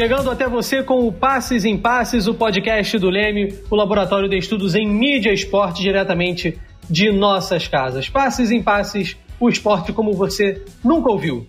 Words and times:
Chegando 0.00 0.30
até 0.30 0.48
você 0.48 0.82
com 0.82 1.06
o 1.06 1.12
Passes 1.12 1.66
em 1.66 1.76
Passes, 1.76 2.26
o 2.26 2.32
podcast 2.32 2.98
do 2.98 3.10
Leme, 3.10 3.54
o 3.70 3.76
laboratório 3.76 4.30
de 4.30 4.38
estudos 4.38 4.74
em 4.74 4.88
mídia 4.88 5.28
e 5.28 5.34
esporte 5.34 5.82
diretamente 5.82 6.58
de 6.88 7.12
nossas 7.12 7.68
casas. 7.68 8.08
Passes 8.08 8.50
em 8.50 8.62
Passes, 8.62 9.14
o 9.38 9.46
esporte 9.46 9.92
como 9.92 10.14
você 10.14 10.64
nunca 10.82 11.10
ouviu. 11.10 11.46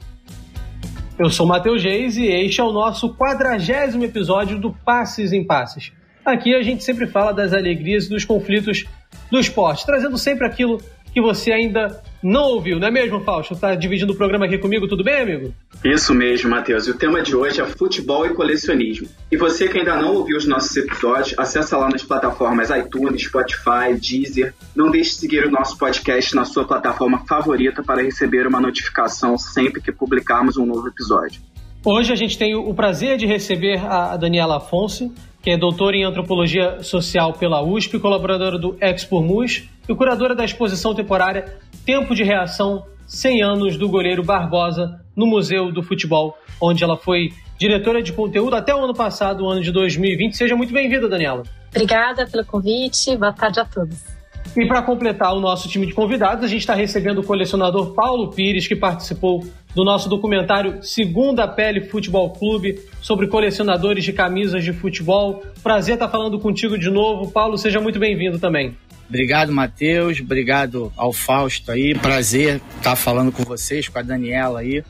Eu 1.18 1.30
sou 1.30 1.48
Matheus 1.48 1.82
Reis 1.82 2.18
e 2.18 2.26
este 2.26 2.60
é 2.60 2.64
o 2.66 2.74
nosso 2.74 3.16
quadragésimo 3.16 4.04
episódio 4.04 4.60
do 4.60 4.74
Passes 4.74 5.32
em 5.32 5.46
Passes. 5.46 5.94
Aqui 6.26 6.54
a 6.54 6.62
gente 6.62 6.84
sempre 6.84 7.08
fala 7.08 7.32
das 7.32 7.54
alegrias 7.54 8.08
e 8.08 8.10
dos 8.10 8.26
conflitos 8.26 8.84
do 9.32 9.40
esporte, 9.40 9.86
trazendo 9.86 10.18
sempre 10.18 10.46
aquilo 10.46 10.78
que 11.14 11.22
você 11.22 11.52
ainda 11.52 12.02
não 12.24 12.44
ouviu, 12.44 12.80
não 12.80 12.88
é 12.88 12.92
mesmo, 12.92 13.20
Fausto? 13.22 13.56
Tá 13.56 13.76
dividindo 13.76 14.14
o 14.14 14.16
programa 14.16 14.46
aqui 14.46 14.58
comigo, 14.58 14.88
tudo 14.88 15.04
bem, 15.04 15.22
amigo? 15.22 15.54
Isso 15.84 16.14
mesmo, 16.14 16.50
Matheus. 16.50 16.88
E 16.88 16.92
o 16.92 16.98
tema 16.98 17.22
de 17.22 17.36
hoje 17.36 17.60
é 17.60 17.66
futebol 17.66 18.26
e 18.26 18.34
colecionismo. 18.34 19.08
E 19.32 19.38
você 19.38 19.68
que 19.68 19.80
ainda 19.80 19.96
não 19.96 20.16
ouviu 20.16 20.38
os 20.38 20.46
nossos 20.46 20.76
episódios, 20.78 21.38
acessa 21.38 21.78
lá 21.78 21.90
nas 21.90 22.04
plataformas 22.04 22.70
iTunes, 22.70 23.24
Spotify, 23.24 23.94
Deezer. 24.00 24.54
Não 24.76 24.92
deixe 24.92 25.12
de 25.12 25.16
seguir 25.18 25.46
o 25.46 25.52
nosso 25.52 25.78
podcast 25.78 26.36
na 26.36 26.46
sua 26.46 26.66
plataforma 26.66 27.26
favorita 27.28 27.84
para 27.84 28.04
receber 28.04 28.46
uma 28.48 28.62
notificação 28.62 29.38
sempre 29.38 29.82
que 29.82 29.92
publicarmos 29.92 30.58
um 30.58 30.66
novo 30.66 30.88
episódio. 30.88 31.42
Hoje 31.84 32.14
a 32.14 32.16
gente 32.16 32.38
tem 32.38 32.56
o 32.56 32.74
prazer 32.76 33.18
de 33.18 33.26
receber 33.26 33.84
a 33.84 34.16
Daniela 34.16 34.58
Afonso, 34.58 35.12
que 35.42 35.50
é 35.50 35.58
doutora 35.58 35.98
em 35.98 36.04
antropologia 36.04 36.84
social 36.84 37.34
pela 37.34 37.62
USP, 37.64 38.00
colaboradora 38.00 38.60
do 38.60 38.78
Expor 38.80 39.24
Mus 39.24 39.68
e 39.90 39.96
curadora 39.96 40.36
da 40.36 40.46
exposição 40.46 40.94
temporária 40.94 41.58
Tempo 41.86 42.14
de 42.14 42.24
Reação 42.24 42.86
100 43.08 43.44
anos 43.44 43.78
do 43.78 43.90
goleiro 43.90 44.24
Barbosa 44.24 45.02
no 45.16 45.26
Museu 45.26 45.72
do 45.72 45.84
Futebol, 45.84 46.38
onde 46.62 46.84
ela 46.84 46.96
foi 46.96 47.30
diretora 47.58 48.02
de 48.02 48.14
conteúdo 48.14 48.56
até 48.56 48.74
o 48.74 48.84
ano 48.84 48.94
passado, 48.94 49.44
o 49.44 49.50
ano 49.50 49.62
de 49.62 49.72
2020. 49.72 50.38
Seja 50.38 50.56
muito 50.56 50.72
bem-vinda, 50.72 51.10
Daniela. 51.10 51.44
Obrigada 51.70 52.26
pelo 52.28 52.46
convite. 52.46 53.16
Boa 53.18 53.34
tarde 53.34 53.60
a 53.60 53.66
todos. 53.66 54.11
E 54.56 54.68
para 54.68 54.82
completar 54.82 55.34
o 55.34 55.40
nosso 55.40 55.70
time 55.70 55.86
de 55.86 55.94
convidados, 55.94 56.44
a 56.44 56.48
gente 56.48 56.60
está 56.60 56.76
recebendo 56.76 57.20
o 57.20 57.24
colecionador 57.24 57.94
Paulo 57.94 58.32
Pires, 58.32 58.68
que 58.68 58.76
participou 58.76 59.46
do 59.74 59.86
nosso 59.86 60.10
documentário 60.10 60.84
Segunda 60.84 61.48
Pele 61.48 61.82
Futebol 61.82 62.30
Clube, 62.32 62.80
sobre 63.02 63.28
colecionadores 63.28 64.04
de 64.04 64.12
camisas 64.12 64.64
de 64.64 64.74
futebol. 64.74 65.44
Prazer 65.64 65.94
estar 65.94 66.10
falando 66.10 66.38
contigo 66.38 66.78
de 66.78 66.90
novo. 66.90 67.32
Paulo, 67.32 67.58
seja 67.58 67.80
muito 67.80 67.98
bem-vindo 67.98 68.38
também. 68.38 68.76
Obrigado, 69.08 69.54
Matheus. 69.54 70.20
Obrigado 70.20 70.92
ao 70.98 71.14
Fausto 71.14 71.72
aí. 71.72 71.94
Prazer 71.96 72.62
estar 72.78 72.96
falando 72.96 73.32
com 73.32 73.44
vocês, 73.44 73.88
com 73.88 74.00
a 74.00 74.02
Daniela 74.02 74.60
aí. 74.60 74.84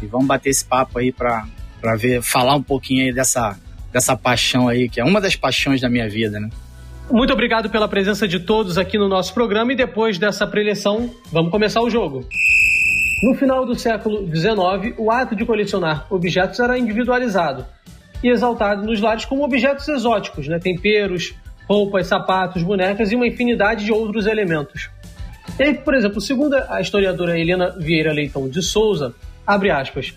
E 0.00 0.06
vamos 0.06 0.26
bater 0.26 0.50
esse 0.50 0.64
papo 0.64 0.98
aí 0.98 1.12
para 1.12 1.46
ver, 1.96 2.22
falar 2.22 2.54
um 2.54 2.62
pouquinho 2.62 3.04
aí 3.04 3.12
dessa, 3.12 3.58
dessa 3.92 4.16
paixão 4.16 4.68
aí, 4.68 4.88
que 4.88 5.00
é 5.00 5.04
uma 5.04 5.20
das 5.20 5.34
paixões 5.34 5.80
da 5.80 5.88
minha 5.88 6.08
vida, 6.08 6.38
né? 6.38 6.48
Muito 7.10 7.32
obrigado 7.32 7.70
pela 7.70 7.88
presença 7.88 8.28
de 8.28 8.38
todos 8.38 8.76
aqui 8.76 8.98
no 8.98 9.08
nosso 9.08 9.32
programa 9.32 9.72
e 9.72 9.76
depois 9.76 10.18
dessa 10.18 10.46
preleção, 10.46 11.08
vamos 11.32 11.50
começar 11.50 11.80
o 11.80 11.88
jogo. 11.88 12.26
No 13.22 13.34
final 13.34 13.64
do 13.64 13.74
século 13.74 14.26
XIX, 14.26 14.94
o 14.98 15.10
ato 15.10 15.34
de 15.34 15.46
colecionar 15.46 16.06
objetos 16.10 16.60
era 16.60 16.78
individualizado 16.78 17.64
e 18.22 18.28
exaltado 18.28 18.84
nos 18.84 19.00
lares 19.00 19.24
como 19.24 19.42
objetos 19.42 19.88
exóticos, 19.88 20.48
né? 20.48 20.58
temperos, 20.58 21.34
roupas, 21.66 22.06
sapatos, 22.06 22.62
bonecas 22.62 23.10
e 23.10 23.16
uma 23.16 23.26
infinidade 23.26 23.86
de 23.86 23.92
outros 23.92 24.26
elementos. 24.26 24.90
E 25.58 25.62
aí, 25.62 25.74
por 25.74 25.94
exemplo, 25.94 26.20
segundo 26.20 26.56
a 26.68 26.78
historiadora 26.78 27.38
Helena 27.38 27.74
Vieira 27.78 28.12
Leitão 28.12 28.50
de 28.50 28.62
Souza, 28.62 29.14
abre 29.46 29.70
aspas, 29.70 30.12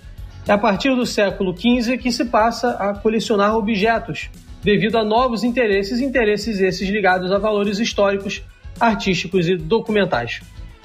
é 0.46 0.52
a 0.52 0.58
partir 0.58 0.94
do 0.94 1.06
século 1.06 1.56
XV 1.58 1.98
que 1.98 2.12
se 2.12 2.26
passa 2.26 2.72
a 2.72 2.94
colecionar 2.94 3.56
objetos, 3.56 4.30
devido 4.64 4.98
a 4.98 5.04
novos 5.04 5.44
interesses, 5.44 6.00
interesses 6.00 6.60
esses 6.60 6.88
ligados 6.90 7.32
a 7.32 7.38
valores 7.38 7.80
históricos, 7.80 8.44
artísticos 8.80 9.48
e 9.48 9.56
documentais. 9.56 10.42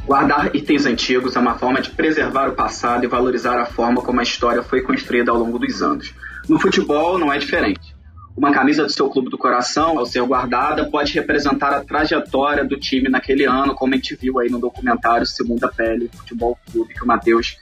Guardar 0.07 0.55
itens 0.55 0.87
antigos 0.87 1.35
é 1.35 1.41
uma 1.41 1.59
forma 1.59 1.81
de 1.81 1.91
preservar 1.91 2.49
o 2.49 2.53
passado 2.53 3.05
e 3.05 3.09
valorizar 3.09 3.61
a 3.61 3.67
forma 3.67 4.01
como 4.01 4.21
a 4.21 4.23
história 4.23 4.63
foi 4.63 4.81
construída 4.83 5.33
ao 5.33 5.39
longo 5.39 5.59
dos 5.59 5.83
anos. 5.83 6.15
No 6.49 6.61
futebol 6.61 7.19
não 7.19 7.33
é 7.33 7.39
diferente. 7.39 7.97
Uma 8.37 8.53
camisa 8.53 8.85
do 8.85 8.93
seu 8.93 9.09
clube 9.09 9.31
do 9.31 9.39
coração, 9.39 9.99
ao 9.99 10.05
ser 10.07 10.23
guardada, 10.23 10.89
pode 10.91 11.13
representar 11.15 11.73
a 11.73 11.83
trajetória 11.83 12.65
do 12.65 12.79
time 12.79 13.09
naquele 13.09 13.45
ano, 13.45 13.75
como 13.75 13.95
a 13.95 13.97
gente 13.97 14.15
viu 14.15 14.39
aí 14.39 14.51
no 14.51 14.61
documentário 14.61 15.27
Segunda 15.27 15.69
Pele 15.69 16.11
Futebol 16.15 16.57
Clube, 16.71 16.95
que 16.95 17.03
o 17.03 17.07
Matheus 17.07 17.57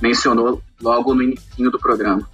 mencionou 0.00 0.62
logo 0.80 1.14
no 1.14 1.22
início 1.22 1.70
do 1.70 1.78
programa. 1.78 2.26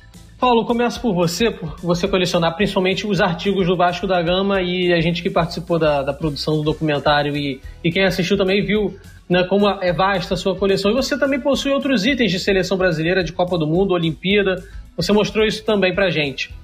Paulo, 0.47 0.65
começo 0.65 1.01
por 1.01 1.13
você, 1.13 1.51
por 1.51 1.77
você 1.83 2.07
colecionar 2.07 2.55
principalmente 2.55 3.05
os 3.05 3.21
artigos 3.21 3.67
do 3.67 3.77
Vasco 3.77 4.07
da 4.07 4.23
Gama 4.23 4.63
e 4.63 4.93
a 4.93 5.01
gente 5.01 5.21
que 5.21 5.29
participou 5.29 5.77
da, 5.77 6.05
da 6.05 6.13
produção 6.13 6.59
do 6.59 6.63
documentário 6.63 7.37
e, 7.37 7.61
e 7.83 7.91
quem 7.91 8.05
assistiu 8.05 8.37
também 8.37 8.65
viu 8.65 8.97
né, 9.29 9.43
como 9.43 9.69
é 9.69 9.93
vasta 9.93 10.35
a 10.35 10.37
sua 10.37 10.55
coleção. 10.55 10.93
E 10.93 10.95
você 10.95 11.19
também 11.19 11.41
possui 11.41 11.73
outros 11.73 12.07
itens 12.07 12.31
de 12.31 12.39
seleção 12.39 12.79
brasileira, 12.79 13.25
de 13.25 13.33
Copa 13.33 13.59
do 13.59 13.67
Mundo, 13.67 13.93
Olimpíada. 13.93 14.63
Você 14.97 15.13
mostrou 15.13 15.45
isso 15.45 15.65
também 15.65 15.93
pra 15.93 16.11
gente. 16.11 16.55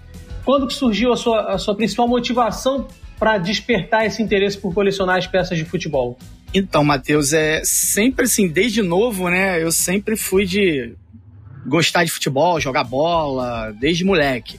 Quando 0.45 0.69
que 0.69 0.75
surgiu 0.75 1.13
a 1.13 1.17
sua, 1.17 1.53
a 1.53 1.59
sua 1.59 1.75
principal 1.75 2.07
motivação 2.07 2.87
para 3.19 3.37
despertar 3.37 4.07
esse 4.07 4.23
interesse 4.23 4.59
por 4.59 4.73
colecionar 4.73 5.17
as 5.17 5.27
peças 5.27 5.59
de 5.59 5.65
futebol? 5.65 6.17
Então, 6.55 6.85
Matheus, 6.85 7.33
é 7.33 7.63
sempre 7.65 8.27
assim, 8.27 8.47
desde 8.47 8.81
novo, 8.81 9.29
né? 9.29 9.61
Eu 9.61 9.73
sempre 9.73 10.15
fui 10.17 10.47
de 10.47 10.95
gostar 11.67 12.05
de 12.05 12.11
futebol, 12.11 12.61
jogar 12.61 12.85
bola, 12.85 13.73
desde 13.79 14.05
moleque. 14.05 14.59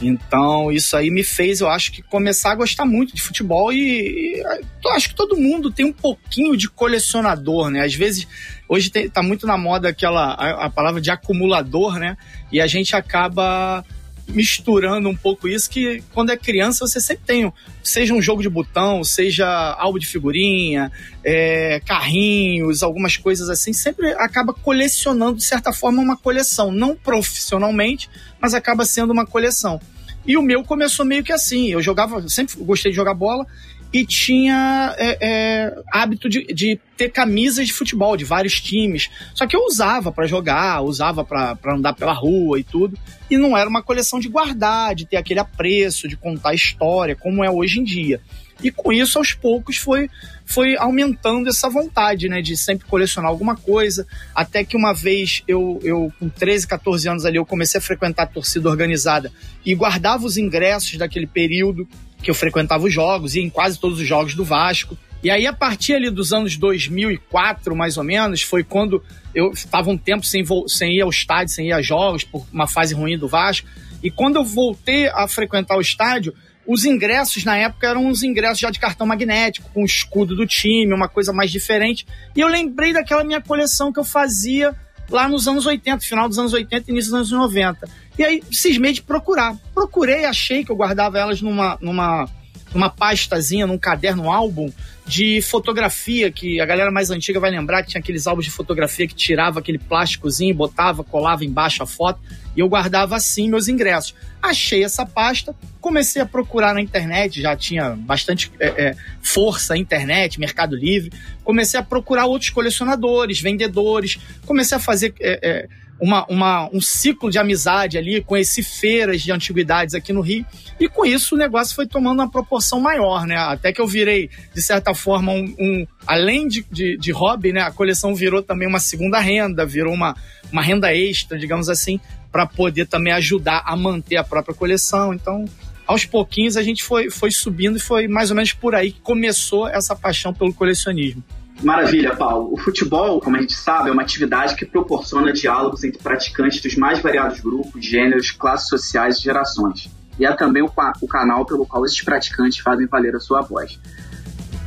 Então, 0.00 0.70
isso 0.70 0.96
aí 0.96 1.10
me 1.10 1.24
fez, 1.24 1.60
eu 1.60 1.68
acho 1.68 1.92
que, 1.92 2.02
começar 2.02 2.52
a 2.52 2.54
gostar 2.54 2.84
muito 2.84 3.14
de 3.14 3.20
futebol 3.20 3.72
e, 3.72 4.36
e 4.36 4.42
acho 4.90 5.10
que 5.10 5.14
todo 5.14 5.36
mundo 5.36 5.70
tem 5.70 5.84
um 5.84 5.92
pouquinho 5.92 6.56
de 6.56 6.68
colecionador, 6.68 7.70
né? 7.70 7.84
Às 7.84 7.94
vezes, 7.94 8.26
hoje 8.68 8.90
tem, 8.90 9.08
tá 9.08 9.22
muito 9.22 9.46
na 9.46 9.58
moda 9.58 9.88
aquela, 9.88 10.32
a, 10.34 10.66
a 10.66 10.70
palavra 10.70 11.00
de 11.00 11.10
acumulador, 11.10 11.98
né? 11.98 12.16
E 12.52 12.60
a 12.60 12.66
gente 12.66 12.94
acaba 12.94 13.84
misturando 14.30 15.08
um 15.08 15.16
pouco 15.16 15.48
isso, 15.48 15.68
que 15.68 16.02
quando 16.12 16.30
é 16.30 16.36
criança 16.36 16.86
você 16.86 17.00
sempre 17.00 17.24
tem, 17.26 17.52
seja 17.82 18.14
um 18.14 18.22
jogo 18.22 18.42
de 18.42 18.48
botão, 18.48 19.02
seja 19.04 19.46
álbum 19.78 19.98
de 19.98 20.06
figurinha, 20.06 20.90
é, 21.24 21.80
carrinhos, 21.84 22.82
algumas 22.82 23.16
coisas 23.16 23.48
assim, 23.48 23.72
sempre 23.72 24.12
acaba 24.14 24.52
colecionando, 24.52 25.36
de 25.36 25.44
certa 25.44 25.72
forma, 25.72 26.02
uma 26.02 26.16
coleção. 26.16 26.72
Não 26.72 26.96
profissionalmente, 26.96 28.08
mas 28.40 28.54
acaba 28.54 28.84
sendo 28.84 29.12
uma 29.12 29.26
coleção. 29.26 29.80
E 30.26 30.36
o 30.36 30.42
meu 30.42 30.62
começou 30.62 31.04
meio 31.04 31.24
que 31.24 31.32
assim, 31.32 31.68
eu 31.68 31.82
jogava, 31.82 32.26
sempre 32.28 32.56
gostei 32.62 32.90
de 32.90 32.96
jogar 32.96 33.14
bola, 33.14 33.46
e 33.92 34.06
tinha 34.06 34.94
é, 34.98 35.18
é, 35.20 35.74
hábito 35.92 36.28
de, 36.28 36.44
de, 36.46 36.78
ter 36.96 37.10
camisas 37.10 37.66
de 37.66 37.72
futebol 37.72 38.16
de 38.16 38.24
vários 38.24 38.60
times. 38.60 39.10
Só 39.34 39.46
que 39.46 39.56
eu 39.56 39.64
usava 39.64 40.12
para 40.12 40.26
jogar, 40.26 40.82
usava 40.82 41.24
para 41.24 41.56
andar 41.66 41.94
pela 41.94 42.12
rua 42.12 42.60
e 42.60 42.62
tudo. 42.62 42.96
E 43.28 43.36
não 43.36 43.56
era 43.56 43.68
uma 43.68 43.82
coleção 43.82 44.20
de 44.20 44.28
guardar, 44.28 44.94
de 44.94 45.06
ter 45.06 45.16
aquele 45.16 45.40
apreço, 45.40 46.06
de 46.06 46.16
contar 46.16 46.54
história, 46.54 47.16
como 47.16 47.42
é 47.42 47.50
hoje 47.50 47.80
em 47.80 47.84
dia. 47.84 48.20
E 48.62 48.70
com 48.70 48.92
isso, 48.92 49.18
aos 49.18 49.32
poucos, 49.32 49.78
foi, 49.78 50.10
foi 50.44 50.76
aumentando 50.76 51.48
essa 51.48 51.68
vontade, 51.68 52.28
né? 52.28 52.42
De 52.42 52.56
sempre 52.56 52.86
colecionar 52.86 53.30
alguma 53.30 53.56
coisa. 53.56 54.06
Até 54.34 54.62
que 54.62 54.76
uma 54.76 54.92
vez, 54.92 55.42
eu, 55.48 55.80
eu 55.82 56.12
com 56.20 56.28
13, 56.28 56.68
14 56.68 57.08
anos 57.08 57.24
ali, 57.24 57.38
eu 57.38 57.46
comecei 57.46 57.78
a 57.78 57.82
frequentar 57.82 58.24
a 58.24 58.26
torcida 58.26 58.68
organizada 58.68 59.32
e 59.64 59.74
guardava 59.74 60.26
os 60.26 60.36
ingressos 60.36 60.98
daquele 60.98 61.26
período 61.26 61.88
que 62.22 62.30
eu 62.30 62.34
frequentava 62.34 62.84
os 62.84 62.92
jogos, 62.92 63.34
e 63.34 63.40
em 63.40 63.50
quase 63.50 63.78
todos 63.78 63.98
os 63.98 64.06
jogos 64.06 64.34
do 64.34 64.44
Vasco. 64.44 64.96
E 65.22 65.30
aí, 65.30 65.46
a 65.46 65.52
partir 65.52 65.94
ali 65.94 66.10
dos 66.10 66.32
anos 66.32 66.56
2004, 66.56 67.76
mais 67.76 67.98
ou 67.98 68.04
menos, 68.04 68.42
foi 68.42 68.64
quando 68.64 69.02
eu 69.34 69.50
estava 69.50 69.90
um 69.90 69.98
tempo 69.98 70.24
sem, 70.24 70.42
sem 70.66 70.96
ir 70.96 71.02
ao 71.02 71.10
estádio, 71.10 71.52
sem 71.52 71.68
ir 71.68 71.72
a 71.72 71.82
jogos, 71.82 72.24
por 72.24 72.46
uma 72.52 72.66
fase 72.66 72.94
ruim 72.94 73.18
do 73.18 73.28
Vasco. 73.28 73.68
E 74.02 74.10
quando 74.10 74.36
eu 74.36 74.44
voltei 74.44 75.08
a 75.08 75.28
frequentar 75.28 75.76
o 75.76 75.80
estádio, 75.80 76.34
os 76.66 76.84
ingressos 76.84 77.44
na 77.44 77.56
época 77.56 77.86
eram 77.86 78.06
uns 78.06 78.22
ingressos 78.22 78.60
já 78.60 78.70
de 78.70 78.78
cartão 78.78 79.06
magnético, 79.06 79.70
com 79.74 79.82
o 79.82 79.86
escudo 79.86 80.34
do 80.34 80.46
time, 80.46 80.94
uma 80.94 81.08
coisa 81.08 81.32
mais 81.32 81.50
diferente. 81.50 82.06
E 82.34 82.40
eu 82.40 82.48
lembrei 82.48 82.92
daquela 82.92 83.24
minha 83.24 83.40
coleção 83.40 83.92
que 83.92 83.98
eu 83.98 84.04
fazia 84.04 84.74
lá 85.10 85.28
nos 85.28 85.46
anos 85.48 85.66
80, 85.66 86.04
final 86.04 86.28
dos 86.28 86.38
anos 86.38 86.52
80 86.52 86.90
início 86.90 87.10
dos 87.10 87.18
anos 87.18 87.30
90. 87.30 87.88
E 88.18 88.24
aí 88.24 88.42
cismei 88.52 88.92
de 88.92 89.02
procurar. 89.02 89.56
Procurei, 89.74 90.24
achei 90.24 90.64
que 90.64 90.70
eu 90.70 90.76
guardava 90.76 91.18
elas 91.18 91.42
numa, 91.42 91.78
numa, 91.80 92.28
numa 92.74 92.90
pastazinha, 92.90 93.66
num 93.66 93.78
caderno, 93.78 94.24
um 94.24 94.32
álbum 94.32 94.70
de 95.10 95.42
fotografia, 95.42 96.30
que 96.30 96.60
a 96.60 96.64
galera 96.64 96.88
mais 96.88 97.10
antiga 97.10 97.40
vai 97.40 97.50
lembrar 97.50 97.82
que 97.82 97.88
tinha 97.88 98.00
aqueles 98.00 98.28
álbuns 98.28 98.44
de 98.44 98.50
fotografia 98.52 99.08
que 99.08 99.14
tirava 99.14 99.58
aquele 99.58 99.76
plásticozinho, 99.76 100.54
botava, 100.54 101.02
colava 101.02 101.44
embaixo 101.44 101.82
a 101.82 101.86
foto, 101.86 102.20
e 102.54 102.60
eu 102.60 102.68
guardava 102.68 103.16
assim 103.16 103.50
meus 103.50 103.66
ingressos. 103.66 104.14
Achei 104.40 104.84
essa 104.84 105.04
pasta, 105.04 105.52
comecei 105.80 106.22
a 106.22 106.26
procurar 106.26 106.74
na 106.74 106.80
internet, 106.80 107.42
já 107.42 107.56
tinha 107.56 107.96
bastante 107.96 108.52
é, 108.60 108.68
é, 108.68 108.96
força 109.20 109.76
internet, 109.76 110.38
Mercado 110.38 110.76
Livre, 110.76 111.10
comecei 111.42 111.80
a 111.80 111.82
procurar 111.82 112.26
outros 112.26 112.50
colecionadores, 112.50 113.40
vendedores, 113.40 114.16
comecei 114.46 114.76
a 114.76 114.80
fazer 114.80 115.12
é, 115.18 115.40
é 115.42 115.68
uma, 116.00 116.24
uma, 116.28 116.68
um 116.72 116.80
ciclo 116.80 117.30
de 117.30 117.38
amizade 117.38 117.98
ali, 117.98 118.22
conheci 118.22 118.62
feiras 118.62 119.20
de 119.20 119.30
antiguidades 119.30 119.94
aqui 119.94 120.12
no 120.12 120.20
Rio, 120.20 120.46
e 120.78 120.88
com 120.88 121.04
isso 121.04 121.34
o 121.34 121.38
negócio 121.38 121.74
foi 121.74 121.86
tomando 121.86 122.20
uma 122.20 122.30
proporção 122.30 122.80
maior, 122.80 123.26
né? 123.26 123.36
Até 123.36 123.72
que 123.72 123.80
eu 123.80 123.86
virei, 123.86 124.30
de 124.54 124.62
certa 124.62 124.94
forma, 124.94 125.32
um. 125.32 125.54
um 125.58 125.86
além 126.06 126.48
de, 126.48 126.64
de, 126.70 126.96
de, 126.96 127.12
hobby, 127.12 127.52
né? 127.52 127.60
A 127.60 127.70
coleção 127.70 128.14
virou 128.14 128.42
também 128.42 128.66
uma 128.66 128.80
segunda 128.80 129.20
renda, 129.20 129.66
virou 129.66 129.92
uma, 129.92 130.16
uma 130.50 130.62
renda 130.62 130.94
extra, 130.94 131.38
digamos 131.38 131.68
assim, 131.68 132.00
para 132.32 132.46
poder 132.46 132.86
também 132.86 133.12
ajudar 133.12 133.62
a 133.66 133.76
manter 133.76 134.16
a 134.16 134.24
própria 134.24 134.54
coleção. 134.54 135.12
Então, 135.12 135.44
aos 135.86 136.06
pouquinhos 136.06 136.56
a 136.56 136.62
gente 136.62 136.82
foi, 136.82 137.10
foi 137.10 137.30
subindo 137.30 137.76
e 137.76 137.80
foi 137.80 138.08
mais 138.08 138.30
ou 138.30 138.36
menos 138.36 138.52
por 138.52 138.74
aí 138.74 138.92
que 138.92 139.00
começou 139.00 139.68
essa 139.68 139.94
paixão 139.94 140.32
pelo 140.32 140.54
colecionismo. 140.54 141.22
Maravilha, 141.62 142.16
Paulo. 142.16 142.52
O 142.52 142.56
futebol, 142.56 143.20
como 143.20 143.36
a 143.36 143.40
gente 143.40 143.54
sabe, 143.54 143.90
é 143.90 143.92
uma 143.92 144.02
atividade 144.02 144.54
que 144.54 144.64
proporciona 144.64 145.32
diálogos 145.32 145.84
entre 145.84 146.02
praticantes 146.02 146.60
dos 146.62 146.74
mais 146.76 147.00
variados 147.00 147.40
grupos, 147.40 147.84
gêneros, 147.84 148.30
classes 148.30 148.68
sociais 148.68 149.18
e 149.18 149.22
gerações. 149.22 149.90
E 150.18 150.24
é 150.24 150.32
também 150.34 150.62
o, 150.62 150.70
o 151.00 151.08
canal 151.08 151.44
pelo 151.44 151.66
qual 151.66 151.84
esses 151.84 152.00
praticantes 152.02 152.58
fazem 152.58 152.86
valer 152.86 153.14
a 153.14 153.20
sua 153.20 153.40
voz. 153.42 153.78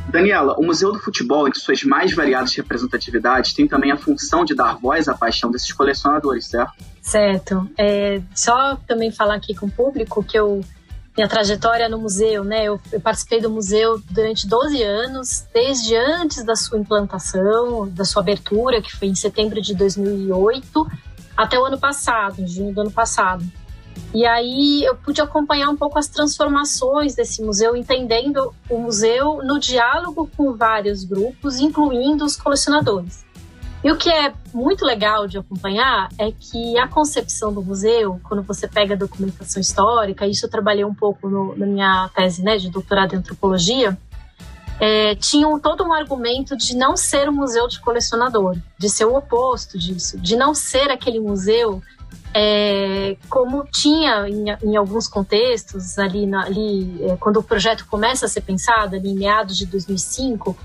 Daniela, 0.10 0.56
o 0.60 0.64
Museu 0.64 0.92
do 0.92 1.00
Futebol, 1.00 1.48
em 1.48 1.54
suas 1.54 1.84
mais 1.84 2.14
variadas 2.14 2.54
representatividades, 2.56 3.54
tem 3.54 3.68
também 3.68 3.92
a 3.92 3.98
função 3.98 4.46
de 4.46 4.54
dar 4.54 4.78
voz 4.78 5.08
à 5.08 5.16
paixão 5.16 5.50
desses 5.50 5.72
colecionadores, 5.72 6.46
certo? 6.46 6.74
Certo. 7.02 7.70
É, 7.78 8.22
só 8.36 8.76
também 8.88 9.12
falar 9.12 9.36
aqui 9.36 9.56
com 9.56 9.66
o 9.66 9.72
público 9.72 10.24
que 10.24 10.38
eu 10.38 10.62
minha 11.16 11.28
trajetória 11.28 11.88
no 11.88 12.00
museu, 12.00 12.44
né? 12.44 12.66
Eu, 12.66 12.80
eu, 12.92 13.00
participei 13.00 13.40
do 13.40 13.50
museu 13.50 14.02
durante 14.10 14.48
12 14.48 14.82
anos, 14.82 15.46
desde 15.54 15.96
antes 15.96 16.44
da 16.44 16.56
sua 16.56 16.80
implantação, 16.80 17.88
da 17.90 18.04
sua 18.04 18.22
abertura, 18.22 18.82
que 18.82 18.92
foi 18.92 19.08
em 19.08 19.16
setembro 19.16 19.62
de 19.62 19.76
2008, 19.76 20.88
até 21.38 21.60
o 21.60 21.66
ano 21.66 21.80
passado, 21.80 22.42
em 22.42 22.48
junho 22.48 22.74
do 22.74 22.82
ano 22.82 22.92
passado. 22.92 23.46
E 24.12 24.26
aí 24.26 24.84
eu 24.84 24.96
pude 24.96 25.22
acompanhar 25.22 25.70
um 25.70 25.78
pouco 25.78 26.00
as 26.00 26.08
transformações 26.08 27.16
desse 27.16 27.44
museu, 27.44 27.76
entendendo 27.76 28.54
o 28.70 28.78
museu 28.80 29.42
no 29.44 29.60
diálogo 29.60 30.30
com 30.36 30.54
vários 30.54 31.04
grupos, 31.04 31.60
incluindo 31.60 32.26
os 32.26 32.36
colecionadores. 32.36 33.24
E 33.84 33.92
o 33.92 33.98
que 33.98 34.10
é 34.10 34.34
muito 34.54 34.86
legal 34.86 35.28
de 35.28 35.38
acompanhar 35.38 36.08
é 36.18 36.32
que 36.32 36.78
a 36.80 36.88
concepção 36.88 37.54
do 37.54 37.62
museu, 37.62 38.20
quando 38.24 38.42
você 38.42 38.66
pega 38.66 38.94
a 38.94 38.98
documentação 38.98 39.60
histórica, 39.60 40.26
isso 40.26 40.46
eu 40.46 40.50
trabalhei 40.50 40.86
um 40.86 40.94
pouco 40.94 41.28
no, 41.28 41.54
na 41.58 41.66
minha 41.66 42.10
tese 42.16 42.42
né, 42.42 42.58
de 42.58 42.70
doutorado 42.70 43.14
em 43.14 43.18
antropologia, 43.18 43.98
é, 44.80 45.16
tinham 45.16 45.60
todo 45.60 45.84
um 45.84 45.94
argumento 45.94 46.56
de 46.56 46.76
não 46.76 46.96
ser 46.96 47.30
um 47.30 47.34
museu 47.34 47.68
de 47.68 47.80
colecionador, 47.82 48.56
de 48.78 48.90
ser 48.90 49.06
o 49.06 49.16
oposto 49.16 49.78
disso, 49.78 50.18
de 50.18 50.38
não 50.38 50.54
ser 50.54 50.90
aquele 50.90 51.20
museu 51.20 51.82
é, 52.34 53.16
como 53.30 53.66
tinha 53.66 54.28
em, 54.28 54.46
em, 54.64 54.76
alguns 54.76 55.08
contextos 55.08 56.00
ali, 56.00 56.26
na, 56.26 56.46
ali 56.46 57.04
é, 57.04 57.18
quando 57.18 57.38
o 57.38 57.44
projeto 57.44 57.86
começa 57.86 58.26
a 58.26 58.30
ser 58.30 58.42
pensado 58.42 58.96
ali 58.96 59.10
em 59.10 59.16
meados 59.16 59.58
de 59.58 59.66
2005 59.66 60.58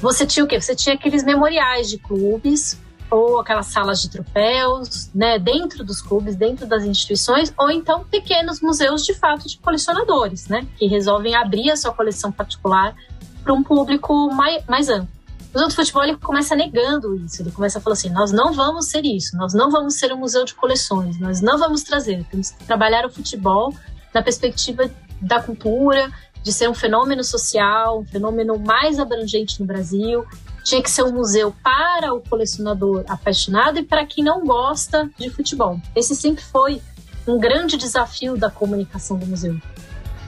você 0.00 0.26
tinha 0.26 0.44
o 0.44 0.48
quê? 0.48 0.60
Você 0.60 0.74
tinha 0.74 0.94
aqueles 0.94 1.24
memoriais 1.24 1.88
de 1.88 1.98
clubes 1.98 2.78
ou 3.10 3.38
aquelas 3.40 3.66
salas 3.66 4.02
de 4.02 4.10
troféus, 4.10 5.10
né, 5.14 5.38
dentro 5.38 5.84
dos 5.84 6.02
clubes, 6.02 6.34
dentro 6.34 6.66
das 6.66 6.84
instituições, 6.84 7.54
ou 7.56 7.70
então 7.70 8.04
pequenos 8.04 8.60
museus 8.60 9.04
de 9.04 9.14
fato 9.14 9.48
de 9.48 9.58
colecionadores, 9.58 10.48
né, 10.48 10.66
que 10.76 10.86
resolvem 10.86 11.34
abrir 11.34 11.70
a 11.70 11.76
sua 11.76 11.92
coleção 11.92 12.32
particular 12.32 12.96
para 13.44 13.52
um 13.52 13.62
público 13.62 14.28
mais, 14.34 14.64
mais 14.66 14.88
amplo. 14.88 15.08
O 15.38 15.58
Museu 15.58 15.68
do 15.68 15.74
Futebol 15.74 16.02
ele 16.02 16.16
começa 16.16 16.54
negando 16.54 17.14
isso, 17.14 17.40
ele 17.40 17.50
começa 17.50 17.78
a 17.78 17.80
falar 17.80 17.94
assim: 17.94 18.10
nós 18.10 18.30
não 18.30 18.52
vamos 18.52 18.88
ser 18.88 19.06
isso, 19.06 19.36
nós 19.36 19.54
não 19.54 19.70
vamos 19.70 19.94
ser 19.94 20.12
um 20.12 20.18
museu 20.18 20.44
de 20.44 20.52
coleções, 20.54 21.18
nós 21.18 21.40
não 21.40 21.56
vamos 21.56 21.82
trazer, 21.82 22.22
temos 22.30 22.50
que 22.50 22.64
trabalhar 22.64 23.06
o 23.06 23.10
futebol 23.10 23.72
na 24.12 24.20
perspectiva 24.20 24.90
da 25.22 25.40
cultura, 25.40 26.12
de 26.46 26.52
ser 26.52 26.70
um 26.70 26.74
fenômeno 26.74 27.24
social, 27.24 27.98
um 27.98 28.04
fenômeno 28.04 28.56
mais 28.56 29.00
abrangente 29.00 29.58
no 29.58 29.66
Brasil. 29.66 30.24
Tinha 30.62 30.80
que 30.80 30.88
ser 30.88 31.02
um 31.02 31.10
museu 31.10 31.52
para 31.60 32.14
o 32.14 32.20
colecionador 32.20 33.04
apaixonado 33.08 33.80
e 33.80 33.82
para 33.82 34.06
quem 34.06 34.22
não 34.22 34.46
gosta 34.46 35.10
de 35.18 35.28
futebol. 35.28 35.80
Esse 35.92 36.14
sempre 36.14 36.44
foi 36.44 36.80
um 37.26 37.36
grande 37.36 37.76
desafio 37.76 38.36
da 38.36 38.48
comunicação 38.48 39.18
do 39.18 39.26
museu. 39.26 39.60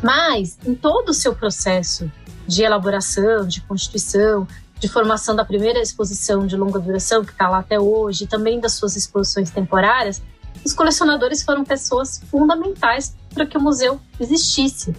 Mas, 0.03 0.59
em 0.67 0.75
todo 0.75 1.11
o 1.11 1.15
seu 1.15 1.37
processo 1.37 2.11
de 2.49 2.65
elaboração, 2.65 3.47
de 3.47 3.61
constituição, 3.61 4.45
de 4.81 4.89
formação 4.89 5.37
da 5.37 5.45
primeira 5.45 5.79
exposição 5.79 6.49
de 6.49 6.57
longa 6.57 6.81
duração, 6.81 7.25
que 7.25 7.31
está 7.31 7.49
lá 7.49 7.59
até 7.59 7.79
hoje, 7.79 8.25
e 8.25 8.27
também 8.27 8.59
das 8.59 8.73
suas 8.73 8.97
exposições 8.97 9.51
temporárias, 9.51 10.21
os 10.65 10.73
colecionadores 10.73 11.45
foram 11.45 11.65
pessoas 11.65 12.21
fundamentais 12.29 13.15
para 13.33 13.47
que 13.47 13.57
o 13.57 13.61
museu 13.61 14.01
existisse. 14.19 14.93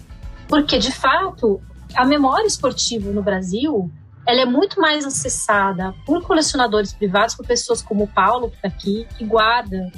Porque, 0.49 0.77
de 0.79 0.91
fato, 0.91 1.61
a 1.95 2.03
memória 2.03 2.47
esportiva 2.47 3.09
no 3.11 3.23
Brasil 3.23 3.89
ela 4.27 4.41
é 4.41 4.45
muito 4.45 4.79
mais 4.79 5.05
acessada 5.05 5.93
por 6.05 6.21
colecionadores 6.21 6.93
privados, 6.93 7.33
por 7.33 7.47
pessoas 7.47 7.81
como 7.81 8.03
o 8.03 8.07
Paulo, 8.07 8.49
que 8.49 8.57
está 8.57 8.67
aqui, 8.67 9.07
que 9.17 9.25
guarda 9.25 9.91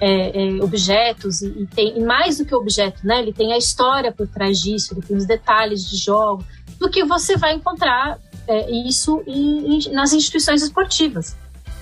é, 0.00 0.58
é, 0.58 0.62
objetos 0.62 1.40
e, 1.40 1.66
tem 1.74 1.98
e 1.98 2.02
mais 2.02 2.38
do 2.38 2.44
que 2.44 2.54
objeto, 2.54 3.06
né? 3.06 3.20
Ele 3.20 3.32
tem 3.32 3.52
a 3.52 3.56
história 3.56 4.12
por 4.12 4.26
trás 4.28 4.58
disso, 4.58 4.92
ele 4.92 5.02
tem 5.02 5.16
os 5.16 5.26
detalhes 5.26 5.88
de 5.88 5.96
jogo, 5.96 6.44
do 6.78 6.90
que 6.90 7.04
você 7.04 7.36
vai 7.36 7.54
encontrar 7.54 8.18
é, 8.46 8.70
isso 8.70 9.22
em, 9.26 9.78
em, 9.78 9.92
nas 9.92 10.12
instituições 10.12 10.62
esportivas. 10.62 11.36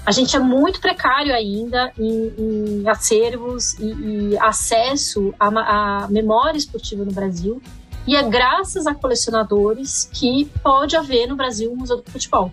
A 0.04 0.12
gente 0.12 0.36
é 0.36 0.38
muito 0.38 0.80
precário 0.80 1.34
ainda 1.34 1.92
em, 1.98 2.32
em 2.38 2.88
acervos 2.88 3.74
e, 3.80 4.32
e 4.32 4.38
acesso 4.38 5.34
à 5.40 6.06
memória 6.08 6.56
esportiva 6.56 7.04
no 7.04 7.10
Brasil. 7.10 7.60
E 8.06 8.14
é 8.14 8.22
graças 8.22 8.86
a 8.86 8.94
colecionadores 8.94 10.08
que 10.12 10.44
pode 10.62 10.96
haver 10.96 11.26
no 11.26 11.34
Brasil 11.34 11.72
um 11.72 11.76
museu 11.76 11.96
do 11.96 12.10
futebol. 12.10 12.52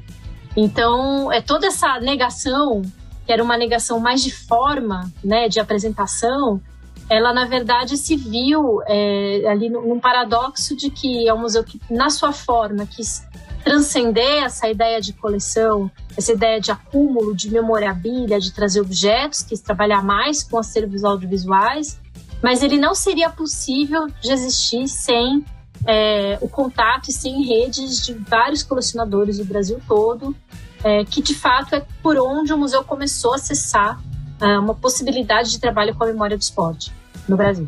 Então, 0.55 1.31
é 1.31 1.41
toda 1.41 1.67
essa 1.67 1.99
negação, 1.99 2.81
que 3.25 3.31
era 3.31 3.43
uma 3.43 3.57
negação 3.57 3.99
mais 3.99 4.23
de 4.23 4.31
forma, 4.31 5.11
né, 5.23 5.47
de 5.47 5.59
apresentação, 5.59 6.61
ela 7.09 7.33
na 7.33 7.45
verdade 7.45 7.97
se 7.97 8.15
viu 8.15 8.81
é, 8.87 9.43
ali 9.47 9.69
num 9.69 9.99
paradoxo 9.99 10.75
de 10.75 10.89
que 10.89 11.27
é 11.27 11.33
um 11.33 11.39
museu 11.39 11.63
que, 11.63 11.79
na 11.89 12.09
sua 12.09 12.31
forma, 12.31 12.85
quis 12.85 13.23
transcender 13.63 14.43
essa 14.43 14.67
ideia 14.67 14.99
de 14.99 15.13
coleção, 15.13 15.89
essa 16.17 16.33
ideia 16.33 16.59
de 16.59 16.71
acúmulo, 16.71 17.35
de 17.35 17.49
memorabilia, 17.51 18.39
de 18.39 18.51
trazer 18.51 18.81
objetos, 18.81 19.41
quis 19.41 19.61
trabalhar 19.61 20.03
mais 20.03 20.43
com 20.43 20.57
acervos 20.57 21.03
audiovisuais 21.03 21.99
mas 22.43 22.61
ele 22.61 22.77
não 22.77 22.93
seria 22.93 23.29
possível 23.29 24.07
de 24.21 24.29
existir 24.29 24.85
sem 24.89 25.45
é, 25.87 26.37
o 26.41 26.49
contato 26.49 27.09
e 27.09 27.13
sem 27.13 27.41
redes 27.41 28.05
de 28.05 28.13
vários 28.13 28.61
colecionadores 28.61 29.37
do 29.37 29.45
Brasil 29.45 29.79
todo, 29.87 30.35
é, 30.83 31.05
que 31.05 31.21
de 31.21 31.33
fato 31.33 31.73
é 31.73 31.85
por 32.01 32.17
onde 32.17 32.51
o 32.51 32.57
museu 32.57 32.83
começou 32.83 33.31
a 33.31 33.35
acessar 33.35 34.01
é, 34.41 34.59
uma 34.59 34.75
possibilidade 34.75 35.51
de 35.51 35.59
trabalho 35.59 35.95
com 35.95 36.03
a 36.03 36.07
memória 36.07 36.35
do 36.35 36.41
esporte 36.41 36.91
no 37.29 37.37
Brasil. 37.37 37.67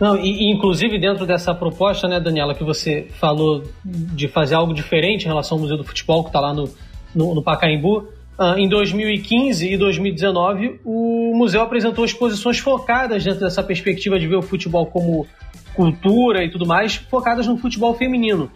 Não, 0.00 0.16
e, 0.16 0.50
inclusive 0.50 0.98
dentro 0.98 1.26
dessa 1.26 1.54
proposta, 1.54 2.08
né, 2.08 2.18
Daniela, 2.18 2.54
que 2.54 2.64
você 2.64 3.06
falou 3.20 3.62
de 3.84 4.26
fazer 4.26 4.54
algo 4.54 4.72
diferente 4.72 5.24
em 5.24 5.28
relação 5.28 5.58
ao 5.58 5.62
Museu 5.62 5.76
do 5.76 5.84
Futebol, 5.84 6.22
que 6.22 6.30
está 6.30 6.40
lá 6.40 6.54
no, 6.54 6.68
no, 7.14 7.34
no 7.34 7.42
Pacaembu, 7.42 8.08
Uh, 8.36 8.58
em 8.58 8.68
2015 8.68 9.72
e 9.72 9.76
2019, 9.76 10.80
o 10.84 11.32
museu 11.36 11.62
apresentou 11.62 12.04
exposições 12.04 12.58
focadas 12.58 13.22
dentro 13.22 13.40
dessa 13.40 13.62
perspectiva 13.62 14.18
de 14.18 14.26
ver 14.26 14.34
o 14.34 14.42
futebol 14.42 14.86
como 14.86 15.26
cultura 15.72 16.44
e 16.44 16.50
tudo 16.50 16.66
mais, 16.66 16.96
focadas 16.96 17.46
no 17.46 17.56
futebol 17.56 17.94
feminino. 17.94 18.50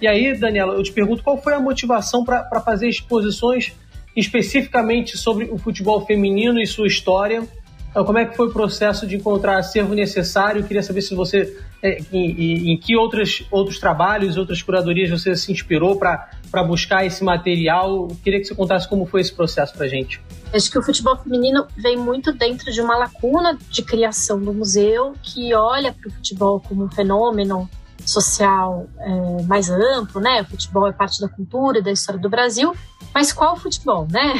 E 0.00 0.08
aí, 0.08 0.36
Daniela, 0.36 0.74
eu 0.74 0.82
te 0.82 0.92
pergunto 0.92 1.22
qual 1.22 1.40
foi 1.40 1.54
a 1.54 1.60
motivação 1.60 2.24
para 2.24 2.60
fazer 2.60 2.88
exposições 2.88 3.72
especificamente 4.16 5.16
sobre 5.16 5.44
o 5.44 5.58
futebol 5.58 6.04
feminino 6.04 6.60
e 6.60 6.66
sua 6.66 6.88
história 6.88 7.46
como 7.92 8.18
é 8.18 8.24
que 8.24 8.36
foi 8.36 8.48
o 8.48 8.52
processo 8.52 9.06
de 9.06 9.16
encontrar 9.16 9.58
acervo 9.58 9.94
necessário? 9.94 10.60
Eu 10.60 10.66
queria 10.66 10.82
saber 10.82 11.02
se 11.02 11.14
você, 11.14 11.56
é, 11.82 11.98
em, 12.12 12.72
em, 12.72 12.78
que 12.78 12.96
outros, 12.96 13.44
outros 13.50 13.78
trabalhos, 13.78 14.36
outras 14.36 14.62
curadorias 14.62 15.10
você 15.10 15.34
se 15.34 15.50
inspirou 15.50 15.96
para 15.96 16.28
buscar 16.66 17.04
esse 17.04 17.24
material. 17.24 18.08
Eu 18.08 18.16
queria 18.22 18.38
que 18.38 18.46
você 18.46 18.54
contasse 18.54 18.88
como 18.88 19.06
foi 19.06 19.20
esse 19.20 19.34
processo 19.34 19.74
para 19.74 19.88
gente. 19.88 20.20
Acho 20.54 20.70
que 20.70 20.78
o 20.78 20.82
futebol 20.82 21.16
feminino 21.16 21.66
vem 21.76 21.96
muito 21.96 22.32
dentro 22.32 22.72
de 22.72 22.80
uma 22.80 22.96
lacuna 22.96 23.58
de 23.68 23.82
criação 23.82 24.40
do 24.40 24.52
museu 24.52 25.14
que 25.22 25.52
olha 25.54 25.92
para 25.92 26.08
o 26.08 26.12
futebol 26.12 26.60
como 26.60 26.84
um 26.84 26.90
fenômeno 26.90 27.68
social 28.04 28.86
é, 28.98 29.42
mais 29.42 29.68
amplo, 29.68 30.20
né? 30.20 30.42
O 30.42 30.44
futebol 30.44 30.86
é 30.86 30.92
parte 30.92 31.20
da 31.20 31.28
cultura 31.28 31.78
e 31.78 31.82
da 31.82 31.92
história 31.92 32.20
do 32.20 32.28
Brasil, 32.28 32.74
mas 33.14 33.32
qual 33.32 33.56
futebol, 33.56 34.06
né? 34.10 34.34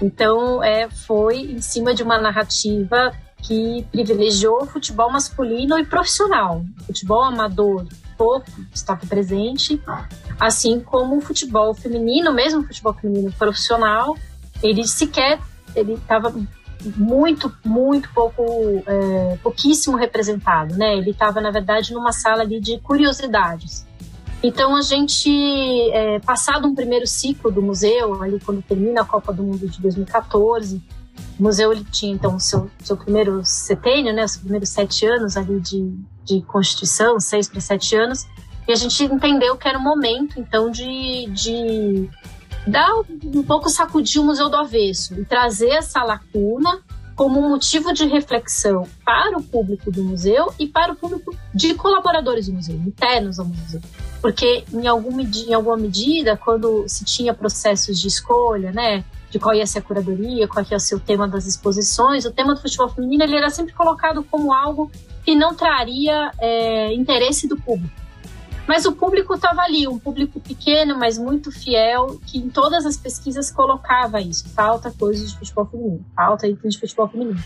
Então, 0.00 0.62
é, 0.62 0.88
foi 0.88 1.38
em 1.38 1.60
cima 1.60 1.94
de 1.94 2.02
uma 2.02 2.18
narrativa 2.18 3.12
que 3.42 3.86
privilegiou 3.92 4.62
o 4.62 4.66
futebol 4.66 5.10
masculino 5.10 5.78
e 5.78 5.84
profissional. 5.84 6.64
O 6.80 6.84
futebol 6.84 7.22
amador 7.22 7.86
pouco 8.16 8.50
estava 8.74 9.06
presente, 9.06 9.80
assim 10.40 10.80
como 10.80 11.16
o 11.16 11.20
futebol 11.20 11.72
feminino, 11.72 12.32
mesmo 12.32 12.60
o 12.60 12.64
futebol 12.64 12.92
feminino 12.94 13.32
profissional, 13.32 14.16
ele 14.62 14.86
sequer 14.86 15.38
ele 15.74 15.94
estava 15.94 16.34
muito, 16.96 17.52
muito 17.64 18.08
pouco, 18.12 18.42
é, 18.86 19.38
pouquíssimo 19.42 19.96
representado, 19.96 20.76
né? 20.76 20.96
Ele 20.96 21.10
estava, 21.10 21.40
na 21.40 21.50
verdade, 21.50 21.92
numa 21.92 22.12
sala 22.12 22.42
ali 22.42 22.60
de 22.60 22.78
curiosidades. 22.78 23.86
Então 24.42 24.76
a 24.76 24.82
gente, 24.82 25.28
é, 25.90 26.20
passado 26.20 26.68
um 26.68 26.74
primeiro 26.74 27.06
ciclo 27.06 27.50
do 27.50 27.60
museu, 27.60 28.22
ali 28.22 28.38
quando 28.38 28.62
termina 28.62 29.02
a 29.02 29.04
Copa 29.04 29.32
do 29.32 29.42
Mundo 29.42 29.68
de 29.68 29.80
2014, 29.80 30.80
o 31.38 31.42
museu 31.42 31.72
ele 31.72 31.84
tinha 31.84 32.12
então 32.12 32.38
seu, 32.38 32.70
seu 32.84 32.96
primeiro 32.96 33.44
setênio, 33.44 34.14
né, 34.14 34.24
os 34.24 34.36
primeiros 34.36 34.68
sete 34.68 35.04
anos 35.06 35.36
ali 35.36 35.60
de, 35.60 35.92
de 36.24 36.42
constituição, 36.42 37.18
seis 37.18 37.48
para 37.48 37.60
sete 37.60 37.96
anos, 37.96 38.26
e 38.66 38.72
a 38.72 38.76
gente 38.76 39.02
entendeu 39.02 39.56
que 39.56 39.66
era 39.66 39.78
o 39.78 39.82
momento 39.82 40.38
então 40.38 40.70
de, 40.70 41.26
de 41.30 42.08
dar 42.64 42.92
um 43.24 43.42
pouco 43.42 43.68
sacudir 43.68 44.20
o 44.20 44.24
museu 44.24 44.48
do 44.48 44.56
avesso 44.56 45.18
e 45.20 45.24
trazer 45.24 45.70
essa 45.70 46.04
lacuna 46.04 46.80
como 47.16 47.40
um 47.40 47.48
motivo 47.48 47.92
de 47.92 48.06
reflexão 48.06 48.86
para 49.04 49.36
o 49.36 49.42
público 49.42 49.90
do 49.90 50.04
museu 50.04 50.52
e 50.56 50.68
para 50.68 50.92
o 50.92 50.96
público 50.96 51.34
de 51.52 51.74
colaboradores 51.74 52.46
do 52.46 52.52
museu, 52.52 52.76
internos 52.76 53.40
ao 53.40 53.46
museu. 53.46 53.80
Porque, 54.20 54.64
em, 54.72 54.86
algum, 54.86 55.20
em 55.20 55.54
alguma 55.54 55.76
medida, 55.76 56.36
quando 56.36 56.84
se 56.88 57.04
tinha 57.04 57.32
processos 57.32 58.00
de 58.00 58.08
escolha, 58.08 58.72
né, 58.72 59.04
de 59.30 59.38
qual 59.38 59.54
ia 59.54 59.66
ser 59.66 59.78
a 59.78 59.82
curadoria, 59.82 60.48
qual 60.48 60.64
ia 60.68 60.78
ser 60.78 60.94
o 60.94 61.00
tema 61.00 61.28
das 61.28 61.46
exposições, 61.46 62.24
o 62.24 62.32
tema 62.32 62.54
do 62.54 62.60
futebol 62.60 62.88
feminino 62.88 63.22
ele 63.22 63.36
era 63.36 63.50
sempre 63.50 63.74
colocado 63.74 64.24
como 64.24 64.52
algo 64.52 64.90
que 65.24 65.34
não 65.34 65.54
traria 65.54 66.32
é, 66.38 66.92
interesse 66.94 67.46
do 67.46 67.56
público. 67.56 67.94
Mas 68.66 68.84
o 68.84 68.92
público 68.92 69.34
estava 69.34 69.62
ali, 69.62 69.88
um 69.88 69.98
público 69.98 70.38
pequeno, 70.40 70.98
mas 70.98 71.16
muito 71.16 71.50
fiel, 71.50 72.20
que 72.26 72.36
em 72.36 72.50
todas 72.50 72.84
as 72.84 72.98
pesquisas 72.98 73.50
colocava 73.50 74.20
isso. 74.20 74.46
Falta 74.50 74.90
coisas 74.90 75.30
de 75.30 75.38
futebol 75.38 75.64
feminino, 75.64 76.04
falta 76.14 76.46
itens 76.46 76.74
de 76.74 76.80
futebol 76.80 77.08
feminino. 77.08 77.42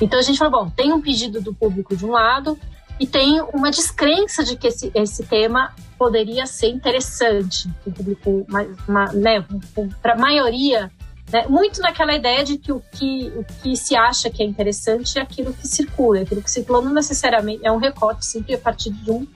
Então 0.00 0.18
a 0.18 0.22
gente 0.22 0.36
falou, 0.36 0.64
bom, 0.64 0.70
tem 0.70 0.92
um 0.92 1.00
pedido 1.00 1.40
do 1.40 1.54
público 1.54 1.96
de 1.96 2.04
um 2.04 2.10
lado 2.10 2.58
e 2.98 3.06
tem 3.06 3.40
uma 3.52 3.70
descrença 3.70 4.44
de 4.44 4.56
que 4.56 4.68
esse, 4.68 4.90
esse 4.94 5.24
tema 5.24 5.74
poderia 5.98 6.46
ser 6.46 6.68
interessante 6.68 7.68
para 7.82 7.90
o 7.90 7.92
público, 7.92 8.46
né, 9.14 9.44
para 10.00 10.14
a 10.14 10.16
maioria, 10.16 10.90
né, 11.32 11.46
muito 11.48 11.80
naquela 11.80 12.14
ideia 12.14 12.44
de 12.44 12.58
que 12.58 12.72
o, 12.72 12.82
que 12.92 13.32
o 13.36 13.44
que 13.44 13.76
se 13.76 13.96
acha 13.96 14.30
que 14.30 14.42
é 14.42 14.46
interessante 14.46 15.18
é 15.18 15.22
aquilo 15.22 15.52
que 15.52 15.66
circula, 15.66 16.20
aquilo 16.20 16.42
que 16.42 16.50
circula 16.50 16.82
não 16.82 16.92
necessariamente 16.92 17.66
é 17.66 17.72
um 17.72 17.78
recorte 17.78 18.24
sempre 18.26 18.54
a 18.54 18.58
partir 18.58 18.90
de 18.90 19.10
um 19.10 19.26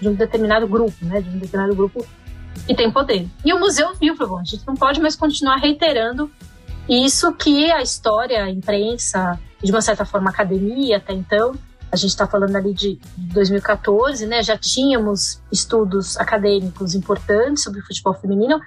de 0.00 0.08
um 0.08 0.14
determinado 0.14 0.66
grupo, 0.66 1.04
né, 1.04 1.20
de 1.20 1.28
um 1.30 1.38
determinado 1.38 1.74
grupo 1.74 2.04
que 2.66 2.74
tem 2.74 2.90
poder. 2.90 3.28
E 3.44 3.52
o 3.52 3.60
museu 3.60 3.94
viu, 3.94 4.16
falou, 4.16 4.38
a 4.38 4.44
gente 4.44 4.66
não 4.66 4.74
pode 4.74 5.00
mais 5.00 5.14
continuar 5.14 5.56
reiterando 5.56 6.30
isso 6.88 7.32
que 7.34 7.70
a 7.70 7.80
história, 7.80 8.42
a 8.42 8.50
imprensa, 8.50 9.38
de 9.62 9.70
uma 9.70 9.80
certa 9.80 10.04
forma 10.04 10.30
a 10.30 10.32
academia 10.32 10.96
até 10.96 11.12
então, 11.12 11.54
a 11.90 11.96
gente 11.96 12.10
está 12.10 12.26
falando 12.26 12.54
ali 12.54 12.74
de 12.74 12.98
2014, 13.16 14.26
né, 14.26 14.42
já 14.42 14.56
tínhamos 14.56 15.40
estudos 15.50 16.16
acadêmicos 16.16 16.94
importantes 16.94 17.62
sobre 17.62 17.80
o 17.80 17.86
futebol 17.86 18.14
feminino, 18.14 18.60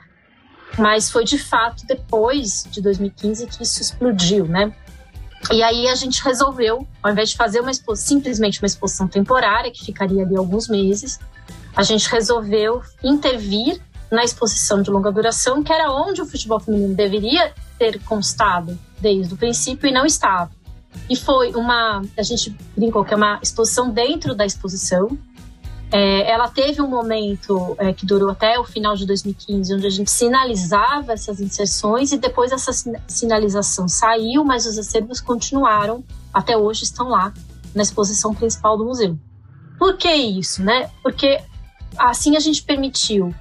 mas 0.78 1.12
foi 1.12 1.24
de 1.24 1.38
fato 1.38 1.86
depois 1.86 2.66
de 2.70 2.82
2015 2.82 3.48
que 3.48 3.63
isso 3.63 3.82
explodiu, 3.82 4.46
né? 4.46 4.74
E 5.51 5.63
aí 5.63 5.88
a 5.88 5.96
gente 5.96 6.24
resolveu, 6.24 6.88
ao 7.01 7.12
invés 7.12 7.32
de 7.32 7.36
fazer 7.36 7.60
uma 7.60 7.72
simplesmente 7.96 8.62
uma 8.62 8.68
exposição 8.68 9.08
temporária, 9.08 9.72
que 9.72 9.84
ficaria 9.84 10.24
ali 10.24 10.38
alguns 10.38 10.68
meses, 10.68 11.20
a 11.75 11.84
gente 11.84 12.08
resolveu 12.10 12.82
intervir 13.04 13.82
na 14.12 14.24
exposição 14.24 14.82
de 14.82 14.92
longa 14.92 15.12
duração, 15.12 15.63
que 15.63 15.72
era 15.72 15.90
onde 15.92 16.22
o 16.22 16.25
futebol 16.25 16.60
feminino 16.60 16.94
deveria 16.94 17.54
ter 17.80 18.00
constado 18.04 18.78
desde 19.00 19.34
o 19.34 19.38
princípio 19.38 19.90
e 19.90 19.92
não 19.92 20.06
estava. 20.06 20.51
E 21.10 21.16
foi 21.16 21.52
uma, 21.52 22.02
a 22.18 22.24
gente 22.24 22.56
brincou 22.76 23.04
que 23.04 23.14
é 23.14 23.18
uma 23.18 23.40
exposição 23.42 23.90
dentro 23.90 24.34
da 24.34 24.46
exposição, 24.46 25.18
é, 25.92 26.32
ela 26.32 26.48
teve 26.48 26.82
um 26.82 26.88
momento 26.88 27.76
é, 27.78 27.92
que 27.92 28.06
durou 28.06 28.30
até 28.30 28.58
o 28.58 28.64
final 28.64 28.96
de 28.96 29.06
2015, 29.06 29.76
onde 29.76 29.86
a 29.86 29.90
gente 29.90 30.10
sinalizava 30.10 31.12
essas 31.12 31.42
inserções 31.42 32.14
e 32.14 32.18
depois 32.18 32.54
essa 32.54 32.72
sinalização 33.08 33.90
saiu, 33.90 34.46
mas 34.46 34.66
os 34.66 34.78
acervos 34.78 35.20
continuaram, 35.20 36.02
até 36.34 36.56
hoje 36.56 36.84
estão 36.84 37.10
lá 37.10 37.34
na 37.76 37.84
exposição 37.84 38.34
principal 38.34 38.78
do 38.78 38.86
museu. 38.86 39.20
Por 39.78 39.98
que 39.98 40.10
isso, 40.14 40.64
né? 40.64 40.90
Porque 41.04 41.42
assim 41.98 42.38
a 42.38 42.40
gente 42.40 42.64
permitiu 42.64 43.36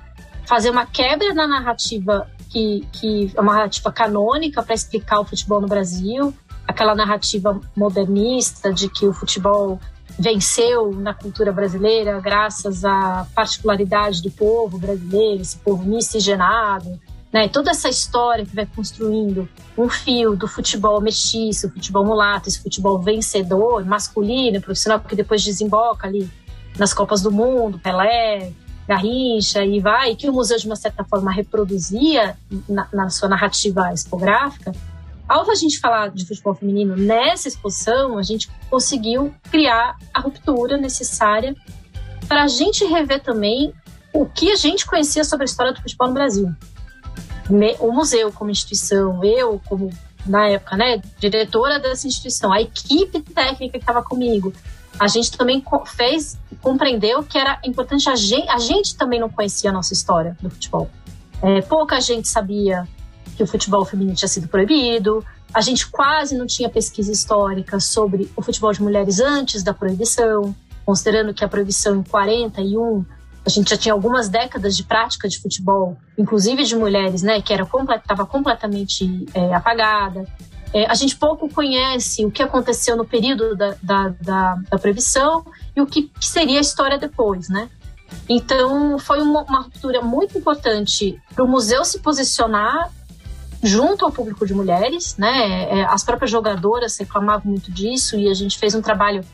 fazer 0.45 0.71
uma 0.71 0.87
quebra 0.87 1.33
na 1.33 1.47
narrativa 1.47 2.29
que, 2.49 2.85
que 2.93 3.31
é 3.37 3.41
uma 3.41 3.55
narrativa 3.55 3.93
canônica 3.93 4.61
para 4.61 4.75
explicar 4.75 5.21
o 5.21 5.25
futebol 5.25 5.61
no 5.61 5.69
Brasil, 5.69 6.35
aquela 6.81 6.95
narrativa 6.95 7.61
modernista 7.77 8.73
de 8.73 8.89
que 8.89 9.05
o 9.05 9.13
futebol 9.13 9.79
venceu 10.19 10.93
na 10.93 11.13
cultura 11.13 11.53
brasileira 11.53 12.19
graças 12.21 12.87
à 12.87 13.27
particularidade 13.35 14.23
do 14.23 14.31
povo 14.31 14.79
brasileiro, 14.79 15.43
esse 15.43 15.59
povo 15.59 15.85
miscigenado, 15.85 16.99
né? 17.31 17.49
Toda 17.49 17.71
essa 17.71 17.91
história 17.91 18.47
que 18.47 18.57
vai 18.57 18.65
construindo 18.65 19.47
um 19.77 19.91
fio 19.91 20.35
do 20.35 20.49
futebol 20.49 21.03
mestiço, 21.03 21.71
futebol 21.71 22.03
mulato, 22.03 22.49
esse 22.49 22.63
futebol 22.63 22.99
vencedor, 22.99 23.85
masculino, 23.85 24.59
profissional, 24.59 25.01
que 25.01 25.15
depois 25.15 25.45
desemboca 25.45 26.07
ali 26.07 26.31
nas 26.79 26.95
Copas 26.95 27.21
do 27.21 27.31
Mundo, 27.31 27.79
Pelé, 27.79 28.53
Garrincha 28.89 29.63
e 29.63 29.81
vai, 29.81 30.17
que 30.17 30.31
o 30.31 30.33
museu 30.33 30.57
de 30.57 30.67
uma 30.67 30.77
certa 30.77 31.05
forma 31.05 31.31
reproduzia 31.31 32.39
na, 32.67 32.89
na 32.91 33.11
sua 33.11 33.29
narrativa 33.29 33.93
expográfica, 33.93 34.73
ao 35.31 35.49
a 35.49 35.55
gente 35.55 35.79
falar 35.79 36.11
de 36.11 36.27
futebol 36.27 36.57
feminino 36.57 36.97
nessa 36.97 37.47
exposição, 37.47 38.19
a 38.19 38.23
gente 38.23 38.51
conseguiu 38.69 39.33
criar 39.49 39.97
a 40.13 40.21
ruptura 40.21 40.77
necessária 40.77 41.55
para 42.27 42.43
a 42.43 42.49
gente 42.49 42.85
rever 42.85 43.23
também 43.23 43.73
o 44.13 44.27
que 44.27 44.51
a 44.51 44.57
gente 44.57 44.85
conhecia 44.85 45.23
sobre 45.23 45.45
a 45.45 45.47
história 45.47 45.73
do 45.73 45.81
futebol 45.81 46.09
no 46.09 46.15
Brasil. 46.15 46.53
O 47.79 47.93
museu 47.93 48.33
como 48.33 48.51
instituição, 48.51 49.23
eu 49.25 49.61
como 49.69 49.91
na 50.27 50.49
época, 50.49 50.77
né, 50.77 51.01
diretora 51.21 51.79
dessa 51.79 52.09
instituição, 52.09 52.53
a 52.53 52.61
equipe 52.61 53.21
técnica 53.21 53.79
que 53.79 53.85
estava 53.85 54.03
comigo, 54.03 54.53
a 54.99 55.07
gente 55.07 55.31
também 55.31 55.65
fez, 55.87 56.37
compreendeu 56.61 57.23
que 57.23 57.39
era 57.39 57.61
importante 57.65 58.09
a 58.11 58.17
gente, 58.17 58.49
a 58.49 58.59
gente 58.59 58.97
também 58.97 59.21
não 59.21 59.31
conhecia 59.31 59.71
a 59.71 59.73
nossa 59.73 59.93
história 59.93 60.37
do 60.41 60.51
futebol. 60.51 60.91
É, 61.41 61.63
pouca 61.63 62.01
gente 62.01 62.29
sabia 62.29 62.87
que 63.41 63.45
o 63.45 63.47
futebol 63.47 63.87
feminino 63.87 64.15
tinha 64.15 64.29
sido 64.29 64.49
proibido, 64.49 65.25
a 65.55 65.63
gente 65.63 65.89
quase 65.89 66.37
não 66.37 66.47
tinha 66.47 66.69
pesquisa 66.69 67.11
histórica 67.11 67.81
sobre 67.81 68.31
o 68.37 68.43
futebol 68.43 68.71
de 68.71 68.83
mulheres 68.83 69.19
antes 69.19 69.63
da 69.63 69.73
proibição, 69.73 70.55
considerando 70.85 71.33
que 71.33 71.43
a 71.43 71.49
proibição 71.49 71.97
em 71.97 72.03
41 72.03 73.03
a 73.47 73.49
gente 73.49 73.71
já 73.71 73.79
tinha 73.79 73.95
algumas 73.95 74.29
décadas 74.29 74.77
de 74.77 74.85
prática 74.85 75.27
de 75.27 75.39
futebol, 75.41 75.97
inclusive 76.19 76.63
de 76.65 76.77
mulheres, 76.77 77.23
né, 77.23 77.41
que 77.41 77.51
era 77.51 77.67
estava 77.97 78.27
completamente 78.27 79.25
é, 79.33 79.55
apagada. 79.55 80.29
É, 80.75 80.85
a 80.85 80.93
gente 80.93 81.17
pouco 81.17 81.49
conhece 81.49 82.23
o 82.27 82.31
que 82.31 82.43
aconteceu 82.43 82.95
no 82.95 83.07
período 83.07 83.57
da, 83.57 83.75
da, 83.83 84.09
da, 84.21 84.55
da 84.71 84.79
proibição 84.79 85.47
e 85.75 85.81
o 85.81 85.87
que, 85.87 86.03
que, 86.03 86.27
seria 86.27 86.59
a 86.59 86.61
história 86.61 86.99
depois, 86.99 87.49
né? 87.49 87.71
Então, 88.29 88.99
foi 88.99 89.23
uma, 89.23 89.43
uma 89.45 89.63
ruptura 89.63 90.03
muito 90.03 90.37
importante 90.37 91.19
para 91.35 91.43
o 91.43 91.49
museu 91.49 91.83
se 91.87 92.01
posicionar 92.01 92.91
junto 93.63 94.05
ao 94.05 94.13
público 94.13 94.47
de 94.47 94.55
mulheres, 94.55 95.17
né? 95.17 95.81
É, 95.81 95.85
as 95.85 96.03
próprias 96.03 96.31
jogadoras 96.31 96.97
reclamavam 96.99 97.51
muito 97.51 97.71
disso 97.71 98.17
e 98.17 98.29
a 98.29 98.35
gente 98.35 98.59
fez 98.59 98.75
um 98.75 98.81
trabalho 98.81 99.25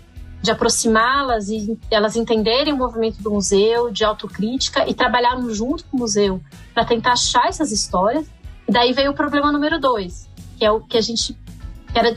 de 0.43 0.51
aproximá-las 0.51 1.49
e 1.49 1.79
elas 1.91 2.17
entenderem 2.17 2.73
o 2.73 2.77
movimento 2.77 3.23
do 3.23 3.31
museu, 3.31 3.91
de 3.91 4.05
autocrítica 4.05 4.89
e 4.89 4.95
trabalharam 4.95 5.49
junto 5.51 5.85
com 5.85 5.97
o 5.97 6.01
museu 6.01 6.41
para 6.75 6.85
tentar 6.85 7.13
achar 7.13 7.49
essas 7.49 7.73
histórias. 7.73 8.27
E 8.69 8.73
daí 8.73 8.93
veio 8.93 9.13
o 9.13 9.15
problema 9.15 9.51
número 9.53 9.81
dois, 9.81 10.29
que 10.59 10.65
é 10.65 10.71
o 10.71 10.81
que 10.81 10.97
a 10.97 11.01
gente 11.01 11.37
que 11.93 11.99
era 11.99 12.17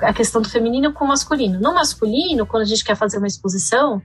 a 0.00 0.12
questão 0.12 0.42
do 0.42 0.48
feminino 0.48 0.92
com 0.92 1.04
o 1.04 1.08
masculino. 1.08 1.60
No 1.60 1.74
masculino, 1.74 2.46
quando 2.46 2.62
a 2.62 2.66
gente 2.66 2.84
quer 2.84 2.96
fazer 2.96 3.18
uma 3.18 3.26
exposição, 3.26 4.02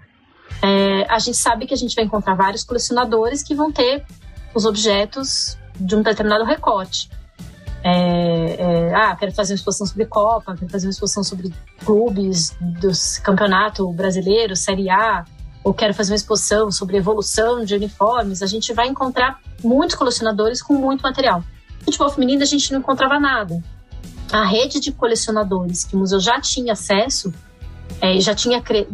é, 0.62 1.06
a 1.10 1.18
gente 1.20 1.38
sabe 1.38 1.66
que 1.66 1.74
a 1.74 1.78
gente 1.78 1.96
vai 1.96 2.06
encontrar 2.06 2.36
vários 2.36 2.64
colecionadores 2.64 3.42
que 3.42 3.56
vão 3.56 3.72
ter 3.72 4.06
os 4.54 4.66
objetos 4.66 5.58
de 5.80 5.96
um 5.96 6.02
determinado 6.02 6.44
recorte. 6.44 7.10
É, 7.84 8.56
é, 8.60 8.96
ah, 8.96 9.16
quero 9.16 9.32
fazer 9.32 9.54
uma 9.54 9.58
exposição 9.58 9.88
sobre 9.88 10.06
Copa, 10.06 10.56
quero 10.56 10.70
fazer 10.70 10.88
uma 10.88 10.92
exposição 10.92 11.24
sobre 11.24 11.54
clubes 11.86 12.56
do 12.60 12.92
campeonato 13.24 13.92
brasileiro, 13.94 14.56
Série 14.56 14.90
A, 14.90 15.24
ou 15.64 15.74
quero 15.74 15.94
fazer 15.94 16.14
uma 16.14 16.18
exposição 16.18 16.72
sobre 16.72 16.98
evolução 16.98 17.64
de 17.64 17.76
uniformes, 17.76 18.42
a 18.42 18.48
gente 18.48 18.74
vai 18.74 18.88
encontrar 18.88 19.40
muitos 19.64 19.96
colecionadores 19.96 20.62
com 20.62 20.74
muito 20.74 21.02
material. 21.02 21.44
Futebol 21.82 22.10
feminino 22.10 22.42
a 22.42 22.46
gente 22.46 22.72
não 22.72 22.80
encontrava 22.80 23.20
nada. 23.20 23.62
A 24.32 24.46
rede 24.46 24.80
de 24.80 24.92
colecionadores 24.92 25.84
que 25.84 25.96
o 25.96 26.00
museu 26.00 26.20
já 26.20 26.40
tinha 26.42 26.74
acesso, 26.74 27.34
é, 28.02 28.20
já 28.20 28.36
tinha 28.36 28.62
cre 28.62 28.88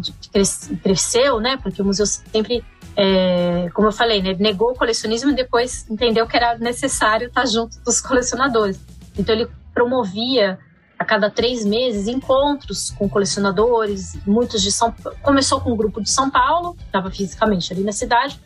cresceu, 0.82 1.40
né? 1.40 1.58
Porque 1.58 1.82
o 1.82 1.86
museu 1.86 2.06
sempre 2.06 2.64
é, 2.96 3.70
como 3.74 3.88
eu 3.88 3.92
falei, 3.92 4.22
né, 4.22 4.36
negou 4.40 4.72
o 4.72 4.76
colecionismo 4.76 5.32
e 5.32 5.36
depois 5.36 5.90
entendeu 5.90 6.28
que 6.28 6.38
era 6.38 6.58
necessário 6.58 7.28
estar 7.28 7.46
junto 7.46 7.80
dos 7.82 8.00
colecionadores. 8.00 8.80
Então 9.18 9.34
ele 9.34 9.48
promovia 9.74 10.60
a 10.98 11.04
cada 11.04 11.30
três 11.30 11.66
meses 11.66 12.08
encontros 12.08 12.92
com 12.92 13.10
colecionadores, 13.10 14.18
muitos 14.26 14.62
de 14.62 14.72
São 14.72 14.94
começou 15.22 15.60
com 15.60 15.74
um 15.74 15.76
grupo 15.76 16.02
de 16.02 16.10
São 16.10 16.30
Paulo, 16.30 16.78
estava 16.86 17.10
fisicamente 17.10 17.74
ali 17.74 17.84
na 17.84 17.92
cidade, 17.92 18.40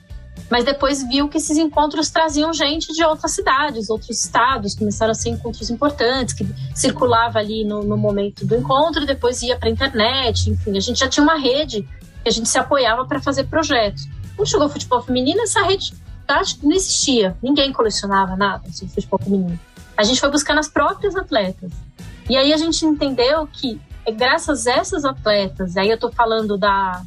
mas 0.49 0.63
depois 0.63 1.03
viu 1.07 1.27
que 1.27 1.37
esses 1.37 1.57
encontros 1.57 2.09
traziam 2.09 2.53
gente 2.53 2.93
de 2.93 3.03
outras 3.03 3.33
cidades, 3.33 3.89
outros 3.89 4.23
estados, 4.23 4.75
começaram 4.75 5.11
a 5.11 5.15
ser 5.15 5.29
encontros 5.29 5.69
importantes, 5.69 6.33
que 6.33 6.47
circulava 6.73 7.39
ali 7.39 7.65
no, 7.65 7.83
no 7.83 7.97
momento 7.97 8.45
do 8.45 8.55
encontro 8.55 9.05
depois 9.05 9.41
ia 9.41 9.57
para 9.57 9.67
a 9.67 9.71
internet, 9.71 10.49
enfim, 10.49 10.77
a 10.77 10.81
gente 10.81 10.99
já 10.99 11.07
tinha 11.07 11.23
uma 11.23 11.37
rede 11.37 11.87
que 12.23 12.29
a 12.29 12.31
gente 12.31 12.47
se 12.47 12.57
apoiava 12.57 13.05
para 13.05 13.21
fazer 13.21 13.45
projetos. 13.45 14.07
Quando 14.37 14.47
chegou 14.47 14.67
o 14.67 14.69
futebol 14.69 15.01
feminino, 15.01 15.41
essa 15.41 15.63
rede 15.63 15.93
não 16.61 16.71
existia, 16.71 17.35
ninguém 17.41 17.73
colecionava 17.73 18.35
nada 18.35 18.71
sobre 18.71 18.93
futebol 18.93 19.19
feminino. 19.19 19.59
A 19.97 20.03
gente 20.03 20.19
foi 20.19 20.29
buscar 20.29 20.53
nas 20.53 20.69
próprias 20.69 21.15
atletas. 21.15 21.71
E 22.29 22.37
aí 22.37 22.53
a 22.53 22.57
gente 22.57 22.85
entendeu 22.85 23.47
que 23.51 23.81
é 24.05 24.11
graças 24.11 24.67
a 24.67 24.73
essas 24.73 25.03
atletas, 25.03 25.75
aí 25.75 25.89
eu 25.89 25.95
estou 25.95 26.11
falando 26.11 26.57
da, 26.57 27.01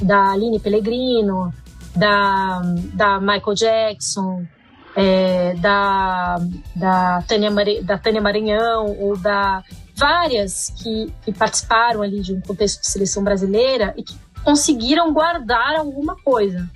da 0.00 0.30
Aline 0.30 0.60
Pellegrino, 0.60 1.52
da, 1.96 2.62
da 2.94 3.20
Michael 3.20 3.54
Jackson, 3.54 4.46
é, 4.94 5.54
da, 5.54 6.36
da, 6.76 7.22
Tânia 7.26 7.50
da 7.82 7.98
Tânia 7.98 8.20
Maranhão, 8.20 8.96
ou 8.98 9.16
da 9.16 9.64
várias 9.96 10.70
que, 10.82 11.12
que 11.24 11.32
participaram 11.32 12.02
ali 12.02 12.20
de 12.20 12.34
um 12.34 12.40
contexto 12.40 12.80
de 12.80 12.86
seleção 12.86 13.22
brasileira 13.22 13.94
e 13.96 14.02
que 14.02 14.16
conseguiram 14.44 15.12
guardar 15.12 15.76
alguma 15.76 16.16
coisa. 16.16 16.68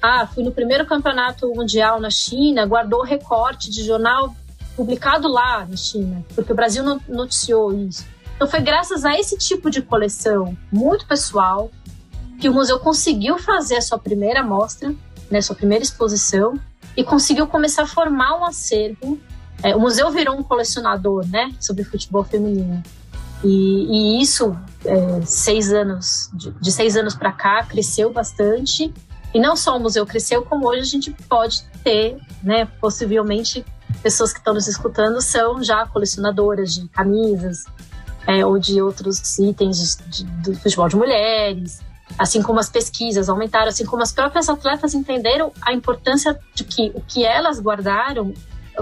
Ah, 0.00 0.26
fui 0.26 0.44
no 0.44 0.52
primeiro 0.52 0.86
campeonato 0.86 1.48
mundial 1.54 2.00
na 2.00 2.10
China, 2.10 2.64
guardou 2.66 3.02
recorte 3.02 3.70
de 3.70 3.84
jornal 3.84 4.34
publicado 4.76 5.26
lá 5.26 5.66
na 5.66 5.76
China, 5.76 6.24
porque 6.34 6.52
o 6.52 6.54
Brasil 6.54 6.84
noticiou 7.08 7.72
isso. 7.74 8.06
Então 8.36 8.46
foi 8.46 8.60
graças 8.60 9.04
a 9.04 9.18
esse 9.18 9.36
tipo 9.36 9.68
de 9.68 9.82
coleção 9.82 10.56
muito 10.70 11.04
pessoal, 11.06 11.70
que 12.40 12.48
o 12.48 12.54
museu 12.54 12.78
conseguiu 12.78 13.36
fazer 13.38 13.78
a 13.78 13.82
sua 13.82 13.98
primeira 13.98 14.44
mostra, 14.44 14.94
né, 15.28 15.40
sua 15.40 15.56
primeira 15.56 15.82
exposição, 15.82 16.54
e 16.96 17.02
conseguiu 17.02 17.48
começar 17.48 17.82
a 17.82 17.86
formar 17.86 18.38
um 18.38 18.44
acervo. 18.44 19.18
É, 19.60 19.74
o 19.74 19.80
museu 19.80 20.08
virou 20.12 20.38
um 20.38 20.42
colecionador, 20.44 21.26
né, 21.26 21.52
sobre 21.58 21.82
futebol 21.82 22.22
feminino. 22.22 22.80
E, 23.44 24.18
e 24.18 24.22
isso, 24.22 24.56
é, 24.84 25.20
seis 25.24 25.72
anos, 25.72 26.30
de, 26.32 26.50
de 26.50 26.72
seis 26.72 26.96
anos 26.96 27.14
para 27.14 27.32
cá, 27.32 27.62
cresceu 27.64 28.12
bastante. 28.12 28.92
E 29.34 29.38
não 29.38 29.54
só 29.54 29.76
o 29.76 29.80
museu 29.80 30.06
cresceu, 30.06 30.42
como 30.42 30.68
hoje 30.68 30.80
a 30.80 30.84
gente 30.84 31.10
pode 31.28 31.62
ter, 31.84 32.18
né, 32.42 32.66
possivelmente, 32.80 33.64
pessoas 34.02 34.32
que 34.32 34.38
estão 34.38 34.54
nos 34.54 34.66
escutando 34.66 35.20
são 35.20 35.62
já 35.62 35.86
colecionadoras 35.86 36.74
de 36.74 36.88
camisas 36.88 37.64
é, 38.26 38.44
ou 38.44 38.58
de 38.58 38.80
outros 38.80 39.38
itens 39.38 39.96
de, 39.96 40.24
de, 40.24 40.24
do 40.24 40.54
futebol 40.54 40.88
de 40.88 40.96
mulheres 40.96 41.80
assim 42.16 42.42
como 42.42 42.60
as 42.60 42.70
pesquisas 42.70 43.28
aumentaram, 43.28 43.68
assim 43.68 43.84
como 43.84 44.02
as 44.02 44.12
próprias 44.12 44.48
atletas 44.48 44.94
entenderam 44.94 45.52
a 45.60 45.72
importância 45.72 46.38
de 46.54 46.64
que 46.64 46.92
o 46.94 47.00
que 47.00 47.24
elas 47.24 47.60
guardaram 47.60 48.32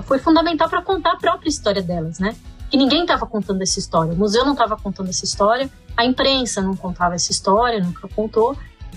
foi 0.02 0.18
fundamental 0.18 0.68
para 0.68 0.82
contar 0.82 1.12
a 1.12 1.16
própria 1.16 1.48
história 1.48 1.82
delas, 1.82 2.18
né? 2.18 2.36
Que 2.70 2.76
ninguém 2.76 3.02
estava 3.02 3.26
contando 3.26 3.62
essa 3.62 3.78
história, 3.78 4.12
o 4.12 4.16
museu 4.16 4.44
não 4.44 4.52
estava 4.52 4.76
contando 4.76 5.08
essa 5.08 5.24
história, 5.24 5.70
a 5.96 6.04
imprensa 6.04 6.60
não 6.60 6.76
contava 6.76 7.14
essa 7.14 7.30
história, 7.30 7.80
nunca 7.80 8.08
contou, 8.08 8.56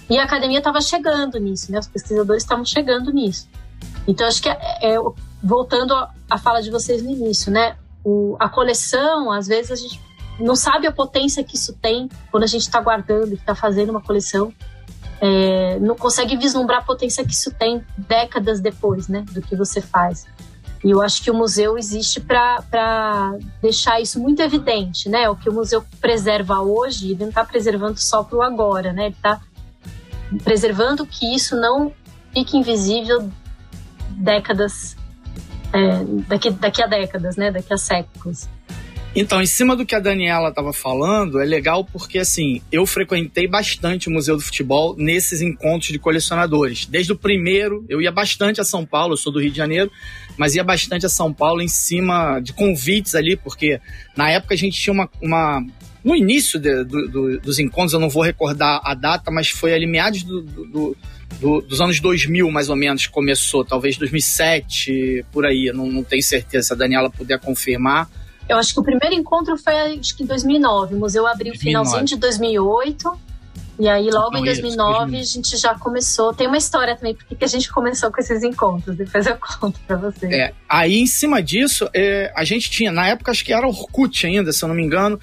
e 0.09 0.17
a 0.17 0.23
academia 0.23 0.57
estava 0.57 0.81
chegando 0.81 1.37
nisso, 1.39 1.71
né? 1.71 1.79
Os 1.79 1.87
pesquisadores 1.87 2.43
estavam 2.43 2.65
chegando 2.65 3.11
nisso. 3.11 3.47
Então 4.07 4.27
acho 4.27 4.41
que 4.41 4.49
é, 4.49 4.57
é 4.81 4.97
voltando 5.41 5.93
à 6.29 6.37
fala 6.37 6.61
de 6.61 6.71
vocês 6.71 7.03
no 7.03 7.11
início, 7.11 7.51
né? 7.51 7.77
O, 8.03 8.35
a 8.39 8.49
coleção, 8.49 9.31
às 9.31 9.47
vezes 9.47 9.71
a 9.71 9.75
gente 9.75 10.01
não 10.39 10.55
sabe 10.55 10.87
a 10.87 10.91
potência 10.91 11.43
que 11.43 11.55
isso 11.55 11.73
tem 11.73 12.09
quando 12.31 12.43
a 12.43 12.47
gente 12.47 12.61
está 12.61 12.81
guardando, 12.81 13.33
está 13.33 13.53
fazendo 13.53 13.89
uma 13.89 14.01
coleção. 14.01 14.53
É, 15.21 15.77
não 15.79 15.95
consegue 15.95 16.37
vislumbrar 16.37 16.79
a 16.79 16.81
potência 16.81 17.25
que 17.25 17.33
isso 17.33 17.53
tem 17.53 17.83
décadas 17.97 18.61
depois, 18.61 19.09
né, 19.09 19.25
do 19.31 19.41
que 19.41 19.55
você 19.55 19.81
faz. 19.81 20.25
E 20.83 20.91
eu 20.91 21.01
acho 21.01 21.21
que 21.21 21.29
o 21.29 21.33
museu 21.33 21.77
existe 21.77 22.21
para 22.21 23.37
deixar 23.61 23.99
isso 23.99 24.19
muito 24.19 24.41
evidente, 24.41 25.09
né? 25.09 25.29
O 25.29 25.35
que 25.35 25.49
o 25.49 25.53
museu 25.53 25.83
preserva 25.99 26.61
hoje, 26.61 27.11
ele 27.11 27.19
não 27.21 27.29
está 27.29 27.43
preservando 27.43 27.99
só 27.99 28.23
para 28.23 28.37
o 28.37 28.41
agora, 28.41 28.93
né? 28.93 29.07
Ele 29.07 29.15
está 29.15 29.41
preservando 30.43 31.05
que 31.05 31.35
isso 31.35 31.59
não 31.59 31.91
fique 32.33 32.57
invisível 32.57 33.29
décadas, 34.11 34.95
é, 35.73 36.03
daqui, 36.27 36.49
daqui 36.51 36.81
a 36.81 36.87
décadas, 36.87 37.35
né? 37.35 37.51
Daqui 37.51 37.73
a 37.73 37.77
séculos. 37.77 38.47
Então, 39.15 39.41
em 39.41 39.45
cima 39.45 39.75
do 39.75 39.85
que 39.85 39.95
a 39.95 39.99
Daniela 39.99 40.49
estava 40.49 40.71
falando, 40.71 41.41
é 41.41 41.45
legal 41.45 41.83
porque, 41.83 42.19
assim, 42.19 42.61
eu 42.71 42.85
frequentei 42.85 43.47
bastante 43.47 44.07
o 44.07 44.11
Museu 44.11 44.37
do 44.37 44.41
Futebol 44.41 44.95
nesses 44.95 45.41
encontros 45.41 45.91
de 45.91 45.97
colecionadores. 45.97 46.85
Desde 46.85 47.11
o 47.11 47.17
primeiro, 47.17 47.83
eu 47.89 47.99
ia 47.99 48.11
bastante 48.11 48.61
a 48.61 48.63
São 48.63 48.85
Paulo, 48.85 49.13
eu 49.13 49.17
sou 49.17 49.33
do 49.33 49.41
Rio 49.41 49.49
de 49.49 49.57
Janeiro, 49.57 49.91
mas 50.39 50.55
ia 50.55 50.63
bastante 50.63 51.05
a 51.05 51.09
São 51.09 51.33
Paulo 51.33 51.61
em 51.61 51.67
cima 51.67 52.39
de 52.39 52.53
convites 52.53 53.13
ali, 53.13 53.35
porque 53.35 53.81
na 54.15 54.29
época 54.29 54.53
a 54.53 54.57
gente 54.57 54.79
tinha 54.79 54.93
uma. 54.93 55.09
uma 55.21 55.61
no 56.01 56.15
início 56.15 56.57
de, 56.57 56.85
do, 56.85 57.09
do, 57.09 57.39
dos 57.41 57.59
encontros, 57.59 57.91
eu 57.91 57.99
não 57.99 58.09
vou 58.09 58.23
recordar 58.23 58.79
a 58.85 58.93
data, 58.93 59.29
mas 59.29 59.49
foi 59.49 59.73
ali 59.73 59.85
meados 59.85 60.23
do, 60.23 60.41
do 60.41 60.97
do, 61.39 61.61
dos 61.61 61.79
anos 61.79 61.99
2000, 61.99 62.49
mais 62.49 62.69
ou 62.69 62.75
menos, 62.75 63.05
começou, 63.05 63.63
talvez 63.63 63.97
2007, 63.97 65.25
por 65.31 65.45
aí, 65.45 65.71
não, 65.73 65.85
não 65.85 66.03
tenho 66.03 66.23
certeza 66.23 66.67
se 66.67 66.73
a 66.73 66.75
Daniela 66.75 67.09
puder 67.09 67.39
confirmar. 67.39 68.09
Eu 68.47 68.57
acho 68.57 68.73
que 68.73 68.79
o 68.79 68.83
primeiro 68.83 69.13
encontro 69.13 69.55
foi 69.57 69.73
acho 69.99 70.17
que 70.17 70.23
em 70.23 70.25
2009. 70.25 70.95
O 70.95 70.99
museu 70.99 71.27
abriu 71.27 71.53
2009. 71.53 71.59
finalzinho 71.59 72.05
de 72.05 72.15
2008. 72.17 73.28
E 73.79 73.87
aí, 73.87 74.09
logo 74.11 74.37
em 74.37 74.43
2009, 74.43 75.17
isso, 75.17 75.31
a 75.31 75.41
gente 75.41 75.57
já 75.57 75.73
começou. 75.73 76.33
Tem 76.33 76.47
uma 76.47 76.57
história 76.57 76.97
também, 76.97 77.15
porque 77.15 77.33
que 77.33 77.45
a 77.45 77.47
gente 77.47 77.71
começou 77.71 78.11
com 78.11 78.19
esses 78.19 78.43
encontros. 78.43 78.97
Depois 78.97 79.25
eu 79.25 79.37
conto 79.37 79.79
pra 79.87 79.95
você. 79.95 80.27
É, 80.27 80.53
aí, 80.67 80.99
em 80.99 81.07
cima 81.07 81.41
disso, 81.41 81.89
é, 81.93 82.29
a 82.35 82.43
gente 82.43 82.69
tinha, 82.69 82.91
na 82.91 83.07
época, 83.07 83.31
acho 83.31 83.45
que 83.45 83.53
era 83.53 83.65
Orkut 83.65 84.27
ainda, 84.27 84.51
se 84.51 84.65
eu 84.65 84.67
não 84.67 84.75
me 84.75 84.83
engano. 84.83 85.17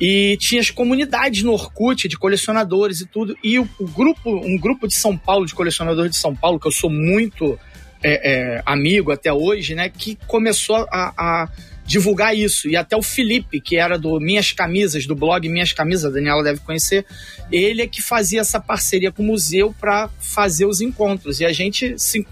E 0.00 0.36
tinha 0.40 0.60
as 0.60 0.70
comunidades 0.70 1.44
no 1.44 1.52
Orkut 1.52 2.08
de 2.08 2.18
colecionadores 2.18 3.00
e 3.00 3.06
tudo. 3.06 3.36
E 3.44 3.60
o, 3.60 3.68
o 3.78 3.86
grupo, 3.86 4.28
um 4.28 4.58
grupo 4.58 4.88
de 4.88 4.94
São 4.94 5.16
Paulo, 5.16 5.46
de 5.46 5.54
colecionadores 5.54 6.10
de 6.10 6.16
São 6.16 6.34
Paulo, 6.34 6.58
que 6.58 6.66
eu 6.66 6.72
sou 6.72 6.90
muito 6.90 7.56
é, 8.02 8.32
é, 8.56 8.62
amigo 8.66 9.12
até 9.12 9.32
hoje, 9.32 9.76
né? 9.76 9.88
Que 9.88 10.18
começou 10.26 10.84
a, 10.90 11.12
a 11.16 11.48
divulgar 11.90 12.36
isso. 12.36 12.68
E 12.68 12.76
até 12.76 12.96
o 12.96 13.02
Felipe, 13.02 13.60
que 13.60 13.74
era 13.74 13.98
do 13.98 14.20
Minhas 14.20 14.52
Camisas, 14.52 15.06
do 15.06 15.16
blog 15.16 15.48
Minhas 15.48 15.72
Camisas, 15.72 16.04
a 16.04 16.14
Daniela 16.14 16.40
deve 16.40 16.60
conhecer, 16.60 17.04
ele 17.50 17.82
é 17.82 17.86
que 17.88 18.00
fazia 18.00 18.42
essa 18.42 18.60
parceria 18.60 19.10
com 19.10 19.24
o 19.24 19.26
museu 19.26 19.74
para 19.80 20.08
fazer 20.20 20.66
os 20.66 20.80
encontros. 20.80 21.40
E 21.40 21.44
a 21.44 21.52
gente 21.52 21.98
se, 21.98 22.24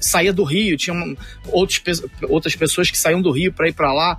saía 0.00 0.32
do 0.32 0.42
Rio, 0.42 0.76
tinha 0.76 0.96
outros, 1.46 2.02
outras 2.22 2.56
pessoas 2.56 2.90
que 2.90 2.98
saíam 2.98 3.22
do 3.22 3.30
Rio 3.30 3.52
para 3.52 3.68
ir 3.68 3.72
para 3.72 3.92
lá. 3.92 4.18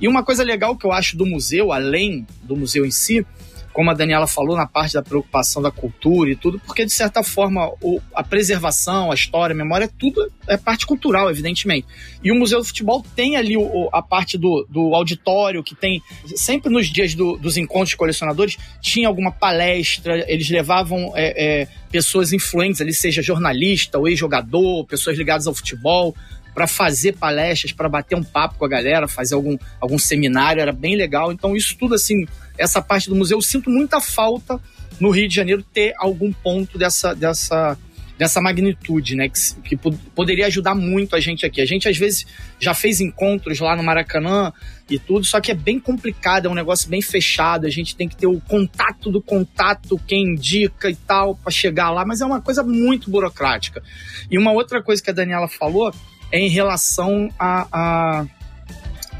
E 0.00 0.06
uma 0.06 0.22
coisa 0.22 0.44
legal 0.44 0.76
que 0.76 0.86
eu 0.86 0.92
acho 0.92 1.16
do 1.16 1.26
museu, 1.26 1.72
além 1.72 2.24
do 2.44 2.54
museu 2.54 2.86
em 2.86 2.90
si, 2.92 3.26
como 3.72 3.90
a 3.90 3.94
Daniela 3.94 4.26
falou, 4.26 4.56
na 4.56 4.66
parte 4.66 4.94
da 4.94 5.02
preocupação 5.02 5.62
da 5.62 5.70
cultura 5.70 6.30
e 6.30 6.36
tudo, 6.36 6.58
porque 6.60 6.84
de 6.84 6.92
certa 6.92 7.22
forma 7.22 7.70
a 8.14 8.22
preservação, 8.22 9.10
a 9.10 9.14
história, 9.14 9.54
a 9.54 9.56
memória, 9.56 9.88
tudo 9.98 10.30
é 10.48 10.56
parte 10.56 10.86
cultural, 10.86 11.30
evidentemente. 11.30 11.86
E 12.22 12.32
o 12.32 12.34
Museu 12.34 12.58
do 12.58 12.64
Futebol 12.64 13.04
tem 13.14 13.36
ali 13.36 13.54
a 13.92 14.02
parte 14.02 14.36
do, 14.36 14.66
do 14.68 14.94
auditório, 14.94 15.62
que 15.62 15.74
tem, 15.74 16.02
sempre 16.34 16.70
nos 16.70 16.88
dias 16.88 17.14
do, 17.14 17.36
dos 17.36 17.56
encontros 17.56 17.90
de 17.90 17.96
colecionadores, 17.96 18.56
tinha 18.80 19.06
alguma 19.06 19.30
palestra, 19.30 20.24
eles 20.30 20.50
levavam 20.50 21.12
é, 21.14 21.62
é, 21.62 21.68
pessoas 21.90 22.32
influentes 22.32 22.80
ali, 22.80 22.92
seja 22.92 23.22
jornalista 23.22 23.98
ou 23.98 24.08
ex-jogador, 24.08 24.84
pessoas 24.86 25.16
ligadas 25.16 25.46
ao 25.46 25.54
futebol, 25.54 26.14
para 26.52 26.66
fazer 26.66 27.12
palestras, 27.12 27.72
para 27.72 27.88
bater 27.88 28.16
um 28.16 28.22
papo 28.22 28.56
com 28.58 28.64
a 28.64 28.68
galera, 28.68 29.06
fazer 29.06 29.34
algum, 29.34 29.56
algum 29.80 29.98
seminário, 29.98 30.60
era 30.60 30.72
bem 30.72 30.96
legal. 30.96 31.32
Então, 31.32 31.56
isso 31.56 31.76
tudo 31.78 31.94
assim 31.94 32.26
essa 32.60 32.82
parte 32.82 33.08
do 33.08 33.16
museu, 33.16 33.38
eu 33.38 33.42
sinto 33.42 33.70
muita 33.70 34.00
falta 34.00 34.60
no 35.00 35.10
Rio 35.10 35.26
de 35.26 35.34
Janeiro 35.34 35.64
ter 35.72 35.94
algum 35.96 36.30
ponto 36.30 36.76
dessa, 36.76 37.14
dessa, 37.14 37.76
dessa 38.18 38.38
magnitude, 38.38 39.16
né? 39.16 39.30
Que, 39.30 39.76
que 39.76 39.90
poderia 40.14 40.46
ajudar 40.46 40.74
muito 40.74 41.16
a 41.16 41.20
gente 41.20 41.46
aqui. 41.46 41.60
A 41.62 41.64
gente 41.64 41.88
às 41.88 41.96
vezes 41.96 42.26
já 42.60 42.74
fez 42.74 43.00
encontros 43.00 43.58
lá 43.60 43.74
no 43.74 43.82
Maracanã 43.82 44.52
e 44.90 44.98
tudo, 44.98 45.24
só 45.24 45.40
que 45.40 45.50
é 45.50 45.54
bem 45.54 45.80
complicado, 45.80 46.46
é 46.46 46.50
um 46.50 46.54
negócio 46.54 46.88
bem 46.90 47.00
fechado. 47.00 47.66
A 47.66 47.70
gente 47.70 47.96
tem 47.96 48.06
que 48.06 48.16
ter 48.16 48.26
o 48.26 48.38
contato 48.42 49.10
do 49.10 49.22
contato, 49.22 49.98
quem 50.06 50.32
indica 50.34 50.90
e 50.90 50.94
tal, 50.94 51.34
para 51.34 51.50
chegar 51.50 51.90
lá, 51.90 52.04
mas 52.04 52.20
é 52.20 52.26
uma 52.26 52.42
coisa 52.42 52.62
muito 52.62 53.10
burocrática. 53.10 53.82
E 54.30 54.36
uma 54.36 54.52
outra 54.52 54.82
coisa 54.82 55.02
que 55.02 55.08
a 55.08 55.14
Daniela 55.14 55.48
falou 55.48 55.90
é 56.30 56.38
em 56.38 56.50
relação 56.50 57.30
a, 57.38 57.66
a, 57.72 58.26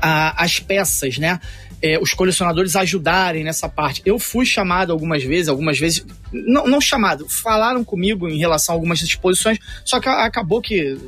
a 0.02 0.44
as 0.44 0.60
peças, 0.60 1.16
né? 1.16 1.40
É, 1.82 1.98
os 1.98 2.12
colecionadores 2.12 2.76
ajudarem 2.76 3.44
nessa 3.44 3.68
parte. 3.68 4.02
Eu 4.04 4.18
fui 4.18 4.44
chamado 4.44 4.92
algumas 4.92 5.22
vezes, 5.22 5.48
algumas 5.48 5.78
vezes, 5.78 6.04
não, 6.32 6.66
não 6.66 6.80
chamado, 6.80 7.28
falaram 7.28 7.82
comigo 7.82 8.28
em 8.28 8.38
relação 8.38 8.74
a 8.74 8.76
algumas 8.76 9.00
exposições, 9.00 9.58
só 9.84 10.00
que 10.00 10.08
acabou 10.08 10.60
que 10.60 10.98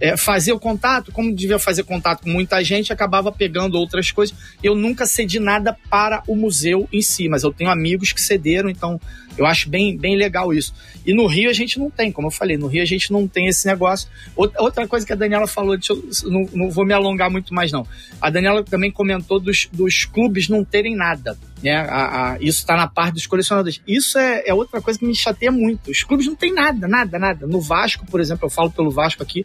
é, 0.00 0.16
fazer 0.16 0.52
o 0.52 0.58
contato, 0.58 1.12
como 1.12 1.34
devia 1.34 1.58
fazer 1.58 1.82
contato 1.84 2.22
com 2.22 2.30
muita 2.30 2.64
gente, 2.64 2.92
acabava 2.92 3.30
pegando 3.30 3.78
outras 3.78 4.10
coisas. 4.10 4.34
Eu 4.62 4.74
nunca 4.74 5.04
cedi 5.04 5.38
nada 5.38 5.76
para 5.90 6.22
o 6.26 6.34
museu 6.34 6.88
em 6.90 7.02
si, 7.02 7.28
mas 7.28 7.42
eu 7.42 7.52
tenho 7.52 7.70
amigos 7.70 8.12
que 8.12 8.20
cederam, 8.20 8.70
então 8.70 8.98
eu 9.36 9.46
acho 9.46 9.68
bem, 9.68 9.96
bem 9.96 10.16
legal 10.16 10.52
isso. 10.52 10.74
E 11.04 11.14
no 11.14 11.26
Rio 11.26 11.48
a 11.50 11.52
gente 11.52 11.78
não 11.78 11.90
tem, 11.90 12.12
como 12.12 12.28
eu 12.28 12.32
falei, 12.32 12.56
no 12.56 12.66
Rio 12.66 12.82
a 12.82 12.86
gente 12.86 13.12
não 13.12 13.26
tem 13.26 13.46
esse 13.46 13.66
negócio. 13.66 14.08
Outra 14.36 14.86
coisa 14.86 15.06
que 15.06 15.12
a 15.12 15.16
Daniela 15.16 15.46
falou, 15.46 15.74
eu, 15.74 16.04
não, 16.24 16.48
não, 16.52 16.70
vou 16.70 16.84
me 16.84 16.92
alongar 16.92 17.30
muito 17.30 17.54
mais 17.54 17.72
não. 17.72 17.86
A 18.20 18.28
Daniela 18.30 18.62
também 18.62 18.90
comentou 18.90 19.40
dos, 19.40 19.68
dos 19.72 20.04
clubes 20.04 20.48
não 20.48 20.64
terem 20.64 20.94
nada. 20.94 21.38
Né? 21.62 21.74
A, 21.74 22.32
a, 22.32 22.36
isso 22.40 22.60
está 22.60 22.76
na 22.76 22.86
parte 22.86 23.14
dos 23.14 23.26
colecionadores. 23.26 23.80
Isso 23.86 24.18
é, 24.18 24.42
é 24.46 24.54
outra 24.54 24.80
coisa 24.80 24.98
que 24.98 25.06
me 25.06 25.14
chateia 25.14 25.50
muito. 25.50 25.90
Os 25.90 26.02
clubes 26.02 26.26
não 26.26 26.34
têm 26.34 26.52
nada, 26.52 26.86
nada, 26.86 27.18
nada. 27.18 27.46
No 27.46 27.60
Vasco, 27.60 28.06
por 28.06 28.20
exemplo, 28.20 28.46
eu 28.46 28.50
falo 28.50 28.70
pelo 28.70 28.90
Vasco 28.90 29.22
aqui, 29.22 29.44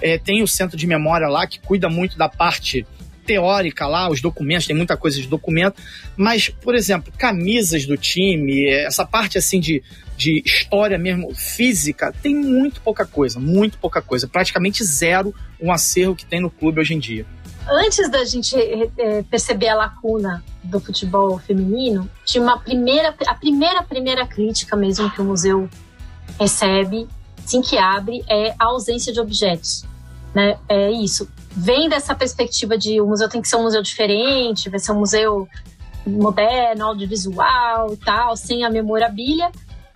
é, 0.00 0.18
tem 0.18 0.42
o 0.42 0.48
centro 0.48 0.76
de 0.76 0.86
memória 0.86 1.28
lá 1.28 1.46
que 1.46 1.58
cuida 1.60 1.88
muito 1.88 2.16
da 2.16 2.28
parte 2.28 2.86
teórica 3.28 3.86
lá, 3.86 4.10
os 4.10 4.22
documentos, 4.22 4.66
tem 4.66 4.74
muita 4.74 4.96
coisa 4.96 5.20
de 5.20 5.28
documento, 5.28 5.80
mas, 6.16 6.48
por 6.48 6.74
exemplo, 6.74 7.12
camisas 7.16 7.84
do 7.84 7.94
time, 7.94 8.66
essa 8.66 9.04
parte 9.04 9.36
assim 9.36 9.60
de, 9.60 9.82
de 10.16 10.42
história 10.46 10.96
mesmo, 10.96 11.34
física, 11.34 12.10
tem 12.22 12.34
muito 12.34 12.80
pouca 12.80 13.04
coisa, 13.04 13.38
muito 13.38 13.76
pouca 13.76 14.00
coisa, 14.00 14.26
praticamente 14.26 14.82
zero 14.82 15.34
um 15.60 15.70
acervo 15.70 16.16
que 16.16 16.24
tem 16.24 16.40
no 16.40 16.50
clube 16.50 16.80
hoje 16.80 16.94
em 16.94 16.98
dia. 16.98 17.26
Antes 17.70 18.10
da 18.10 18.24
gente 18.24 18.56
é, 18.56 19.22
perceber 19.24 19.68
a 19.68 19.74
lacuna 19.74 20.42
do 20.64 20.80
futebol 20.80 21.38
feminino, 21.38 22.08
tinha 22.24 22.42
uma 22.42 22.58
primeira, 22.58 23.14
a 23.26 23.34
primeira, 23.34 23.82
primeira 23.82 24.26
crítica 24.26 24.74
mesmo 24.74 25.10
que 25.10 25.20
o 25.20 25.24
museu 25.24 25.68
recebe 26.40 27.06
assim 27.44 27.60
que 27.60 27.76
abre 27.76 28.24
é 28.26 28.54
a 28.58 28.66
ausência 28.66 29.12
de 29.12 29.20
objetos. 29.20 29.84
Né? 30.34 30.58
É 30.66 30.90
isso. 30.90 31.28
Vem 31.60 31.88
dessa 31.88 32.14
perspectiva 32.14 32.78
de 32.78 33.00
o 33.00 33.06
museu 33.06 33.28
tem 33.28 33.42
que 33.42 33.48
ser 33.48 33.56
um 33.56 33.64
museu 33.64 33.82
diferente, 33.82 34.70
vai 34.70 34.78
ser 34.78 34.92
um 34.92 35.00
museu 35.00 35.48
moderno, 36.06 36.86
audiovisual 36.86 37.92
e 37.92 37.96
tal, 37.96 38.36
sem 38.36 38.64
a 38.64 38.70
memorabilia. 38.70 39.50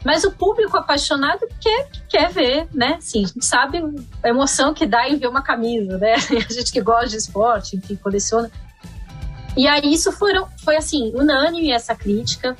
Mas 0.05 0.25
o 0.25 0.33
público 0.33 0.77
apaixonado 0.77 1.47
quer, 1.61 1.89
quer 2.09 2.33
ver, 2.33 2.67
né? 2.75 2.99
Sim, 3.01 3.23
a 3.23 3.27
gente 3.29 3.47
sabe 3.47 3.81
a 4.21 4.29
emoção 4.29 4.75
que 4.75 4.85
dá 4.85 5.09
em 5.09 5.17
ver 5.17 5.29
uma 5.29 5.41
camisa, 5.41 5.97
né? 5.99 6.15
A 6.51 6.53
gente 6.53 6.73
que 6.73 6.81
gosta 6.81 7.11
de 7.11 7.17
esporte, 7.19 7.77
enfim, 7.77 7.95
coleciona. 7.95 8.51
E 9.57 9.69
aí 9.69 9.95
isso 9.95 10.11
foram, 10.11 10.49
foi 10.65 10.77
assim, 10.77 11.13
unânime 11.15 11.71
essa 11.71 11.95
crítica. 11.95 12.57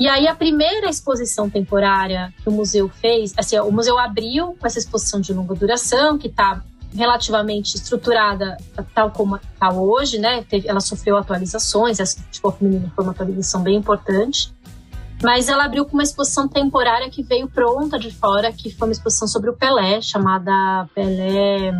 E 0.00 0.08
aí 0.08 0.26
a 0.26 0.34
primeira 0.34 0.88
exposição 0.88 1.50
temporária 1.50 2.32
que 2.42 2.48
o 2.48 2.52
museu 2.52 2.88
fez, 2.88 3.34
assim, 3.36 3.58
o 3.58 3.70
museu 3.70 3.98
abriu 3.98 4.56
com 4.58 4.66
essa 4.66 4.78
exposição 4.78 5.20
de 5.20 5.34
longa 5.34 5.54
duração, 5.54 6.16
que 6.16 6.28
está 6.28 6.62
relativamente 6.94 7.74
estruturada 7.74 8.56
tal 8.94 9.10
como 9.10 9.36
está 9.36 9.70
hoje, 9.72 10.18
né? 10.18 10.44
ela 10.64 10.80
sofreu 10.80 11.16
atualizações, 11.16 12.00
essa 12.00 12.22
tipo 12.30 12.50
feminina 12.50 12.90
foi 12.94 13.04
uma 13.04 13.12
atualização 13.12 13.62
bem 13.62 13.76
importante. 13.76 14.52
Mas 15.22 15.48
ela 15.48 15.64
abriu 15.64 15.84
com 15.84 15.94
uma 15.94 16.02
exposição 16.02 16.46
temporária 16.46 17.10
que 17.10 17.22
veio 17.24 17.48
pronta 17.48 17.98
de 17.98 18.10
fora, 18.10 18.52
que 18.52 18.70
foi 18.70 18.88
uma 18.88 18.92
exposição 18.92 19.26
sobre 19.26 19.50
o 19.50 19.52
Pelé, 19.52 20.00
chamada 20.00 20.88
Pelé 20.94 21.72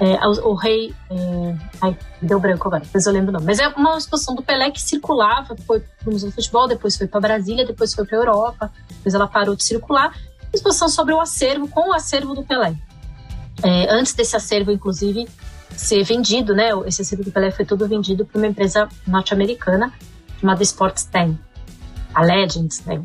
é, 0.00 0.26
o, 0.26 0.50
o, 0.50 0.54
rei. 0.54 0.94
É, 1.10 1.56
ai, 1.82 1.98
deu 2.22 2.40
branco 2.40 2.66
agora, 2.68 2.82
depois 2.82 3.04
eu 3.04 3.12
lembro 3.12 3.30
o 3.30 3.32
nome. 3.32 3.46
Mas 3.46 3.58
é 3.58 3.68
uma 3.68 3.98
exposição 3.98 4.34
do 4.34 4.42
Pelé 4.42 4.70
que 4.70 4.80
circulava, 4.80 5.54
foi 5.66 5.80
para 5.80 6.08
o 6.08 6.12
Museu 6.12 6.30
do 6.30 6.34
Futebol, 6.34 6.66
depois 6.66 6.96
foi 6.96 7.06
para 7.06 7.20
Brasília, 7.20 7.66
depois 7.66 7.92
foi 7.92 8.06
para 8.06 8.16
Europa, 8.16 8.72
depois 8.88 9.14
ela 9.14 9.26
parou 9.26 9.54
de 9.54 9.62
circular. 9.62 10.16
Exposição 10.54 10.88
sobre 10.88 11.12
o 11.12 11.20
acervo, 11.20 11.68
com 11.68 11.90
o 11.90 11.92
acervo 11.92 12.34
do 12.34 12.42
Pelé. 12.42 12.74
É, 13.62 13.92
antes 13.92 14.14
desse 14.14 14.36
acervo, 14.36 14.70
inclusive, 14.70 15.28
ser 15.76 16.02
vendido, 16.04 16.54
né? 16.54 16.70
Esse 16.86 17.02
acervo 17.02 17.24
do 17.24 17.32
Pelé 17.32 17.50
foi 17.50 17.64
todo 17.64 17.86
vendido 17.86 18.24
para 18.24 18.38
uma 18.38 18.46
empresa 18.46 18.88
norte-americana 19.06 19.92
chamada 20.40 20.62
Sports 20.62 21.04
10 21.04 21.50
a 22.14 22.22
Legends, 22.22 22.84
né? 22.84 23.02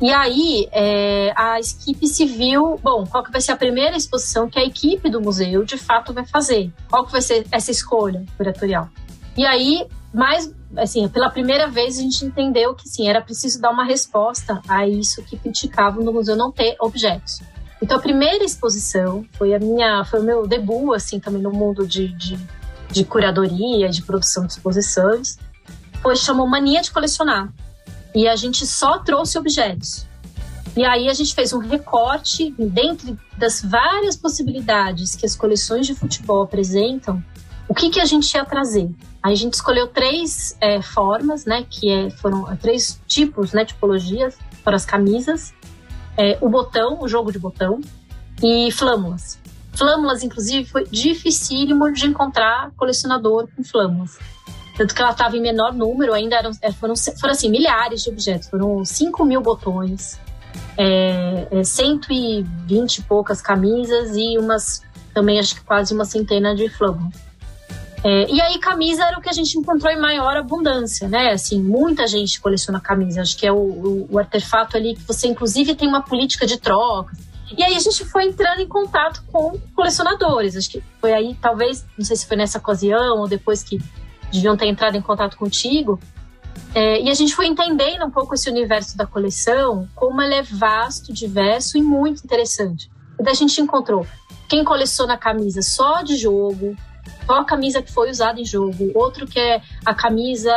E 0.00 0.10
aí 0.10 0.68
é, 0.72 1.32
a 1.36 1.58
equipe 1.60 2.06
se 2.06 2.26
viu, 2.26 2.78
bom, 2.82 3.06
qual 3.06 3.22
que 3.22 3.30
vai 3.30 3.40
ser 3.40 3.52
a 3.52 3.56
primeira 3.56 3.96
exposição 3.96 4.48
que 4.48 4.58
a 4.58 4.64
equipe 4.64 5.08
do 5.08 5.20
museu 5.20 5.64
de 5.64 5.76
fato 5.76 6.12
vai 6.12 6.26
fazer? 6.26 6.72
Qual 6.88 7.06
que 7.06 7.12
vai 7.12 7.22
ser 7.22 7.46
essa 7.52 7.70
escolha 7.70 8.24
curatorial? 8.36 8.88
E 9.36 9.44
aí, 9.44 9.86
mais, 10.12 10.52
assim, 10.76 11.08
pela 11.08 11.30
primeira 11.30 11.68
vez 11.68 11.98
a 11.98 12.02
gente 12.02 12.24
entendeu 12.24 12.74
que 12.74 12.88
sim, 12.88 13.08
era 13.08 13.20
preciso 13.20 13.60
dar 13.60 13.70
uma 13.70 13.84
resposta 13.84 14.60
a 14.68 14.86
isso 14.86 15.22
que 15.22 15.36
criticavam 15.36 16.02
no 16.04 16.12
museu 16.12 16.36
não 16.36 16.50
ter 16.50 16.76
objetos. 16.80 17.40
Então 17.82 17.98
a 17.98 18.00
primeira 18.00 18.44
exposição 18.44 19.24
foi 19.32 19.54
a 19.54 19.58
minha, 19.58 20.04
foi 20.04 20.20
o 20.20 20.22
meu 20.22 20.46
debut 20.46 20.94
assim 20.94 21.18
também 21.18 21.42
no 21.42 21.50
mundo 21.50 21.86
de, 21.86 22.08
de, 22.08 22.38
de 22.90 23.04
curadoria, 23.04 23.88
de 23.88 24.02
produção 24.02 24.46
de 24.46 24.52
exposições. 24.52 25.38
Foi 26.02 26.16
chamou 26.16 26.46
Mania 26.46 26.82
de 26.82 26.90
Colecionar 26.90 27.52
e 28.14 28.28
a 28.28 28.36
gente 28.36 28.66
só 28.66 28.98
trouxe 28.98 29.38
objetos. 29.38 30.06
E 30.76 30.84
aí 30.84 31.08
a 31.08 31.14
gente 31.14 31.34
fez 31.34 31.52
um 31.52 31.58
recorte 31.58 32.54
dentre 32.58 33.16
das 33.36 33.60
várias 33.60 34.16
possibilidades 34.16 35.16
que 35.16 35.26
as 35.26 35.34
coleções 35.34 35.86
de 35.86 35.94
futebol 35.94 36.42
apresentam, 36.42 37.22
o 37.68 37.74
que, 37.74 37.90
que 37.90 38.00
a 38.00 38.04
gente 38.04 38.32
ia 38.34 38.44
trazer. 38.44 38.88
Aí 39.22 39.32
a 39.32 39.36
gente 39.36 39.54
escolheu 39.54 39.88
três 39.88 40.56
é, 40.60 40.80
formas, 40.80 41.44
né, 41.44 41.66
que 41.68 41.90
é, 41.90 42.10
foram 42.10 42.56
três 42.56 43.00
tipos, 43.06 43.52
né, 43.52 43.64
tipologias 43.64 44.36
para 44.64 44.76
as 44.76 44.84
camisas. 44.84 45.52
É, 46.16 46.38
o 46.40 46.48
botão, 46.48 47.00
o 47.00 47.08
jogo 47.08 47.32
de 47.32 47.38
botão 47.38 47.80
e 48.42 48.70
flâmulas. 48.72 49.38
Flâmulas, 49.72 50.22
inclusive, 50.22 50.68
foi 50.68 50.84
dificílimo 50.84 51.92
de 51.92 52.06
encontrar 52.06 52.70
colecionador 52.76 53.48
com 53.54 53.62
flâmulas. 53.62 54.18
Tanto 54.76 54.94
que 54.94 55.02
ela 55.02 55.10
estava 55.12 55.36
em 55.36 55.40
menor 55.40 55.72
número, 55.72 56.14
ainda 56.14 56.36
eram, 56.36 56.50
é, 56.62 56.72
foram, 56.72 56.94
foram 56.96 57.32
assim, 57.32 57.50
milhares 57.50 58.02
de 58.02 58.10
objetos, 58.10 58.48
foram 58.48 58.84
5 58.84 59.24
mil 59.24 59.42
botões, 59.42 60.18
é, 60.76 61.46
é, 61.50 61.64
120 61.64 62.96
e 62.96 63.02
poucas 63.02 63.42
camisas 63.42 64.16
e 64.16 64.38
umas, 64.38 64.82
também 65.12 65.38
acho 65.38 65.56
que 65.56 65.60
quase 65.62 65.92
uma 65.92 66.04
centena 66.04 66.54
de 66.54 66.68
flâmulas. 66.68 67.29
É, 68.02 68.30
e 68.30 68.40
aí, 68.40 68.58
camisa 68.58 69.04
era 69.04 69.18
o 69.18 69.20
que 69.20 69.28
a 69.28 69.32
gente 69.32 69.58
encontrou 69.58 69.92
em 69.92 70.00
maior 70.00 70.34
abundância, 70.36 71.06
né? 71.06 71.32
Assim, 71.32 71.62
muita 71.62 72.06
gente 72.06 72.40
coleciona 72.40 72.80
camisa. 72.80 73.20
Acho 73.20 73.36
que 73.36 73.46
é 73.46 73.52
o, 73.52 73.56
o, 73.56 74.08
o, 74.10 74.18
artefato 74.18 74.76
ali 74.76 74.94
que 74.94 75.02
você, 75.02 75.28
inclusive, 75.28 75.74
tem 75.74 75.86
uma 75.86 76.02
política 76.02 76.46
de 76.46 76.58
troca. 76.58 77.14
E 77.56 77.62
aí 77.62 77.74
a 77.74 77.80
gente 77.80 78.04
foi 78.06 78.24
entrando 78.24 78.60
em 78.60 78.68
contato 78.68 79.22
com 79.30 79.58
colecionadores. 79.74 80.56
Acho 80.56 80.70
que 80.70 80.82
foi 80.98 81.12
aí, 81.12 81.36
talvez, 81.42 81.84
não 81.98 82.04
sei 82.04 82.16
se 82.16 82.26
foi 82.26 82.36
nessa 82.36 82.58
ocasião 82.58 83.18
ou 83.18 83.28
depois 83.28 83.62
que 83.62 83.78
deviam 84.32 84.56
ter 84.56 84.66
entrado 84.66 84.96
em 84.96 85.02
contato 85.02 85.36
contigo. 85.36 86.00
É, 86.74 87.02
e 87.02 87.10
a 87.10 87.14
gente 87.14 87.34
foi 87.34 87.46
entendendo 87.46 88.06
um 88.06 88.10
pouco 88.10 88.34
esse 88.34 88.48
universo 88.48 88.96
da 88.96 89.04
coleção, 89.04 89.88
como 89.94 90.22
ele 90.22 90.36
é 90.36 90.42
vasto, 90.42 91.12
diverso 91.12 91.76
e 91.76 91.82
muito 91.82 92.24
interessante. 92.24 92.90
E 93.18 93.22
daí 93.22 93.32
a 93.32 93.36
gente 93.36 93.60
encontrou 93.60 94.06
quem 94.48 94.64
coleciona 94.64 95.18
camisa 95.18 95.62
só 95.62 96.02
de 96.02 96.16
jogo, 96.16 96.76
só 97.26 97.40
a 97.40 97.44
camisa 97.44 97.82
que 97.82 97.92
foi 97.92 98.10
usada 98.10 98.40
em 98.40 98.44
jogo, 98.44 98.90
outro 98.94 99.26
que 99.26 99.38
é 99.38 99.62
a 99.84 99.94
camisa 99.94 100.52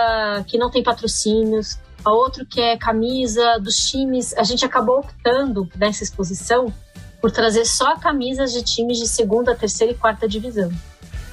que 0.48 0.58
não 0.58 0.70
tem 0.70 0.82
patrocínios, 0.82 1.78
a 2.04 2.12
outro 2.12 2.46
que 2.46 2.60
é 2.60 2.78
camisa 2.78 3.60
dos 3.60 3.76
times. 3.90 4.34
A 4.36 4.44
gente 4.44 4.66
acabou 4.66 5.00
optando 5.00 5.70
nessa 5.76 6.04
exposição 6.04 6.74
por 7.22 7.32
trazer 7.32 7.66
só 7.66 7.96
camisas 7.96 8.52
de 8.52 8.62
times 8.64 8.98
de 8.98 9.08
segunda, 9.08 9.56
terceira 9.56 9.94
e 9.94 9.96
quarta 9.96 10.28
divisão. 10.28 10.72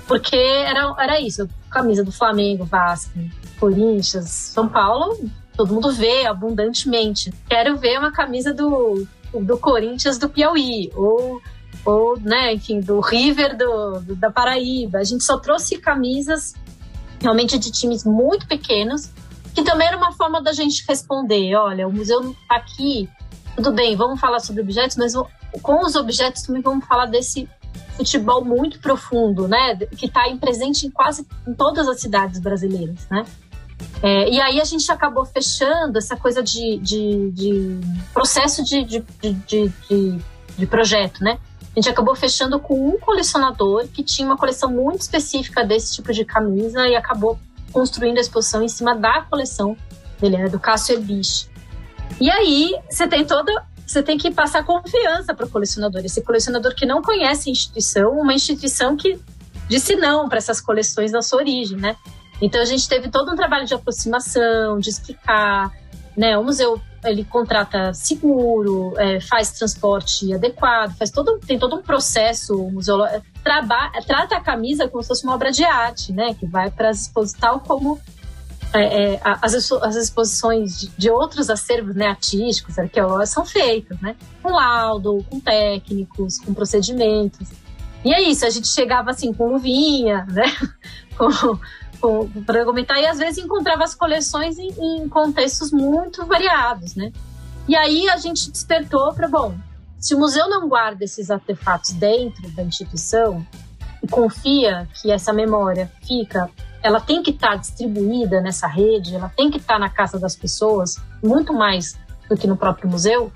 Porque 0.06 0.36
era, 0.36 0.94
era 0.98 1.20
isso, 1.20 1.48
camisa 1.70 2.04
do 2.04 2.12
Flamengo, 2.12 2.64
Vasco, 2.64 3.12
Corinthians, 3.58 4.28
São 4.28 4.68
Paulo, 4.68 5.18
todo 5.56 5.74
mundo 5.74 5.92
vê 5.92 6.26
abundantemente. 6.26 7.32
Quero 7.48 7.76
ver 7.76 7.98
uma 7.98 8.12
camisa 8.12 8.52
do, 8.52 9.06
do 9.32 9.58
Corinthians 9.58 10.18
do 10.18 10.28
Piauí, 10.28 10.90
ou, 10.94 11.40
ou 11.84 12.18
né, 12.18 12.54
enfim, 12.54 12.80
do 12.80 13.00
River 13.00 13.56
do, 13.56 14.00
do, 14.00 14.16
da 14.16 14.30
Paraíba. 14.30 14.98
A 14.98 15.04
gente 15.04 15.24
só 15.24 15.38
trouxe 15.38 15.78
camisas 15.78 16.54
realmente 17.20 17.58
de 17.58 17.70
times 17.70 18.04
muito 18.04 18.46
pequenos, 18.46 19.10
que 19.54 19.62
também 19.62 19.88
era 19.88 19.96
uma 19.96 20.12
forma 20.12 20.42
da 20.42 20.52
gente 20.52 20.84
responder: 20.88 21.54
olha, 21.56 21.86
o 21.86 21.92
museu 21.92 22.34
tá 22.48 22.56
aqui, 22.56 23.08
tudo 23.56 23.72
bem, 23.72 23.96
vamos 23.96 24.20
falar 24.20 24.40
sobre 24.40 24.62
objetos, 24.62 24.96
mas 24.96 25.14
com 25.62 25.84
os 25.84 25.96
objetos 25.96 26.42
também 26.42 26.62
vamos 26.62 26.84
falar 26.86 27.06
desse 27.06 27.48
futebol 27.96 28.44
muito 28.44 28.80
profundo, 28.80 29.46
né? 29.46 29.76
Que 29.76 30.06
está 30.06 30.22
presente 30.40 30.86
em 30.86 30.90
quase 30.90 31.26
em 31.46 31.52
todas 31.52 31.88
as 31.88 32.00
cidades 32.00 32.40
brasileiras, 32.40 33.06
né? 33.10 33.24
É, 34.02 34.28
e 34.30 34.40
aí 34.40 34.60
a 34.60 34.64
gente 34.64 34.90
acabou 34.90 35.24
fechando 35.24 35.98
essa 35.98 36.16
coisa 36.16 36.42
de, 36.42 36.78
de, 36.78 37.30
de 37.30 37.80
processo 38.12 38.64
de, 38.64 38.84
de, 38.84 39.00
de, 40.56 40.66
projeto, 40.66 41.22
né? 41.22 41.38
A 41.74 41.80
gente 41.80 41.88
acabou 41.88 42.14
fechando 42.14 42.58
com 42.58 42.88
um 42.88 42.98
colecionador 42.98 43.86
que 43.88 44.02
tinha 44.02 44.26
uma 44.26 44.36
coleção 44.36 44.70
muito 44.70 45.02
específica 45.02 45.64
desse 45.64 45.94
tipo 45.94 46.12
de 46.12 46.24
camisa 46.24 46.86
e 46.88 46.96
acabou 46.96 47.38
construindo 47.72 48.18
a 48.18 48.20
exposição 48.20 48.62
em 48.62 48.68
cima 48.68 48.94
da 48.94 49.22
coleção 49.22 49.76
dele, 50.20 50.36
né, 50.36 50.48
do 50.48 50.58
Cássio 50.58 50.96
Erbich. 50.96 51.48
E 52.20 52.30
aí 52.30 52.74
você 52.88 53.06
tem 53.06 53.24
toda 53.24 53.64
você 53.86 54.04
tem 54.04 54.16
que 54.16 54.30
passar 54.30 54.64
confiança 54.64 55.34
para 55.34 55.46
o 55.46 55.50
colecionador. 55.50 56.00
Esse 56.04 56.22
colecionador 56.22 56.76
que 56.76 56.86
não 56.86 57.02
conhece 57.02 57.48
a 57.48 57.52
instituição, 57.52 58.12
uma 58.12 58.32
instituição 58.32 58.96
que 58.96 59.18
disse 59.68 59.96
não 59.96 60.28
para 60.28 60.38
essas 60.38 60.60
coleções 60.60 61.10
da 61.10 61.22
sua 61.22 61.40
origem, 61.40 61.76
né? 61.76 61.96
Então 62.40 62.60
a 62.60 62.64
gente 62.64 62.88
teve 62.88 63.08
todo 63.08 63.32
um 63.32 63.36
trabalho 63.36 63.66
de 63.66 63.74
aproximação, 63.74 64.78
de 64.78 64.90
explicar, 64.90 65.72
né? 66.16 66.36
O 66.36 66.44
museu 66.44 66.80
ele 67.04 67.24
contrata 67.24 67.94
seguro, 67.94 68.94
é, 68.98 69.20
faz 69.20 69.52
transporte 69.52 70.34
adequado, 70.34 70.94
faz 70.96 71.10
todo, 71.10 71.38
tem 71.38 71.58
todo 71.58 71.76
um 71.76 71.82
processo 71.82 72.56
museológico, 72.70 73.24
trata 73.42 74.36
a 74.36 74.40
camisa 74.40 74.86
como 74.88 75.02
se 75.02 75.08
fosse 75.08 75.24
uma 75.24 75.34
obra 75.34 75.50
de 75.50 75.64
arte, 75.64 76.12
né? 76.12 76.34
Que 76.34 76.46
vai 76.46 76.70
para 76.70 76.90
as 76.90 77.02
exposições, 77.02 77.40
tal 77.40 77.60
como 77.60 77.98
é, 78.72 79.14
é, 79.14 79.20
as, 79.24 79.54
as, 79.54 79.96
exposições 79.96 80.78
de, 80.78 80.88
de, 80.96 81.10
outros 81.10 81.50
acervos 81.50 81.96
né, 81.96 82.06
artísticos, 82.06 82.78
arqueológicos, 82.78 83.30
são 83.30 83.44
feitas, 83.44 84.00
né? 84.00 84.14
Com 84.42 84.50
laudo, 84.50 85.24
com 85.28 85.40
técnicos, 85.40 86.38
com 86.38 86.54
procedimentos. 86.54 87.48
E 88.04 88.14
é 88.14 88.22
isso, 88.22 88.46
a 88.46 88.50
gente 88.50 88.68
chegava 88.68 89.10
assim 89.10 89.32
com 89.32 89.52
luvinha, 89.52 90.24
né? 90.30 90.44
com, 91.18 91.58
para 92.46 92.60
argumentar, 92.60 93.00
e 93.00 93.06
às 93.06 93.18
vezes 93.18 93.44
encontrava 93.44 93.84
as 93.84 93.94
coleções 93.94 94.58
em, 94.58 94.70
em 94.78 95.08
contextos 95.08 95.70
muito 95.70 96.24
variados, 96.26 96.94
né? 96.94 97.12
E 97.68 97.76
aí 97.76 98.08
a 98.08 98.16
gente 98.16 98.50
despertou 98.50 99.12
para, 99.12 99.28
bom, 99.28 99.54
se 99.98 100.14
o 100.14 100.18
museu 100.18 100.48
não 100.48 100.68
guarda 100.68 101.04
esses 101.04 101.30
artefatos 101.30 101.90
dentro 101.92 102.50
da 102.50 102.62
instituição 102.62 103.46
e 104.02 104.08
confia 104.08 104.88
que 105.00 105.10
essa 105.10 105.32
memória 105.32 105.90
fica, 106.02 106.50
ela 106.82 107.00
tem 107.00 107.22
que 107.22 107.30
estar 107.30 107.50
tá 107.50 107.56
distribuída 107.56 108.40
nessa 108.40 108.66
rede, 108.66 109.14
ela 109.14 109.28
tem 109.28 109.50
que 109.50 109.58
estar 109.58 109.74
tá 109.74 109.78
na 109.78 109.90
casa 109.90 110.18
das 110.18 110.34
pessoas, 110.34 110.96
muito 111.22 111.52
mais 111.52 111.98
do 112.28 112.36
que 112.36 112.46
no 112.46 112.56
próprio 112.56 112.88
museu, 112.88 113.30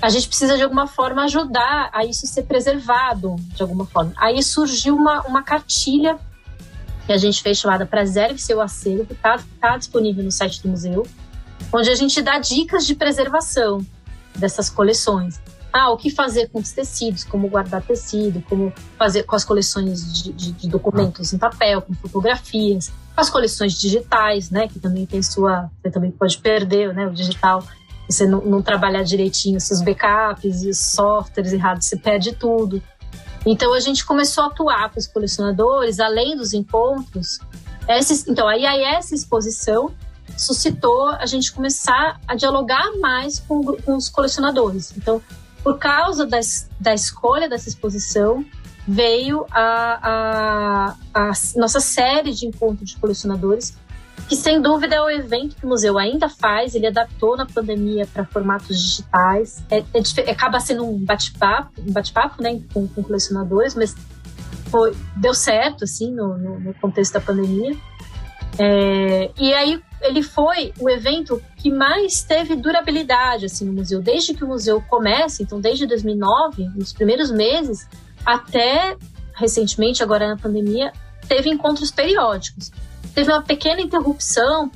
a 0.00 0.08
gente 0.08 0.28
precisa 0.28 0.56
de 0.56 0.62
alguma 0.62 0.86
forma 0.86 1.24
ajudar 1.24 1.90
a 1.92 2.04
isso 2.04 2.26
ser 2.26 2.44
preservado 2.44 3.36
de 3.54 3.62
alguma 3.62 3.84
forma. 3.84 4.12
Aí 4.16 4.42
surgiu 4.42 4.96
uma, 4.96 5.22
uma 5.22 5.42
cartilha 5.42 6.18
que 7.10 7.14
a 7.14 7.18
gente 7.18 7.42
fez 7.42 7.58
chamada 7.58 7.84
Preserve 7.84 8.38
Seu 8.38 8.60
Acervo, 8.60 9.12
está 9.12 9.40
tá 9.60 9.76
disponível 9.76 10.22
no 10.22 10.30
site 10.30 10.62
do 10.62 10.68
museu, 10.68 11.04
onde 11.72 11.90
a 11.90 11.94
gente 11.96 12.22
dá 12.22 12.38
dicas 12.38 12.86
de 12.86 12.94
preservação 12.94 13.84
dessas 14.36 14.70
coleções. 14.70 15.40
Ah, 15.72 15.90
o 15.90 15.96
que 15.96 16.08
fazer 16.08 16.48
com 16.50 16.60
os 16.60 16.70
tecidos, 16.70 17.24
como 17.24 17.48
guardar 17.48 17.82
tecido, 17.82 18.40
como 18.42 18.72
fazer 18.96 19.24
com 19.24 19.34
as 19.34 19.44
coleções 19.44 20.22
de, 20.22 20.32
de, 20.32 20.52
de 20.52 20.68
documentos 20.68 21.32
em 21.32 21.38
papel, 21.38 21.82
com 21.82 21.94
fotografias, 21.94 22.92
com 23.12 23.20
as 23.20 23.28
coleções 23.28 23.72
digitais, 23.72 24.48
né, 24.48 24.68
que 24.68 24.78
também 24.78 25.04
tem 25.04 25.20
sua, 25.20 25.68
você 25.82 25.90
também 25.90 26.12
pode 26.12 26.38
perder, 26.38 26.94
né, 26.94 27.08
o 27.08 27.10
digital, 27.10 27.64
você 28.08 28.24
não, 28.24 28.40
não 28.40 28.62
trabalhar 28.62 29.02
direitinho 29.02 29.60
seus 29.60 29.82
backups 29.82 30.62
e 30.62 30.72
softwares 30.72 31.52
errados, 31.52 31.86
você 31.86 31.96
perde 31.96 32.36
tudo. 32.36 32.80
Então 33.46 33.72
a 33.72 33.80
gente 33.80 34.04
começou 34.04 34.44
a 34.44 34.46
atuar 34.48 34.90
com 34.90 34.98
os 34.98 35.06
colecionadores, 35.06 35.98
além 35.98 36.36
dos 36.36 36.52
encontros. 36.52 37.38
Essa, 37.86 38.30
então, 38.30 38.46
aí, 38.46 38.64
essa 38.64 39.14
exposição 39.14 39.94
suscitou 40.36 41.08
a 41.08 41.26
gente 41.26 41.52
começar 41.52 42.20
a 42.26 42.34
dialogar 42.34 42.96
mais 42.98 43.40
com, 43.40 43.62
com 43.76 43.96
os 43.96 44.08
colecionadores. 44.08 44.92
Então, 44.96 45.20
por 45.62 45.78
causa 45.78 46.26
das, 46.26 46.68
da 46.78 46.94
escolha 46.94 47.48
dessa 47.48 47.68
exposição, 47.68 48.44
veio 48.86 49.46
a, 49.50 50.94
a, 51.14 51.30
a 51.30 51.32
nossa 51.56 51.80
série 51.80 52.32
de 52.32 52.46
encontros 52.46 52.90
de 52.90 52.96
colecionadores, 52.96 53.76
que 54.30 54.36
sem 54.36 54.62
dúvida 54.62 54.94
é 54.94 55.00
o 55.00 55.10
evento 55.10 55.56
que 55.56 55.66
o 55.66 55.68
museu 55.68 55.98
ainda 55.98 56.28
faz, 56.28 56.76
ele 56.76 56.86
adaptou 56.86 57.36
na 57.36 57.44
pandemia 57.44 58.06
para 58.06 58.24
formatos 58.24 58.80
digitais, 58.80 59.60
é, 59.68 59.78
é, 59.78 60.30
acaba 60.30 60.60
sendo 60.60 60.88
um 60.88 61.04
bate-papo, 61.04 61.80
um 61.80 61.92
bate-papo 61.92 62.40
né, 62.40 62.60
com, 62.72 62.86
com, 62.86 63.02
colecionadores, 63.02 63.74
mas 63.74 63.92
foi, 64.66 64.96
deu 65.16 65.34
certo 65.34 65.82
assim 65.82 66.12
no, 66.12 66.38
no, 66.38 66.60
no 66.60 66.74
contexto 66.74 67.14
da 67.14 67.20
pandemia. 67.20 67.76
É, 68.56 69.32
e 69.36 69.52
aí 69.52 69.82
ele 70.00 70.22
foi 70.22 70.72
o 70.78 70.88
evento 70.88 71.42
que 71.56 71.68
mais 71.68 72.22
teve 72.22 72.54
durabilidade 72.54 73.46
assim 73.46 73.64
no 73.64 73.72
museu, 73.72 74.00
desde 74.00 74.32
que 74.32 74.44
o 74.44 74.46
museu 74.46 74.80
começa, 74.80 75.42
então 75.42 75.60
desde 75.60 75.88
2009, 75.88 76.68
nos 76.76 76.92
primeiros 76.92 77.32
meses, 77.32 77.88
até 78.24 78.96
recentemente, 79.34 80.04
agora 80.04 80.28
na 80.28 80.36
pandemia, 80.36 80.92
teve 81.26 81.50
encontros 81.50 81.90
periódicos 81.90 82.70
teve 83.14 83.30
uma 83.30 83.42
pequena 83.42 83.80
interrupção 83.80 84.70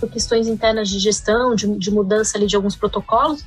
por 0.00 0.10
questões 0.10 0.48
internas 0.48 0.88
de 0.88 0.98
gestão, 0.98 1.54
de, 1.54 1.66
de 1.78 1.90
mudança 1.90 2.36
ali 2.36 2.46
de 2.46 2.56
alguns 2.56 2.76
protocolos, 2.76 3.44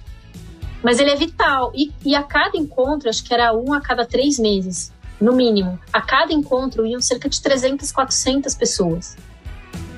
mas 0.84 1.00
ele 1.00 1.12
é 1.12 1.15
vital. 1.15 1.72
E, 1.76 1.91
e, 2.06 2.15
a 2.15 2.24
cada 2.24 2.58
encontro, 2.58 3.10
acho 3.10 3.24
que 3.24 3.34
era 3.34 3.54
um 3.54 3.74
a 3.74 3.82
cada 3.82 4.06
três 4.06 4.39
meses, 4.39 4.91
no 5.20 5.34
mínimo. 5.34 5.80
A 5.94 6.02
cada 6.02 6.34
encontro 6.34 6.86
iam 6.86 7.02
cerca 7.02 7.30
de 7.30 7.39
300, 7.41 7.91
400 7.91 8.56
pessoas. 8.56 9.17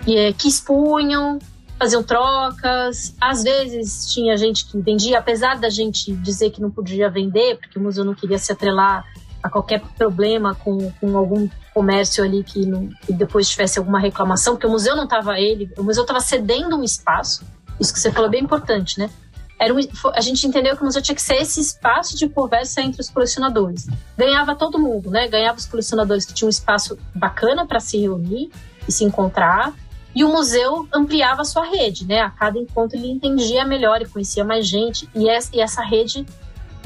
E, 0.06 0.18
é, 0.18 0.34
que 0.34 0.48
expunham, 0.48 1.40
faziam 1.80 2.04
trocas. 2.04 3.16
Às 3.20 3.44
vezes 3.44 4.12
tinha 4.12 4.36
gente 4.36 4.66
que 4.66 4.78
vendia, 4.80 5.20
apesar 5.20 5.58
da 5.60 5.70
gente 5.70 6.14
dizer 6.14 6.50
que 6.50 6.62
não 6.62 6.70
podia 6.70 7.10
vender, 7.10 7.58
porque 7.58 7.80
o 7.80 7.82
museu 7.82 8.04
não 8.04 8.14
queria 8.16 8.38
se 8.38 8.52
atrelar 8.52 9.06
a 9.44 9.50
qualquer 9.50 9.82
problema 9.98 10.56
com, 10.56 10.90
com 11.02 11.18
algum 11.18 11.50
comércio 11.74 12.24
ali 12.24 12.44
que, 12.44 12.66
não, 12.66 12.90
que 13.06 13.12
depois 13.12 13.50
tivesse 13.50 13.78
alguma 13.78 14.00
reclamação, 14.00 14.54
porque 14.54 14.66
o 14.66 14.70
museu 14.70 14.96
não 14.96 15.04
estava 15.04 15.38
ele, 15.38 15.70
o 15.78 15.84
museu 15.84 16.04
estava 16.04 16.22
cedendo 16.22 16.78
um 16.78 16.84
espaço. 16.84 17.44
Isso 17.80 17.92
que 17.92 18.00
você 18.00 18.10
falou 18.10 18.30
é 18.30 18.32
bem 18.32 18.44
importante, 18.44 18.98
né? 18.98 19.10
Era 19.60 19.74
um, 19.74 19.80
a 20.14 20.22
gente 20.22 20.48
entendeu 20.48 20.76
que 20.76 20.82
o 20.82 20.86
museu 20.86 21.02
tinha 21.02 21.16
que 21.16 21.22
ser 21.22 21.36
esse 21.36 21.60
espaço 21.60 22.18
de 22.18 22.28
conversa 22.30 22.82
entre 22.82 23.02
os 23.02 23.10
colecionadores. 23.10 23.88
Ganhava 24.18 24.56
todo 24.56 24.80
mundo, 24.80 25.10
né? 25.10 25.28
Ganhava 25.28 25.58
os 25.58 25.66
colecionadores 25.66 26.26
que 26.26 26.34
tinham 26.34 26.48
um 26.48 26.50
espaço 26.50 26.98
bacana 27.14 27.66
para 27.66 27.80
se 27.80 27.98
reunir 27.98 28.50
e 28.88 28.92
se 28.92 29.04
encontrar. 29.04 29.74
E 30.16 30.24
o 30.24 30.30
museu 30.30 30.88
ampliava 30.94 31.42
a 31.42 31.46
sua 31.46 31.66
rede, 31.66 32.06
né? 32.06 32.22
A 32.22 32.30
cada 32.30 32.60
encontro 32.60 32.98
ele 32.98 33.10
entendia 33.10 33.66
melhor 33.66 34.02
e 34.02 34.06
conhecia 34.06 34.44
mais 34.44 34.68
gente. 34.68 35.10
E 35.16 35.28
essa 35.30 35.82
rede 35.82 36.26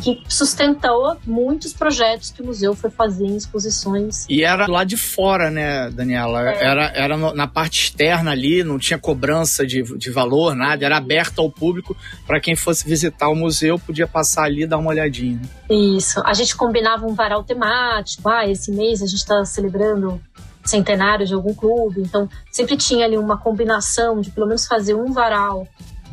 que 0.01 0.23
sustentou 0.29 1.17
muitos 1.25 1.73
projetos 1.73 2.31
que 2.31 2.41
o 2.41 2.45
museu 2.45 2.75
foi 2.75 2.89
fazer 2.89 3.25
em 3.25 3.35
exposições. 3.35 4.25
E 4.29 4.43
era 4.43 4.67
lá 4.67 4.83
de 4.83 4.95
fora, 4.95 5.49
né, 5.49 5.89
Daniela? 5.89 6.49
É. 6.49 6.63
Era, 6.63 6.85
era 6.95 7.17
na 7.17 7.47
parte 7.47 7.83
externa 7.83 8.31
ali, 8.31 8.63
não 8.63 8.77
tinha 8.77 8.99
cobrança 8.99 9.65
de, 9.65 9.81
de 9.97 10.09
valor, 10.11 10.55
nada, 10.55 10.85
era 10.85 10.97
aberto 10.97 11.39
ao 11.39 11.49
público 11.49 11.95
para 12.25 12.39
quem 12.39 12.55
fosse 12.55 12.87
visitar 12.87 13.29
o 13.29 13.35
museu, 13.35 13.79
podia 13.79 14.07
passar 14.07 14.43
ali 14.43 14.63
e 14.63 14.67
dar 14.67 14.77
uma 14.77 14.89
olhadinha. 14.89 15.41
Isso. 15.69 16.21
A 16.25 16.33
gente 16.33 16.55
combinava 16.55 17.05
um 17.05 17.13
varal 17.13 17.43
temático. 17.43 18.29
Ah, 18.29 18.47
esse 18.47 18.71
mês 18.71 19.01
a 19.01 19.05
gente 19.05 19.19
está 19.19 19.43
celebrando 19.45 20.21
centenário 20.63 21.25
de 21.25 21.33
algum 21.33 21.53
clube, 21.53 22.01
então 22.01 22.29
sempre 22.51 22.75
tinha 22.75 23.05
ali 23.05 23.17
uma 23.17 23.37
combinação 23.37 24.19
de 24.19 24.29
pelo 24.31 24.45
menos 24.45 24.67
fazer 24.67 24.93
um 24.93 25.13
varal 25.13 25.65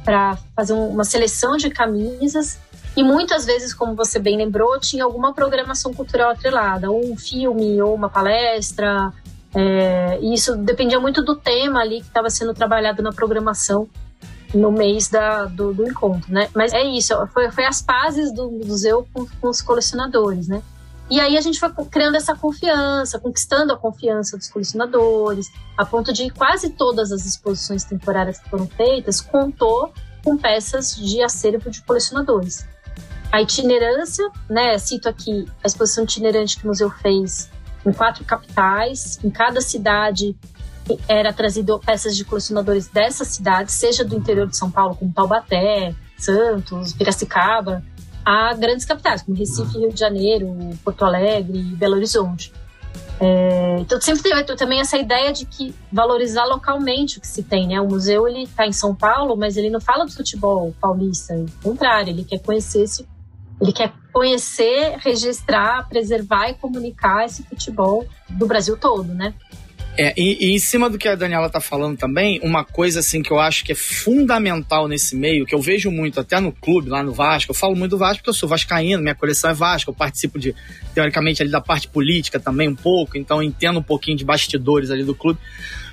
para 0.04 0.38
fazer 0.54 0.74
uma 0.74 1.02
seleção 1.02 1.56
de 1.56 1.70
camisas 1.70 2.58
e 2.96 3.02
muitas 3.02 3.44
vezes, 3.44 3.74
como 3.74 3.94
você 3.94 4.18
bem 4.18 4.36
lembrou, 4.36 4.78
tinha 4.78 5.04
alguma 5.04 5.34
programação 5.34 5.92
cultural 5.92 6.30
atrelada, 6.30 6.90
ou 6.90 7.12
um 7.12 7.16
filme, 7.16 7.80
ou 7.82 7.94
uma 7.94 8.08
palestra. 8.08 9.12
É, 9.54 10.18
e 10.20 10.32
isso 10.32 10.56
dependia 10.56 11.00
muito 11.00 11.22
do 11.22 11.34
tema 11.34 11.80
ali 11.80 12.00
que 12.00 12.06
estava 12.06 12.30
sendo 12.30 12.54
trabalhado 12.54 13.02
na 13.02 13.12
programação 13.12 13.88
no 14.52 14.70
mês 14.70 15.08
da, 15.08 15.46
do, 15.46 15.74
do, 15.74 15.84
encontro, 15.84 16.32
né? 16.32 16.48
Mas 16.54 16.72
é 16.72 16.84
isso, 16.84 17.14
foi, 17.28 17.50
foi 17.50 17.64
as 17.64 17.82
pazes 17.82 18.32
do 18.32 18.48
museu 18.50 19.06
com, 19.12 19.26
com 19.40 19.48
os 19.48 19.60
colecionadores, 19.60 20.46
né? 20.46 20.62
E 21.10 21.20
aí 21.20 21.36
a 21.36 21.40
gente 21.40 21.58
foi 21.58 21.70
criando 21.90 22.16
essa 22.16 22.34
confiança, 22.34 23.18
conquistando 23.18 23.72
a 23.72 23.76
confiança 23.76 24.38
dos 24.38 24.48
colecionadores, 24.48 25.50
a 25.76 25.84
ponto 25.84 26.12
de 26.12 26.30
quase 26.30 26.70
todas 26.70 27.12
as 27.12 27.26
exposições 27.26 27.84
temporárias 27.84 28.38
que 28.38 28.48
foram 28.48 28.66
feitas 28.66 29.20
contou 29.20 29.92
com 30.24 30.38
peças 30.38 30.96
de 30.96 31.22
acervo 31.22 31.68
de 31.68 31.82
colecionadores. 31.82 32.64
A 33.34 33.42
itinerância, 33.42 34.30
né? 34.48 34.78
Cito 34.78 35.08
aqui 35.08 35.44
a 35.60 35.66
exposição 35.66 36.04
itinerante 36.04 36.56
que 36.56 36.62
o 36.64 36.68
museu 36.68 36.88
fez 36.88 37.50
em 37.84 37.92
quatro 37.92 38.24
capitais, 38.24 39.18
em 39.24 39.28
cada 39.28 39.60
cidade 39.60 40.36
era 41.08 41.32
trazido 41.32 41.76
peças 41.80 42.16
de 42.16 42.24
colecionadores 42.24 42.86
dessas 42.86 43.26
cidades, 43.26 43.74
seja 43.74 44.04
do 44.04 44.14
interior 44.14 44.46
de 44.46 44.56
São 44.56 44.70
Paulo, 44.70 44.94
como 44.94 45.12
Taubaté, 45.12 45.92
Santos, 46.16 46.92
Piracicaba, 46.92 47.82
a 48.24 48.54
grandes 48.54 48.84
capitais, 48.84 49.22
como 49.22 49.36
Recife, 49.36 49.78
Rio 49.78 49.92
de 49.92 49.98
Janeiro, 49.98 50.56
Porto 50.84 51.04
Alegre 51.04 51.58
Belo 51.58 51.96
Horizonte. 51.96 52.52
É, 53.18 53.78
então 53.80 54.00
sempre 54.00 54.22
teve 54.22 54.44
também 54.54 54.78
essa 54.78 54.96
ideia 54.96 55.32
de 55.32 55.44
que 55.44 55.74
valorizar 55.90 56.44
localmente 56.44 57.18
o 57.18 57.20
que 57.20 57.26
se 57.26 57.42
tem, 57.42 57.66
né? 57.66 57.80
O 57.80 57.88
museu 57.88 58.28
ele 58.28 58.44
está 58.44 58.64
em 58.64 58.72
São 58.72 58.94
Paulo, 58.94 59.36
mas 59.36 59.56
ele 59.56 59.70
não 59.70 59.80
fala 59.80 60.04
do 60.04 60.12
futebol 60.12 60.72
paulista, 60.80 61.34
ao 61.34 61.46
contrário, 61.64 62.10
ele 62.10 62.22
quer 62.22 62.38
conhecer 62.38 62.84
esse 62.84 63.04
ele 63.60 63.72
quer 63.72 63.92
conhecer, 64.12 64.96
registrar, 64.98 65.88
preservar 65.88 66.48
e 66.50 66.54
comunicar 66.54 67.24
esse 67.24 67.42
futebol 67.42 68.06
do 68.28 68.46
Brasil 68.46 68.76
todo, 68.76 69.12
né? 69.14 69.34
É, 69.96 70.12
e, 70.16 70.48
e, 70.48 70.54
em 70.54 70.58
cima 70.58 70.90
do 70.90 70.98
que 70.98 71.06
a 71.06 71.14
Daniela 71.14 71.48
tá 71.48 71.60
falando 71.60 71.96
também, 71.96 72.40
uma 72.42 72.64
coisa 72.64 72.98
assim 72.98 73.22
que 73.22 73.30
eu 73.30 73.38
acho 73.38 73.64
que 73.64 73.70
é 73.70 73.76
fundamental 73.76 74.88
nesse 74.88 75.14
meio, 75.14 75.46
que 75.46 75.54
eu 75.54 75.60
vejo 75.60 75.88
muito 75.88 76.18
até 76.18 76.40
no 76.40 76.50
clube, 76.50 76.90
lá 76.90 77.00
no 77.00 77.12
Vasco, 77.12 77.52
eu 77.52 77.54
falo 77.54 77.76
muito 77.76 77.92
do 77.92 77.98
Vasco 77.98 78.18
porque 78.18 78.30
eu 78.30 78.34
sou 78.34 78.48
vascaíno, 78.48 79.00
minha 79.00 79.14
coleção 79.14 79.50
é 79.50 79.54
Vasco, 79.54 79.90
eu 79.90 79.94
participo 79.94 80.36
de, 80.36 80.52
teoricamente, 80.92 81.42
ali 81.42 81.50
da 81.50 81.60
parte 81.60 81.86
política 81.86 82.40
também 82.40 82.68
um 82.68 82.74
pouco, 82.74 83.16
então 83.16 83.40
entendo 83.40 83.78
um 83.78 83.82
pouquinho 83.82 84.16
de 84.16 84.24
bastidores 84.24 84.90
ali 84.90 85.04
do 85.04 85.14
clube. 85.14 85.38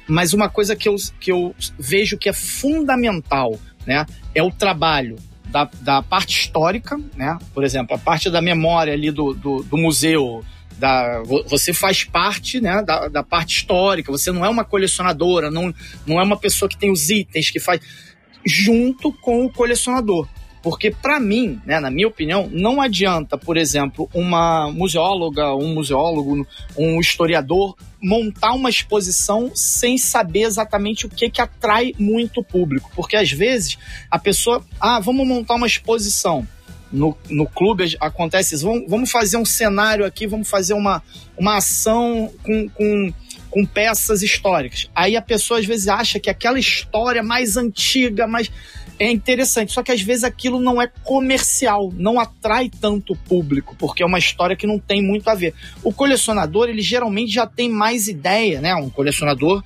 Mas 0.07 0.33
uma 0.33 0.49
coisa 0.49 0.75
que 0.75 0.89
eu, 0.89 0.95
que 1.19 1.31
eu 1.31 1.53
vejo 1.77 2.17
que 2.17 2.27
é 2.27 2.33
fundamental, 2.33 3.59
né, 3.85 4.03
é 4.33 4.41
o 4.41 4.49
trabalho 4.49 5.15
da, 5.51 5.69
da 5.81 6.01
parte 6.01 6.39
histórica, 6.39 6.99
né, 7.15 7.37
por 7.53 7.63
exemplo, 7.63 7.95
a 7.95 7.99
parte 7.99 8.29
da 8.29 8.41
memória 8.41 8.93
ali 8.93 9.11
do, 9.11 9.33
do, 9.33 9.63
do 9.63 9.77
museu, 9.77 10.43
da, 10.77 11.21
você 11.47 11.73
faz 11.73 12.03
parte 12.03 12.59
né, 12.59 12.81
da, 12.81 13.07
da 13.07 13.23
parte 13.23 13.57
histórica, 13.57 14.11
você 14.11 14.31
não 14.31 14.43
é 14.43 14.49
uma 14.49 14.63
colecionadora, 14.63 15.51
não, 15.51 15.73
não 16.07 16.19
é 16.19 16.23
uma 16.23 16.37
pessoa 16.37 16.67
que 16.67 16.77
tem 16.77 16.91
os 16.91 17.09
itens, 17.09 17.51
que 17.51 17.59
faz. 17.59 17.79
junto 18.45 19.13
com 19.13 19.45
o 19.45 19.51
colecionador. 19.51 20.27
Porque, 20.61 20.91
para 20.91 21.19
mim, 21.19 21.59
né, 21.65 21.79
na 21.79 21.89
minha 21.89 22.07
opinião, 22.07 22.47
não 22.51 22.79
adianta, 22.79 23.37
por 23.37 23.57
exemplo, 23.57 24.09
uma 24.13 24.71
museóloga, 24.71 25.55
um 25.55 25.73
museólogo, 25.73 26.45
um 26.77 26.99
historiador 26.99 27.75
montar 28.01 28.53
uma 28.53 28.69
exposição 28.69 29.51
sem 29.55 29.97
saber 29.97 30.41
exatamente 30.41 31.05
o 31.05 31.09
que, 31.09 31.29
que 31.29 31.41
atrai 31.41 31.93
muito 31.97 32.41
o 32.41 32.43
público. 32.43 32.91
Porque, 32.95 33.15
às 33.15 33.31
vezes, 33.31 33.77
a 34.09 34.19
pessoa. 34.19 34.63
Ah, 34.79 34.99
vamos 34.99 35.27
montar 35.27 35.55
uma 35.55 35.67
exposição 35.67 36.47
no, 36.91 37.17
no 37.29 37.45
clube 37.47 37.95
acontece 37.99 38.55
isso. 38.55 38.65
Vamos, 38.65 38.83
vamos 38.87 39.11
fazer 39.11 39.37
um 39.37 39.45
cenário 39.45 40.05
aqui, 40.05 40.27
vamos 40.27 40.49
fazer 40.49 40.73
uma, 40.73 41.01
uma 41.37 41.57
ação 41.57 42.31
com, 42.43 42.67
com, 42.69 43.13
com 43.49 43.65
peças 43.65 44.21
históricas. 44.21 44.89
Aí 44.93 45.15
a 45.15 45.21
pessoa 45.21 45.59
às 45.59 45.65
vezes 45.65 45.87
acha 45.87 46.19
que 46.19 46.29
aquela 46.29 46.59
história 46.59 47.23
mais 47.23 47.55
antiga, 47.55 48.27
mais 48.27 48.51
é 49.01 49.09
interessante, 49.09 49.71
só 49.71 49.81
que 49.81 49.91
às 49.91 49.99
vezes 49.99 50.23
aquilo 50.23 50.59
não 50.59 50.79
é 50.79 50.87
comercial, 51.03 51.91
não 51.95 52.19
atrai 52.19 52.69
tanto 52.69 53.15
público, 53.15 53.75
porque 53.79 54.03
é 54.03 54.05
uma 54.05 54.19
história 54.19 54.55
que 54.55 54.67
não 54.67 54.77
tem 54.77 55.01
muito 55.01 55.27
a 55.27 55.33
ver. 55.33 55.55
O 55.83 55.91
colecionador, 55.91 56.69
ele 56.69 56.83
geralmente 56.83 57.33
já 57.33 57.47
tem 57.47 57.67
mais 57.67 58.07
ideia, 58.07 58.61
né? 58.61 58.75
Um 58.75 58.91
colecionador 58.91 59.63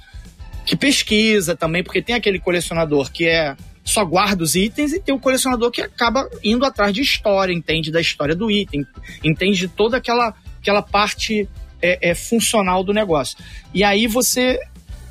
que 0.66 0.78
pesquisa 0.78 1.54
também, 1.54 1.84
porque 1.84 2.02
tem 2.02 2.16
aquele 2.16 2.40
colecionador 2.40 3.12
que 3.12 3.28
é 3.28 3.58
só 3.84 4.06
guarda 4.06 4.42
os 4.42 4.56
itens 4.56 4.94
e 4.94 5.02
tem 5.02 5.14
o 5.14 5.20
colecionador 5.20 5.70
que 5.70 5.82
acaba 5.82 6.30
indo 6.42 6.66
atrás 6.66 6.94
de 6.94 7.02
história, 7.02 7.52
entende 7.52 7.92
da 7.92 8.00
história 8.00 8.34
do 8.34 8.50
item, 8.50 8.88
entende 9.22 9.60
de 9.60 9.68
toda 9.68 9.98
aquela, 9.98 10.34
aquela 10.62 10.82
parte 10.82 11.48
é, 11.82 12.12
é 12.12 12.16
funcional 12.16 12.86
do 12.86 12.94
negócio. 12.94 13.38
E 13.74 13.84
aí 13.84 14.08
você 14.08 14.62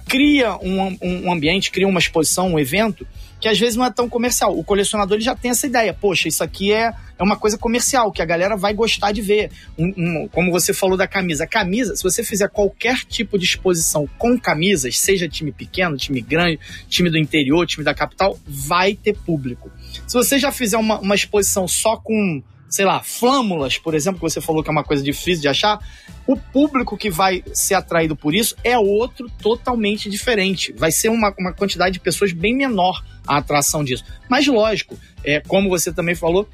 cria 0.09 0.57
um, 0.57 0.97
um 1.03 1.31
ambiente, 1.31 1.71
cria 1.71 1.87
uma 1.87 2.01
exposição, 2.01 2.55
um 2.55 2.59
evento 2.59 3.07
que 3.45 3.49
às 3.49 3.59
vezes 3.59 3.77
não 3.77 3.85
é 3.85 3.91
tão 3.91 4.09
comercial. 4.09 4.59
O 4.59 4.65
colecionador 4.65 5.19
ele 5.19 5.23
já 5.23 5.35
tem 5.35 5.51
essa 5.51 5.67
ideia. 5.67 5.93
Poxa, 5.93 6.29
isso 6.29 6.43
aqui 6.43 6.73
é, 6.73 6.95
é 7.19 7.23
uma 7.23 7.37
coisa 7.37 7.59
comercial, 7.59 8.11
que 8.11 8.23
a 8.23 8.25
galera 8.25 8.57
vai 8.57 8.73
gostar 8.73 9.13
de 9.13 9.21
ver. 9.21 9.51
Um, 9.77 9.93
um, 9.99 10.29
como 10.29 10.51
você 10.51 10.73
falou 10.73 10.97
da 10.97 11.07
camisa. 11.07 11.47
Camisa, 11.47 11.95
se 11.95 12.03
você 12.03 12.25
fizer 12.25 12.49
qualquer 12.49 13.01
tipo 13.01 13.39
de 13.39 13.45
exposição 13.45 14.09
com 14.17 14.41
camisas, 14.41 14.99
seja 14.99 15.29
time 15.29 15.53
pequeno, 15.53 15.95
time 15.95 16.23
grande, 16.23 16.59
time 16.89 17.11
do 17.11 17.19
interior, 17.19 17.67
time 17.67 17.85
da 17.85 17.93
capital, 17.93 18.39
vai 18.47 18.95
ter 18.95 19.15
público. 19.15 19.71
Se 20.07 20.15
você 20.15 20.39
já 20.39 20.51
fizer 20.51 20.79
uma, 20.79 20.99
uma 20.99 21.15
exposição 21.15 21.69
só 21.69 21.99
com 21.99 22.43
sei 22.75 22.85
lá, 22.85 23.01
flâmulas, 23.05 23.79
por 23.79 23.95
exemplo, 23.95 24.19
que 24.19 24.29
você 24.29 24.41
falou 24.41 24.61
que 24.61 24.69
é 24.69 24.73
uma 24.73 24.83
coisa 24.83 25.01
difícil 25.01 25.43
de 25.43 25.47
achar, 25.47 25.79
o 26.27 26.37
público 26.37 26.97
que 26.97 27.09
vai 27.09 27.41
ser 27.53 27.75
atraído 27.75 28.17
por 28.17 28.35
isso 28.35 28.57
é 28.65 28.77
outro 28.77 29.31
totalmente 29.41 30.11
diferente. 30.11 30.73
Vai 30.73 30.91
ser 30.91 31.09
uma, 31.09 31.33
uma 31.39 31.53
quantidade 31.53 31.93
de 31.93 32.01
pessoas 32.01 32.33
bem 32.33 32.53
menor 32.53 33.01
a 33.25 33.37
atração 33.37 33.85
disso. 33.85 34.03
Mas 34.29 34.49
lógico, 34.49 34.99
é, 35.23 35.39
como 35.39 35.69
você 35.69 35.93
também 35.93 36.17
falou, 36.17 36.49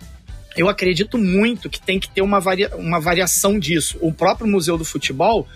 eu 0.55 0.69
acredito 0.69 1.17
muito 1.17 1.71
que 1.71 1.81
tem 1.81 1.99
que 1.99 2.11
ter 2.11 2.21
uma, 2.21 2.39
varia, 2.39 2.71
uma 2.77 3.01
variação 3.01 3.59
disso. 3.59 3.97
O 4.03 4.13
próprio 4.13 4.47
Museu 4.47 4.77
do 4.77 4.85
Futebol, 4.85 5.49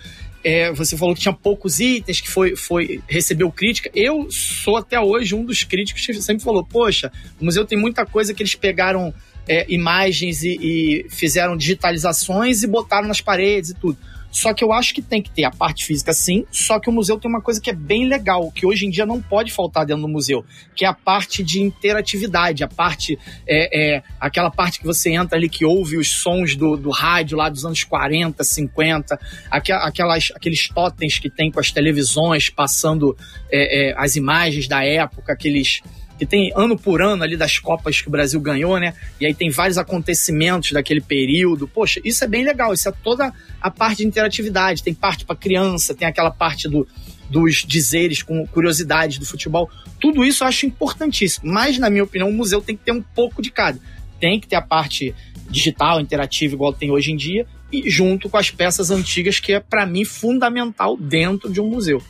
é, 0.43 0.71
você 0.71 0.97
falou 0.97 1.13
que 1.13 1.21
tinha 1.21 1.33
poucos 1.33 1.79
itens, 1.79 2.21
que 2.21 2.27
foi, 2.27 2.55
foi 2.55 3.03
recebeu 3.07 3.51
crítica. 3.51 3.91
Eu 3.93 4.31
sou 4.31 4.77
até 4.77 4.99
hoje 4.99 5.35
um 5.35 5.45
dos 5.45 5.63
críticos 5.63 6.03
que 6.03 6.19
sempre 6.23 6.43
falou: 6.43 6.65
poxa, 6.65 7.11
o 7.39 7.45
museu 7.45 7.65
tem 7.65 7.77
muita 7.77 8.03
coisa 8.03 8.33
que 8.33 8.41
eles 8.41 8.55
pegaram 8.55 9.13
é, 9.47 9.65
imagens 9.71 10.43
e, 10.43 10.57
e 10.61 11.09
fizeram 11.09 11.55
digitalizações 11.55 12.63
e 12.63 12.67
botaram 12.67 13.07
nas 13.07 13.21
paredes 13.21 13.71
e 13.71 13.73
tudo. 13.75 13.97
Só 14.35 14.53
que 14.53 14.61
eu 14.61 14.73
acho 14.73 14.93
que 14.93 15.01
tem 15.01 15.21
que 15.21 15.29
ter 15.29 15.45
a 15.45 15.49
parte 15.49 15.85
física 15.85 16.11
sim, 16.11 16.45
só 16.51 16.77
que 16.77 16.89
o 16.89 16.91
museu 16.91 17.17
tem 17.17 17.31
uma 17.31 17.39
coisa 17.39 17.61
que 17.61 17.69
é 17.69 17.73
bem 17.73 18.05
legal, 18.05 18.51
que 18.51 18.65
hoje 18.65 18.85
em 18.85 18.89
dia 18.89 19.05
não 19.05 19.21
pode 19.21 19.49
faltar 19.49 19.85
dentro 19.85 20.01
do 20.01 20.09
museu, 20.09 20.43
que 20.75 20.83
é 20.83 20.89
a 20.89 20.93
parte 20.93 21.41
de 21.41 21.61
interatividade, 21.61 22.61
a 22.61 22.67
parte, 22.67 23.17
é, 23.47 23.95
é 23.95 24.03
aquela 24.19 24.51
parte 24.51 24.79
que 24.79 24.85
você 24.85 25.13
entra 25.13 25.37
ali 25.37 25.47
que 25.47 25.63
ouve 25.63 25.95
os 25.95 26.09
sons 26.09 26.53
do, 26.53 26.75
do 26.75 26.89
rádio 26.89 27.37
lá 27.37 27.47
dos 27.47 27.63
anos 27.63 27.85
40, 27.85 28.43
50, 28.43 29.17
aquelas, 29.49 30.33
aqueles 30.35 30.67
totens 30.67 31.17
que 31.17 31.29
tem 31.29 31.49
com 31.49 31.61
as 31.61 31.71
televisões 31.71 32.49
passando 32.49 33.15
é, 33.49 33.91
é, 33.91 33.95
as 33.97 34.17
imagens 34.17 34.67
da 34.67 34.83
época, 34.83 35.31
aqueles 35.31 35.81
que 36.17 36.25
tem 36.25 36.51
ano 36.55 36.77
por 36.77 37.01
ano 37.01 37.23
ali 37.23 37.35
das 37.35 37.59
Copas 37.59 38.01
que 38.01 38.07
o 38.07 38.11
Brasil 38.11 38.39
ganhou, 38.39 38.79
né? 38.79 38.93
E 39.19 39.25
aí 39.25 39.33
tem 39.33 39.49
vários 39.49 39.77
acontecimentos 39.77 40.71
daquele 40.71 41.01
período. 41.01 41.67
Poxa, 41.67 41.99
isso 42.03 42.23
é 42.23 42.27
bem 42.27 42.43
legal, 42.43 42.73
isso 42.73 42.87
é 42.87 42.91
toda 42.91 43.33
a 43.61 43.69
parte 43.69 43.97
de 43.97 44.07
interatividade. 44.07 44.83
Tem 44.83 44.93
parte 44.93 45.25
para 45.25 45.35
criança, 45.35 45.93
tem 45.93 46.07
aquela 46.07 46.31
parte 46.31 46.69
do, 46.69 46.87
dos 47.29 47.65
dizeres 47.65 48.23
com 48.23 48.47
curiosidades 48.47 49.17
do 49.17 49.25
futebol. 49.25 49.69
Tudo 49.99 50.23
isso 50.23 50.43
eu 50.43 50.47
acho 50.47 50.65
importantíssimo. 50.65 51.51
Mas, 51.51 51.77
na 51.77 51.89
minha 51.89 52.03
opinião, 52.03 52.29
o 52.29 52.33
museu 52.33 52.61
tem 52.61 52.77
que 52.77 52.83
ter 52.83 52.91
um 52.91 53.01
pouco 53.01 53.41
de 53.41 53.51
cada. 53.51 53.79
Tem 54.19 54.39
que 54.39 54.47
ter 54.47 54.55
a 54.55 54.61
parte 54.61 55.13
digital, 55.49 55.99
interativa, 55.99 56.53
igual 56.53 56.73
tem 56.73 56.91
hoje 56.91 57.11
em 57.11 57.15
dia, 57.15 57.45
e 57.71 57.89
junto 57.89 58.29
com 58.29 58.37
as 58.37 58.49
peças 58.49 58.89
antigas, 58.89 59.39
que 59.39 59.53
é, 59.53 59.59
para 59.59 59.85
mim, 59.85 60.05
fundamental 60.05 60.97
dentro 60.97 61.51
de 61.51 61.59
um 61.59 61.69
museu 61.69 62.01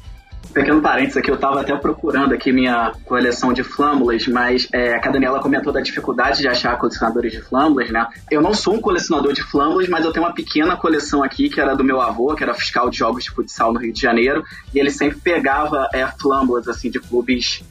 pequeno 0.53 0.81
parênteses 0.81 1.17
aqui, 1.17 1.29
eu 1.29 1.35
estava 1.35 1.61
até 1.61 1.75
procurando 1.75 2.33
aqui 2.33 2.51
minha 2.51 2.93
coleção 3.05 3.51
de 3.53 3.63
flâmulas, 3.63 4.27
mas 4.27 4.67
é, 4.73 4.95
a 4.95 5.11
Daniela 5.11 5.39
comentou 5.39 5.71
da 5.71 5.81
dificuldade 5.81 6.39
de 6.39 6.47
achar 6.47 6.77
colecionadores 6.77 7.31
de 7.31 7.41
flâmulas, 7.41 7.89
né? 7.89 8.07
Eu 8.29 8.41
não 8.41 8.53
sou 8.53 8.75
um 8.75 8.81
colecionador 8.81 9.33
de 9.33 9.43
flâmulas, 9.43 9.87
mas 9.87 10.05
eu 10.05 10.11
tenho 10.11 10.25
uma 10.25 10.33
pequena 10.33 10.75
coleção 10.75 11.23
aqui, 11.23 11.49
que 11.49 11.59
era 11.59 11.75
do 11.75 11.83
meu 11.83 12.01
avô, 12.01 12.33
que 12.35 12.43
era 12.43 12.53
fiscal 12.53 12.89
de 12.89 12.97
jogos 12.97 13.23
de 13.23 13.31
futsal 13.31 13.73
no 13.73 13.79
Rio 13.79 13.93
de 13.93 14.01
Janeiro, 14.01 14.43
e 14.73 14.79
ele 14.79 14.89
sempre 14.89 15.19
pegava 15.19 15.87
é, 15.93 16.05
flâmulas, 16.07 16.67
assim, 16.67 16.89
de 16.89 16.99
clubes, 16.99 17.63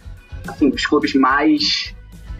assim, 0.47 0.69
dos 0.69 0.87
clubes 0.87 1.15
mais 1.15 1.95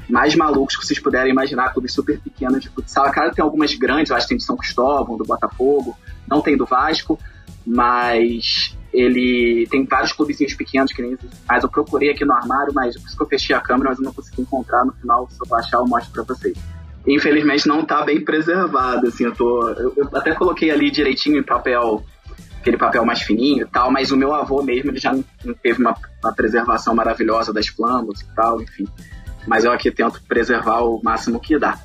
mais 0.07 0.35
malucos 0.35 0.77
que 0.77 0.87
vocês 0.87 0.99
puderem 0.99 1.33
imaginar, 1.33 1.73
clubes 1.73 1.95
super 1.95 2.21
pequenos 2.21 2.61
de 2.61 2.69
futsal. 2.69 3.11
Cara, 3.11 3.33
tem 3.33 3.43
algumas 3.43 3.75
grandes, 3.75 4.11
eu 4.11 4.17
acho 4.17 4.27
que 4.27 4.31
tem 4.31 4.39
de 4.39 4.45
São 4.45 4.55
Cristóvão, 4.55 5.17
do 5.17 5.25
Botafogo, 5.25 5.97
não 6.29 6.43
tem 6.43 6.59
do 6.59 6.67
Vasco, 6.67 7.19
mas 7.67 8.77
ele 8.95 9.67
tem 9.71 9.85
vários 9.85 10.13
clubezinhos 10.13 10.55
pequenos 10.55 10.93
que 10.93 11.03
nem 11.03 11.19
mas 11.49 11.65
eu 11.65 11.69
procurei 11.69 12.11
aqui 12.11 12.25
no 12.25 12.33
armário, 12.33 12.73
mas 12.73 12.97
por 12.97 13.07
isso 13.07 13.17
que 13.17 13.23
eu 13.23 13.29
fechei 13.29 13.57
a 13.57 13.61
câmera, 13.61 13.91
mas 13.91 13.99
eu 13.99 14.05
não 14.05 14.13
consegui 14.13 14.43
encontrar 14.43 14.85
no 14.85 14.93
final, 14.93 15.29
se 15.29 15.37
eu 15.41 15.47
baixar 15.49 15.79
eu 15.79 15.87
mostro 15.87 16.13
pra 16.13 16.35
vocês. 16.35 16.57
Infelizmente 17.07 17.67
não 17.67 17.85
tá 17.85 18.03
bem 18.05 18.25
preservado, 18.25 19.09
assim, 19.09 19.25
eu 19.25 19.35
tô. 19.35 19.69
Eu, 19.71 19.93
eu 19.97 20.09
até 20.15 20.33
coloquei 20.33 20.71
ali 20.71 20.91
direitinho 20.91 21.39
em 21.39 21.43
papel, 21.43 22.05
aquele 22.61 22.79
papel 22.79 23.05
mais 23.05 23.21
fininho 23.21 23.63
e 23.63 23.69
tal, 23.69 23.91
mas 23.91 24.13
o 24.13 24.17
meu 24.17 24.33
avô 24.33 24.63
mesmo, 24.63 24.91
ele 24.91 25.01
já 25.01 25.13
não 25.13 25.55
teve 25.55 25.81
uma, 25.81 25.95
uma 26.23 26.33
preservação 26.33 26.95
maravilhosa 26.95 27.53
das 27.53 27.67
flâmulas 27.67 28.21
e 28.21 28.35
tal, 28.35 28.63
enfim. 28.63 28.87
Mas 29.47 29.65
eu 29.65 29.73
aqui 29.73 29.91
tento 29.91 30.23
preservar 30.23 30.81
o 30.83 31.01
máximo 31.03 31.41
que 31.41 31.59
dá. 31.59 31.79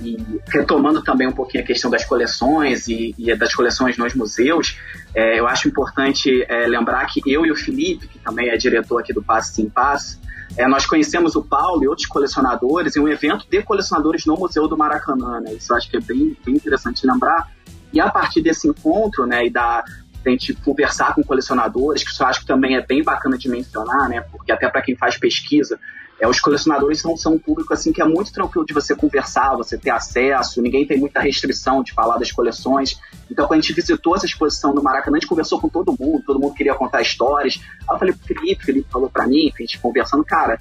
E 0.00 0.16
retomando 0.48 1.02
também 1.02 1.26
um 1.26 1.32
pouquinho 1.32 1.64
a 1.64 1.66
questão 1.66 1.90
das 1.90 2.04
coleções 2.04 2.86
e, 2.86 3.14
e 3.18 3.34
das 3.34 3.54
coleções 3.54 3.96
nos 3.96 4.14
museus, 4.14 4.78
é, 5.14 5.38
eu 5.38 5.46
acho 5.46 5.68
importante 5.68 6.44
é, 6.48 6.66
lembrar 6.66 7.06
que 7.06 7.20
eu 7.26 7.46
e 7.46 7.50
o 7.50 7.56
Felipe, 7.56 8.06
que 8.06 8.18
também 8.18 8.50
é 8.50 8.56
diretor 8.56 9.00
aqui 9.00 9.12
do 9.12 9.22
Passe 9.22 9.54
Sim 9.54 9.68
Passe, 9.68 10.18
é, 10.56 10.66
nós 10.66 10.86
conhecemos 10.86 11.34
o 11.34 11.42
Paulo 11.42 11.82
e 11.82 11.88
outros 11.88 12.06
colecionadores 12.06 12.96
em 12.96 13.00
um 13.00 13.08
evento 13.08 13.46
de 13.48 13.62
colecionadores 13.62 14.24
no 14.26 14.36
Museu 14.36 14.68
do 14.68 14.76
Maracanã. 14.76 15.40
Né? 15.40 15.54
Isso 15.54 15.72
eu 15.72 15.76
acho 15.76 15.90
que 15.90 15.96
é 15.96 16.00
bem, 16.00 16.36
bem 16.44 16.54
interessante 16.54 17.06
lembrar. 17.06 17.50
E 17.92 18.00
a 18.00 18.10
partir 18.10 18.42
desse 18.42 18.68
encontro, 18.68 19.26
né, 19.26 19.46
e 19.46 19.50
da, 19.50 19.84
a 20.24 20.30
gente 20.30 20.54
conversar 20.54 21.14
com 21.14 21.22
colecionadores, 21.22 22.02
que 22.02 22.10
isso 22.10 22.22
eu 22.22 22.26
acho 22.26 22.40
que 22.40 22.46
também 22.46 22.76
é 22.76 22.84
bem 22.84 23.02
bacana 23.02 23.38
de 23.38 23.48
mencionar, 23.48 24.08
né, 24.08 24.20
porque 24.20 24.52
até 24.52 24.68
para 24.68 24.82
quem 24.82 24.96
faz 24.96 25.16
pesquisa, 25.16 25.78
é, 26.18 26.26
os 26.26 26.40
colecionadores 26.40 27.00
são, 27.00 27.16
são 27.16 27.34
um 27.34 27.38
público 27.38 27.72
assim 27.74 27.92
que 27.92 28.00
é 28.00 28.04
muito 28.04 28.32
tranquilo 28.32 28.64
de 28.64 28.72
você 28.72 28.94
conversar, 28.94 29.54
você 29.54 29.76
ter 29.76 29.90
acesso, 29.90 30.62
ninguém 30.62 30.86
tem 30.86 30.98
muita 30.98 31.20
restrição 31.20 31.82
de 31.82 31.92
falar 31.92 32.16
das 32.16 32.32
coleções. 32.32 32.98
Então, 33.30 33.46
quando 33.46 33.58
a 33.58 33.62
gente 33.62 33.74
visitou 33.74 34.16
essa 34.16 34.24
exposição 34.24 34.74
no 34.74 34.82
Maracanã, 34.82 35.16
a 35.16 35.20
gente 35.20 35.28
conversou 35.28 35.60
com 35.60 35.68
todo 35.68 35.94
mundo, 35.98 36.22
todo 36.26 36.40
mundo 36.40 36.54
queria 36.54 36.74
contar 36.74 37.02
histórias. 37.02 37.60
Aí 37.88 37.94
eu 37.94 37.98
falei 37.98 38.14
pro 38.14 38.26
Felipe, 38.26 38.64
Felipe 38.64 38.88
falou 38.90 39.10
para 39.10 39.26
mim, 39.26 39.52
a 39.54 39.62
gente 39.62 39.78
conversando, 39.78 40.24
cara, 40.24 40.60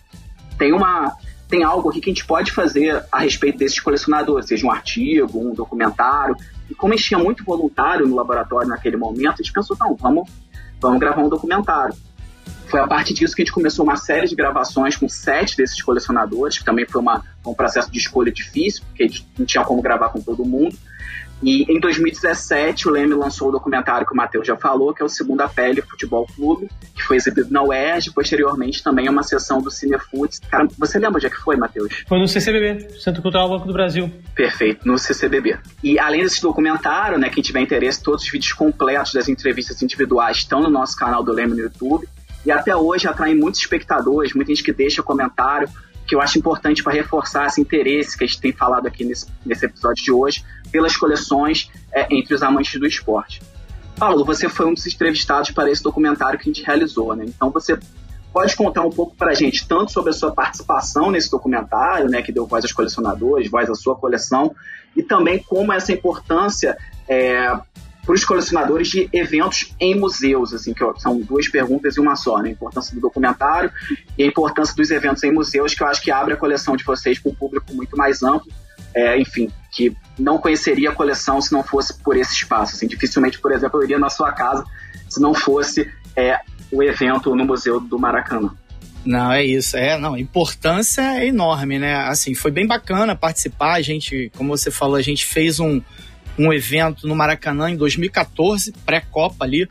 tem 0.58 0.74
uma 0.74 1.16
tem 1.48 1.64
algo 1.64 1.90
aqui 1.90 2.02
que 2.02 2.10
a 2.10 2.14
gente 2.14 2.26
pode 2.26 2.52
fazer 2.52 3.06
a 3.12 3.20
respeito 3.20 3.60
desses 3.60 3.80
colecionadores, 3.80 4.48
seja 4.48 4.66
um 4.66 4.72
artigo, 4.72 5.40
um 5.40 5.54
documentário. 5.54 6.36
E 6.68 6.74
como 6.74 6.94
a 6.94 6.98
gente 6.98 7.08
tinha 7.08 7.20
muito 7.20 7.44
voluntário 7.44 8.08
no 8.08 8.16
laboratório 8.16 8.68
naquele 8.68 8.98
momento, 8.98 9.34
a 9.34 9.44
gente 9.44 9.54
pensou, 9.54 9.78
não, 9.80 9.96
vamos 9.96 10.28
vamos 10.82 11.00
gravar 11.00 11.22
um 11.22 11.30
documentário. 11.30 11.96
Foi 12.68 12.80
a 12.80 12.88
partir 12.88 13.14
disso 13.14 13.36
que 13.36 13.42
a 13.42 13.46
gente 13.46 13.54
começou 13.54 13.86
uma 13.86 13.96
série 13.96 14.28
de 14.28 14.36
gravações 14.36 14.96
com 14.96 15.08
sete 15.08 15.56
desses 15.56 15.82
colecionadores, 15.82 16.58
que 16.58 16.66
também 16.66 16.86
foi 16.86 17.02
uma, 17.02 17.24
um 17.46 17.54
processo 17.54 17.92
de 17.92 18.00
escolha 18.00 18.32
difícil, 18.32 18.84
porque 18.88 19.04
a 19.04 19.08
gente 19.08 19.28
não 19.38 19.46
tinha 19.46 19.64
como 19.64 19.82
gravar 19.82 20.10
com 20.10 20.22
todo 20.22 20.44
mundo. 20.44 20.76
E 21.44 21.64
em 21.72 21.80
2017, 21.80 22.88
o 22.88 22.92
Leme 22.92 23.14
lançou 23.14 23.50
o 23.50 23.52
documentário 23.52 24.08
que 24.08 24.14
o 24.14 24.16
Matheus 24.16 24.48
já 24.48 24.56
falou, 24.56 24.94
que 24.94 25.02
é 25.02 25.06
o 25.06 25.10
Segunda 25.10 25.48
Pele 25.48 25.82
Futebol 25.82 26.26
Clube, 26.36 26.70
que 26.96 27.04
foi 27.04 27.18
exibido 27.18 27.52
na 27.52 27.62
UERJ, 27.62 28.12
posteriormente 28.14 28.82
também 28.82 29.08
é 29.08 29.12
uma 29.12 29.22
sessão 29.22 29.62
do 29.62 29.70
Cinefoods. 29.70 30.40
Cara, 30.40 30.68
você 30.78 30.98
lembra 30.98 31.18
onde 31.18 31.28
é 31.28 31.30
que 31.30 31.36
foi, 31.36 31.58
Matheus? 31.58 32.04
Foi 32.08 32.20
no 32.20 32.28
CCBB, 32.28 33.00
Centro 33.00 33.22
Cultural 33.22 33.50
Banco 33.50 33.68
do 33.68 33.74
Brasil. 33.74 34.12
Perfeito, 34.34 34.88
no 34.88 34.98
CCBB. 34.98 35.58
E 35.84 36.00
além 36.00 36.24
desse 36.24 36.42
documentário, 36.42 37.18
né, 37.20 37.30
quem 37.30 37.44
tiver 37.44 37.60
interesse, 37.60 38.02
todos 38.02 38.24
os 38.24 38.30
vídeos 38.30 38.54
completos 38.54 39.14
das 39.14 39.28
entrevistas 39.28 39.82
individuais 39.82 40.38
estão 40.38 40.62
no 40.62 40.70
nosso 40.70 40.96
canal 40.96 41.22
do 41.22 41.32
Leme 41.32 41.54
no 41.54 41.60
YouTube. 41.60 42.08
E 42.46 42.52
até 42.52 42.76
hoje 42.76 43.08
atraem 43.08 43.36
muitos 43.36 43.60
espectadores, 43.60 44.34
muita 44.34 44.50
gente 44.54 44.64
que 44.64 44.72
deixa 44.72 45.02
comentário, 45.02 45.68
que 46.08 46.14
eu 46.14 46.22
acho 46.22 46.38
importante 46.38 46.84
para 46.84 46.94
reforçar 46.94 47.48
esse 47.48 47.60
interesse 47.60 48.18
que 48.18 48.24
a 48.24 48.28
gente 48.28 48.40
tem 48.40 48.52
falado 48.52 48.86
aqui 48.86 49.04
nesse, 49.04 49.26
nesse 49.46 49.66
episódio 49.66 50.04
de 50.04 50.12
hoje, 50.12 50.44
pelas 50.72 50.96
coleções 50.96 51.72
é, 51.92 52.08
entre 52.16 52.36
os 52.36 52.44
amantes 52.44 52.80
do 52.80 52.86
esporte. 52.86 53.42
Paulo, 53.98 54.24
você 54.24 54.48
foi 54.48 54.68
um 54.68 54.74
dos 54.74 54.86
entrevistados 54.86 55.52
para 55.52 55.72
esse 55.72 55.82
documentário 55.82 56.38
que 56.38 56.50
a 56.50 56.54
gente 56.54 56.64
realizou, 56.64 57.16
né? 57.16 57.26
Então 57.28 57.50
você 57.50 57.80
pode 58.32 58.54
contar 58.56 58.82
um 58.82 58.90
pouco 58.90 59.16
para 59.16 59.32
a 59.32 59.34
gente 59.34 59.66
tanto 59.66 59.94
sobre 59.94 60.10
a 60.10 60.14
sua 60.14 60.32
participação 60.32 61.10
nesse 61.10 61.32
documentário, 61.32 62.10
né, 62.10 62.22
que 62.22 62.34
deu 62.34 62.46
voz 62.46 62.66
aos 62.66 62.74
colecionadores, 62.74 63.50
voz 63.50 63.70
à 63.70 63.74
sua 63.74 63.96
coleção, 63.96 64.54
e 64.94 65.02
também 65.02 65.42
como 65.42 65.72
essa 65.72 65.94
importância 65.94 66.78
é, 67.08 67.58
para 68.06 68.14
os 68.14 68.24
colecionadores 68.24 68.88
de 68.88 69.10
eventos 69.12 69.74
em 69.80 69.96
museus, 69.96 70.54
assim, 70.54 70.74
que 70.74 70.84
são 71.00 71.20
duas 71.20 71.48
perguntas 71.48 71.98
e 71.98 72.00
uma 72.00 72.16
só, 72.16 72.38
né? 72.40 72.50
A 72.50 72.52
importância 72.52 72.94
do 72.94 73.02
documentário 73.02 73.72
e 74.18 74.24
a 74.24 74.28
importância 74.28 74.76
dos 74.76 74.92
eventos 74.92 75.24
em 75.24 75.32
museus, 75.32 75.74
que 75.74 75.82
eu 75.82 75.88
acho 75.88 76.02
que 76.02 76.12
abre 76.12 76.34
a 76.34 76.38
coleção 76.38 76.76
de 76.76 76.84
vocês 76.84 77.18
para 77.18 77.32
um 77.32 77.36
público 77.36 77.74
muito 77.74 77.98
mais 77.98 78.22
amplo, 78.22 78.52
é, 78.94 79.20
enfim, 79.20 79.50
que 79.72 79.96
não 80.18 80.38
conheceria 80.38 80.92
a 80.92 80.94
coleção 80.94 81.42
se 81.42 81.52
não 81.52 81.64
fosse 81.64 81.98
por 82.02 82.16
esse 82.16 82.34
espaço. 82.34 82.76
Assim, 82.76 82.88
dificilmente, 82.88 83.40
por 83.40 83.52
exemplo, 83.52 83.80
eu 83.80 83.84
iria 83.84 84.00
na 84.00 84.10
sua 84.10 84.32
casa 84.32 84.64
se 85.10 85.20
não 85.20 85.34
fosse 85.34 85.92
é, 86.16 86.40
o 86.72 86.84
evento 86.84 87.36
no 87.36 87.44
Museu 87.44 87.80
do 87.80 87.98
Maracanã. 87.98 88.52
Não, 89.04 89.32
é 89.32 89.44
isso. 89.44 89.78
É, 89.78 89.98
não, 89.98 90.18
importância 90.18 91.02
é 91.02 91.28
enorme, 91.28 91.78
né? 91.78 91.96
Assim, 91.96 92.34
foi 92.34 92.52
bem 92.52 92.66
bacana 92.66 93.16
participar. 93.16 93.74
A 93.74 93.82
gente, 93.82 94.32
como 94.36 94.56
você 94.56 94.72
falou, 94.72 94.96
a 94.96 95.02
gente 95.02 95.26
fez 95.26 95.60
um, 95.60 95.82
um 96.38 96.54
evento 96.54 97.08
no 97.08 97.16
Maracanã 97.16 97.70
em 97.70 97.78
2014, 97.78 98.74
pré-Copa 98.86 99.46
ali. 99.46 99.68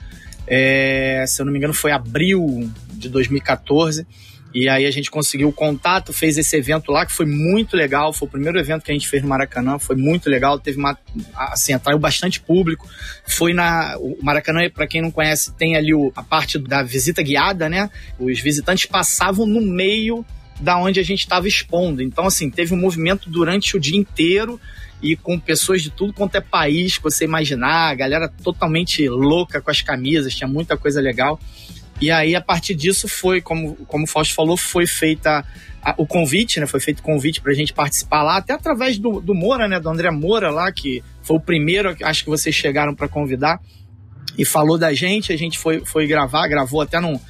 É, 0.46 1.24
se 1.26 1.40
eu 1.40 1.46
não 1.46 1.52
me 1.52 1.58
engano, 1.58 1.74
foi 1.74 1.92
abril 1.92 2.70
de 2.92 3.08
2014. 3.08 4.06
E 4.54 4.68
aí 4.68 4.86
a 4.86 4.90
gente 4.92 5.10
conseguiu 5.10 5.48
o 5.48 5.52
contato, 5.52 6.12
fez 6.12 6.38
esse 6.38 6.56
evento 6.56 6.92
lá, 6.92 7.04
que 7.04 7.12
foi 7.12 7.26
muito 7.26 7.76
legal. 7.76 8.12
Foi 8.12 8.28
o 8.28 8.30
primeiro 8.30 8.56
evento 8.56 8.84
que 8.84 8.92
a 8.92 8.94
gente 8.94 9.08
fez 9.08 9.20
no 9.20 9.28
Maracanã, 9.28 9.80
foi 9.80 9.96
muito 9.96 10.30
legal. 10.30 10.60
Teve 10.60 10.78
uma. 10.78 10.96
Assim, 11.34 11.72
atraiu 11.72 11.98
bastante 11.98 12.40
público. 12.40 12.88
Foi 13.26 13.52
na. 13.52 13.96
O 13.98 14.16
Maracanã, 14.22 14.60
para 14.70 14.86
quem 14.86 15.02
não 15.02 15.10
conhece, 15.10 15.52
tem 15.54 15.76
ali 15.76 15.92
o, 15.92 16.12
a 16.14 16.22
parte 16.22 16.56
da 16.56 16.84
visita 16.84 17.20
guiada, 17.20 17.68
né? 17.68 17.90
Os 18.16 18.38
visitantes 18.38 18.86
passavam 18.86 19.44
no 19.44 19.60
meio 19.60 20.24
da 20.60 20.78
onde 20.78 21.00
a 21.00 21.02
gente 21.02 21.20
estava 21.20 21.48
expondo. 21.48 22.00
Então, 22.00 22.24
assim, 22.24 22.48
teve 22.48 22.72
um 22.74 22.78
movimento 22.78 23.28
durante 23.28 23.76
o 23.76 23.80
dia 23.80 23.98
inteiro 23.98 24.60
e 25.04 25.16
com 25.16 25.38
pessoas 25.38 25.82
de 25.82 25.90
tudo 25.90 26.14
quanto 26.14 26.34
é 26.34 26.40
país 26.40 26.96
que 26.96 27.04
você 27.04 27.26
imaginar, 27.26 27.90
a 27.90 27.94
galera 27.94 28.26
totalmente 28.26 29.06
louca 29.06 29.60
com 29.60 29.70
as 29.70 29.82
camisas, 29.82 30.34
tinha 30.34 30.48
muita 30.48 30.78
coisa 30.78 30.98
legal. 30.98 31.38
E 32.00 32.10
aí, 32.10 32.34
a 32.34 32.40
partir 32.40 32.74
disso, 32.74 33.06
foi, 33.06 33.42
como, 33.42 33.76
como 33.86 34.04
o 34.04 34.06
Fausto 34.06 34.34
falou, 34.34 34.56
foi 34.56 34.86
feita 34.86 35.44
a, 35.82 35.94
o 35.98 36.06
convite, 36.06 36.58
né? 36.58 36.66
Foi 36.66 36.80
feito 36.80 37.00
o 37.00 37.02
convite 37.02 37.42
para 37.42 37.52
a 37.52 37.54
gente 37.54 37.74
participar 37.74 38.22
lá, 38.22 38.38
até 38.38 38.54
através 38.54 38.98
do, 38.98 39.20
do 39.20 39.34
Moura, 39.34 39.68
né? 39.68 39.78
Do 39.78 39.90
André 39.90 40.10
Moura 40.10 40.50
lá, 40.50 40.72
que 40.72 41.04
foi 41.22 41.36
o 41.36 41.40
primeiro, 41.40 41.94
acho 42.02 42.24
que 42.24 42.30
vocês 42.30 42.54
chegaram 42.54 42.94
para 42.94 43.06
convidar, 43.06 43.60
e 44.38 44.44
falou 44.46 44.78
da 44.78 44.94
gente. 44.94 45.34
A 45.34 45.36
gente 45.36 45.58
foi, 45.58 45.84
foi 45.84 46.06
gravar, 46.06 46.48
gravou 46.48 46.80
até 46.80 46.98
num, 46.98 47.20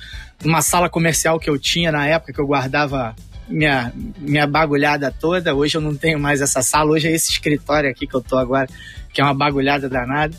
numa 0.44 0.62
sala 0.62 0.88
comercial 0.88 1.40
que 1.40 1.50
eu 1.50 1.58
tinha 1.58 1.90
na 1.90 2.06
época, 2.06 2.32
que 2.32 2.40
eu 2.40 2.46
guardava 2.46 3.16
minha, 3.48 3.92
minha 4.18 4.46
bagulhada 4.46 5.10
toda. 5.10 5.54
Hoje 5.54 5.76
eu 5.76 5.80
não 5.80 5.94
tenho 5.94 6.18
mais 6.18 6.40
essa 6.40 6.62
sala, 6.62 6.90
hoje 6.90 7.08
é 7.08 7.12
esse 7.12 7.30
escritório 7.30 7.90
aqui 7.90 8.06
que 8.06 8.14
eu 8.14 8.22
tô 8.22 8.36
agora, 8.36 8.68
que 9.12 9.20
é 9.20 9.24
uma 9.24 9.34
bagulhada 9.34 9.88
danada. 9.88 10.34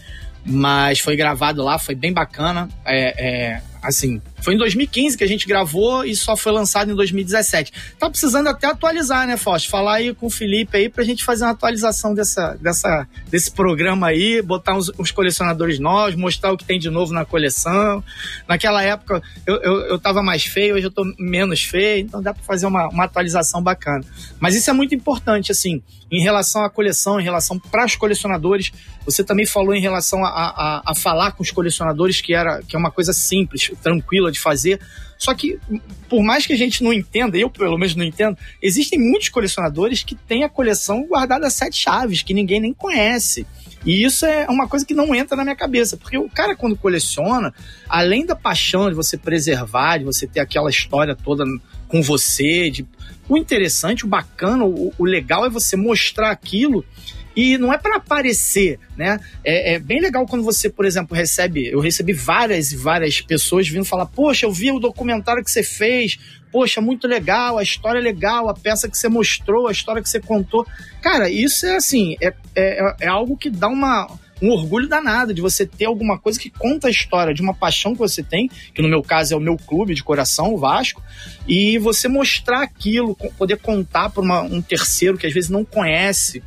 Mas 0.45 0.99
foi 0.99 1.16
gravado 1.16 1.64
lá, 1.64 1.80
foi 1.80 1.95
bem 1.95 2.14
bacana. 2.14 2.70
É, 2.86 3.26
é, 3.28 3.62
assim, 3.82 4.22
foi 4.42 4.54
em 4.54 4.58
2015 4.58 5.18
que 5.18 5.24
a 5.24 5.28
gente 5.28 5.48
gravou 5.48 6.04
e 6.04 6.16
só 6.16 6.36
foi 6.36 6.52
lançado 6.52 6.92
em 6.92 6.96
2017. 6.96 7.72
Tá 7.98 8.10
precisando 8.10 8.48
até 8.48 8.68
atualizar, 8.68 9.26
né, 9.26 9.38
Foz? 9.38 9.66
Falar 9.66 9.96
aí 9.96 10.14
com 10.14 10.28
o 10.28 10.30
Felipe 10.30 10.78
aí 10.78 10.90
pra 10.90 11.04
gente 11.04 11.24
fazer 11.24 11.46
uma 11.46 11.52
atualização 11.52 12.14
dessa, 12.14 12.58
dessa, 12.62 13.08
desse 13.30 13.52
programa 13.52 14.08
aí, 14.08 14.42
botar 14.42 14.76
uns, 14.76 14.92
uns 15.00 15.12
colecionadores 15.12 15.80
novos, 15.80 16.16
mostrar 16.16 16.52
o 16.52 16.58
que 16.58 16.66
tem 16.66 16.78
de 16.78 16.90
novo 16.90 17.14
na 17.14 17.26
coleção. 17.26 18.04
Naquela 18.48 18.84
época 18.84 19.22
eu, 19.46 19.56
eu, 19.62 19.74
eu 19.88 20.00
tava 20.00 20.22
mais 20.22 20.46
feio, 20.46 20.76
hoje 20.76 20.86
eu 20.86 20.92
tô 20.92 21.04
menos 21.18 21.64
feio, 21.64 22.02
então 22.02 22.22
dá 22.22 22.34
pra 22.34 22.44
fazer 22.44 22.66
uma, 22.66 22.88
uma 22.90 23.06
atualização 23.06 23.62
bacana. 23.62 24.04
Mas 24.40 24.56
isso 24.56 24.70
é 24.70 24.74
muito 24.74 24.94
importante, 24.94 25.52
assim, 25.52 25.82
em 26.12 26.22
relação 26.22 26.64
à 26.64 26.70
coleção, 26.70 27.20
em 27.20 27.24
relação 27.24 27.58
para 27.60 27.86
os 27.86 27.96
colecionadores. 27.96 28.72
Você 29.06 29.24
também 29.24 29.46
falou 29.46 29.74
em 29.74 29.82
relação 29.82 30.24
a, 30.24 30.30
a, 30.30 30.82
a 30.92 30.96
falar 30.96 31.32
com 31.32 31.44
os 31.44 31.52
colecionadores, 31.52 32.22
que, 32.22 32.34
era, 32.34 32.62
que 32.62 32.76
é 32.76 32.80
uma 32.80 32.92
coisa 32.92 33.14
simples, 33.14 33.72
tranquila 33.82 34.32
de 34.36 34.42
fazer. 34.42 34.80
Só 35.18 35.34
que, 35.34 35.60
por 36.10 36.24
mais 36.24 36.46
que 36.46 36.54
a 36.54 36.58
gente 36.58 36.84
não 36.84 36.94
entenda, 36.94 37.38
eu 37.38 37.50
pelo 37.50 37.78
menos 37.78 37.96
não 37.96 38.04
entendo, 38.04 38.38
existem 38.62 39.00
muitos 39.00 39.30
colecionadores 39.30 40.04
que 40.04 40.16
têm 40.16 40.44
a 40.44 40.50
coleção 40.50 41.06
guardada 41.08 41.48
a 41.48 41.50
sete 41.50 41.78
chaves, 41.78 42.22
que 42.22 42.34
ninguém 42.34 42.60
nem 42.60 42.74
conhece. 42.74 43.46
E 43.86 44.04
isso 44.04 44.26
é 44.26 44.48
uma 44.50 44.68
coisa 44.68 44.86
que 44.86 44.96
não 44.96 45.14
entra 45.14 45.38
na 45.38 45.44
minha 45.44 45.56
cabeça, 45.56 45.96
porque 45.96 46.18
o 46.18 46.28
cara, 46.28 46.56
quando 46.56 46.76
coleciona, 46.76 47.54
além 47.88 48.26
da 48.26 48.36
paixão 48.36 48.90
de 48.90 48.96
você 48.96 49.16
preservar, 49.16 50.00
de 50.00 50.06
você 50.06 50.26
ter 50.26 50.40
aquela 50.40 50.70
história 50.70 51.16
toda 51.16 51.46
com 51.88 52.02
você, 52.02 52.70
de... 52.72 52.86
o 53.30 53.38
interessante, 53.38 54.04
o 54.04 54.08
bacana, 54.08 54.66
o, 54.66 54.92
o 54.98 55.06
legal 55.06 55.46
é 55.46 55.50
você 55.50 55.76
mostrar 55.76 56.32
aquilo 56.32 56.84
e 57.36 57.58
não 57.58 57.74
é 57.74 57.78
para 57.78 57.98
aparecer, 57.98 58.80
né? 58.98 59.20
É, 59.44 59.74
é, 59.74 59.80
bem 59.80 60.00
legal 60.00 60.26
quando 60.26 60.44
você, 60.44 60.70
por 60.70 60.86
exemplo, 60.86 61.16
recebe. 61.16 61.68
Eu 61.68 61.80
recebi 61.80 62.14
várias 62.14 62.72
e 62.72 62.78
várias 62.78 63.20
pessoas 63.22 63.68
vindo 63.68 63.86
falar: 63.86 64.06
Poxa, 64.06 64.46
eu 64.46 64.52
vi 64.52 64.72
o 64.72 64.80
documentário 64.80 65.44
que 65.44 65.52
você 65.52 65.64
fez. 65.64 66.18
Poxa, 66.52 66.80
muito 66.80 67.06
legal, 67.06 67.58
a 67.58 67.64
história 67.64 68.00
é 68.00 68.02
legal, 68.02 68.48
a 68.48 68.54
peça 68.54 68.88
que 68.88 68.98
você 68.98 69.10
mostrou, 69.10 69.68
a 69.68 69.74
história 69.74 70.02
que 70.02 70.08
você 70.08 70.22
contou. 70.22 70.66
Cara, 71.02 71.30
isso 71.30 71.66
é 71.66 71.76
assim, 71.76 72.16
é, 72.22 72.34
é, 72.56 72.96
é 73.02 73.08
algo 73.08 73.36
que 73.36 73.50
dá 73.50 73.68
uma, 73.68 74.08
um 74.42 74.52
orgulho 74.52 74.88
danado 74.88 75.34
de 75.34 75.42
você 75.42 75.66
ter 75.66 75.84
alguma 75.84 76.18
coisa 76.18 76.40
que 76.40 76.50
conta 76.50 76.88
a 76.88 76.92
história 76.92 77.34
de 77.34 77.42
uma 77.42 77.54
paixão 77.54 77.92
que 77.92 78.00
você 78.00 78.24
tem, 78.24 78.50
que 78.74 78.82
no 78.82 78.88
meu 78.88 79.02
caso 79.02 79.34
é 79.34 79.38
o 79.38 79.40
meu 79.42 79.58
clube 79.58 79.94
de 79.94 80.02
coração, 80.02 80.54
o 80.54 80.58
Vasco, 80.58 81.04
e 81.46 81.78
você 81.78 82.08
mostrar 82.08 82.62
aquilo, 82.62 83.16
poder 83.38 83.58
contar 83.58 84.10
para 84.10 84.24
um 84.44 84.62
terceiro 84.62 85.18
que 85.18 85.28
às 85.28 85.34
vezes 85.34 85.50
não 85.50 85.66
conhece 85.66 86.42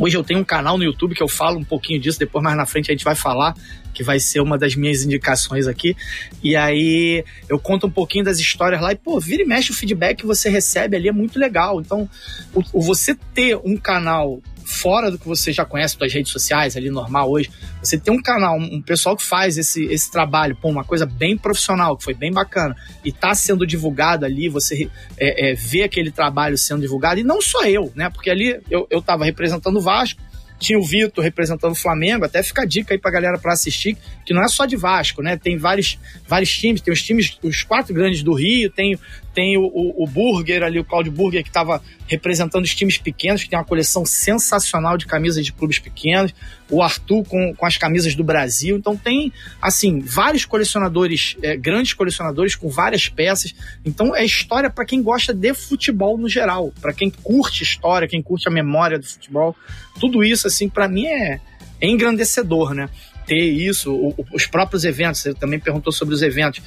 Hoje 0.00 0.16
eu 0.16 0.22
tenho 0.22 0.38
um 0.38 0.44
canal 0.44 0.78
no 0.78 0.84
YouTube 0.84 1.12
que 1.12 1.22
eu 1.22 1.26
falo 1.26 1.58
um 1.58 1.64
pouquinho 1.64 2.00
disso, 2.00 2.20
depois 2.20 2.42
mais 2.42 2.56
na 2.56 2.64
frente 2.64 2.88
a 2.88 2.94
gente 2.94 3.04
vai 3.04 3.16
falar, 3.16 3.56
que 3.92 4.04
vai 4.04 4.20
ser 4.20 4.40
uma 4.40 4.56
das 4.56 4.76
minhas 4.76 5.02
indicações 5.02 5.66
aqui. 5.66 5.96
E 6.40 6.54
aí 6.54 7.24
eu 7.48 7.58
conto 7.58 7.88
um 7.88 7.90
pouquinho 7.90 8.24
das 8.24 8.38
histórias 8.38 8.80
lá 8.80 8.92
e, 8.92 8.96
pô, 8.96 9.18
vira 9.18 9.42
e 9.42 9.46
mexe 9.46 9.72
o 9.72 9.74
feedback 9.74 10.18
que 10.18 10.26
você 10.26 10.48
recebe 10.48 10.96
ali 10.96 11.08
é 11.08 11.12
muito 11.12 11.36
legal. 11.36 11.80
Então, 11.80 12.08
o, 12.54 12.62
o 12.74 12.80
você 12.80 13.16
ter 13.34 13.56
um 13.56 13.76
canal 13.76 14.40
fora 14.68 15.10
do 15.10 15.18
que 15.18 15.26
você 15.26 15.50
já 15.50 15.64
conhece 15.64 15.98
das 15.98 16.12
redes 16.12 16.30
sociais 16.30 16.76
ali 16.76 16.90
normal 16.90 17.30
hoje, 17.30 17.50
você 17.82 17.98
tem 17.98 18.12
um 18.12 18.20
canal, 18.20 18.58
um 18.58 18.82
pessoal 18.82 19.16
que 19.16 19.22
faz 19.22 19.56
esse, 19.56 19.86
esse 19.86 20.10
trabalho, 20.10 20.54
pô, 20.54 20.68
uma 20.68 20.84
coisa 20.84 21.06
bem 21.06 21.38
profissional, 21.38 21.96
que 21.96 22.04
foi 22.04 22.12
bem 22.12 22.30
bacana, 22.30 22.76
e 23.02 23.10
tá 23.10 23.34
sendo 23.34 23.66
divulgado 23.66 24.26
ali, 24.26 24.48
você 24.48 24.90
é, 25.16 25.50
é, 25.50 25.54
vê 25.54 25.84
aquele 25.84 26.10
trabalho 26.10 26.58
sendo 26.58 26.82
divulgado, 26.82 27.18
e 27.18 27.24
não 27.24 27.40
só 27.40 27.64
eu, 27.64 27.90
né? 27.94 28.10
Porque 28.10 28.28
ali 28.28 28.60
eu, 28.70 28.86
eu 28.90 29.00
tava 29.00 29.24
representando 29.24 29.76
o 29.76 29.80
Vasco, 29.80 30.20
tinha 30.58 30.78
o 30.78 30.84
Vitor 30.84 31.22
representando 31.22 31.72
o 31.72 31.76
Flamengo, 31.76 32.24
até 32.24 32.42
fica 32.42 32.62
a 32.62 32.66
dica 32.66 32.92
aí 32.92 32.98
pra 32.98 33.10
galera 33.10 33.38
para 33.38 33.52
assistir, 33.52 33.96
que 34.26 34.34
não 34.34 34.42
é 34.42 34.48
só 34.48 34.66
de 34.66 34.76
Vasco, 34.76 35.22
né? 35.22 35.36
Tem 35.36 35.56
vários, 35.56 35.98
vários 36.26 36.50
times, 36.50 36.80
tem 36.80 36.92
os 36.92 37.02
times, 37.02 37.38
os 37.42 37.62
quatro 37.62 37.94
grandes 37.94 38.22
do 38.22 38.34
Rio, 38.34 38.70
tem, 38.70 38.98
tem 39.38 39.56
o, 39.56 39.62
o, 39.62 40.02
o 40.02 40.06
Burger 40.08 40.64
ali, 40.64 40.80
o 40.80 40.84
Claudio 40.84 41.12
Burger, 41.12 41.44
que 41.44 41.48
estava 41.48 41.80
representando 42.08 42.64
os 42.64 42.74
times 42.74 42.98
pequenos, 42.98 43.44
que 43.44 43.48
tem 43.48 43.56
uma 43.56 43.64
coleção 43.64 44.04
sensacional 44.04 44.98
de 44.98 45.06
camisas 45.06 45.46
de 45.46 45.52
clubes 45.52 45.78
pequenos, 45.78 46.34
o 46.68 46.82
Arthur 46.82 47.22
com, 47.24 47.54
com 47.54 47.64
as 47.64 47.76
camisas 47.76 48.16
do 48.16 48.24
Brasil. 48.24 48.76
Então 48.76 48.96
tem, 48.96 49.32
assim, 49.62 50.00
vários 50.00 50.44
colecionadores, 50.44 51.36
é, 51.40 51.56
grandes 51.56 51.92
colecionadores 51.92 52.56
com 52.56 52.68
várias 52.68 53.08
peças. 53.08 53.54
Então 53.84 54.16
é 54.16 54.24
história 54.24 54.68
para 54.68 54.84
quem 54.84 55.00
gosta 55.00 55.32
de 55.32 55.54
futebol 55.54 56.18
no 56.18 56.28
geral, 56.28 56.72
para 56.80 56.92
quem 56.92 57.08
curte 57.08 57.62
história, 57.62 58.08
quem 58.08 58.20
curte 58.20 58.48
a 58.48 58.50
memória 58.50 58.98
do 58.98 59.06
futebol. 59.06 59.54
Tudo 60.00 60.24
isso, 60.24 60.48
assim, 60.48 60.68
para 60.68 60.88
mim 60.88 61.06
é, 61.06 61.38
é 61.80 61.86
engrandecedor, 61.88 62.74
né? 62.74 62.88
ter 63.24 63.36
isso, 63.36 64.14
os 64.32 64.46
próprios 64.46 64.84
eventos, 64.84 65.20
você 65.20 65.34
também 65.34 65.60
perguntou 65.60 65.92
sobre 65.92 66.14
os 66.14 66.22
eventos. 66.22 66.62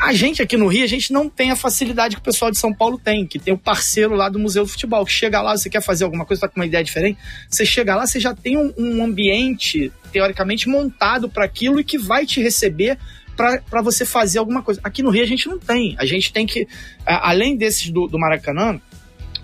A 0.00 0.12
gente 0.12 0.40
aqui 0.40 0.56
no 0.56 0.68
Rio, 0.68 0.84
a 0.84 0.88
gente 0.88 1.12
não 1.12 1.28
tem 1.28 1.50
a 1.50 1.56
facilidade 1.56 2.14
que 2.14 2.20
o 2.20 2.24
pessoal 2.24 2.50
de 2.50 2.58
São 2.58 2.72
Paulo 2.72 2.98
tem, 2.98 3.26
que 3.26 3.38
tem 3.38 3.52
o 3.52 3.58
parceiro 3.58 4.14
lá 4.14 4.28
do 4.28 4.38
Museu 4.38 4.64
do 4.64 4.70
Futebol, 4.70 5.04
que 5.04 5.12
chega 5.12 5.42
lá, 5.42 5.56
você 5.56 5.68
quer 5.68 5.82
fazer 5.82 6.04
alguma 6.04 6.24
coisa, 6.24 6.42
tá 6.42 6.48
com 6.48 6.60
uma 6.60 6.66
ideia 6.66 6.84
diferente, 6.84 7.18
você 7.50 7.66
chega 7.66 7.96
lá, 7.96 8.06
você 8.06 8.20
já 8.20 8.32
tem 8.32 8.56
um, 8.56 8.72
um 8.78 9.04
ambiente, 9.04 9.92
teoricamente, 10.12 10.68
montado 10.68 11.28
para 11.28 11.44
aquilo 11.44 11.80
e 11.80 11.84
que 11.84 11.98
vai 11.98 12.24
te 12.24 12.40
receber 12.40 12.96
para 13.36 13.82
você 13.82 14.04
fazer 14.04 14.38
alguma 14.38 14.62
coisa. 14.62 14.80
Aqui 14.82 15.02
no 15.02 15.10
Rio 15.10 15.22
a 15.22 15.26
gente 15.26 15.48
não 15.48 15.58
tem. 15.58 15.94
A 15.98 16.04
gente 16.04 16.32
tem 16.32 16.46
que, 16.46 16.66
além 17.04 17.56
desses 17.56 17.90
do, 17.90 18.06
do 18.08 18.18
Maracanã, 18.18 18.80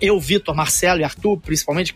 eu, 0.01 0.19
Vitor, 0.19 0.55
Marcelo 0.55 1.01
e 1.01 1.03
Arthur, 1.03 1.37
principalmente, 1.39 1.95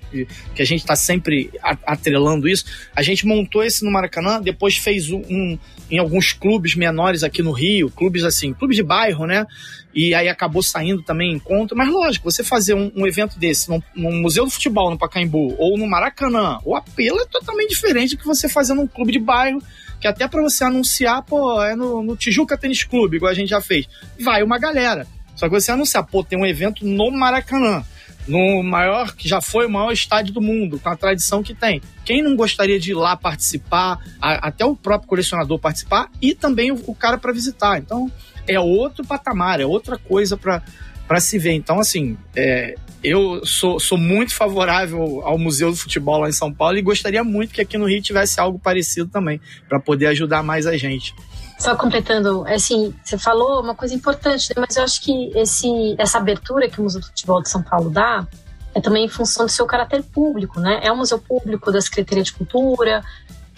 que, 0.54 0.62
a 0.62 0.66
gente 0.66 0.82
está 0.82 0.95
sempre 0.95 1.52
atrelando 1.86 2.47
isso, 2.47 2.66
a 2.95 3.02
gente 3.02 3.26
montou 3.26 3.64
esse 3.64 3.84
no 3.84 3.91
Maracanã, 3.91 4.41
depois 4.41 4.78
fez 4.78 5.10
um, 5.10 5.22
um, 5.30 5.60
em 5.89 5.97
alguns 5.97 6.34
clubes 6.34 6.76
menores 6.76 7.24
aqui 7.24 7.41
no 7.41 7.52
Rio, 7.52 7.89
clubes 7.89 8.24
assim, 8.24 8.54
clubes 8.54 8.78
de 8.78 8.84
bairro, 8.84 9.26
né? 9.26 9.45
E 9.93 10.14
aí 10.14 10.30
acabou 10.30 10.62
saindo 10.62 11.02
também 11.02 11.34
encontro. 11.34 11.76
Mas 11.76 11.89
lógico, 11.89 12.30
você 12.30 12.43
fazer 12.43 12.74
um, 12.74 12.91
um 12.95 13.08
evento 13.08 13.39
desse 13.39 13.70
no, 13.70 13.84
no, 13.95 14.12
Museu 14.12 14.45
do 14.45 14.52
Futebol, 14.52 14.91
no 14.91 14.97
Pacaembu, 14.97 15.56
ou 15.58 15.78
no 15.78 15.88
Maracanã, 15.88 16.60
o 16.64 16.76
apelo 16.76 17.20
é 17.20 17.26
totalmente 17.26 17.70
diferente 17.70 18.16
do 18.16 18.20
que 18.20 18.28
você 18.28 18.47
fazer 18.47 18.74
num 18.74 18.88
clube 18.88 19.12
de 19.12 19.20
bairro, 19.20 19.62
que 20.00 20.08
até 20.08 20.28
para 20.28 20.41
você 20.41 20.64
anunciar, 20.64 21.24
pô, 21.24 21.62
é 21.62 21.76
no, 21.76 22.04
no 22.04 22.16
Tijuca 22.16 22.58
Tênis 22.58 22.84
Clube, 22.84 23.18
igual 23.18 23.32
a 23.32 23.36
gente 23.36 23.50
já 23.50 23.62
fez. 23.62 23.88
Vai 24.20 24.43
uma 24.43 24.58
galera. 24.58 25.06
Só 25.40 25.48
que 25.48 25.54
você 25.54 25.72
anunciar, 25.72 26.06
pô, 26.06 26.22
tem 26.22 26.38
um 26.38 26.46
evento 26.46 26.86
no 26.86 27.10
Maracanã, 27.12 27.82
no 28.28 28.62
maior, 28.62 29.16
que 29.16 29.26
já 29.26 29.40
foi 29.40 29.66
o 29.66 29.70
maior 29.70 29.90
estádio 29.94 30.34
do 30.34 30.42
mundo, 30.42 30.78
com 30.78 30.90
a 30.90 30.98
tradição 30.98 31.42
que 31.42 31.56
tem. 31.56 31.82
Quem 32.04 32.22
não 32.22 32.36
gostaria 32.36 32.78
de 32.78 32.92
ir 32.92 32.96
lá 32.96 33.16
participar, 33.16 34.00
a, 34.22 34.50
até 34.50 34.66
o 34.66 34.76
próprio 34.76 35.08
colecionador 35.08 35.58
participar 35.58 36.12
e 36.22 36.36
também 36.36 36.74
o, 36.74 36.84
o 36.88 36.94
cara 36.94 37.18
para 37.18 37.32
visitar. 37.32 37.80
Então, 37.80 38.12
é 38.46 38.60
outro 38.60 39.06
patamar, 39.06 39.62
é 39.62 39.66
outra 39.66 39.98
coisa 39.98 40.36
para 40.36 41.20
se 41.22 41.40
ver. 41.40 41.54
Então, 41.54 41.80
assim, 41.80 42.18
é, 42.36 42.76
eu 43.02 43.46
sou, 43.46 43.80
sou 43.80 43.98
muito 43.98 44.36
favorável 44.36 45.22
ao 45.24 45.38
Museu 45.38 45.72
do 45.72 45.78
Futebol 45.78 46.20
lá 46.20 46.28
em 46.28 46.34
São 46.34 46.54
Paulo 46.54 46.78
e 46.78 46.82
gostaria 46.82 47.24
muito 47.24 47.54
que 47.54 47.62
aqui 47.62 47.78
no 47.78 47.88
Rio 47.88 48.02
tivesse 48.02 48.42
algo 48.42 48.60
parecido 48.60 49.10
também, 49.10 49.40
para 49.70 49.80
poder 49.80 50.08
ajudar 50.08 50.44
mais 50.44 50.68
a 50.68 50.76
gente. 50.76 51.16
Só 51.60 51.76
completando, 51.76 52.45
assim, 52.47 52.95
você 53.03 53.18
falou 53.18 53.62
uma 53.62 53.76
coisa 53.76 53.93
importante, 53.93 54.49
né? 54.49 54.66
mas 54.66 54.78
eu 54.78 54.84
acho 54.84 55.01
que 55.01 55.32
esse, 55.36 55.93
essa 55.97 56.18
abertura 56.18 56.70
que 56.70 56.80
o 56.80 56.84
Museu 56.84 57.01
do 57.01 57.07
Futebol 57.07 57.41
de 57.41 57.49
São 57.49 57.62
Paulo 57.62 57.89
dá 57.89 58.26
é 58.74 58.80
também 58.80 59.05
em 59.05 59.10
função 59.10 59.45
do 59.45 59.51
seu 59.51 59.66
caráter 59.66 60.01
público, 60.03 60.60
né? 60.60 60.80
É 60.84 60.91
um 60.91 60.97
museu 60.97 61.20
público 61.20 61.72
da 61.72 61.82
Secretaria 61.82 62.24
de 62.24 62.32
Cultura, 62.32 63.03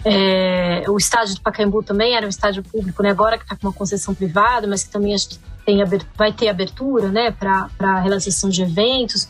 é, 0.04 0.82
o 0.88 0.96
estádio 0.96 1.36
do 1.36 1.42
Pacaembu 1.42 1.82
também 1.82 2.16
era 2.16 2.26
um 2.26 2.28
estádio 2.28 2.62
público, 2.62 3.02
né? 3.02 3.10
Agora 3.10 3.38
que 3.38 3.44
está 3.44 3.54
com 3.56 3.68
uma 3.68 3.72
concessão 3.72 4.14
privada, 4.14 4.66
mas 4.66 4.82
que 4.82 4.90
também 4.90 5.14
acho 5.14 5.28
que 5.28 5.38
tem, 5.64 5.78
vai 6.16 6.32
ter 6.32 6.48
abertura, 6.48 7.08
né? 7.08 7.30
Para 7.30 7.68
a 7.78 8.00
realização 8.00 8.50
de 8.50 8.62
eventos. 8.62 9.28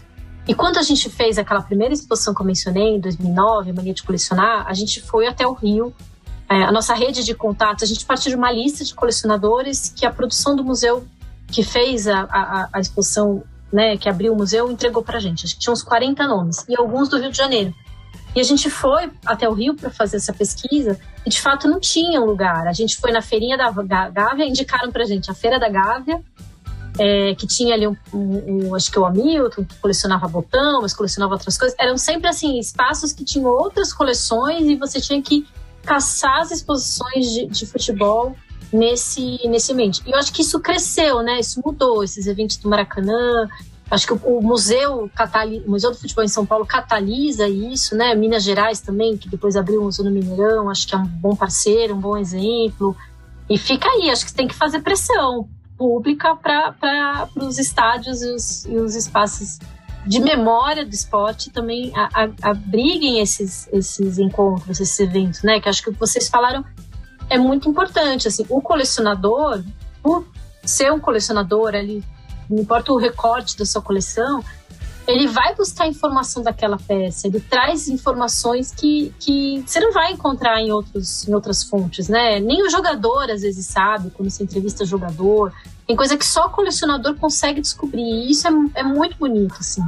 E 0.48 0.54
quando 0.54 0.78
a 0.78 0.82
gente 0.82 1.10
fez 1.10 1.38
aquela 1.38 1.62
primeira 1.62 1.92
exposição 1.92 2.34
que 2.34 2.40
eu 2.40 2.46
mencionei, 2.46 2.96
em 2.96 3.00
2009, 3.00 3.72
Mania 3.72 3.94
de 3.94 4.02
Colecionar, 4.02 4.66
a 4.66 4.72
gente 4.72 5.02
foi 5.02 5.26
até 5.26 5.46
o 5.46 5.52
Rio 5.52 5.92
é, 6.52 6.64
a 6.64 6.72
nossa 6.72 6.94
rede 6.94 7.24
de 7.24 7.34
contatos, 7.34 7.82
a 7.82 7.86
gente 7.86 8.04
partiu 8.04 8.30
de 8.30 8.36
uma 8.36 8.52
lista 8.52 8.84
de 8.84 8.94
colecionadores 8.94 9.88
que 9.88 10.04
a 10.04 10.10
produção 10.10 10.54
do 10.54 10.62
museu 10.62 11.06
que 11.46 11.62
fez 11.62 12.06
a, 12.06 12.20
a, 12.22 12.68
a 12.74 12.80
exposição, 12.80 13.42
né, 13.72 13.96
que 13.96 14.08
abriu 14.08 14.34
o 14.34 14.36
museu, 14.36 14.70
entregou 14.70 15.02
para 15.02 15.16
a 15.16 15.20
gente. 15.20 15.46
Acho 15.46 15.54
que 15.54 15.60
tinha 15.60 15.72
uns 15.72 15.82
40 15.82 16.26
nomes, 16.26 16.64
e 16.68 16.76
alguns 16.76 17.08
do 17.08 17.18
Rio 17.18 17.30
de 17.30 17.36
Janeiro. 17.36 17.74
E 18.34 18.40
a 18.40 18.42
gente 18.42 18.68
foi 18.68 19.10
até 19.24 19.48
o 19.48 19.52
Rio 19.52 19.74
para 19.74 19.90
fazer 19.90 20.16
essa 20.16 20.32
pesquisa 20.32 20.98
e 21.24 21.30
de 21.30 21.40
fato 21.40 21.68
não 21.68 21.78
tinha 21.78 22.20
um 22.20 22.24
lugar. 22.24 22.66
A 22.66 22.72
gente 22.72 22.96
foi 22.96 23.12
na 23.12 23.20
feirinha 23.20 23.56
da 23.56 23.70
Gávea, 24.10 24.46
indicaram 24.46 24.90
para 24.90 25.02
a 25.02 25.06
gente 25.06 25.30
a 25.30 25.34
Feira 25.34 25.58
da 25.58 25.68
Gávea, 25.68 26.22
é, 26.98 27.34
que 27.34 27.46
tinha 27.46 27.74
ali 27.74 27.86
um, 27.86 27.96
um, 28.12 28.68
um, 28.68 28.74
acho 28.74 28.90
que 28.90 28.98
o 28.98 29.04
Hamilton, 29.04 29.64
que 29.64 29.74
colecionava 29.76 30.26
botão, 30.28 30.80
mas 30.80 30.94
colecionava 30.94 31.34
outras 31.34 31.58
coisas. 31.58 31.76
Eram 31.78 31.98
sempre 31.98 32.28
assim 32.28 32.58
espaços 32.58 33.12
que 33.12 33.24
tinham 33.24 33.50
outras 33.50 33.92
coleções 33.92 34.66
e 34.66 34.76
você 34.76 34.98
tinha 35.00 35.20
que 35.20 35.46
caçar 35.84 36.40
as 36.40 36.50
exposições 36.50 37.30
de, 37.30 37.46
de 37.46 37.66
futebol 37.66 38.34
nesse, 38.72 39.40
nesse 39.48 39.72
ambiente. 39.72 40.02
E 40.06 40.10
eu 40.10 40.18
acho 40.18 40.32
que 40.32 40.42
isso 40.42 40.58
cresceu, 40.60 41.22
né? 41.22 41.38
Isso 41.38 41.60
mudou, 41.64 42.02
esses 42.02 42.26
eventos 42.26 42.56
do 42.56 42.68
Maracanã. 42.68 43.48
Acho 43.90 44.06
que 44.06 44.12
o, 44.14 44.38
o 44.38 44.42
museu, 44.42 45.10
o 45.66 45.70
museu 45.70 45.90
do 45.90 45.98
Futebol 45.98 46.24
em 46.24 46.28
São 46.28 46.46
Paulo 46.46 46.64
catalisa 46.64 47.46
isso, 47.46 47.94
né? 47.94 48.14
Minas 48.14 48.42
Gerais 48.42 48.80
também, 48.80 49.18
que 49.18 49.28
depois 49.28 49.54
abriu 49.54 49.82
o 49.82 49.84
Museu 49.84 50.04
no 50.04 50.10
Mineirão, 50.10 50.70
acho 50.70 50.88
que 50.88 50.94
é 50.94 50.98
um 50.98 51.04
bom 51.04 51.36
parceiro, 51.36 51.94
um 51.94 52.00
bom 52.00 52.16
exemplo. 52.16 52.96
E 53.50 53.58
fica 53.58 53.86
aí, 53.88 54.08
acho 54.08 54.24
que 54.24 54.32
tem 54.32 54.48
que 54.48 54.54
fazer 54.54 54.80
pressão 54.80 55.46
pública 55.76 56.34
para 56.36 57.28
os 57.36 57.58
estádios 57.58 58.22
e 58.22 58.30
os, 58.30 58.64
e 58.64 58.76
os 58.76 58.94
espaços 58.94 59.58
de 60.06 60.20
memória 60.20 60.84
do 60.84 60.92
esporte 60.92 61.50
também 61.50 61.92
a, 61.94 62.24
a, 62.24 62.50
abriguem 62.50 63.20
esses, 63.20 63.68
esses 63.72 64.18
encontros, 64.18 64.80
esses 64.80 64.98
eventos, 64.98 65.42
né? 65.42 65.60
Que 65.60 65.68
acho 65.68 65.82
que 65.82 65.90
vocês 65.92 66.28
falaram 66.28 66.64
é 67.30 67.38
muito 67.38 67.68
importante. 67.68 68.28
Assim, 68.28 68.44
o 68.48 68.60
colecionador, 68.60 69.62
por 70.02 70.26
ser 70.64 70.92
um 70.92 70.98
colecionador, 70.98 71.74
ele, 71.74 72.04
não 72.48 72.58
importa 72.60 72.92
o 72.92 72.96
recorte 72.96 73.56
da 73.56 73.64
sua 73.64 73.80
coleção, 73.80 74.44
ele 75.06 75.26
vai 75.26 75.54
buscar 75.54 75.88
informação 75.88 76.42
daquela 76.42 76.78
peça, 76.78 77.26
ele 77.26 77.40
traz 77.40 77.88
informações 77.88 78.70
que, 78.70 79.12
que 79.18 79.62
você 79.66 79.80
não 79.80 79.92
vai 79.92 80.12
encontrar 80.12 80.60
em, 80.60 80.70
outros, 80.70 81.26
em 81.26 81.34
outras 81.34 81.64
fontes, 81.64 82.08
né? 82.08 82.38
Nem 82.38 82.62
o 82.62 82.70
jogador 82.70 83.30
às 83.30 83.42
vezes 83.42 83.66
sabe, 83.66 84.10
quando 84.10 84.30
você 84.30 84.44
entrevista 84.44 84.84
jogador, 84.84 85.52
tem 85.86 85.96
coisa 85.96 86.16
que 86.16 86.26
só 86.26 86.46
o 86.46 86.50
colecionador 86.50 87.16
consegue 87.16 87.60
descobrir. 87.60 88.02
E 88.02 88.30
isso 88.30 88.46
é, 88.48 88.80
é 88.80 88.82
muito 88.82 89.16
bonito, 89.16 89.56
assim. 89.60 89.82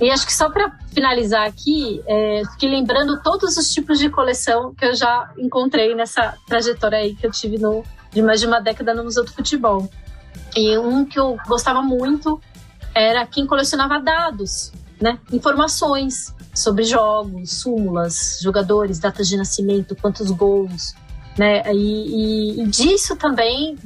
E 0.00 0.10
acho 0.10 0.26
que 0.26 0.32
só 0.32 0.50
para 0.50 0.72
finalizar 0.92 1.46
aqui, 1.46 2.02
é, 2.06 2.42
fiquei 2.52 2.68
lembrando 2.68 3.22
todos 3.22 3.56
os 3.56 3.70
tipos 3.72 3.98
de 3.98 4.10
coleção 4.10 4.74
que 4.74 4.84
eu 4.84 4.94
já 4.94 5.30
encontrei 5.38 5.94
nessa 5.94 6.34
trajetória 6.46 6.98
aí 6.98 7.14
que 7.14 7.26
eu 7.26 7.30
tive 7.30 7.58
no, 7.58 7.82
de 8.10 8.20
mais 8.20 8.40
de 8.40 8.46
uma 8.46 8.60
década 8.60 8.92
no 8.92 9.04
Museu 9.04 9.24
do 9.24 9.32
Futebol. 9.32 9.88
E 10.54 10.76
um 10.78 11.04
que 11.04 11.18
eu 11.18 11.38
gostava 11.46 11.82
muito 11.82 12.40
era 12.94 13.26
quem 13.26 13.46
colecionava 13.46 14.00
dados, 14.00 14.72
né? 15.00 15.18
Informações 15.32 16.34
sobre 16.54 16.84
jogos, 16.84 17.52
súmulas, 17.52 18.38
jogadores, 18.42 18.98
datas 18.98 19.28
de 19.28 19.36
nascimento, 19.36 19.94
quantos 19.94 20.30
gols, 20.30 20.94
né? 21.38 21.62
E, 21.72 22.62
e, 22.62 22.66
disso 22.66 23.14
também 23.16 23.76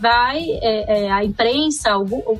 vai 0.00 0.38
é, 0.40 1.04
é, 1.04 1.12
a 1.12 1.24
imprensa, 1.24 1.96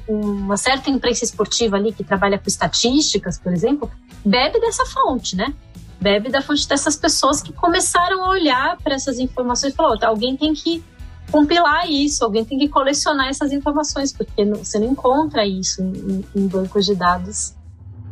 uma 0.09 0.57
certa 0.57 0.89
imprensa 0.89 1.25
esportiva 1.25 1.77
ali 1.77 1.93
que 1.93 2.05
trabalha 2.05 2.39
com 2.39 2.47
estatísticas, 2.47 3.39
por 3.39 3.53
exemplo, 3.53 3.91
bebe 4.25 4.61
dessa 4.61 4.87
fonte, 4.87 5.37
né? 5.37 5.53
Bebe 6.01 6.31
da 6.31 6.41
fonte 6.41 6.67
dessas 6.69 6.97
pessoas 6.97 7.43
que 7.43 7.53
começaram 7.53 8.25
a 8.25 8.31
olhar 8.31 8.77
para 8.79 8.95
essas 8.95 9.19
informações 9.19 9.73
e 9.73 9.77
falou: 9.77 9.97
alguém 10.03 10.37
tem 10.37 10.53
que 10.53 10.83
compilar 11.31 11.91
isso, 11.91 12.25
alguém 12.25 12.45
tem 12.45 12.59
que 12.59 12.69
colecionar 12.69 13.29
essas 13.29 13.53
informações, 13.53 14.13
porque 14.13 14.45
não, 14.45 14.59
você 14.63 14.79
não 14.79 14.89
encontra 14.89 15.45
isso 15.47 15.83
em, 15.83 16.25
em 16.37 16.47
bancos 16.47 16.87
de 16.87 16.95
dados 16.95 17.55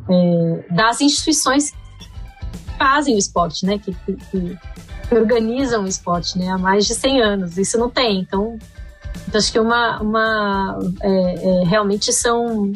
é, 0.08 0.74
das 0.74 1.00
instituições 1.00 1.70
que 1.70 2.78
fazem 2.78 3.14
o 3.14 3.18
esporte, 3.18 3.66
né? 3.66 3.78
Que, 3.78 3.92
que, 3.92 4.14
que 4.14 4.58
que 5.10 5.16
organizam 5.16 5.82
o 5.82 5.88
esporte 5.88 6.38
né, 6.38 6.48
há 6.48 6.56
mais 6.56 6.86
de 6.86 6.94
100 6.94 7.20
anos. 7.20 7.58
Isso 7.58 7.76
não 7.76 7.90
tem. 7.90 8.20
Então, 8.20 8.56
então 9.26 9.38
acho 9.38 9.50
que 9.50 9.58
uma, 9.58 10.00
uma 10.00 10.78
é, 11.02 11.34
é, 11.34 11.64
realmente 11.64 12.12
são, 12.12 12.72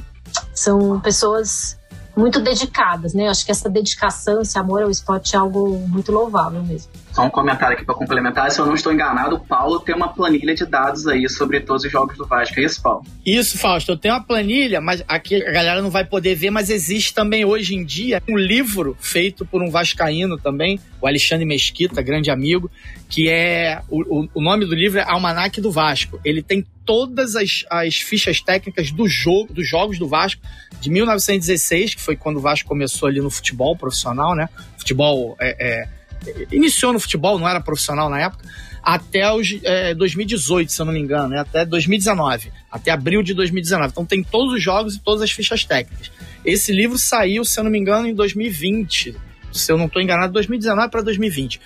são 0.52 0.98
pessoas 1.00 1.78
muito 2.16 2.40
dedicadas, 2.40 3.14
né? 3.14 3.28
Acho 3.28 3.44
que 3.44 3.52
essa 3.52 3.70
dedicação, 3.70 4.42
esse 4.42 4.58
amor 4.58 4.82
ao 4.82 4.90
esporte 4.90 5.36
é 5.36 5.38
algo 5.38 5.78
muito 5.88 6.10
louvável 6.10 6.62
mesmo. 6.64 6.90
Só 7.14 7.24
um 7.24 7.30
comentário 7.30 7.76
aqui 7.76 7.84
para 7.84 7.94
complementar, 7.94 8.50
se 8.50 8.58
eu 8.58 8.66
não 8.66 8.74
estou 8.74 8.92
enganado, 8.92 9.36
o 9.36 9.40
Paulo 9.40 9.78
tem 9.78 9.94
uma 9.94 10.12
planilha 10.12 10.52
de 10.52 10.66
dados 10.66 11.06
aí 11.06 11.28
sobre 11.28 11.60
todos 11.60 11.84
os 11.84 11.92
jogos 11.92 12.16
do 12.16 12.26
Vasco, 12.26 12.58
é 12.58 12.64
isso, 12.64 12.82
Paulo? 12.82 13.06
Isso, 13.24 13.56
Fausto, 13.56 13.92
eu 13.92 13.96
tenho 13.96 14.14
uma 14.14 14.24
planilha, 14.24 14.80
mas 14.80 15.04
aqui 15.06 15.36
a 15.36 15.52
galera 15.52 15.80
não 15.80 15.90
vai 15.90 16.04
poder 16.04 16.34
ver, 16.34 16.50
mas 16.50 16.70
existe 16.70 17.14
também 17.14 17.44
hoje 17.44 17.76
em 17.76 17.84
dia 17.84 18.20
um 18.28 18.36
livro 18.36 18.96
feito 18.98 19.46
por 19.46 19.62
um 19.62 19.70
vascaíno 19.70 20.36
também, 20.36 20.80
o 21.00 21.06
Alexandre 21.06 21.46
Mesquita, 21.46 22.02
grande 22.02 22.32
amigo, 22.32 22.68
que 23.08 23.30
é 23.30 23.80
o, 23.88 24.26
o 24.34 24.42
nome 24.42 24.64
do 24.66 24.74
livro 24.74 24.98
é 24.98 25.04
Almanac 25.08 25.60
do 25.60 25.70
Vasco. 25.70 26.18
Ele 26.24 26.42
tem 26.42 26.66
todas 26.84 27.36
as, 27.36 27.64
as 27.70 27.94
fichas 27.96 28.40
técnicas 28.40 28.90
do 28.90 29.06
jogo, 29.06 29.52
dos 29.52 29.68
jogos 29.68 30.00
do 30.00 30.08
Vasco 30.08 30.42
de 30.80 30.90
1916, 30.90 31.94
que 31.94 32.02
foi 32.02 32.16
quando 32.16 32.38
o 32.38 32.40
Vasco 32.40 32.68
começou 32.68 33.08
ali 33.08 33.20
no 33.20 33.30
futebol 33.30 33.76
profissional, 33.76 34.34
né? 34.34 34.48
Futebol 34.76 35.36
é, 35.40 35.56
é, 35.60 35.88
iniciou 36.50 36.92
no 36.92 37.00
futebol, 37.00 37.38
não 37.38 37.48
era 37.48 37.60
profissional 37.60 38.08
na 38.08 38.20
época, 38.20 38.44
até 38.82 39.32
os 39.32 39.58
é, 39.62 39.94
2018, 39.94 40.70
se 40.70 40.80
eu 40.80 40.86
não 40.86 40.92
me 40.92 41.00
engano, 41.00 41.28
né? 41.28 41.40
até 41.40 41.64
2019, 41.64 42.52
até 42.70 42.90
abril 42.90 43.22
de 43.22 43.32
2019. 43.32 43.90
Então 43.90 44.04
tem 44.04 44.22
todos 44.22 44.52
os 44.52 44.62
jogos 44.62 44.94
e 44.94 45.00
todas 45.00 45.22
as 45.22 45.30
fichas 45.30 45.64
técnicas. 45.64 46.10
Esse 46.44 46.72
livro 46.72 46.98
saiu, 46.98 47.44
se 47.44 47.58
eu 47.58 47.64
não 47.64 47.70
me 47.70 47.78
engano, 47.78 48.06
em 48.06 48.14
2020, 48.14 49.16
se 49.50 49.72
eu 49.72 49.78
não 49.78 49.86
estou 49.86 50.02
enganado, 50.02 50.32
2019 50.34 50.90
para 50.90 51.00
2020. 51.00 51.60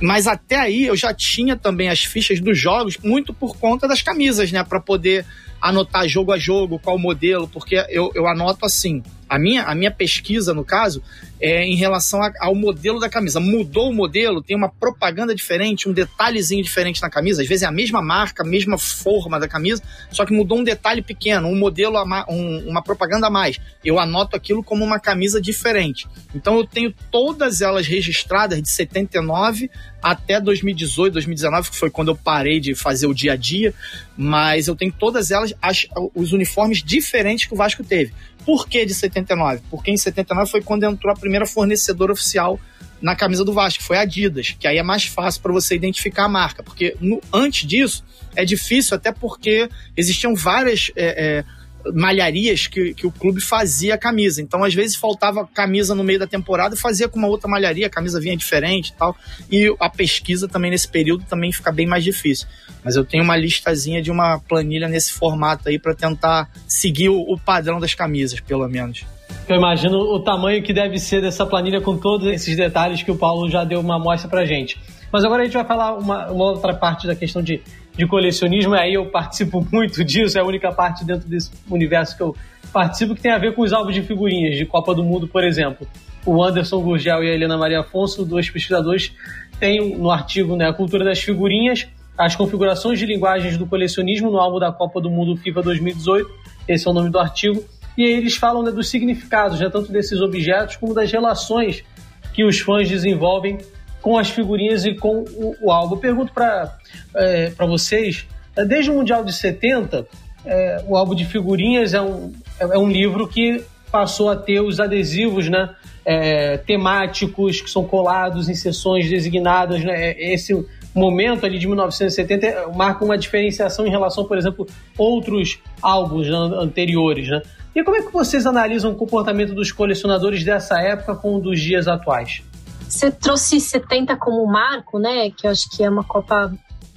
Mas 0.00 0.26
até 0.26 0.56
aí 0.56 0.86
eu 0.86 0.96
já 0.96 1.14
tinha 1.14 1.56
também 1.56 1.88
as 1.88 2.04
fichas 2.04 2.40
dos 2.40 2.58
jogos, 2.58 2.98
muito 2.98 3.32
por 3.32 3.56
conta 3.56 3.86
das 3.86 4.02
camisas, 4.02 4.50
né? 4.50 4.64
Para 4.64 4.80
poder 4.80 5.24
anotar 5.60 6.08
jogo 6.08 6.32
a 6.32 6.38
jogo, 6.38 6.78
qual 6.78 6.98
modelo, 6.98 7.46
porque 7.46 7.76
eu, 7.88 8.10
eu 8.14 8.26
anoto 8.26 8.66
assim. 8.66 9.02
A 9.28 9.38
minha, 9.38 9.62
a 9.64 9.74
minha 9.74 9.90
pesquisa, 9.90 10.52
no 10.52 10.64
caso, 10.64 11.02
é 11.40 11.62
em 11.64 11.76
relação 11.76 12.22
a, 12.22 12.32
ao 12.40 12.54
modelo 12.54 12.98
da 12.98 13.08
camisa. 13.08 13.40
Mudou 13.40 13.90
o 13.90 13.94
modelo, 13.94 14.42
tem 14.42 14.56
uma 14.56 14.68
propaganda 14.68 15.34
diferente, 15.34 15.88
um 15.88 15.92
detalhezinho 15.92 16.62
diferente 16.62 17.02
na 17.02 17.10
camisa. 17.10 17.42
Às 17.42 17.48
vezes 17.48 17.62
é 17.62 17.66
a 17.66 17.72
mesma 17.72 18.00
marca, 18.00 18.42
a 18.42 18.46
mesma 18.46 18.78
forma 18.78 19.38
da 19.38 19.46
camisa, 19.46 19.82
só 20.10 20.24
que 20.24 20.32
mudou 20.32 20.58
um 20.58 20.64
detalhe 20.64 21.02
pequeno, 21.02 21.48
um 21.48 21.56
modelo, 21.56 21.96
um, 22.28 22.68
uma 22.68 22.82
propaganda 22.82 23.26
a 23.26 23.30
mais. 23.30 23.60
Eu 23.84 23.98
anoto 23.98 24.36
aquilo 24.36 24.62
como 24.62 24.84
uma 24.84 24.98
camisa 24.98 25.40
diferente. 25.40 26.06
Então 26.34 26.56
eu 26.56 26.66
tenho 26.66 26.94
todas 27.10 27.60
elas 27.60 27.86
registradas 27.86 28.62
de 28.62 28.70
79 28.70 29.70
até 30.02 30.40
2018, 30.40 31.14
2019, 31.14 31.70
que 31.70 31.76
foi 31.76 31.90
quando 31.90 32.08
eu 32.08 32.16
parei 32.16 32.60
de 32.60 32.74
fazer 32.74 33.06
o 33.06 33.14
dia 33.14 33.32
a 33.32 33.36
dia, 33.36 33.72
mas 34.16 34.68
eu 34.68 34.76
tenho 34.76 34.92
todas 34.92 35.30
elas, 35.30 35.54
as, 35.62 35.86
os 36.14 36.32
uniformes 36.32 36.82
diferentes 36.82 37.46
que 37.46 37.54
o 37.54 37.56
Vasco 37.56 37.82
teve. 37.82 38.12
Por 38.44 38.68
que 38.68 38.84
de 38.84 38.94
79? 38.94 39.23
Porque 39.70 39.90
em 39.90 39.96
79 39.96 40.50
foi 40.50 40.62
quando 40.62 40.84
entrou 40.84 41.12
a 41.12 41.16
primeira 41.16 41.46
fornecedora 41.46 42.12
oficial 42.12 42.58
na 43.00 43.14
camisa 43.14 43.44
do 43.44 43.52
Vasco, 43.52 43.82
foi 43.82 43.98
a 43.98 44.00
Adidas, 44.00 44.56
que 44.58 44.66
aí 44.66 44.78
é 44.78 44.82
mais 44.82 45.04
fácil 45.04 45.42
para 45.42 45.52
você 45.52 45.74
identificar 45.74 46.24
a 46.24 46.28
marca, 46.28 46.62
porque 46.62 46.96
no, 47.00 47.20
antes 47.32 47.68
disso 47.68 48.02
é 48.34 48.46
difícil, 48.46 48.96
até 48.96 49.12
porque 49.12 49.68
existiam 49.94 50.34
várias 50.34 50.90
é, 50.96 51.04
é, 51.04 51.44
malharias 51.92 52.66
que, 52.66 52.94
que 52.94 53.06
o 53.06 53.10
clube 53.10 53.40
fazia 53.40 53.94
a 53.94 53.98
camisa. 53.98 54.40
Então, 54.40 54.64
às 54.64 54.74
vezes, 54.74 54.96
faltava 54.96 55.46
camisa 55.46 55.94
no 55.94 56.04
meio 56.04 56.18
da 56.18 56.26
temporada 56.26 56.76
fazia 56.76 57.08
com 57.08 57.18
uma 57.18 57.28
outra 57.28 57.48
malharia, 57.48 57.86
a 57.86 57.90
camisa 57.90 58.20
vinha 58.20 58.36
diferente 58.36 58.88
e 58.88 58.92
tal. 58.94 59.16
E 59.50 59.74
a 59.80 59.88
pesquisa 59.88 60.48
também 60.48 60.70
nesse 60.70 60.88
período 60.88 61.24
também 61.24 61.52
fica 61.52 61.72
bem 61.72 61.86
mais 61.86 62.04
difícil. 62.04 62.46
Mas 62.84 62.96
eu 62.96 63.04
tenho 63.04 63.24
uma 63.24 63.36
listazinha 63.36 64.02
de 64.02 64.10
uma 64.10 64.38
planilha 64.38 64.88
nesse 64.88 65.12
formato 65.12 65.68
aí 65.68 65.78
para 65.78 65.94
tentar 65.94 66.50
seguir 66.68 67.08
o, 67.08 67.20
o 67.20 67.38
padrão 67.38 67.80
das 67.80 67.94
camisas, 67.94 68.40
pelo 68.40 68.68
menos. 68.68 69.04
Eu 69.48 69.56
imagino 69.56 69.98
o 69.98 70.20
tamanho 70.20 70.62
que 70.62 70.72
deve 70.72 70.98
ser 70.98 71.20
dessa 71.20 71.46
planilha 71.46 71.80
com 71.80 71.96
todos 71.96 72.28
esses 72.28 72.56
detalhes 72.56 73.02
que 73.02 73.10
o 73.10 73.16
Paulo 73.16 73.48
já 73.50 73.64
deu 73.64 73.80
uma 73.80 73.96
amostra 73.96 74.28
pra 74.28 74.44
gente. 74.44 74.78
Mas 75.12 75.24
agora 75.24 75.42
a 75.42 75.44
gente 75.44 75.54
vai 75.54 75.64
falar 75.64 75.96
uma, 75.96 76.30
uma 76.30 76.44
outra 76.44 76.74
parte 76.74 77.06
da 77.06 77.14
questão 77.14 77.42
de 77.42 77.62
de 77.96 78.06
colecionismo, 78.06 78.74
aí 78.74 78.94
eu 78.94 79.06
participo 79.06 79.66
muito 79.72 80.04
disso, 80.04 80.36
é 80.36 80.40
a 80.40 80.44
única 80.44 80.72
parte 80.72 81.04
dentro 81.04 81.28
desse 81.28 81.50
universo 81.70 82.16
que 82.16 82.22
eu 82.22 82.36
participo 82.72 83.14
que 83.14 83.20
tem 83.20 83.32
a 83.32 83.38
ver 83.38 83.54
com 83.54 83.62
os 83.62 83.72
álbuns 83.72 83.94
de 83.94 84.02
figurinhas 84.02 84.56
de 84.56 84.66
Copa 84.66 84.94
do 84.94 85.04
Mundo, 85.04 85.28
por 85.28 85.44
exemplo. 85.44 85.86
O 86.26 86.42
Anderson 86.42 86.80
Gurgel 86.80 87.22
e 87.22 87.30
a 87.30 87.34
Helena 87.34 87.56
Maria 87.56 87.80
Afonso, 87.80 88.24
dois 88.24 88.50
pesquisadores, 88.50 89.12
têm 89.60 89.96
no 89.96 90.10
artigo 90.10 90.56
né, 90.56 90.68
A 90.68 90.72
Cultura 90.72 91.04
das 91.04 91.20
Figurinhas, 91.20 91.86
as 92.16 92.34
configurações 92.34 92.98
de 92.98 93.06
linguagens 93.06 93.56
do 93.56 93.66
colecionismo 93.66 94.30
no 94.30 94.38
álbum 94.38 94.58
da 94.58 94.72
Copa 94.72 95.00
do 95.00 95.10
Mundo 95.10 95.36
FIFA 95.36 95.62
2018, 95.62 96.30
esse 96.66 96.86
é 96.86 96.90
o 96.90 96.94
nome 96.94 97.10
do 97.10 97.18
artigo, 97.18 97.62
e 97.96 98.04
aí 98.04 98.12
eles 98.12 98.36
falam 98.36 98.62
né, 98.62 98.70
dos 98.70 98.88
significados, 98.88 99.60
né, 99.60 99.68
tanto 99.68 99.92
desses 99.92 100.20
objetos 100.20 100.76
como 100.76 100.94
das 100.94 101.10
relações 101.12 101.84
que 102.32 102.44
os 102.44 102.58
fãs 102.58 102.88
desenvolvem 102.88 103.58
com 104.04 104.18
as 104.18 104.28
figurinhas 104.28 104.84
e 104.84 104.92
com 104.92 105.20
o, 105.20 105.56
o 105.62 105.72
álbum. 105.72 105.96
Pergunto 105.96 106.30
para 106.30 106.76
é, 107.16 107.50
vocês, 107.66 108.26
é, 108.54 108.62
desde 108.62 108.90
o 108.90 108.94
Mundial 108.94 109.24
de 109.24 109.32
70, 109.32 110.06
é, 110.44 110.84
o 110.86 110.94
álbum 110.94 111.14
de 111.14 111.24
figurinhas 111.24 111.94
é 111.94 112.02
um, 112.02 112.30
é 112.60 112.76
um 112.76 112.86
livro 112.86 113.26
que 113.26 113.64
passou 113.90 114.28
a 114.28 114.36
ter 114.36 114.60
os 114.60 114.78
adesivos 114.78 115.48
né, 115.48 115.70
é, 116.04 116.58
temáticos 116.58 117.62
que 117.62 117.70
são 117.70 117.82
colados 117.84 118.50
em 118.50 118.54
sessões 118.54 119.08
designadas. 119.08 119.82
Né, 119.82 120.10
é, 120.10 120.34
esse 120.34 120.52
momento 120.94 121.46
ali 121.46 121.58
de 121.58 121.66
1970 121.66 122.46
é, 122.46 122.66
marca 122.74 123.02
uma 123.06 123.16
diferenciação 123.16 123.86
em 123.86 123.90
relação, 123.90 124.26
por 124.26 124.36
exemplo, 124.36 124.66
outros 124.98 125.60
álbuns 125.80 126.28
anteriores. 126.28 127.26
Né? 127.26 127.40
E 127.74 127.82
como 127.82 127.96
é 127.96 128.02
que 128.02 128.12
vocês 128.12 128.44
analisam 128.44 128.92
o 128.92 128.94
comportamento 128.94 129.54
dos 129.54 129.72
colecionadores 129.72 130.44
dessa 130.44 130.78
época 130.78 131.14
com 131.14 131.36
o 131.36 131.40
dos 131.40 131.58
dias 131.58 131.88
atuais? 131.88 132.42
Você 132.88 133.10
trouxe 133.10 133.60
70 133.60 134.16
como 134.16 134.46
marco, 134.46 134.98
né? 134.98 135.30
Que 135.30 135.46
eu 135.46 135.50
acho 135.50 135.68
que 135.70 135.82
é 135.82 135.90
uma 135.90 136.04
Copa 136.04 136.52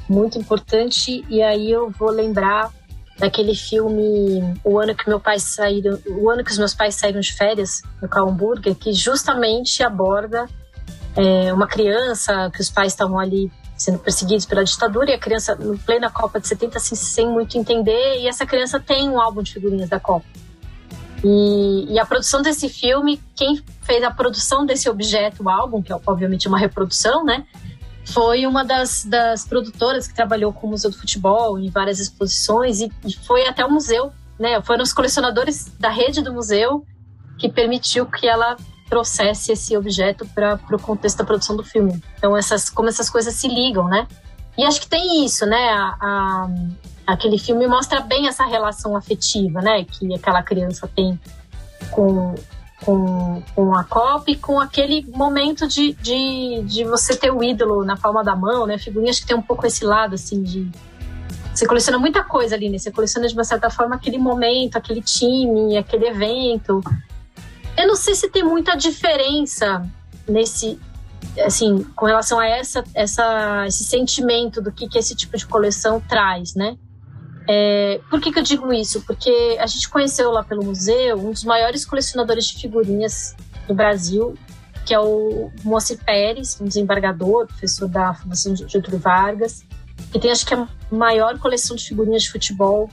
muito 0.10 0.38
importante. 0.38 1.26
E 1.30 1.42
aí 1.42 1.72
eu 1.72 1.90
vou 1.90 2.10
lembrar 2.10 2.72
daquele 3.18 3.56
filme 3.56 4.42
O 4.64 4.80
ano 4.80 4.94
que 4.94 5.10
meu 5.10 5.20
pai 5.20 5.40
saíram, 5.40 6.00
o 6.08 6.30
ano 6.30 6.44
que 6.44 6.52
os 6.52 6.58
meus 6.58 6.74
pais 6.74 6.96
saíram 6.96 7.20
de 7.20 7.34
férias 7.34 7.82
no 8.02 8.08
Calhamburger, 8.08 8.76
que 8.76 8.94
justamente 8.94 9.82
aborda 9.82 10.48
é, 11.16 11.52
uma 11.52 11.68
criança 11.68 12.52
que 12.54 12.62
os 12.62 12.70
pais 12.70 12.94
estavam 12.94 13.18
ali 13.18 13.52
sendo 13.76 14.00
perseguidos 14.00 14.46
pela 14.46 14.64
ditadura 14.64 15.12
e 15.12 15.14
a 15.14 15.20
criança 15.20 15.56
no 15.56 15.78
plena 15.80 16.10
Copa 16.10 16.40
de 16.40 16.48
70 16.48 16.78
assim, 16.78 16.96
sem 16.96 17.28
muito 17.28 17.58
entender 17.58 18.20
e 18.20 18.28
essa 18.28 18.46
criança 18.46 18.80
tem 18.80 19.10
um 19.10 19.20
álbum 19.20 19.42
de 19.42 19.54
figurinhas 19.54 19.90
da 19.90 20.00
Copa 20.00 20.26
e, 21.24 21.94
e, 21.94 22.00
a 22.00 22.06
produção 22.06 22.42
desse 22.42 22.70
filme, 22.70 23.22
quem 23.36 23.62
fez 23.82 24.04
a 24.04 24.12
produção 24.12 24.66
desse 24.66 24.90
objeto, 24.90 25.44
o 25.44 25.50
álbum, 25.50 25.82
que 25.82 25.92
é 25.92 26.00
obviamente 26.06 26.48
uma 26.48 26.60
reprodução, 26.60 27.24
né? 27.24 27.46
Foi 28.06 28.46
uma 28.46 28.64
das, 28.64 29.04
das 29.04 29.46
produtoras 29.46 30.08
que 30.08 30.14
trabalhou 30.14 30.54
com 30.54 30.68
o 30.68 30.70
Museu 30.72 30.90
do 30.90 30.98
Futebol 30.98 31.60
em 31.60 31.70
várias 31.70 32.00
exposições 32.00 32.80
e, 32.80 32.92
e 33.06 33.14
foi 33.14 33.48
até 33.48 33.66
o 33.66 33.72
museu, 33.72 34.12
né? 34.40 34.62
Foram 34.62 34.84
os 34.84 34.94
colecionadores 34.94 35.72
da 35.80 35.90
rede 35.90 36.22
do 36.22 36.32
museu 36.32 36.86
que 37.38 37.50
permitiu 37.50 38.06
que 38.06 38.28
ela 38.28 38.56
trouxesse 38.90 39.52
esse 39.52 39.76
objeto 39.76 40.26
para 40.34 40.60
o 40.72 40.80
contexto 40.80 41.18
da 41.18 41.26
produção 41.26 41.58
do 41.58 41.64
filme. 41.64 42.02
Então, 42.18 42.38
essas, 42.38 42.70
como 42.70 42.88
essas 42.88 43.10
coisas 43.10 43.34
se 43.34 43.48
ligam, 43.48 43.88
né? 43.88 44.08
E 44.58 44.64
acho 44.64 44.82
que 44.82 44.88
tem 44.88 45.26
isso, 45.26 45.46
né? 45.46 45.70
A, 45.70 45.98
a, 46.00 46.50
aquele 47.08 47.40
filme 47.40 47.66
mostra 47.66 48.02
bem 48.02 48.28
essa 48.28 48.46
relação 48.46 48.96
afetiva, 48.96 49.62
né? 49.62 49.86
Que 49.86 50.14
aquela 50.14 50.44
criança 50.44 50.90
tem 50.94 51.18
com, 51.90 52.36
com, 52.84 53.42
com 53.56 53.74
a 53.74 53.86
Copa 53.86 54.30
e 54.30 54.36
com 54.36 54.60
aquele 54.60 55.08
momento 55.16 55.66
de, 55.66 55.94
de, 55.94 56.62
de 56.66 56.84
você 56.84 57.16
ter 57.16 57.32
o 57.32 57.42
ídolo 57.42 57.86
na 57.86 57.96
palma 57.96 58.26
da 58.26 58.36
mão, 58.36 58.68
né? 58.68 58.78
Figurinhas 58.78 59.22
que 59.22 59.26
tem 59.26 59.38
um 59.38 59.42
pouco 59.42 59.66
esse 59.66 59.86
lado, 59.86 60.16
assim, 60.16 60.44
de... 60.44 60.70
Você 61.54 61.66
coleciona 61.66 61.98
muita 61.98 62.24
coisa 62.24 62.56
ali, 62.56 62.70
né? 62.70 62.78
Você 62.78 62.92
coleciona, 62.92 63.28
de 63.28 63.34
uma 63.34 63.46
certa 63.46 63.70
forma, 63.70 63.96
aquele 63.96 64.18
momento, 64.18 64.76
aquele 64.76 65.02
time, 65.02 65.78
aquele 65.78 66.08
evento. 66.08 66.84
Eu 67.78 67.88
não 67.88 67.96
sei 67.96 68.14
se 68.16 68.30
tem 68.30 68.44
muita 68.44 68.76
diferença 68.76 69.88
nesse, 70.28 70.78
assim, 71.44 71.84
com 71.96 72.06
relação 72.06 72.38
a 72.38 72.46
essa, 72.46 72.84
essa, 72.94 73.66
esse 73.66 73.86
sentimento 73.86 74.62
do 74.62 74.74
que, 74.74 74.90
que 74.90 75.00
esse 75.00 75.16
tipo 75.16 75.38
de 75.38 75.48
coleção 75.48 76.02
traz, 76.02 76.54
né? 76.54 76.78
É, 77.48 78.02
por 78.10 78.20
que, 78.20 78.32
que 78.32 78.40
eu 78.40 78.44
digo 78.44 78.74
isso? 78.74 79.02
Porque 79.02 79.58
a 79.60 79.66
gente 79.66 79.90
conheceu 79.90 80.32
lá 80.32 80.44
pelo 80.44 80.64
museu 80.64 81.18
um 81.18 81.32
dos 81.32 81.44
maiores 81.44 81.86
colecionadores 81.86 82.46
de 82.46 82.62
figurinhas 82.62 83.36
do 83.68 83.74
Brasil, 83.74 84.36
que 84.86 84.94
é 84.94 85.00
o 85.00 85.50
Moacir 85.64 85.98
Pérez, 86.04 86.60
um 86.60 86.66
desembargador, 86.66 87.48
professor 87.48 87.88
da 87.88 88.14
Fundação 88.14 88.56
Getúlio 88.56 89.00
Vargas, 89.00 89.64
que 90.12 90.20
tem 90.20 90.32
acho 90.32 90.46
que 90.46 90.54
a 90.54 90.68
maior 90.92 91.40
coleção 91.40 91.76
de 91.76 91.86
figurinhas 91.86 92.24
de 92.24 92.32
futebol 92.32 92.90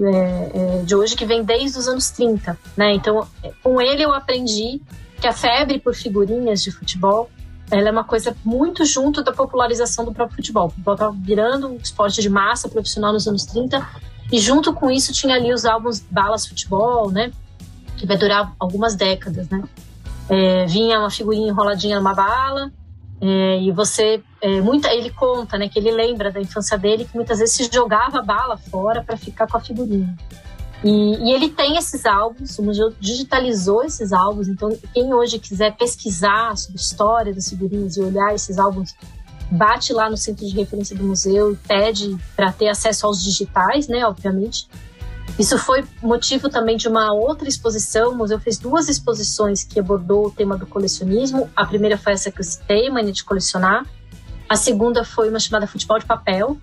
é, 0.00 0.78
é, 0.80 0.82
de 0.82 0.94
hoje, 0.94 1.14
que 1.14 1.24
vem 1.24 1.44
desde 1.44 1.78
os 1.78 1.86
anos 1.86 2.10
30. 2.10 2.58
Né? 2.76 2.94
Então, 2.94 3.26
com 3.62 3.80
ele 3.80 4.02
eu 4.02 4.12
aprendi 4.12 4.80
que 5.20 5.26
a 5.26 5.32
febre 5.32 5.78
por 5.78 5.94
figurinhas 5.94 6.62
de 6.62 6.70
futebol 6.70 7.30
ela 7.72 7.88
é 7.88 7.90
uma 7.90 8.04
coisa 8.04 8.36
muito 8.44 8.84
junto 8.84 9.22
da 9.22 9.32
popularização 9.32 10.04
do 10.04 10.12
próprio 10.12 10.36
futebol. 10.36 10.66
O 10.66 10.70
futebol 10.70 10.94
estava 10.94 11.12
virando 11.12 11.68
um 11.68 11.76
esporte 11.76 12.20
de 12.20 12.28
massa 12.28 12.68
profissional 12.68 13.12
nos 13.12 13.26
anos 13.26 13.46
30 13.46 13.84
e 14.30 14.38
junto 14.38 14.74
com 14.74 14.90
isso 14.90 15.12
tinha 15.12 15.34
ali 15.34 15.52
os 15.52 15.64
álbuns 15.64 16.00
Balas 16.00 16.46
Futebol, 16.46 17.10
né? 17.10 17.32
Que 17.96 18.06
vai 18.06 18.18
durar 18.18 18.54
algumas 18.60 18.94
décadas, 18.94 19.48
né? 19.48 19.64
É, 20.28 20.66
vinha 20.66 20.98
uma 20.98 21.10
figurinha 21.10 21.48
enroladinha 21.48 21.96
numa 21.96 22.14
bala 22.14 22.70
é, 23.20 23.60
e 23.60 23.72
você 23.72 24.22
é, 24.40 24.60
muita 24.60 24.92
ele 24.92 25.10
conta 25.10 25.58
né 25.58 25.68
que 25.68 25.78
ele 25.78 25.90
lembra 25.90 26.30
da 26.30 26.40
infância 26.40 26.78
dele 26.78 27.04
que 27.04 27.14
muitas 27.14 27.38
vezes 27.38 27.54
se 27.54 27.68
jogava 27.72 28.20
a 28.20 28.22
bala 28.22 28.56
fora 28.56 29.02
para 29.02 29.16
ficar 29.16 29.48
com 29.48 29.56
a 29.56 29.60
figurinha 29.60 30.16
e, 30.84 30.88
e, 30.88 31.32
ele 31.32 31.48
tem 31.48 31.76
esses 31.76 32.04
álbuns, 32.04 32.58
o 32.58 32.62
museu 32.62 32.92
digitalizou 32.98 33.84
esses 33.84 34.12
álbuns, 34.12 34.48
então 34.48 34.76
quem 34.92 35.14
hoje 35.14 35.38
quiser 35.38 35.76
pesquisar 35.76 36.56
sobre 36.56 36.78
a 36.78 36.82
história 36.82 37.32
das 37.32 37.48
figurinhas 37.48 37.96
e 37.96 38.00
olhar 38.00 38.34
esses 38.34 38.58
álbuns, 38.58 38.94
bate 39.50 39.92
lá 39.92 40.10
no 40.10 40.16
centro 40.16 40.44
de 40.44 40.54
referência 40.54 40.96
do 40.96 41.04
museu 41.04 41.52
e 41.52 41.56
pede 41.56 42.16
para 42.34 42.50
ter 42.50 42.68
acesso 42.68 43.06
aos 43.06 43.22
digitais, 43.22 43.86
né, 43.86 44.04
obviamente. 44.04 44.68
Isso 45.38 45.56
foi 45.56 45.84
motivo 46.02 46.48
também 46.48 46.76
de 46.76 46.88
uma 46.88 47.12
outra 47.12 47.48
exposição. 47.48 48.10
O 48.10 48.16
museu 48.16 48.40
fez 48.40 48.58
duas 48.58 48.88
exposições 48.88 49.62
que 49.62 49.78
abordou 49.78 50.26
o 50.26 50.30
tema 50.30 50.58
do 50.58 50.66
colecionismo. 50.66 51.48
A 51.56 51.64
primeira 51.64 51.96
foi 51.96 52.12
essa 52.12 52.30
que 52.30 52.40
eu 52.40 52.44
citei, 52.44 52.90
Mania 52.90 53.12
de 53.12 53.24
Colecionar. 53.24 53.86
A 54.48 54.56
segunda 54.56 55.04
foi 55.04 55.30
uma 55.30 55.38
chamada 55.38 55.66
Futebol 55.66 55.98
de 55.98 56.04
Papel, 56.04 56.58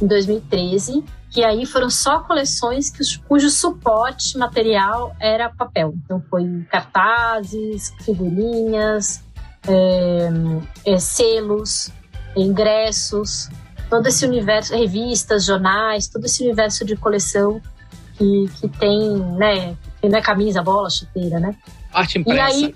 em 0.00 0.06
2013 0.06 1.02
que 1.34 1.42
aí 1.42 1.66
foram 1.66 1.90
só 1.90 2.20
coleções 2.20 2.90
que, 2.90 3.02
cujo 3.26 3.50
suporte 3.50 4.38
material 4.38 5.16
era 5.18 5.50
papel. 5.50 5.92
Então 6.04 6.22
foi 6.30 6.44
cartazes, 6.70 7.92
figurinhas, 8.04 9.20
é, 9.66 10.92
é, 10.92 10.98
selos, 11.00 11.90
ingressos, 12.36 13.50
todo 13.90 14.06
esse 14.06 14.24
universo, 14.24 14.76
revistas, 14.76 15.44
jornais, 15.44 16.06
todo 16.06 16.24
esse 16.24 16.44
universo 16.44 16.84
de 16.84 16.94
coleção 16.94 17.60
que, 18.16 18.48
que 18.60 18.68
tem, 18.68 19.16
né, 19.36 19.76
tem 20.00 20.10
né, 20.10 20.20
camisa, 20.22 20.62
bola, 20.62 20.88
chuteira, 20.88 21.40
né? 21.40 21.56
Arte 21.92 22.20
impressa. 22.20 22.60
E 22.60 22.64
aí, 22.64 22.74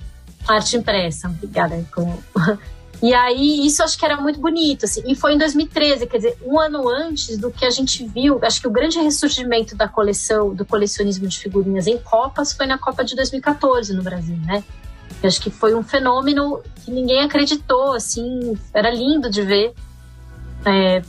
arte 0.49 0.77
impressa, 0.77 1.29
obrigada. 1.29 1.81
Com... 1.95 2.19
E 3.01 3.15
aí, 3.15 3.65
isso 3.65 3.83
acho 3.83 3.97
que 3.97 4.05
era 4.05 4.17
muito 4.17 4.41
bonito, 4.41 4.85
assim. 4.85 5.03
E 5.07 5.15
foi 5.15 5.35
em 5.35 5.39
2013, 5.39 6.07
quer 6.07 6.17
dizer, 6.17 6.39
um 6.45 6.59
ano 6.59 6.89
antes 6.89 7.39
do 7.39 7.51
que 7.51 7.65
a 7.65 7.71
gente 7.71 8.05
viu. 8.05 8.41
Acho 8.43 8.61
que 8.61 8.67
o 8.67 8.71
grande 8.71 8.99
ressurgimento 8.99 9.77
da 9.77 9.87
coleção, 9.87 10.53
do 10.53 10.65
colecionismo 10.65 11.29
de 11.29 11.39
figurinhas 11.39 11.87
em 11.87 11.97
Copas 11.97 12.53
foi 12.53 12.67
na 12.67 12.77
Copa 12.77 13.05
de 13.05 13.15
2014 13.15 13.95
no 13.95 14.03
Brasil, 14.03 14.37
né? 14.45 14.65
Eu 15.23 15.29
acho 15.29 15.41
que 15.41 15.51
foi 15.51 15.75
um 15.75 15.83
fenômeno 15.83 16.61
que 16.85 16.91
ninguém 16.91 17.21
acreditou, 17.21 17.93
assim. 17.93 18.59
Era 18.75 18.91
lindo 18.91 19.31
de 19.31 19.43
ver. 19.43 19.75
É, 20.65 21.03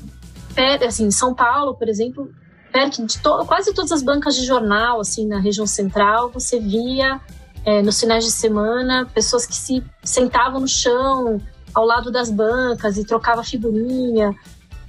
assim, 0.86 1.06
em 1.06 1.12
São 1.12 1.34
Paulo, 1.34 1.74
por 1.74 1.90
exemplo, 1.90 2.32
perto 2.72 3.04
de 3.04 3.18
to 3.20 3.46
quase 3.46 3.74
todas 3.74 3.92
as 3.92 4.04
bancas 4.04 4.36
de 4.36 4.46
jornal, 4.46 5.00
assim, 5.00 5.26
na 5.26 5.40
região 5.40 5.66
central, 5.66 6.30
você 6.30 6.60
via 6.60 7.20
é, 7.66 7.82
nos 7.82 8.00
finais 8.00 8.24
de 8.24 8.32
semana 8.32 9.06
pessoas 9.06 9.46
que 9.46 9.56
se 9.56 9.84
sentavam 10.04 10.62
no 10.62 10.68
chão 10.68 11.42
ao 11.74 11.86
lado 11.86 12.12
das 12.12 12.30
bancas 12.30 12.98
e 12.98 13.06
trocava 13.06 13.44
figurinha. 13.44 14.36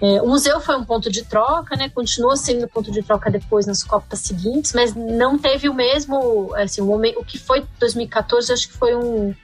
É, 0.02 0.22
o 0.22 0.26
museu 0.26 0.60
foi 0.60 0.76
um 0.76 0.84
ponto 0.84 1.10
de 1.10 1.24
troca, 1.24 1.76
né? 1.76 1.90
Continuou 1.90 2.34
sendo 2.34 2.66
ponto 2.66 2.90
de 2.90 3.02
troca 3.02 3.30
depois 3.30 3.66
nas 3.66 3.82
Copas 3.82 4.20
seguintes, 4.20 4.72
mas 4.72 4.94
não 4.94 5.38
teve 5.38 5.68
o 5.68 5.74
mesmo, 5.74 6.54
assim, 6.54 6.80
o, 6.80 6.94
o 6.94 7.24
que 7.24 7.38
foi 7.38 7.64
2014, 7.78 8.50
acho 8.50 8.68
que 8.68 8.78
foi 8.78 8.94
um, 8.94 9.34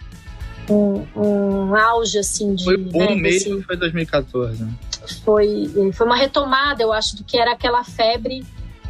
um, 0.71 1.07
um 1.15 1.77
auge, 1.77 2.19
assim, 2.19 2.55
de... 2.55 2.65
Foi 2.65 2.79
bom 2.79 2.99
né, 2.99 3.15
mesmo, 3.17 3.57
desse, 3.57 3.63
foi 3.65 3.77
2014. 3.77 4.63
Né? 4.63 4.73
Foi, 5.23 5.71
foi 5.93 6.07
uma 6.07 6.17
retomada, 6.17 6.83
eu 6.83 6.91
acho, 6.91 7.17
do 7.17 7.25
que 7.25 7.37
era 7.39 7.53
aquela 7.53 7.85
febre 7.85 8.43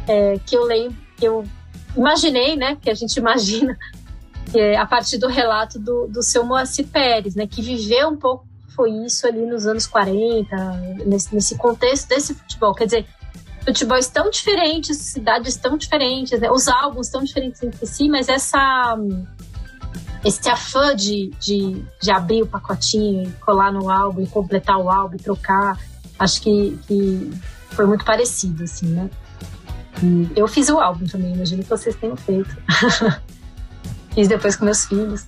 é, 0.07 0.39
que 0.45 0.55
eu 0.55 0.63
lembro, 0.63 0.95
que 1.17 1.27
eu 1.27 1.43
imaginei, 1.97 2.55
né? 2.55 2.77
Que 2.81 2.89
a 2.89 2.93
gente 2.93 3.17
imagina 3.19 3.77
é, 4.53 4.77
a 4.77 4.85
partir 4.85 5.17
do 5.17 5.27
relato 5.27 5.79
do, 5.79 6.07
do 6.07 6.23
seu 6.23 6.45
Moacir 6.45 6.87
Pérez, 6.87 7.35
né, 7.35 7.47
que 7.47 7.61
viveu 7.61 8.09
um 8.09 8.17
pouco 8.17 8.45
foi 8.75 8.91
isso 8.91 9.25
ali 9.25 9.43
nos 9.43 9.65
anos 9.65 9.87
40, 9.87 10.55
nesse, 11.07 11.33
nesse 11.33 11.57
contexto 11.57 12.09
desse 12.09 12.35
futebol. 12.35 12.75
Quer 12.75 12.85
dizer, 12.85 13.05
futebols 13.65 14.07
tão 14.07 14.29
diferentes, 14.29 14.97
cidades 14.97 15.55
tão 15.57 15.77
diferentes, 15.77 16.39
né, 16.39 16.51
os 16.51 16.67
álbuns 16.67 17.09
tão 17.09 17.23
diferentes 17.23 17.61
entre 17.63 17.85
si, 17.87 18.07
mas 18.07 18.29
essa 18.29 18.95
esse 20.23 20.49
afã 20.49 20.95
de, 20.95 21.31
de, 21.39 21.83
de 22.01 22.11
abrir 22.11 22.43
o 22.43 22.47
pacotinho, 22.47 23.33
colar 23.41 23.71
no 23.71 23.89
álbum, 23.89 24.25
completar 24.25 24.77
o 24.77 24.89
álbum, 24.89 25.17
trocar, 25.17 25.79
acho 26.19 26.41
que, 26.41 26.77
que 26.87 27.31
foi 27.69 27.85
muito 27.85 28.03
parecido, 28.03 28.63
assim, 28.63 28.87
né? 28.87 29.09
Eu 30.35 30.47
fiz 30.47 30.69
o 30.69 30.79
álbum 30.79 31.05
também, 31.05 31.33
imagino 31.33 31.63
que 31.63 31.69
vocês 31.69 31.95
tenham 31.95 32.15
feito. 32.15 32.55
Fiz 34.17 34.27
depois 34.27 34.55
com 34.55 34.65
meus 34.65 34.83
filhos. 34.83 35.27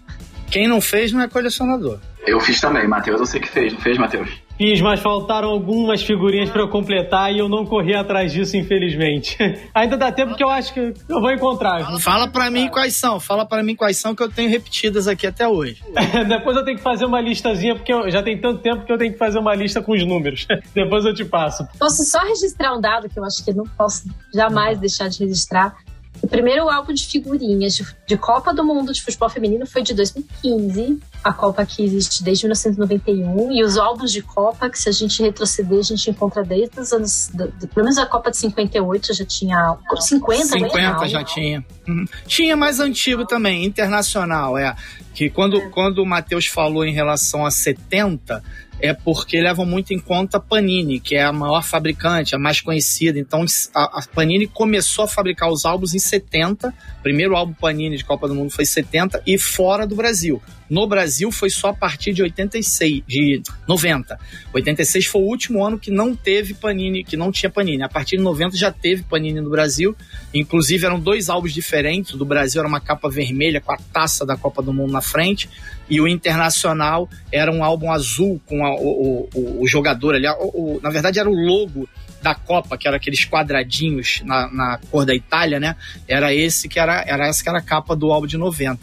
Quem 0.49 0.67
não 0.67 0.81
fez 0.81 1.11
não 1.11 1.21
é 1.21 1.27
colecionador. 1.27 1.99
Eu 2.25 2.39
fiz 2.39 2.59
também, 2.59 2.87
Matheus. 2.87 3.19
Eu 3.19 3.25
sei 3.27 3.39
que 3.39 3.47
fez, 3.47 3.71
não 3.71 3.79
fez, 3.79 3.99
Matheus? 3.99 4.27
Fiz, 4.57 4.81
mas 4.81 4.99
faltaram 4.99 5.47
algumas 5.47 6.01
figurinhas 6.01 6.49
para 6.49 6.63
eu 6.63 6.69
completar 6.69 7.31
e 7.31 7.37
eu 7.37 7.47
não 7.47 7.67
corri 7.67 7.93
atrás 7.93 8.33
disso, 8.33 8.57
infelizmente. 8.57 9.37
Ainda 9.75 9.95
dá 9.95 10.11
tempo 10.11 10.35
que 10.35 10.43
eu 10.43 10.49
acho 10.49 10.73
que 10.73 10.79
eu 11.07 11.21
vou 11.21 11.31
encontrar. 11.31 11.99
Fala 11.99 12.27
para 12.27 12.49
mim 12.49 12.67
quais 12.67 12.95
são, 12.95 13.19
fala 13.19 13.45
para 13.45 13.61
mim 13.61 13.75
quais 13.75 13.97
são 13.97 14.15
que 14.15 14.23
eu 14.23 14.31
tenho 14.31 14.49
repetidas 14.49 15.07
aqui 15.07 15.27
até 15.27 15.47
hoje. 15.47 15.83
Depois 16.27 16.57
eu 16.57 16.65
tenho 16.65 16.77
que 16.77 16.83
fazer 16.83 17.05
uma 17.05 17.21
listazinha, 17.21 17.75
porque 17.75 17.93
eu, 17.93 18.09
já 18.09 18.23
tem 18.23 18.41
tanto 18.41 18.59
tempo 18.63 18.85
que 18.87 18.91
eu 18.91 18.97
tenho 18.97 19.13
que 19.13 19.19
fazer 19.19 19.37
uma 19.37 19.53
lista 19.53 19.83
com 19.83 19.91
os 19.91 20.03
números. 20.03 20.47
Depois 20.73 21.05
eu 21.05 21.13
te 21.13 21.23
passo. 21.23 21.63
Posso 21.77 22.03
só 22.05 22.21
registrar 22.21 22.75
um 22.75 22.81
dado 22.81 23.07
que 23.07 23.19
eu 23.19 23.23
acho 23.23 23.45
que 23.45 23.53
não 23.53 23.65
posso 23.77 24.09
jamais 24.33 24.79
deixar 24.79 25.09
de 25.09 25.19
registrar 25.19 25.77
o 26.21 26.27
primeiro 26.27 26.69
álbum 26.69 26.93
de 26.93 27.05
figurinhas 27.05 27.75
de, 27.75 27.85
de, 28.05 28.17
Copa 28.17 28.53
do 28.53 28.63
Mundo 28.63 28.93
de 28.93 29.01
futebol 29.01 29.29
feminino 29.29 29.65
foi 29.65 29.81
de 29.81 29.93
2015, 29.93 30.99
a 31.23 31.31
Copa 31.33 31.65
que 31.65 31.83
existe 31.83 32.23
desde 32.23 32.45
1991, 32.45 33.51
e 33.51 33.63
os 33.63 33.77
álbuns 33.77 34.11
de 34.11 34.21
Copa, 34.21 34.69
que 34.69 34.77
se 34.77 34.89
a 34.89 34.91
gente 34.91 35.21
retroceder, 35.21 35.79
a 35.79 35.83
gente 35.83 36.09
encontra 36.09 36.43
desde 36.43 36.79
os 36.79 36.91
anos. 36.91 37.29
Do, 37.33 37.47
do, 37.47 37.67
pelo 37.67 37.85
menos 37.85 37.97
a 37.97 38.05
Copa 38.05 38.31
de 38.31 38.37
58 38.37 39.13
já 39.13 39.25
tinha. 39.25 39.77
50, 39.99 40.45
50 40.45 41.07
já 41.07 41.23
tinha. 41.23 41.65
Uhum. 41.87 42.05
Tinha 42.27 42.55
mais 42.55 42.79
antigo 42.79 43.25
também, 43.25 43.65
internacional, 43.65 44.57
é. 44.57 44.75
Que 45.13 45.29
quando, 45.29 45.57
é. 45.57 45.69
quando 45.69 45.99
o 45.99 46.05
Matheus 46.05 46.45
falou 46.45 46.85
em 46.85 46.93
relação 46.93 47.45
a 47.45 47.51
70 47.51 48.43
é 48.81 48.93
porque 48.93 49.41
levam 49.41 49.65
muito 49.65 49.93
em 49.93 49.99
conta 49.99 50.37
a 50.37 50.39
Panini, 50.39 50.99
que 50.99 51.15
é 51.15 51.23
a 51.23 51.33
maior 51.33 51.63
fabricante, 51.63 52.35
a 52.35 52.39
mais 52.39 52.61
conhecida. 52.61 53.19
Então 53.19 53.45
a, 53.73 54.01
Panini 54.13 54.47
começou 54.47 55.05
a 55.05 55.07
fabricar 55.07 55.49
os 55.49 55.65
álbuns 55.65 55.93
em 55.93 55.99
70. 55.99 56.69
O 56.69 57.03
primeiro 57.03 57.35
álbum 57.35 57.53
Panini 57.53 57.97
de 57.97 58.05
Copa 58.05 58.27
do 58.27 58.35
Mundo 58.35 58.51
foi 58.51 58.65
70 58.65 59.21
e 59.25 59.37
fora 59.37 59.85
do 59.85 59.95
Brasil. 59.95 60.41
No 60.69 60.87
Brasil 60.87 61.31
foi 61.31 61.49
só 61.49 61.69
a 61.69 61.73
partir 61.73 62.13
de 62.13 62.21
86, 62.21 63.03
de 63.07 63.41
90. 63.67 64.19
86 64.53 65.05
foi 65.05 65.21
o 65.21 65.25
último 65.25 65.65
ano 65.65 65.79
que 65.79 65.89
não 65.89 66.15
teve 66.15 66.53
Panini, 66.53 67.03
que 67.03 67.17
não 67.17 67.31
tinha 67.31 67.49
Panini. 67.49 67.81
A 67.81 67.89
partir 67.89 68.17
de 68.17 68.23
90 68.23 68.55
já 68.55 68.71
teve 68.71 69.03
Panini 69.03 69.41
no 69.41 69.49
Brasil. 69.49 69.95
Inclusive 70.33 70.85
eram 70.85 70.99
dois 70.99 71.29
álbuns 71.29 71.53
diferentes. 71.53 72.13
O 72.13 72.17
do 72.17 72.25
Brasil 72.25 72.59
era 72.59 72.67
uma 72.67 72.79
capa 72.79 73.09
vermelha 73.09 73.59
com 73.59 73.71
a 73.71 73.77
taça 73.77 74.25
da 74.25 74.37
Copa 74.37 74.61
do 74.61 74.73
Mundo 74.73 74.91
na 74.91 75.01
frente 75.01 75.49
e 75.89 75.99
o 75.99 76.07
Internacional 76.07 77.09
era 77.31 77.51
um 77.51 77.63
álbum 77.63 77.91
azul 77.91 78.39
com 78.45 78.63
a, 78.65 78.75
o, 78.75 79.27
o, 79.33 79.61
o, 79.61 79.67
jogador 79.67 80.15
ali. 80.15 80.27
O, 80.27 80.79
na 80.83 80.89
verdade 80.89 81.19
era 81.19 81.29
o 81.29 81.33
logo 81.33 81.89
da 82.21 82.35
Copa, 82.35 82.77
que 82.77 82.87
era 82.87 82.97
aqueles 82.97 83.25
quadradinhos 83.25 84.21
na, 84.23 84.51
na, 84.51 84.79
cor 84.89 85.05
da 85.05 85.15
Itália, 85.15 85.59
né? 85.59 85.75
Era 86.07 86.33
esse 86.33 86.67
que 86.67 86.79
era, 86.79 87.03
era 87.07 87.27
essa 87.27 87.41
que 87.41 87.49
era 87.49 87.59
a 87.59 87.61
capa 87.61 87.95
do 87.95 88.11
álbum 88.11 88.27
de 88.27 88.37
90. 88.37 88.79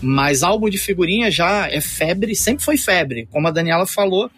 Mas 0.00 0.42
álbum 0.42 0.68
de 0.68 0.78
figurinha 0.78 1.30
já 1.30 1.68
é 1.68 1.80
febre, 1.80 2.34
sempre 2.34 2.64
foi 2.64 2.76
febre, 2.76 3.28
como 3.30 3.48
a 3.48 3.50
Daniela 3.50 3.86
falou. 3.86 4.30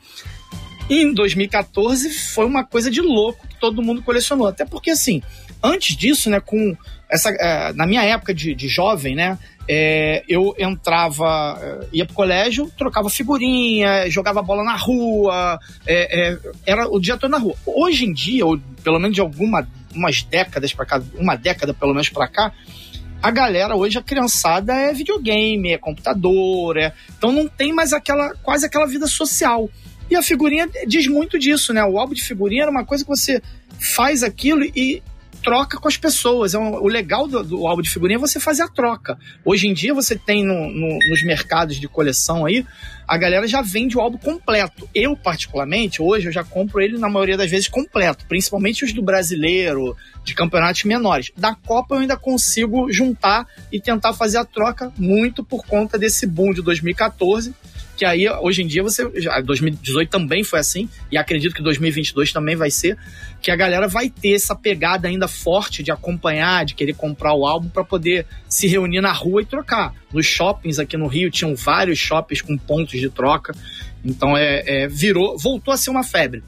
E 0.89 1.03
em 1.03 1.13
2014 1.13 2.11
foi 2.11 2.47
uma 2.47 2.65
coisa 2.65 2.91
de 2.91 3.01
louco 3.01 3.47
que 3.47 3.59
todo 3.61 3.83
mundo 3.83 4.03
colecionou. 4.03 4.47
Até 4.47 4.65
porque, 4.65 4.91
assim, 4.91 5.23
antes 5.63 5.97
disso, 5.97 6.31
né, 6.31 6.41
com 6.41 6.77
essa, 7.11 7.31
é, 7.31 7.73
na 7.75 7.87
minha 7.87 8.03
época 8.03 8.33
de, 8.33 8.55
de 8.55 8.69
jovem, 8.69 9.15
né, 9.15 9.39
é, 9.69 10.25
eu 10.27 10.55
entrava, 10.59 11.59
é, 11.61 11.87
ia 11.93 12.07
pro 12.07 12.15
colégio, 12.15 12.73
trocava 12.77 13.11
figurinha, 13.11 14.09
jogava 14.09 14.43
bola 14.43 14.65
na 14.65 14.77
rua, 14.77 15.59
é, 15.87 16.39
era 16.65 16.89
o 16.89 16.99
dia 16.99 17.19
todo 17.19 17.31
na 17.31 17.39
rua. 17.39 17.55
Hoje 17.67 18.07
em 18.07 18.13
dia, 18.13 18.47
ou 18.47 18.59
pelo 18.83 18.99
menos 18.99 19.15
de 19.15 19.21
algumas 19.21 19.67
décadas 20.31 20.73
para 20.73 20.87
cá, 20.87 21.03
uma 21.15 21.37
década 21.37 21.75
pelo 21.75 21.93
menos 21.93 22.09
para 22.09 22.29
cá, 22.29 22.53
a 23.21 23.31
galera 23.31 23.75
hoje, 23.75 23.99
a 23.99 24.03
criançada 24.03 24.73
é 24.73 24.93
videogame, 24.95 25.73
é 25.73 25.79
computador, 25.79 26.77
é... 26.77 26.93
então 27.17 27.33
não 27.33 27.49
tem 27.49 27.73
mais 27.73 27.93
aquela 27.93 28.35
quase 28.37 28.65
aquela 28.65 28.87
vida 28.87 29.07
social. 29.07 29.69
E 30.11 30.17
a 30.17 30.23
figurinha 30.23 30.69
diz 30.87 31.07
muito 31.07 31.39
disso, 31.39 31.73
né? 31.73 31.85
O 31.85 31.99
álbum 31.99 32.15
de 32.15 32.23
figurinha 32.23 32.63
era 32.63 32.71
uma 32.71 32.85
coisa 32.85 33.05
que 33.05 33.11
você 33.11 33.43
faz 33.79 34.23
aquilo 34.23 34.65
e 34.65 35.03
troca 35.43 35.79
com 35.79 35.89
as 35.89 35.97
pessoas. 35.97 36.55
É 36.55 36.59
um, 36.59 36.75
o 36.75 36.89
legal 36.89 37.27
do, 37.27 37.43
do, 37.43 37.67
álbum 37.67 37.83
de 37.83 37.91
figurinha 37.91 38.17
é 38.17 38.21
você 38.21 38.41
fazer 38.41 38.63
a 38.63 38.69
troca. 38.69 39.19
Hoje 39.45 39.69
em 39.69 39.75
dia 39.75 39.95
você 39.95 40.17
tem 40.17 40.45
no, 40.45 40.71
no, 40.71 40.99
nos 41.09 41.23
mercados 41.23 41.77
de 41.77 41.89
coleção 41.89 42.45
aí, 42.45 42.65
a 43.09 43.17
galera 43.17 43.49
já 43.49 43.63
vende 43.63 43.97
o 43.97 44.01
álbum 44.01 44.19
completo. 44.19 44.87
Eu, 44.95 45.17
particularmente, 45.17 46.03
hoje 46.03 46.29
eu 46.29 46.33
já 46.33 46.45
compro 46.45 46.79
ele 46.83 46.99
na 46.99 47.09
maioria 47.09 47.39
das 47.39 47.51
vezes 47.51 47.67
completo, 47.67 48.27
principalmente 48.27 48.85
os 48.85 48.93
do 48.93 49.01
brasileiro, 49.01 49.97
de 50.23 50.35
campeonatos 50.35 50.85
menores. 50.85 51.33
Da 51.35 51.55
Copa 51.55 51.95
eu 51.95 52.01
ainda 52.01 52.19
consigo 52.19 52.93
juntar 52.93 53.49
e 53.73 53.81
tentar 53.81 54.13
fazer 54.13 54.37
a 54.37 54.45
troca 54.45 54.93
muito 54.99 55.43
por 55.43 55.65
conta 55.65 55.99
desse 55.99 56.27
boom 56.27 56.53
de 56.53 56.61
2014 56.61 57.55
que 57.99 58.05
aí 58.05 58.31
hoje 58.31 58.63
em 58.63 58.67
dia 58.69 58.81
você 58.81 59.11
já 59.17 59.41
2018 59.41 60.09
também 60.09 60.45
foi 60.45 60.61
assim 60.61 60.89
e 61.11 61.19
acredito 61.19 61.53
que 61.53 61.61
2022 61.61 62.33
também 62.33 62.55
vai 62.55 62.71
ser 62.71 62.97
que 63.43 63.51
a 63.51 63.57
galera 63.57 63.89
vai 63.89 64.09
ter 64.09 64.35
essa 64.35 64.55
pegada 64.55 65.09
ainda 65.09 65.27
forte 65.27 65.83
de 65.83 65.91
acompanhar, 65.91 66.65
de 66.65 66.75
querer 66.75 66.95
comprar 66.95 67.35
o 67.35 67.45
álbum 67.45 67.69
para 67.69 67.83
poder 67.83 68.25
se 68.49 68.69
reunir 68.69 69.01
na 69.01 69.13
rua 69.13 69.43
e 69.43 69.47
trocar. 69.47 69.95
Nos 70.13 70.27
shoppings 70.27 70.79
aqui 70.79 70.97
no 70.97 71.07
Rio 71.07 71.31
tinham 71.31 71.55
vários 71.55 71.99
shoppings 71.99 72.41
com 72.41 72.57
pontos 72.57 72.98
de 73.01 73.11
troca, 73.11 73.55
então 74.05 74.37
é, 74.37 74.63
é 74.67 74.89
virou, 74.89 75.39
voltou 75.39 75.73
a 75.73 75.77
ser 75.77 75.91
uma 75.91 76.05
febre. 76.05 76.43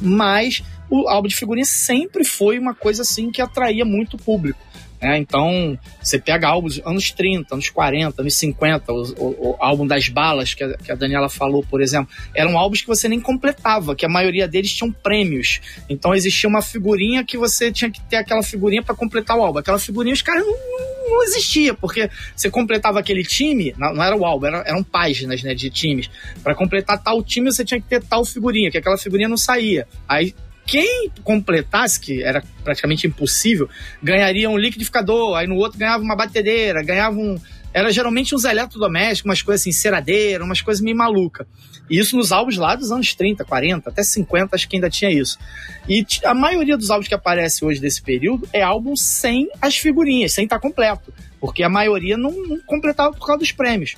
Mas 0.00 0.62
o 0.88 1.08
álbum 1.08 1.28
de 1.28 1.36
figurinha 1.36 1.64
sempre 1.64 2.24
foi 2.24 2.58
uma 2.58 2.74
coisa 2.74 3.02
assim 3.02 3.30
que 3.30 3.40
atraía 3.40 3.84
muito 3.84 4.16
público 4.16 4.69
Né? 5.00 5.18
Então, 5.18 5.78
você 6.02 6.18
pega 6.18 6.48
álbuns 6.48 6.80
anos 6.84 7.10
30, 7.10 7.54
anos 7.54 7.70
40, 7.70 8.20
anos 8.20 8.34
50, 8.34 8.92
o, 8.92 9.02
o, 9.16 9.50
o 9.50 9.56
álbum 9.58 9.86
das 9.86 10.08
balas, 10.08 10.52
que 10.52 10.62
a, 10.62 10.76
que 10.76 10.92
a, 10.92 10.94
Daniela 10.94 11.28
falou, 11.28 11.64
por 11.68 11.80
exemplo, 11.80 12.12
eram 12.34 12.58
álbuns 12.58 12.82
que 12.82 12.86
você 12.86 13.08
nem 13.08 13.20
completava, 13.20 13.94
que 13.94 14.04
a 14.04 14.08
maioria 14.08 14.46
deles 14.46 14.72
tinham 14.72 14.92
prêmios. 14.92 15.60
Então, 15.88 16.14
existia 16.14 16.48
uma 16.48 16.60
figurinha 16.60 17.24
que 17.24 17.38
você 17.38 17.72
tinha 17.72 17.90
que 17.90 18.00
ter 18.02 18.16
aquela 18.16 18.42
figurinha 18.42 18.82
para 18.82 18.94
completar 18.94 19.36
o 19.36 19.42
álbum. 19.42 19.58
Aquela 19.58 19.78
figurinha 19.78 20.12
os 20.12 20.22
caras 20.22 20.44
não, 20.44 20.56
não 21.08 21.22
existia, 21.24 21.72
porque 21.72 22.10
você 22.36 22.50
completava 22.50 23.00
aquele 23.00 23.22
time, 23.22 23.74
não, 23.78 23.94
não 23.94 24.04
era 24.04 24.16
o 24.16 24.24
álbum, 24.24 24.46
era, 24.46 24.58
eram 24.66 24.82
páginas 24.82 25.42
né, 25.42 25.54
de 25.54 25.70
times. 25.70 26.10
Para 26.42 26.54
completar 26.54 27.02
tal 27.02 27.22
time, 27.22 27.50
você 27.50 27.64
tinha 27.64 27.80
que 27.80 27.88
ter 27.88 28.02
tal 28.02 28.24
figurinha, 28.24 28.70
que 28.70 28.78
aquela 28.78 28.98
figurinha 28.98 29.28
não 29.28 29.36
saía. 29.36 29.88
Aí 30.06 30.34
quem 30.66 31.10
completasse, 31.24 31.98
que 31.98 32.22
era 32.22 32.42
praticamente 32.62 33.06
impossível, 33.06 33.68
ganharia 34.02 34.48
um 34.48 34.56
liquidificador, 34.56 35.36
aí 35.36 35.46
no 35.46 35.56
outro 35.56 35.78
ganhava 35.78 36.02
uma 36.02 36.16
batedeira, 36.16 36.82
ganhava 36.82 37.16
um. 37.16 37.38
Era 37.72 37.92
geralmente 37.92 38.34
uns 38.34 38.44
eletrodomésticos, 38.44 39.28
umas 39.28 39.42
coisas 39.42 39.62
assim, 39.62 39.72
ceradeira, 39.72 40.44
umas 40.44 40.60
coisas 40.60 40.82
meio 40.82 40.96
maluca. 40.96 41.46
E 41.88 41.98
isso 41.98 42.16
nos 42.16 42.32
álbuns 42.32 42.56
lá 42.56 42.74
dos 42.74 42.90
anos 42.90 43.14
30, 43.14 43.44
40, 43.44 43.90
até 43.90 44.02
50, 44.02 44.54
acho 44.54 44.68
que 44.68 44.76
ainda 44.76 44.90
tinha 44.90 45.10
isso. 45.10 45.38
E 45.88 46.04
a 46.24 46.34
maioria 46.34 46.76
dos 46.76 46.90
álbuns 46.90 47.08
que 47.08 47.14
aparece 47.14 47.64
hoje 47.64 47.80
desse 47.80 48.02
período 48.02 48.48
é 48.52 48.62
álbum 48.62 48.96
sem 48.96 49.48
as 49.60 49.76
figurinhas, 49.76 50.32
sem 50.32 50.44
estar 50.44 50.58
completo. 50.58 51.12
Porque 51.40 51.62
a 51.62 51.68
maioria 51.68 52.16
não, 52.16 52.30
não 52.30 52.60
completava 52.60 53.12
por 53.12 53.26
causa 53.26 53.38
dos 53.38 53.52
prêmios. 53.52 53.96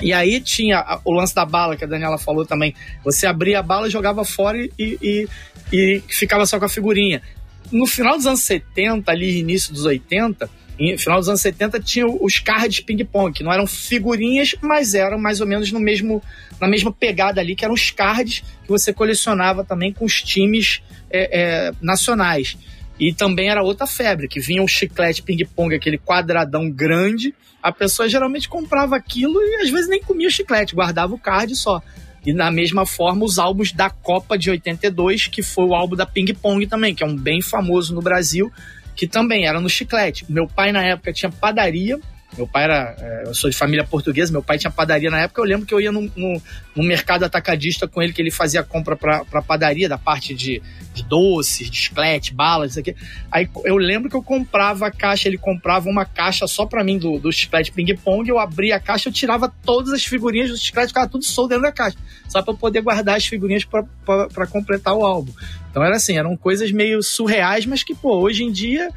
E 0.00 0.12
aí 0.12 0.40
tinha 0.40 1.00
o 1.04 1.12
lance 1.12 1.34
da 1.34 1.44
bala, 1.44 1.76
que 1.76 1.84
a 1.84 1.86
Daniela 1.86 2.18
falou 2.18 2.44
também. 2.44 2.74
Você 3.04 3.26
abria 3.26 3.60
a 3.60 3.62
bala, 3.62 3.88
jogava 3.88 4.24
fora 4.24 4.58
e, 4.58 4.70
e, 4.78 5.28
e 5.72 6.02
ficava 6.08 6.46
só 6.46 6.58
com 6.58 6.64
a 6.64 6.68
figurinha. 6.68 7.22
No 7.70 7.86
final 7.86 8.16
dos 8.16 8.26
anos 8.26 8.40
70, 8.42 9.10
ali 9.10 9.38
início 9.38 9.72
dos 9.72 9.84
80, 9.84 10.48
no 10.78 10.98
final 10.98 11.18
dos 11.18 11.28
anos 11.28 11.40
70 11.40 11.80
tinha 11.80 12.06
os 12.06 12.38
cards 12.38 12.80
ping-pong, 12.80 13.32
que 13.32 13.44
não 13.44 13.52
eram 13.52 13.66
figurinhas, 13.66 14.54
mas 14.60 14.94
eram 14.94 15.18
mais 15.18 15.40
ou 15.40 15.46
menos 15.46 15.70
no 15.70 15.78
mesmo, 15.78 16.22
na 16.60 16.66
mesma 16.66 16.92
pegada 16.92 17.40
ali, 17.40 17.54
que 17.54 17.64
eram 17.64 17.74
os 17.74 17.90
cards 17.90 18.42
que 18.62 18.68
você 18.68 18.92
colecionava 18.92 19.64
também 19.64 19.92
com 19.92 20.04
os 20.04 20.20
times 20.22 20.82
é, 21.10 21.68
é, 21.68 21.72
nacionais. 21.80 22.56
E 22.98 23.12
também 23.12 23.48
era 23.48 23.62
outra 23.62 23.86
febre, 23.86 24.28
que 24.28 24.40
vinha 24.40 24.62
um 24.62 24.68
chiclete 24.68 25.22
ping-pong, 25.22 25.74
aquele 25.74 25.98
quadradão 25.98 26.70
grande. 26.70 27.34
A 27.64 27.72
pessoa 27.72 28.06
geralmente 28.06 28.46
comprava 28.46 28.94
aquilo 28.94 29.40
e 29.40 29.62
às 29.62 29.70
vezes 29.70 29.88
nem 29.88 30.02
comia 30.02 30.28
o 30.28 30.30
chiclete, 30.30 30.74
guardava 30.74 31.14
o 31.14 31.18
card 31.18 31.56
só. 31.56 31.82
E 32.26 32.30
da 32.30 32.50
mesma 32.50 32.84
forma, 32.84 33.24
os 33.24 33.38
álbuns 33.38 33.72
da 33.72 33.88
Copa 33.88 34.36
de 34.36 34.50
82, 34.50 35.28
que 35.28 35.42
foi 35.42 35.64
o 35.64 35.74
álbum 35.74 35.96
da 35.96 36.04
Ping 36.04 36.34
Pong 36.34 36.66
também, 36.66 36.94
que 36.94 37.02
é 37.02 37.06
um 37.06 37.16
bem 37.16 37.40
famoso 37.40 37.94
no 37.94 38.02
Brasil, 38.02 38.52
que 38.94 39.06
também 39.06 39.46
era 39.46 39.62
no 39.62 39.68
chiclete. 39.70 40.26
Meu 40.28 40.46
pai, 40.46 40.72
na 40.72 40.84
época, 40.84 41.10
tinha 41.10 41.32
padaria 41.32 41.98
meu 42.36 42.46
pai 42.46 42.64
era. 42.64 42.96
É, 42.98 43.22
eu 43.26 43.34
sou 43.34 43.48
de 43.48 43.56
família 43.56 43.84
portuguesa, 43.84 44.32
meu 44.32 44.42
pai 44.42 44.58
tinha 44.58 44.70
padaria 44.70 45.10
na 45.10 45.20
época. 45.20 45.40
Eu 45.40 45.44
lembro 45.44 45.66
que 45.66 45.72
eu 45.72 45.80
ia 45.80 45.92
no, 45.92 46.02
no, 46.16 46.42
no 46.74 46.82
mercado 46.82 47.24
atacadista 47.24 47.86
com 47.86 48.02
ele, 48.02 48.12
que 48.12 48.20
ele 48.20 48.30
fazia 48.30 48.62
compra 48.62 48.96
pra, 48.96 49.24
pra 49.24 49.40
padaria, 49.40 49.88
da 49.88 49.98
parte 49.98 50.34
de, 50.34 50.60
de 50.94 51.02
doces, 51.02 51.68
de 51.68 51.76
chiclete, 51.76 52.32
balas, 52.32 52.70
isso 52.70 52.80
aqui. 52.80 52.94
Aí 53.30 53.48
eu 53.64 53.76
lembro 53.76 54.08
que 54.08 54.16
eu 54.16 54.22
comprava 54.22 54.86
a 54.86 54.90
caixa, 54.90 55.28
ele 55.28 55.36
comprava 55.36 55.90
uma 55.90 56.06
caixa 56.06 56.46
só 56.46 56.64
pra 56.64 56.84
mim 56.84 56.96
do, 56.96 57.18
do 57.18 57.32
chiclete 57.32 57.72
ping-pong. 57.72 58.28
Eu 58.28 58.38
abria 58.38 58.76
a 58.76 58.80
caixa, 58.80 59.08
eu 59.08 59.12
tirava 59.12 59.52
todas 59.64 59.92
as 59.92 60.04
figurinhas 60.04 60.50
do 60.50 60.56
chiclete, 60.56 60.88
ficava 60.88 61.08
tudo 61.08 61.24
solto 61.24 61.50
dentro 61.50 61.64
da 61.64 61.72
caixa. 61.72 61.98
Só 62.28 62.40
pra 62.40 62.54
eu 62.54 62.56
poder 62.56 62.80
guardar 62.80 63.16
as 63.16 63.26
figurinhas 63.26 63.64
para 63.64 64.46
completar 64.46 64.94
o 64.94 65.04
álbum. 65.04 65.32
Então 65.70 65.82
era 65.82 65.96
assim, 65.96 66.16
eram 66.16 66.36
coisas 66.36 66.70
meio 66.70 67.02
surreais, 67.02 67.66
mas 67.66 67.82
que, 67.82 67.96
pô, 67.96 68.20
hoje 68.20 68.44
em 68.44 68.52
dia 68.52 68.90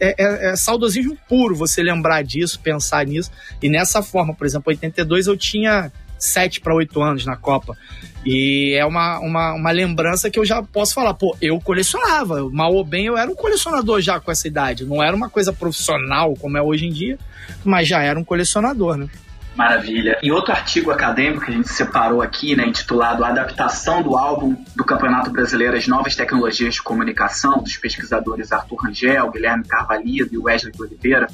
é, 0.00 0.14
é, 0.18 0.52
é 0.52 0.56
saudosismo 0.56 1.18
puro 1.28 1.54
você 1.54 1.82
lembrar 1.82 2.22
disso, 2.22 2.58
pensar 2.60 3.04
nisso. 3.04 3.30
E 3.60 3.68
nessa 3.68 4.02
forma, 4.02 4.34
por 4.34 4.46
exemplo, 4.46 4.70
82 4.70 5.26
eu 5.26 5.36
tinha 5.36 5.92
7 6.22 6.60
para 6.60 6.74
8 6.74 7.02
anos 7.02 7.26
na 7.26 7.36
Copa. 7.36 7.76
E 8.24 8.74
é 8.74 8.84
uma, 8.86 9.18
uma, 9.18 9.54
uma, 9.54 9.70
lembrança 9.72 10.30
que 10.30 10.38
eu 10.38 10.44
já 10.44 10.62
posso 10.62 10.94
falar, 10.94 11.14
pô, 11.14 11.36
eu 11.40 11.60
colecionava. 11.60 12.48
Mal 12.50 12.72
ou 12.72 12.84
bem, 12.84 13.06
eu 13.06 13.18
era 13.18 13.30
um 13.30 13.34
colecionador 13.34 14.00
já 14.00 14.20
com 14.20 14.30
essa 14.30 14.46
idade. 14.46 14.84
Não 14.84 15.02
era 15.02 15.14
uma 15.14 15.28
coisa 15.28 15.52
profissional 15.52 16.34
como 16.34 16.56
é 16.56 16.62
hoje 16.62 16.86
em 16.86 16.92
dia, 16.92 17.18
mas 17.64 17.88
já 17.88 18.02
era 18.02 18.18
um 18.18 18.24
colecionador, 18.24 18.96
né? 18.96 19.08
Maravilha. 19.56 20.18
Em 20.22 20.30
outro 20.30 20.52
artigo 20.52 20.90
acadêmico 20.90 21.44
que 21.44 21.50
a 21.50 21.54
gente 21.54 21.68
separou 21.68 22.22
aqui, 22.22 22.56
né, 22.56 22.66
intitulado 22.66 23.22
Adaptação 23.22 24.02
do 24.02 24.16
álbum 24.16 24.56
do 24.74 24.84
Campeonato 24.84 25.30
Brasileiro 25.30 25.76
às 25.76 25.86
Novas 25.86 26.16
Tecnologias 26.16 26.74
de 26.74 26.82
Comunicação, 26.82 27.58
dos 27.58 27.76
pesquisadores 27.76 28.50
Arthur 28.50 28.76
Rangel, 28.76 29.30
Guilherme 29.30 29.64
Carvalho 29.64 30.28
e 30.32 30.38
Wesley 30.38 30.72
Oliveira, 30.78 31.26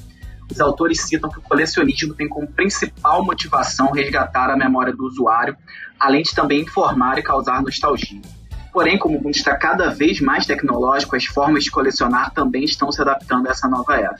os 0.51 0.61
autores 0.61 1.03
citam 1.03 1.31
que 1.31 1.39
o 1.39 1.43
colecionismo 1.43 2.15
tem 2.15 2.29
como 2.29 2.47
principal 2.47 3.25
motivação 3.25 3.91
resgatar 3.91 4.51
a 4.51 4.57
memória 4.57 4.93
do 4.93 5.05
usuário, 5.05 5.57
além 5.99 6.23
de 6.23 6.35
também 6.35 6.63
informar 6.63 7.19
e 7.19 7.23
causar 7.23 7.63
nostalgia. 7.63 8.21
Porém, 8.73 8.99
como 8.99 9.19
o 9.19 9.23
mundo 9.23 9.35
está 9.35 9.57
cada 9.57 9.91
vez 9.91 10.21
mais 10.21 10.47
tecnológico, 10.47 11.17
as 11.17 11.25
formas 11.25 11.65
de 11.65 11.71
colecionar 11.71 12.33
também 12.33 12.65
estão 12.65 12.93
se 12.93 13.01
adaptando 13.01 13.49
a 13.49 13.51
essa 13.51 13.69
nova 13.69 13.97
era. 13.97 14.17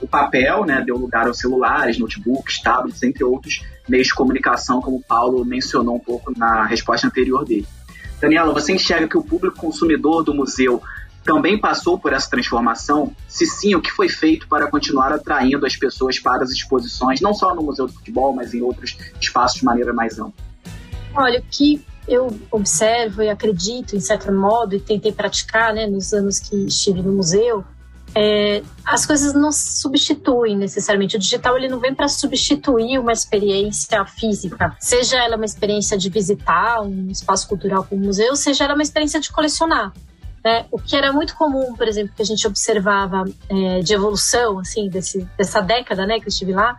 O 0.00 0.06
papel 0.06 0.64
né, 0.64 0.82
deu 0.84 0.96
lugar 0.96 1.26
aos 1.26 1.38
celulares, 1.38 1.98
notebooks, 1.98 2.60
tablets, 2.60 3.02
entre 3.02 3.24
outros 3.24 3.64
meios 3.88 4.08
de 4.08 4.14
comunicação, 4.14 4.80
como 4.80 4.98
o 4.98 5.02
Paulo 5.02 5.44
mencionou 5.44 5.96
um 5.96 6.00
pouco 6.00 6.32
na 6.36 6.64
resposta 6.64 7.06
anterior 7.06 7.44
dele. 7.44 7.66
Daniela, 8.20 8.52
você 8.52 8.72
enxerga 8.72 9.08
que 9.08 9.16
o 9.16 9.22
público 9.22 9.58
consumidor 9.58 10.22
do 10.22 10.34
museu 10.34 10.82
também 11.26 11.58
passou 11.58 11.98
por 11.98 12.12
essa 12.12 12.30
transformação? 12.30 13.12
Se 13.28 13.44
sim, 13.44 13.74
o 13.74 13.82
que 13.82 13.90
foi 13.90 14.08
feito 14.08 14.48
para 14.48 14.70
continuar 14.70 15.12
atraindo 15.12 15.66
as 15.66 15.76
pessoas 15.76 16.18
para 16.18 16.44
as 16.44 16.50
exposições, 16.50 17.20
não 17.20 17.34
só 17.34 17.54
no 17.54 17.62
Museu 17.62 17.86
do 17.86 17.92
Futebol, 17.92 18.32
mas 18.32 18.54
em 18.54 18.62
outros 18.62 18.96
espaços 19.20 19.58
de 19.58 19.64
maneira 19.64 19.92
mais 19.92 20.18
ampla? 20.18 20.32
Olha, 21.14 21.40
o 21.40 21.42
que 21.42 21.84
eu 22.06 22.28
observo 22.50 23.22
e 23.22 23.28
acredito, 23.28 23.96
em 23.96 24.00
certo 24.00 24.32
modo, 24.32 24.76
e 24.76 24.80
tentei 24.80 25.10
praticar 25.10 25.74
né, 25.74 25.86
nos 25.86 26.12
anos 26.12 26.38
que 26.38 26.54
estive 26.66 27.02
no 27.02 27.12
museu, 27.12 27.64
é, 28.14 28.62
as 28.84 29.04
coisas 29.04 29.34
não 29.34 29.50
substituem 29.50 30.56
necessariamente. 30.56 31.16
O 31.16 31.18
digital 31.18 31.56
ele 31.56 31.68
não 31.68 31.80
vem 31.80 31.94
para 31.94 32.08
substituir 32.08 32.98
uma 32.98 33.12
experiência 33.12 34.04
física, 34.06 34.76
seja 34.80 35.18
ela 35.18 35.36
uma 35.36 35.44
experiência 35.44 35.98
de 35.98 36.08
visitar 36.08 36.80
um 36.80 37.08
espaço 37.10 37.48
cultural 37.48 37.84
como 37.84 38.00
um 38.00 38.06
museu, 38.06 38.36
seja 38.36 38.64
ela 38.64 38.74
uma 38.74 38.82
experiência 38.82 39.20
de 39.20 39.30
colecionar. 39.30 39.92
Né? 40.46 40.64
O 40.70 40.78
que 40.78 40.94
era 40.94 41.12
muito 41.12 41.34
comum, 41.34 41.74
por 41.74 41.88
exemplo, 41.88 42.12
que 42.14 42.22
a 42.22 42.24
gente 42.24 42.46
observava 42.46 43.24
é, 43.48 43.80
de 43.80 43.92
evolução, 43.92 44.60
assim, 44.60 44.88
desse, 44.88 45.28
dessa 45.36 45.60
década, 45.60 46.06
né, 46.06 46.20
que 46.20 46.26
eu 46.26 46.28
estive 46.28 46.52
lá, 46.52 46.78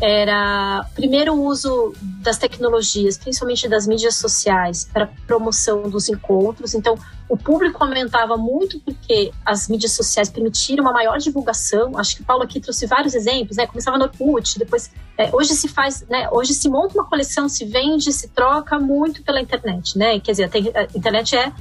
era 0.00 0.86
primeiro 0.94 1.34
o 1.34 1.44
uso 1.44 1.92
das 2.00 2.38
tecnologias, 2.38 3.18
principalmente 3.18 3.68
das 3.68 3.88
mídias 3.88 4.14
sociais, 4.14 4.88
para 4.92 5.08
promoção 5.26 5.82
dos 5.90 6.08
encontros. 6.08 6.74
Então, 6.74 6.96
o 7.28 7.36
público 7.36 7.82
aumentava 7.82 8.36
muito 8.36 8.78
porque 8.78 9.32
as 9.44 9.68
mídias 9.68 9.92
sociais 9.92 10.30
permitiram 10.30 10.84
uma 10.84 10.92
maior 10.92 11.18
divulgação. 11.18 11.98
Acho 11.98 12.14
que 12.16 12.22
o 12.22 12.24
Paulo 12.24 12.44
aqui 12.44 12.60
trouxe 12.60 12.86
vários 12.86 13.14
exemplos, 13.14 13.56
né? 13.56 13.66
Começava 13.66 13.98
no 13.98 14.04
Orkut, 14.04 14.60
depois 14.60 14.92
é, 15.18 15.28
hoje 15.32 15.54
se 15.54 15.66
faz, 15.66 16.04
né? 16.08 16.28
Hoje 16.30 16.52
se 16.52 16.68
monta 16.68 16.94
uma 16.94 17.04
coleção, 17.04 17.48
se 17.48 17.64
vende, 17.64 18.12
se 18.12 18.28
troca 18.28 18.78
muito 18.78 19.24
pela 19.24 19.40
internet, 19.40 19.98
né? 19.98 20.20
Quer 20.20 20.32
dizer, 20.32 20.50
a 20.52 20.96
internet 20.96 21.36
é, 21.36 21.52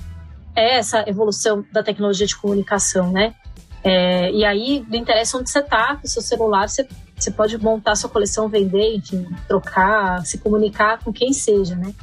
é 0.56 0.78
essa 0.78 1.08
evolução 1.08 1.66
da 1.72 1.84
tecnologia 1.84 2.28
de 2.28 2.36
comunicação, 2.36 3.12
né? 3.12 3.34
É, 3.84 4.32
e 4.32 4.46
aí, 4.46 4.86
não 4.88 5.00
interessa 5.00 5.38
onde 5.38 5.50
você 5.50 5.60
está, 5.60 5.96
com 5.96 6.06
o 6.06 6.08
seu 6.08 6.22
celular, 6.22 6.70
você 6.70 6.88
você 7.22 7.30
pode 7.30 7.56
montar 7.60 7.96
sua 7.96 8.10
coleção, 8.10 8.50
vender, 8.50 8.96
enfim, 8.96 9.28
trocar, 9.48 10.26
se 10.26 10.40
comunicar 10.40 11.04
com 11.04 11.14
quem 11.14 11.32
seja, 11.32 11.76
né? 11.76 11.94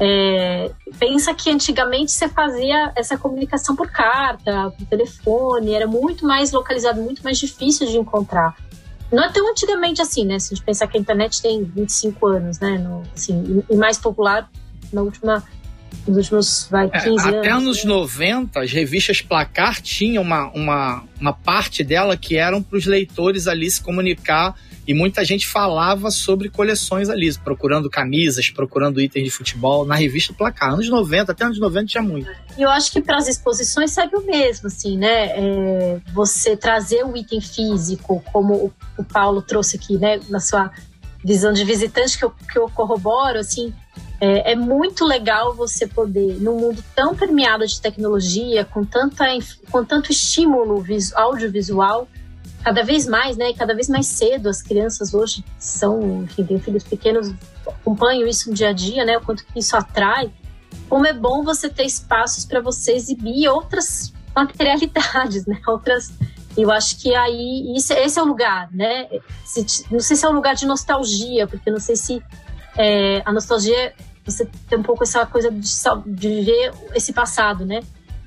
É, 0.00 0.70
pensa 0.98 1.34
que 1.34 1.50
antigamente 1.50 2.10
você 2.10 2.28
fazia 2.28 2.90
essa 2.96 3.18
comunicação 3.18 3.76
por 3.76 3.90
carta, 3.90 4.70
por 4.70 4.86
telefone, 4.86 5.74
era 5.74 5.86
muito 5.86 6.26
mais 6.26 6.50
localizado, 6.50 7.02
muito 7.02 7.22
mais 7.22 7.38
difícil 7.38 7.86
de 7.86 7.98
encontrar. 7.98 8.56
Não 9.12 9.22
é 9.22 9.30
tão 9.30 9.50
antigamente 9.50 10.00
assim, 10.00 10.24
né? 10.24 10.38
Se 10.38 10.54
a 10.54 10.56
gente 10.56 10.64
pensar 10.64 10.86
que 10.86 10.96
a 10.96 11.00
internet 11.00 11.42
tem 11.42 11.62
25 11.62 12.26
anos, 12.26 12.58
né? 12.58 12.78
No, 12.78 13.02
assim, 13.14 13.62
e 13.68 13.76
mais 13.76 13.98
popular 13.98 14.50
na 14.90 15.02
última 15.02 15.44
nos 16.06 16.16
últimos 16.16 16.68
vai, 16.70 16.88
15 16.88 17.06
é, 17.06 17.10
anos. 17.10 17.24
Até 17.24 17.50
anos 17.50 17.84
né? 17.84 17.90
90, 17.90 18.60
as 18.60 18.72
revistas 18.72 19.20
Placar 19.20 19.80
tinham 19.80 20.22
uma, 20.22 20.50
uma, 20.52 21.04
uma 21.20 21.32
parte 21.32 21.82
dela 21.82 22.16
que 22.16 22.36
eram 22.36 22.62
para 22.62 22.78
os 22.78 22.86
leitores 22.86 23.46
ali 23.46 23.70
se 23.70 23.80
comunicar 23.80 24.54
e 24.86 24.92
muita 24.92 25.24
gente 25.24 25.46
falava 25.46 26.10
sobre 26.10 26.50
coleções 26.50 27.08
ali, 27.08 27.32
procurando 27.38 27.88
camisas, 27.88 28.50
procurando 28.50 29.00
itens 29.00 29.24
de 29.24 29.30
futebol 29.30 29.86
na 29.86 29.94
revista 29.94 30.34
Placar. 30.34 30.74
Anos 30.74 30.88
90, 30.88 31.32
até 31.32 31.44
anos 31.44 31.58
90 31.58 31.86
tinha 31.86 32.02
muito. 32.02 32.30
E 32.56 32.62
eu 32.62 32.70
acho 32.70 32.92
que 32.92 33.00
para 33.00 33.16
as 33.16 33.26
exposições 33.26 33.92
segue 33.92 34.14
o 34.14 34.26
mesmo, 34.26 34.66
assim, 34.66 34.98
né? 34.98 35.26
É, 35.28 36.00
você 36.12 36.56
trazer 36.56 37.02
o 37.04 37.16
item 37.16 37.40
físico, 37.40 38.22
como 38.30 38.54
o, 38.54 38.72
o 38.98 39.04
Paulo 39.04 39.40
trouxe 39.40 39.76
aqui, 39.76 39.96
né, 39.96 40.20
na 40.28 40.38
sua 40.38 40.70
visão 41.24 41.52
de 41.54 41.64
visitante 41.64 42.18
que 42.18 42.24
eu, 42.24 42.30
que 42.30 42.58
eu 42.58 42.68
corroboro, 42.68 43.38
assim, 43.38 43.72
é, 44.20 44.52
é, 44.52 44.56
muito 44.56 45.04
legal 45.04 45.54
você 45.54 45.86
poder, 45.86 46.40
num 46.40 46.58
mundo 46.58 46.82
tão 46.94 47.14
permeado 47.14 47.66
de 47.66 47.80
tecnologia, 47.80 48.64
com, 48.64 48.84
tanta, 48.84 49.24
com 49.70 49.84
tanto 49.84 50.10
estímulo 50.10 50.84
audiovisual, 51.14 52.08
cada 52.62 52.82
vez 52.82 53.06
mais, 53.06 53.36
né, 53.36 53.52
cada 53.52 53.74
vez 53.74 53.88
mais 53.88 54.06
cedo 54.06 54.48
as 54.48 54.62
crianças 54.62 55.12
hoje 55.12 55.44
são, 55.58 56.22
enfim, 56.22 56.44
têm 56.44 56.58
filhos 56.58 56.84
pequenos, 56.84 57.34
acompanham 57.66 58.26
isso 58.26 58.48
no 58.48 58.54
dia 58.54 58.70
a 58.70 58.72
dia, 58.72 59.04
né, 59.04 59.18
o 59.18 59.20
quanto 59.20 59.44
que 59.44 59.58
isso 59.58 59.76
atrai. 59.76 60.32
Como 60.88 61.06
é 61.06 61.12
bom 61.12 61.42
você 61.42 61.68
ter 61.68 61.84
espaços 61.84 62.44
para 62.44 62.60
você 62.60 62.92
exibir 62.92 63.48
outras 63.48 64.12
materialidades, 64.34 65.44
né, 65.46 65.60
outras 65.66 66.12
eu 66.56 66.70
acho 66.70 67.00
que 67.00 67.14
aí 67.14 67.74
isso, 67.76 67.92
esse 67.92 68.18
é 68.18 68.22
o 68.22 68.26
lugar, 68.26 68.70
né? 68.72 69.08
Se, 69.44 69.84
não 69.90 69.98
sei 69.98 70.16
se 70.16 70.24
é 70.24 70.28
um 70.28 70.32
lugar 70.32 70.54
de 70.54 70.66
nostalgia, 70.66 71.48
porque 71.48 71.68
não 71.68 71.80
sei 71.80 71.96
se 71.96 72.22
é, 72.76 73.22
a 73.24 73.32
nostalgia 73.32 73.94
você 74.24 74.48
tem 74.68 74.78
um 74.78 74.82
pouco 74.82 75.02
essa 75.02 75.26
coisa 75.26 75.50
de, 75.50 76.44
de 76.44 76.72
esse 76.94 77.12
passado, 77.12 77.66
né? 77.66 77.80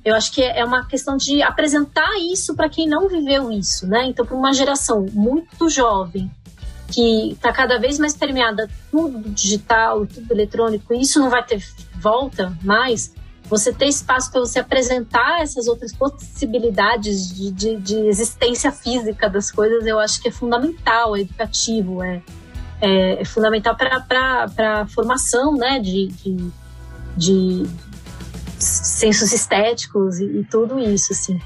Eu 0.05 0.15
acho 0.15 0.31
que 0.31 0.41
é 0.41 0.63
uma 0.63 0.85
questão 0.85 1.17
de 1.17 1.41
apresentar 1.41 2.17
isso 2.31 2.55
para 2.55 2.69
quem 2.69 2.87
não 2.87 3.09
viveu 3.09 3.51
isso, 3.51 3.87
né? 3.87 4.05
Então, 4.05 4.25
para 4.25 4.35
uma 4.35 4.53
geração 4.53 5.05
muito 5.11 5.69
jovem 5.69 6.31
que 6.89 7.31
está 7.31 7.51
cada 7.51 7.77
vez 7.77 7.99
mais 7.99 8.15
permeada 8.15 8.69
tudo 8.89 9.29
digital, 9.29 10.05
tudo 10.05 10.31
eletrônico, 10.31 10.93
e 10.93 11.01
isso 11.01 11.19
não 11.19 11.29
vai 11.29 11.43
ter 11.43 11.61
volta 11.95 12.55
mais. 12.63 13.13
Você 13.49 13.73
ter 13.73 13.87
espaço 13.87 14.31
para 14.31 14.41
você 14.41 14.59
apresentar 14.59 15.41
essas 15.41 15.67
outras 15.67 15.93
possibilidades 15.93 17.33
de, 17.33 17.51
de, 17.51 17.75
de, 17.77 17.95
existência 18.07 18.71
física 18.71 19.29
das 19.29 19.51
coisas, 19.51 19.85
eu 19.85 19.99
acho 19.99 20.21
que 20.21 20.27
é 20.27 20.31
fundamental, 20.31 21.15
é 21.15 21.21
educativo, 21.21 22.03
é, 22.03 22.21
é, 22.81 23.21
é 23.21 23.25
fundamental 23.25 23.75
para 23.75 24.47
a 24.57 24.87
formação 24.87 25.55
né, 25.55 25.79
de, 25.79 26.07
de, 26.07 26.51
de 27.15 27.69
sensos 28.59 29.31
estéticos 29.31 30.19
e, 30.19 30.25
e, 30.25 30.43
tudo 30.45 30.79
isso, 30.79 31.13
assim. 31.13 31.39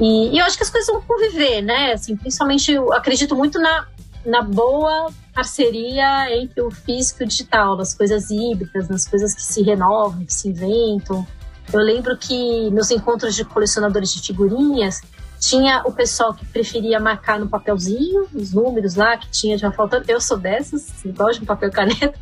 E, 0.00 0.34
e, 0.34 0.38
eu 0.38 0.44
acho 0.44 0.56
que 0.56 0.62
as 0.62 0.70
coisas 0.70 0.88
vão 0.88 1.00
conviver, 1.02 1.62
né? 1.62 1.92
Assim, 1.92 2.16
principalmente 2.16 2.72
eu 2.72 2.92
acredito 2.92 3.34
muito 3.34 3.58
na, 3.58 3.86
na 4.24 4.42
boa 4.42 5.10
parceria 5.34 6.34
entre 6.34 6.60
o 6.62 6.70
físico 6.70 7.22
e 7.22 7.24
o 7.24 7.28
digital, 7.28 7.76
nas 7.76 7.94
coisas 7.94 8.30
híbridas, 8.30 8.88
nas 8.88 9.06
coisas 9.06 9.34
que 9.34 9.42
se 9.42 9.62
renovam, 9.62 10.24
que 10.24 10.32
se 10.32 10.48
inventam. 10.48 11.26
Eu 11.72 11.80
lembro 11.80 12.16
que 12.16 12.70
nos 12.70 12.90
encontros 12.90 13.34
de 13.34 13.44
colecionadores 13.44 14.12
de 14.12 14.20
figurinhas, 14.20 15.02
tinha 15.38 15.82
o 15.84 15.92
pessoal 15.92 16.34
que 16.34 16.44
preferia 16.46 16.98
marcar 16.98 17.38
no 17.38 17.48
papelzinho, 17.48 18.26
os 18.34 18.52
números 18.52 18.94
lá 18.94 19.16
que 19.16 19.28
tinha 19.30 19.56
já 19.56 19.70
faltando. 19.70 20.04
Eu 20.08 20.20
sou 20.20 20.36
dessas, 20.36 20.92
gosto 21.06 21.40
de 21.40 21.46
papel 21.46 21.70
caneta. 21.70 22.14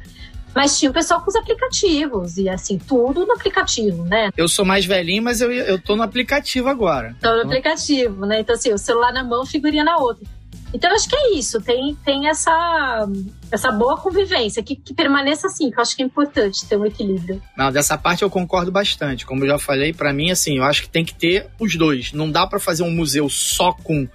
Mas 0.55 0.79
tinha 0.79 0.91
o 0.91 0.95
pessoal 0.95 1.21
com 1.21 1.29
os 1.29 1.35
aplicativos, 1.35 2.37
e 2.39 2.49
assim, 2.49 2.79
tudo 2.79 3.27
no 3.27 3.33
aplicativo, 3.33 4.05
né? 4.05 4.31
Eu 4.37 4.49
sou 4.49 4.65
mais 4.65 4.87
velhinho, 4.87 5.23
mas 5.23 5.41
eu, 5.41 5.51
eu 5.51 5.81
tô 5.81 5.97
no 5.97 6.03
aplicativo 6.05 6.69
agora. 6.69 7.17
Tô 7.21 7.35
no 7.35 7.43
aplicativo, 7.43 8.25
né? 8.25 8.39
Então, 8.41 8.55
assim, 8.55 8.73
o 8.73 8.79
celular 8.79 9.13
na 9.13 9.25
mão, 9.25 9.45
figurinha 9.45 9.83
na 9.83 9.97
outra. 9.97 10.25
Então, 10.75 10.93
acho 10.93 11.09
que 11.09 11.15
é 11.15 11.35
isso, 11.35 11.61
tem, 11.61 11.97
tem 12.05 12.29
essa, 12.29 13.09
essa 13.49 13.71
boa 13.71 13.97
convivência, 13.97 14.61
que, 14.61 14.75
que 14.75 14.93
permaneça 14.93 15.47
assim, 15.47 15.71
que 15.71 15.79
eu 15.79 15.83
acho 15.83 15.95
que 15.95 16.03
é 16.03 16.07
importante 16.07 16.67
ter 16.67 16.77
um 16.77 16.85
equilíbrio. 16.85 17.41
Não, 17.57 17.71
dessa 17.71 17.97
parte 17.97 18.23
eu 18.23 18.29
concordo 18.29 18.73
bastante. 18.73 19.25
Como 19.25 19.45
eu 19.45 19.51
já 19.51 19.59
falei, 19.59 19.93
para 19.93 20.13
mim, 20.13 20.33
assim, 20.33 20.59
eu 20.59 20.65
acho 20.65 20.83
que 20.83 20.89
tem 20.89 21.05
que 21.05 21.15
ter 21.15 21.47
os 21.61 21.77
dois. 21.77 22.13
Não 22.13 22.29
dá 22.29 22.45
para 22.45 22.59
fazer 22.59 22.83
um 22.83 22.91
museu 22.91 23.29
só 23.29 23.73
com 23.73 24.09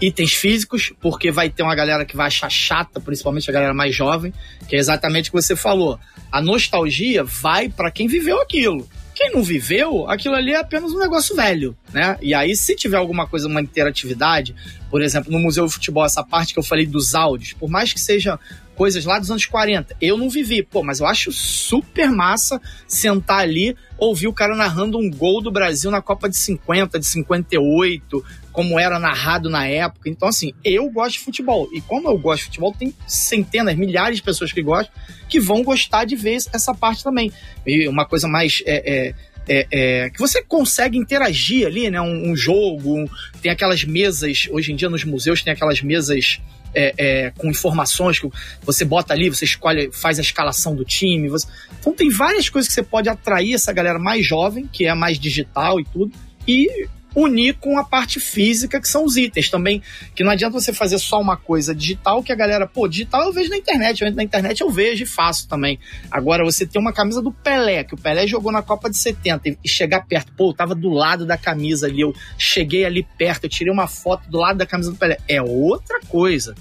itens 0.00 0.32
físicos, 0.32 0.92
porque 1.00 1.32
vai 1.32 1.50
ter 1.50 1.64
uma 1.64 1.74
galera 1.74 2.04
que 2.04 2.16
vai 2.16 2.28
achar 2.28 2.50
chata, 2.50 3.00
principalmente 3.00 3.50
a 3.50 3.52
galera 3.52 3.74
mais 3.74 3.92
jovem, 3.92 4.32
que 4.68 4.76
é 4.76 4.78
exatamente 4.78 5.28
o 5.28 5.32
que 5.32 5.42
você 5.42 5.56
falou. 5.56 5.98
A 6.30 6.40
nostalgia 6.40 7.24
vai 7.24 7.68
para 7.68 7.90
quem 7.90 8.06
viveu 8.06 8.40
aquilo. 8.40 8.88
Quem 9.16 9.32
não 9.32 9.42
viveu, 9.42 10.06
aquilo 10.10 10.34
ali 10.34 10.52
é 10.52 10.58
apenas 10.58 10.92
um 10.92 10.98
negócio 10.98 11.34
velho, 11.34 11.74
né? 11.90 12.18
E 12.20 12.34
aí, 12.34 12.54
se 12.54 12.76
tiver 12.76 12.98
alguma 12.98 13.26
coisa, 13.26 13.48
uma 13.48 13.62
interatividade, 13.62 14.54
por 14.90 15.00
exemplo, 15.00 15.32
no 15.32 15.38
Museu 15.38 15.64
do 15.64 15.70
Futebol, 15.70 16.04
essa 16.04 16.22
parte 16.22 16.52
que 16.52 16.58
eu 16.58 16.62
falei 16.62 16.84
dos 16.84 17.14
áudios, 17.14 17.54
por 17.54 17.70
mais 17.70 17.94
que 17.94 17.98
seja 17.98 18.38
coisas 18.74 19.06
lá 19.06 19.18
dos 19.18 19.30
anos 19.30 19.46
40. 19.46 19.96
Eu 20.02 20.18
não 20.18 20.28
vivi, 20.28 20.62
pô, 20.62 20.82
mas 20.82 21.00
eu 21.00 21.06
acho 21.06 21.32
super 21.32 22.10
massa 22.10 22.60
sentar 22.86 23.38
ali, 23.38 23.74
ouvir 23.96 24.28
o 24.28 24.34
cara 24.34 24.54
narrando 24.54 24.98
um 24.98 25.10
gol 25.10 25.40
do 25.40 25.50
Brasil 25.50 25.90
na 25.90 26.02
Copa 26.02 26.28
de 26.28 26.36
50, 26.36 26.98
de 26.98 27.06
58, 27.06 28.24
como 28.56 28.80
era 28.80 28.98
narrado 28.98 29.50
na 29.50 29.68
época. 29.68 30.08
Então, 30.08 30.26
assim, 30.26 30.54
eu 30.64 30.88
gosto 30.88 31.18
de 31.18 31.18
futebol. 31.18 31.68
E 31.74 31.82
como 31.82 32.08
eu 32.08 32.16
gosto 32.16 32.38
de 32.38 32.44
futebol, 32.46 32.72
tem 32.72 32.94
centenas, 33.06 33.76
milhares 33.76 34.16
de 34.16 34.22
pessoas 34.22 34.50
que 34.50 34.62
gostam, 34.62 34.94
que 35.28 35.38
vão 35.38 35.62
gostar 35.62 36.06
de 36.06 36.16
ver 36.16 36.36
essa 36.36 36.74
parte 36.74 37.04
também. 37.04 37.30
E 37.66 37.86
uma 37.86 38.06
coisa 38.06 38.26
mais. 38.26 38.62
É, 38.64 39.10
é, 39.10 39.14
é, 39.48 39.66
é, 39.70 40.10
que 40.10 40.18
você 40.18 40.42
consegue 40.42 40.96
interagir 40.96 41.66
ali, 41.66 41.90
né? 41.90 42.00
Um, 42.00 42.30
um 42.30 42.34
jogo, 42.34 42.98
um, 42.98 43.06
tem 43.42 43.52
aquelas 43.52 43.84
mesas, 43.84 44.48
hoje 44.50 44.72
em 44.72 44.76
dia 44.76 44.88
nos 44.88 45.04
museus 45.04 45.42
tem 45.42 45.52
aquelas 45.52 45.82
mesas 45.82 46.40
é, 46.74 46.94
é, 46.96 47.30
com 47.32 47.48
informações 47.48 48.18
que 48.18 48.28
você 48.62 48.86
bota 48.86 49.12
ali, 49.12 49.28
você 49.28 49.44
escolhe, 49.44 49.92
faz 49.92 50.18
a 50.18 50.22
escalação 50.22 50.74
do 50.74 50.82
time. 50.82 51.28
Você... 51.28 51.46
Então 51.78 51.92
tem 51.92 52.08
várias 52.08 52.48
coisas 52.48 52.66
que 52.66 52.74
você 52.74 52.82
pode 52.82 53.08
atrair 53.10 53.54
essa 53.54 53.72
galera 53.72 53.98
mais 53.98 54.24
jovem, 54.26 54.66
que 54.66 54.86
é 54.86 54.94
mais 54.94 55.18
digital 55.18 55.78
e 55.78 55.84
tudo, 55.84 56.10
e 56.48 56.88
unir 57.16 57.54
com 57.54 57.78
a 57.78 57.84
parte 57.84 58.20
física, 58.20 58.78
que 58.78 58.86
são 58.86 59.04
os 59.04 59.16
itens 59.16 59.48
também. 59.48 59.82
Que 60.14 60.22
não 60.22 60.30
adianta 60.30 60.60
você 60.60 60.72
fazer 60.72 60.98
só 60.98 61.18
uma 61.18 61.36
coisa 61.36 61.74
digital, 61.74 62.22
que 62.22 62.30
a 62.30 62.36
galera, 62.36 62.66
pô, 62.66 62.86
digital 62.86 63.22
eu 63.24 63.32
vejo 63.32 63.48
na 63.48 63.56
internet, 63.56 64.04
eu 64.04 64.12
na 64.12 64.22
internet 64.22 64.60
eu 64.60 64.70
vejo 64.70 65.02
e 65.02 65.06
faço 65.06 65.48
também. 65.48 65.78
Agora, 66.10 66.44
você 66.44 66.66
tem 66.66 66.80
uma 66.80 66.92
camisa 66.92 67.22
do 67.22 67.32
Pelé, 67.32 67.82
que 67.82 67.94
o 67.94 67.98
Pelé 67.98 68.26
jogou 68.26 68.52
na 68.52 68.62
Copa 68.62 68.90
de 68.90 68.98
70, 68.98 69.56
e 69.64 69.68
chegar 69.68 70.06
perto, 70.06 70.32
pô, 70.36 70.50
eu 70.50 70.54
tava 70.54 70.74
do 70.74 70.90
lado 70.90 71.24
da 71.24 71.38
camisa 71.38 71.86
ali, 71.86 72.02
eu 72.02 72.14
cheguei 72.36 72.84
ali 72.84 73.06
perto, 73.16 73.44
eu 73.44 73.50
tirei 73.50 73.72
uma 73.72 73.86
foto 73.86 74.28
do 74.28 74.38
lado 74.38 74.58
da 74.58 74.66
camisa 74.66 74.90
do 74.90 74.98
Pelé. 74.98 75.16
É 75.26 75.40
outra 75.40 76.00
coisa. 76.08 76.54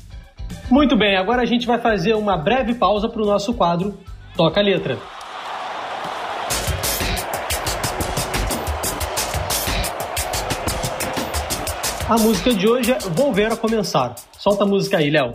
Muito 0.70 0.96
bem, 0.96 1.18
agora 1.18 1.42
a 1.42 1.46
gente 1.46 1.68
vai 1.68 1.80
fazer 1.80 2.14
uma 2.14 2.38
breve 2.38 2.76
pausa 2.76 3.10
para 3.10 3.22
o 3.22 3.26
nosso 3.26 3.54
quadro 3.54 3.98
Toca 4.36 4.60
a 4.60 4.64
Letra. 4.64 5.15
A 12.08 12.20
música 12.20 12.54
de 12.54 12.68
hoje 12.68 12.92
é 12.92 13.00
Volver 13.00 13.52
a 13.52 13.58
Começar. 13.58 14.14
Solta 14.38 14.64
a 14.64 14.68
música 14.68 14.98
aí, 14.98 15.10
Léo. 15.10 15.34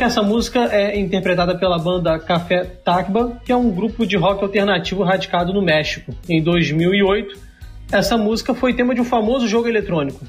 Que 0.00 0.04
essa 0.04 0.22
música 0.22 0.60
é 0.72 0.98
interpretada 0.98 1.58
pela 1.58 1.78
banda 1.78 2.18
Café 2.18 2.64
Tacuba, 2.64 3.38
que 3.44 3.52
é 3.52 3.56
um 3.56 3.70
grupo 3.70 4.06
de 4.06 4.16
rock 4.16 4.42
alternativo 4.42 5.02
radicado 5.02 5.52
no 5.52 5.60
México. 5.60 6.14
Em 6.26 6.42
2008, 6.42 7.38
essa 7.92 8.16
música 8.16 8.54
foi 8.54 8.72
tema 8.72 8.94
de 8.94 9.02
um 9.02 9.04
famoso 9.04 9.46
jogo 9.46 9.68
eletrônico. 9.68 10.24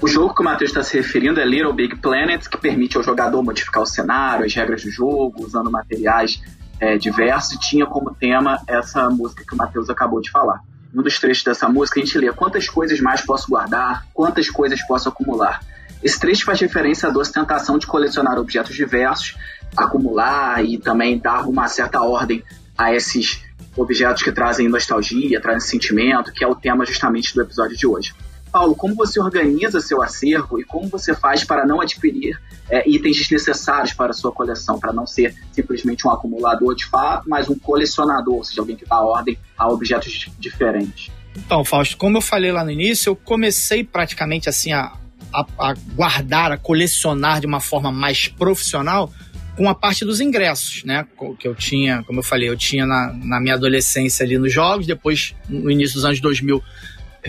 O 0.00 0.08
jogo 0.08 0.34
que 0.34 0.42
o 0.42 0.44
Matheus 0.44 0.72
está 0.72 0.82
se 0.82 0.96
referindo 0.96 1.38
é 1.38 1.44
Little 1.44 1.72
Big 1.72 1.98
Planet, 1.98 2.48
que 2.48 2.58
permite 2.58 2.96
ao 2.96 3.04
jogador 3.04 3.40
modificar 3.44 3.84
o 3.84 3.86
cenário, 3.86 4.44
as 4.44 4.52
regras 4.52 4.82
do 4.82 4.90
jogo, 4.90 5.44
usando 5.44 5.70
materiais 5.70 6.42
é, 6.80 6.98
diversos, 6.98 7.52
e 7.52 7.60
tinha 7.60 7.86
como 7.86 8.12
tema 8.12 8.60
essa 8.66 9.08
música 9.08 9.44
que 9.46 9.54
o 9.54 9.56
Matheus 9.56 9.88
acabou 9.88 10.20
de 10.20 10.32
falar. 10.32 10.62
Um 10.92 11.00
dos 11.00 11.20
trechos 11.20 11.44
dessa 11.44 11.68
música, 11.68 12.00
a 12.00 12.04
gente 12.04 12.18
lê 12.18 12.32
quantas 12.32 12.68
coisas 12.68 12.98
mais 13.00 13.20
posso 13.20 13.48
guardar, 13.48 14.04
quantas 14.12 14.50
coisas 14.50 14.82
posso 14.82 15.08
acumular. 15.08 15.60
Esse 16.02 16.18
trecho 16.18 16.44
faz 16.44 16.60
referência 16.60 17.08
à 17.08 17.12
doce 17.12 17.32
tentação 17.32 17.78
de 17.78 17.86
colecionar 17.86 18.38
objetos 18.38 18.74
diversos, 18.74 19.36
acumular 19.76 20.64
e 20.64 20.78
também 20.78 21.18
dar 21.18 21.48
uma 21.48 21.68
certa 21.68 22.02
ordem 22.02 22.42
a 22.76 22.92
esses 22.92 23.42
objetos 23.76 24.22
que 24.22 24.32
trazem 24.32 24.68
nostalgia, 24.68 25.40
trazem 25.40 25.60
sentimento, 25.60 26.32
que 26.32 26.44
é 26.44 26.46
o 26.46 26.54
tema 26.54 26.84
justamente 26.84 27.34
do 27.34 27.42
episódio 27.42 27.76
de 27.76 27.86
hoje. 27.86 28.14
Paulo, 28.50 28.74
como 28.76 28.94
você 28.94 29.18
organiza 29.18 29.80
seu 29.80 30.02
acervo 30.02 30.60
e 30.60 30.64
como 30.64 30.86
você 30.86 31.14
faz 31.14 31.42
para 31.42 31.64
não 31.64 31.80
adquirir 31.80 32.38
é, 32.68 32.86
itens 32.86 33.16
desnecessários 33.16 33.94
para 33.94 34.10
a 34.10 34.12
sua 34.12 34.30
coleção, 34.30 34.78
para 34.78 34.92
não 34.92 35.06
ser 35.06 35.34
simplesmente 35.52 36.06
um 36.06 36.10
acumulador 36.10 36.74
de 36.74 36.84
fato, 36.84 37.28
mas 37.28 37.48
um 37.48 37.58
colecionador, 37.58 38.34
ou 38.34 38.44
seja, 38.44 38.60
alguém 38.60 38.76
que 38.76 38.84
dá 38.84 39.00
ordem 39.00 39.38
a 39.56 39.68
objetos 39.68 40.30
diferentes? 40.38 41.10
Então, 41.34 41.64
Fausto, 41.64 41.96
como 41.96 42.18
eu 42.18 42.20
falei 42.20 42.52
lá 42.52 42.62
no 42.62 42.70
início, 42.70 43.10
eu 43.10 43.16
comecei 43.16 43.82
praticamente 43.82 44.50
assim 44.50 44.72
a, 44.74 44.92
a, 45.32 45.46
a 45.58 45.74
guardar, 45.94 46.52
a 46.52 46.56
colecionar 46.56 47.40
de 47.40 47.46
uma 47.46 47.60
forma 47.60 47.90
mais 47.90 48.28
profissional 48.28 49.12
com 49.56 49.68
a 49.68 49.74
parte 49.74 50.04
dos 50.04 50.20
ingressos, 50.20 50.82
né? 50.84 51.06
Que 51.38 51.46
eu 51.46 51.54
tinha, 51.54 52.02
como 52.04 52.20
eu 52.20 52.22
falei, 52.22 52.48
eu 52.48 52.56
tinha 52.56 52.86
na, 52.86 53.12
na 53.12 53.40
minha 53.40 53.54
adolescência 53.54 54.24
ali 54.24 54.38
nos 54.38 54.52
jogos, 54.52 54.86
depois 54.86 55.34
no 55.48 55.70
início 55.70 55.96
dos 55.96 56.04
anos 56.04 56.20
2000 56.20 56.62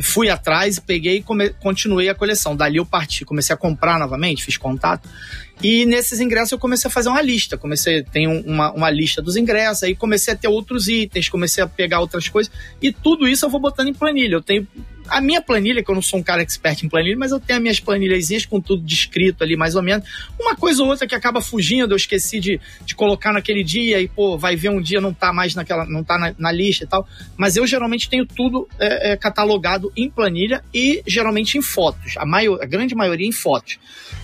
fui 0.02 0.30
atrás, 0.30 0.80
peguei 0.80 1.18
e 1.18 1.22
come, 1.22 1.50
continuei 1.50 2.10
a 2.10 2.16
coleção. 2.16 2.56
Dali 2.56 2.78
eu 2.78 2.86
parti, 2.86 3.24
comecei 3.26 3.54
a 3.54 3.58
comprar 3.58 4.00
novamente, 4.00 4.44
fiz 4.44 4.58
contato. 4.58 5.08
E 5.62 5.86
nesses 5.86 6.20
ingressos 6.20 6.54
eu 6.54 6.58
comecei 6.58 6.88
a 6.88 6.92
fazer 6.92 7.10
uma 7.10 7.22
lista. 7.22 7.58
Comecei, 7.58 8.02
tem 8.04 8.28
uma, 8.28 8.72
uma 8.72 8.90
lista 8.90 9.22
dos 9.22 9.36
ingressos, 9.36 9.84
aí 9.84 9.96
comecei 9.96 10.34
a 10.34 10.38
ter 10.38 10.48
outros 10.48 10.88
itens, 10.88 11.30
comecei 11.30 11.64
a 11.64 11.68
pegar 11.68 12.00
outras 12.00 12.28
coisas. 12.28 12.52
E 12.82 12.92
tudo 12.92 13.28
isso 13.28 13.46
eu 13.46 13.50
vou 13.50 13.60
botando 13.60 13.90
em 13.90 13.94
planilha. 13.94 14.36
Eu 14.36 14.42
tenho 14.42 14.68
a 15.08 15.22
minha 15.22 15.42
planilha, 15.42 15.84
que 15.84 15.90
eu 15.90 15.96
não 15.96 16.02
sou 16.02 16.20
um 16.20 16.24
cara 16.24 16.42
expert 16.42 16.84
em 16.84 16.90
planilha, 16.90 17.18
mas 17.18 17.32
eu 17.32 17.40
tenho 17.40 17.58
as 17.58 17.62
minhas 17.62 17.80
planilhas 17.80 18.46
com 18.46 18.60
tudo 18.60 18.84
descrito 18.84 19.44
ali, 19.44 19.56
mais 19.56 19.76
ou 19.76 19.84
menos. 19.84 20.08
Uma 20.40 20.56
coisa 20.56 20.82
ou 20.84 20.90
outra 20.90 21.08
que 21.08 21.16
acaba 21.16 21.42
fugindo, 21.42 21.92
eu 21.92 21.98
esqueci 21.98 22.40
de, 22.40 22.60
de 22.86 22.96
colocar 22.96 23.34
naquele 23.34 23.64
dia 23.64 24.02
e, 24.02 24.08
pô, 24.08 24.38
vai 24.38 24.56
ver 24.56 24.70
um 24.70 24.82
dia 24.82 25.02
não 25.02 25.14
tá 25.14 25.34
mais 25.34 25.56
naquela, 25.56 25.86
não 25.86 26.04
tá 26.04 26.18
na, 26.18 26.34
na 26.38 26.52
lista 26.52 26.84
e 26.84 26.88
tal. 26.88 27.08
Mas 27.38 27.56
eu 27.56 27.66
geralmente 27.68 28.10
tenho 28.10 28.26
tudo 28.26 28.68
é, 28.80 29.12
é, 29.12 29.18
catalogado 29.18 29.92
em 29.96 30.10
planilha 30.10 30.64
e 30.74 31.04
geralmente 31.06 31.58
em 31.58 31.62
fotos. 31.62 32.16
A, 32.18 32.26
maior, 32.26 32.62
a 32.62 32.66
grande 32.66 32.96
maioria 32.96 33.28
em 33.28 33.32
fotos. 33.32 33.78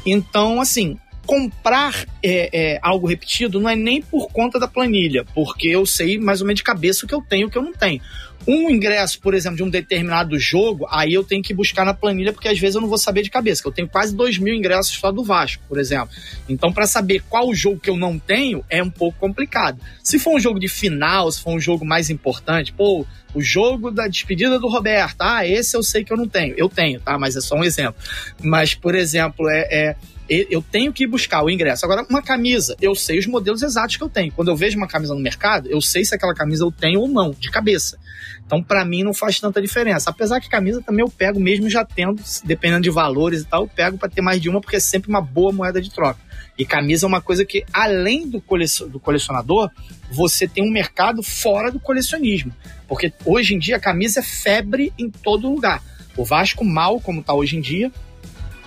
Então, 0.05 0.61
assim, 0.61 0.97
comprar 1.29 2.07
é, 2.23 2.49
é, 2.51 2.79
algo 2.81 3.05
repetido 3.05 3.59
não 3.59 3.69
é 3.69 3.75
nem 3.75 4.01
por 4.01 4.31
conta 4.31 4.59
da 4.59 4.67
planilha, 4.67 5.23
porque 5.35 5.67
eu 5.67 5.85
sei 5.85 6.17
mais 6.17 6.41
ou 6.41 6.47
menos 6.47 6.57
de 6.57 6.63
cabeça 6.63 7.05
o 7.05 7.07
que 7.07 7.13
eu 7.13 7.21
tenho 7.21 7.43
e 7.43 7.45
o 7.45 7.49
que 7.51 7.57
eu 7.59 7.61
não 7.61 7.71
tenho. 7.71 8.01
Um 8.47 8.67
ingresso, 8.67 9.19
por 9.19 9.35
exemplo, 9.35 9.57
de 9.57 9.61
um 9.61 9.69
determinado 9.69 10.39
jogo, 10.39 10.87
aí 10.89 11.13
eu 11.13 11.23
tenho 11.23 11.43
que 11.43 11.53
buscar 11.53 11.85
na 11.85 11.93
planilha, 11.93 12.33
porque 12.33 12.47
às 12.47 12.57
vezes 12.57 12.73
eu 12.73 12.81
não 12.81 12.89
vou 12.89 12.97
saber 12.97 13.21
de 13.21 13.29
cabeça, 13.29 13.61
que 13.61 13.67
eu 13.67 13.71
tenho 13.71 13.87
quase 13.87 14.15
2 14.15 14.39
mil 14.39 14.55
ingressos 14.55 14.97
só 14.97 15.11
do 15.11 15.23
Vasco, 15.23 15.61
por 15.69 15.77
exemplo. 15.77 16.09
Então, 16.47 16.73
para 16.73 16.87
saber 16.87 17.21
qual 17.29 17.53
jogo 17.53 17.79
que 17.79 17.91
eu 17.91 17.95
não 17.95 18.17
tenho, 18.17 18.65
é 18.67 18.81
um 18.81 18.89
pouco 18.89 19.19
complicado. 19.19 19.79
Se 20.03 20.17
for 20.17 20.35
um 20.35 20.39
jogo 20.39 20.59
de 20.59 20.67
final, 20.67 21.31
se 21.31 21.43
for 21.43 21.51
um 21.51 21.59
jogo 21.59 21.85
mais 21.85 22.09
importante, 22.09 22.73
pô, 22.73 23.05
o 23.35 23.41
jogo 23.41 23.91
da 23.91 24.07
despedida 24.07 24.57
do 24.57 24.67
Roberto, 24.67 25.21
ah, 25.21 25.45
esse 25.45 25.77
eu 25.77 25.83
sei 25.83 26.03
que 26.03 26.11
eu 26.11 26.17
não 26.17 26.27
tenho. 26.27 26.55
Eu 26.57 26.67
tenho, 26.67 26.99
tá? 26.99 27.19
Mas 27.19 27.35
é 27.35 27.41
só 27.41 27.55
um 27.55 27.63
exemplo. 27.63 28.01
Mas, 28.41 28.73
por 28.73 28.95
exemplo, 28.95 29.47
é, 29.47 29.67
é 29.69 29.95
eu 30.29 30.61
tenho 30.61 30.93
que 30.93 31.07
buscar 31.07 31.43
o 31.43 31.49
ingresso. 31.49 31.85
Agora, 31.85 32.05
uma 32.09 32.21
camisa, 32.21 32.75
eu 32.79 32.93
sei 32.93 33.17
os 33.17 33.25
modelos 33.25 33.63
exatos 33.63 33.97
que 33.97 34.03
eu 34.03 34.09
tenho. 34.09 34.31
Quando 34.31 34.49
eu 34.49 34.55
vejo 34.55 34.77
uma 34.77 34.87
camisa 34.87 35.13
no 35.15 35.19
mercado, 35.19 35.67
eu 35.69 35.81
sei 35.81 36.05
se 36.05 36.13
aquela 36.13 36.35
camisa 36.35 36.63
eu 36.63 36.71
tenho 36.71 36.99
ou 36.99 37.07
não, 37.07 37.31
de 37.31 37.49
cabeça. 37.49 37.97
Então, 38.45 38.63
para 38.63 38.85
mim, 38.85 39.03
não 39.03 39.13
faz 39.13 39.39
tanta 39.39 39.61
diferença. 39.61 40.09
Apesar 40.09 40.39
que 40.39 40.49
camisa 40.49 40.81
também 40.81 41.03
eu 41.03 41.09
pego, 41.09 41.39
mesmo 41.39 41.69
já 41.69 41.83
tendo, 41.83 42.21
dependendo 42.43 42.81
de 42.81 42.89
valores 42.89 43.41
e 43.41 43.45
tal, 43.45 43.63
eu 43.63 43.67
pego 43.67 43.97
para 43.97 44.09
ter 44.09 44.21
mais 44.21 44.41
de 44.41 44.49
uma, 44.49 44.61
porque 44.61 44.75
é 44.75 44.79
sempre 44.79 45.09
uma 45.09 45.21
boa 45.21 45.51
moeda 45.51 45.81
de 45.81 45.89
troca. 45.89 46.19
E 46.57 46.65
camisa 46.65 47.05
é 47.05 47.07
uma 47.07 47.21
coisa 47.21 47.45
que, 47.45 47.63
além 47.71 48.27
do, 48.27 48.41
colecionador, 48.41 49.71
você 50.11 50.47
tem 50.47 50.63
um 50.63 50.71
mercado 50.71 51.23
fora 51.23 51.71
do 51.71 51.79
colecionismo. 51.79 52.53
Porque 52.87 53.13
hoje 53.23 53.55
em 53.55 53.59
dia 53.59 53.77
a 53.77 53.79
camisa 53.79 54.19
é 54.19 54.23
febre 54.23 54.91
em 54.97 55.09
todo 55.09 55.49
lugar. 55.49 55.81
O 56.17 56.25
Vasco, 56.25 56.65
mal 56.65 56.99
como 56.99 57.21
está 57.21 57.33
hoje 57.33 57.55
em 57.55 57.61
dia, 57.61 57.91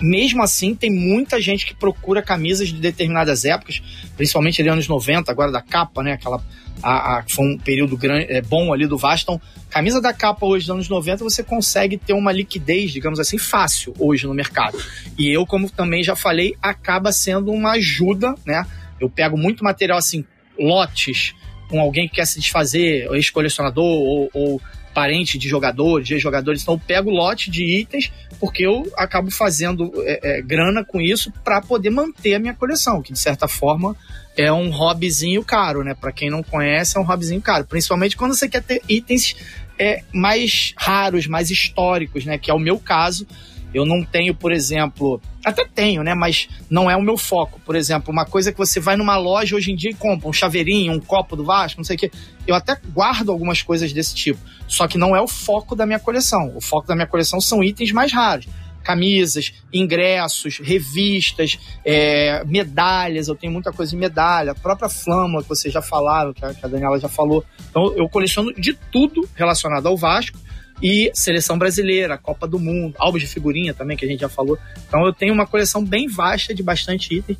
mesmo 0.03 0.43
assim, 0.43 0.75
tem 0.75 0.91
muita 0.91 1.39
gente 1.39 1.65
que 1.65 1.73
procura 1.73 2.21
camisas 2.21 2.67
de 2.67 2.75
determinadas 2.75 3.45
épocas, 3.45 3.81
principalmente 4.17 4.61
ali 4.61 4.69
anos 4.69 4.85
90, 4.85 5.31
agora 5.31 5.49
da 5.49 5.61
capa, 5.61 6.03
né? 6.03 6.11
Aquela. 6.11 6.43
A, 6.81 7.19
a, 7.19 7.23
foi 7.29 7.45
um 7.45 7.57
período 7.57 7.95
grande, 7.95 8.25
é, 8.29 8.41
bom 8.41 8.73
ali 8.73 8.85
do 8.85 8.97
Vasco. 8.97 9.31
Então, 9.31 9.41
camisa 9.69 10.01
da 10.01 10.11
capa 10.11 10.45
hoje 10.45 10.69
anos 10.69 10.89
90, 10.89 11.23
você 11.23 11.41
consegue 11.41 11.97
ter 11.97 12.11
uma 12.11 12.33
liquidez, 12.33 12.91
digamos 12.91 13.17
assim, 13.17 13.37
fácil 13.37 13.93
hoje 13.97 14.27
no 14.27 14.33
mercado. 14.33 14.77
E 15.17 15.29
eu, 15.29 15.45
como 15.45 15.69
também 15.69 16.03
já 16.03 16.17
falei, 16.17 16.57
acaba 16.61 17.13
sendo 17.13 17.51
uma 17.51 17.71
ajuda, 17.71 18.35
né? 18.45 18.65
Eu 18.99 19.09
pego 19.09 19.37
muito 19.37 19.63
material 19.63 19.97
assim, 19.97 20.25
lotes, 20.59 21.33
com 21.69 21.79
alguém 21.79 22.09
que 22.09 22.15
quer 22.15 22.27
se 22.27 22.41
desfazer, 22.41 23.07
ex-colecionador 23.13 23.85
ou, 23.85 24.29
ou 24.33 24.61
parente 24.93 25.37
de 25.37 25.47
jogadores, 25.47 26.07
de 26.07 26.19
jogadores, 26.19 26.61
então 26.61 26.75
eu 26.75 26.79
pego 26.79 27.09
lote 27.09 27.49
de 27.49 27.63
itens 27.63 28.11
porque 28.39 28.65
eu 28.65 28.91
acabo 28.97 29.31
fazendo 29.31 29.91
é, 29.99 30.37
é, 30.37 30.41
grana 30.41 30.83
com 30.83 30.99
isso 30.99 31.31
para 31.43 31.61
poder 31.61 31.89
manter 31.89 32.35
a 32.35 32.39
minha 32.39 32.53
coleção, 32.53 33.01
que 33.01 33.13
de 33.13 33.19
certa 33.19 33.47
forma 33.47 33.95
é 34.35 34.51
um 34.51 34.69
hobbyzinho 34.69 35.43
caro, 35.43 35.83
né? 35.83 35.93
Para 35.93 36.11
quem 36.11 36.29
não 36.29 36.43
conhece, 36.43 36.97
é 36.97 36.99
um 36.99 37.03
hobbyzinho 37.03 37.41
caro, 37.41 37.65
principalmente 37.65 38.17
quando 38.17 38.33
você 38.33 38.49
quer 38.49 38.61
ter 38.61 38.81
itens 38.89 39.35
é, 39.79 40.03
mais 40.11 40.73
raros, 40.77 41.27
mais 41.27 41.49
históricos, 41.49 42.25
né? 42.25 42.37
Que 42.37 42.51
é 42.51 42.53
o 42.53 42.59
meu 42.59 42.79
caso. 42.79 43.25
Eu 43.73 43.85
não 43.85 44.03
tenho, 44.03 44.35
por 44.35 44.51
exemplo, 44.51 45.21
até 45.43 45.65
tenho, 45.65 46.03
né? 46.03 46.13
Mas 46.13 46.47
não 46.69 46.89
é 46.89 46.95
o 46.95 47.01
meu 47.01 47.17
foco. 47.17 47.59
Por 47.65 47.75
exemplo, 47.75 48.11
uma 48.11 48.25
coisa 48.25 48.51
que 48.51 48.57
você 48.57 48.79
vai 48.79 48.95
numa 48.95 49.17
loja 49.17 49.55
hoje 49.55 49.71
em 49.71 49.75
dia 49.75 49.91
e 49.91 49.95
compra 49.95 50.29
um 50.29 50.33
chaveirinho, 50.33 50.93
um 50.93 50.99
copo 50.99 51.35
do 51.35 51.43
Vasco, 51.43 51.79
não 51.79 51.85
sei 51.85 51.95
o 51.95 51.99
quê. 51.99 52.11
Eu 52.45 52.55
até 52.55 52.77
guardo 52.93 53.31
algumas 53.31 53.61
coisas 53.61 53.91
desse 53.91 54.13
tipo. 54.13 54.39
Só 54.67 54.87
que 54.87 54.97
não 54.97 55.15
é 55.15 55.21
o 55.21 55.27
foco 55.27 55.75
da 55.75 55.85
minha 55.85 55.99
coleção. 55.99 56.51
O 56.55 56.61
foco 56.61 56.87
da 56.87 56.95
minha 56.95 57.07
coleção 57.07 57.41
são 57.41 57.63
itens 57.63 57.91
mais 57.91 58.11
raros 58.11 58.47
camisas, 58.83 59.53
ingressos, 59.71 60.59
revistas, 60.59 61.57
é, 61.85 62.43
medalhas. 62.45 63.27
Eu 63.27 63.35
tenho 63.35 63.53
muita 63.53 63.71
coisa 63.71 63.91
de 63.91 63.97
medalha, 63.97 64.51
a 64.51 64.55
própria 64.55 64.89
flâmula 64.89 65.41
que 65.41 65.49
você 65.49 65.69
já 65.69 65.79
a, 65.79 66.53
que 66.53 66.65
a 66.65 66.67
Daniela 66.67 66.99
já 66.99 67.07
falou. 67.07 67.43
Então 67.69 67.93
eu 67.95 68.07
coleciono 68.09 68.53
de 68.53 68.73
tudo 68.73 69.27
relacionado 69.35 69.87
ao 69.87 69.97
Vasco 69.97 70.37
e 70.83 71.09
seleção 71.13 71.57
brasileira, 71.57 72.17
Copa 72.17 72.45
do 72.45 72.59
Mundo, 72.59 72.93
álbuns 72.99 73.21
de 73.21 73.27
figurinha 73.29 73.73
também, 73.73 73.95
que 73.95 74.03
a 74.03 74.07
gente 74.07 74.19
já 74.19 74.27
falou. 74.27 74.59
Então 74.85 75.05
eu 75.05 75.13
tenho 75.13 75.33
uma 75.33 75.47
coleção 75.47 75.81
bem 75.81 76.09
vasta 76.09 76.53
de 76.53 76.61
bastante 76.61 77.15
item 77.15 77.37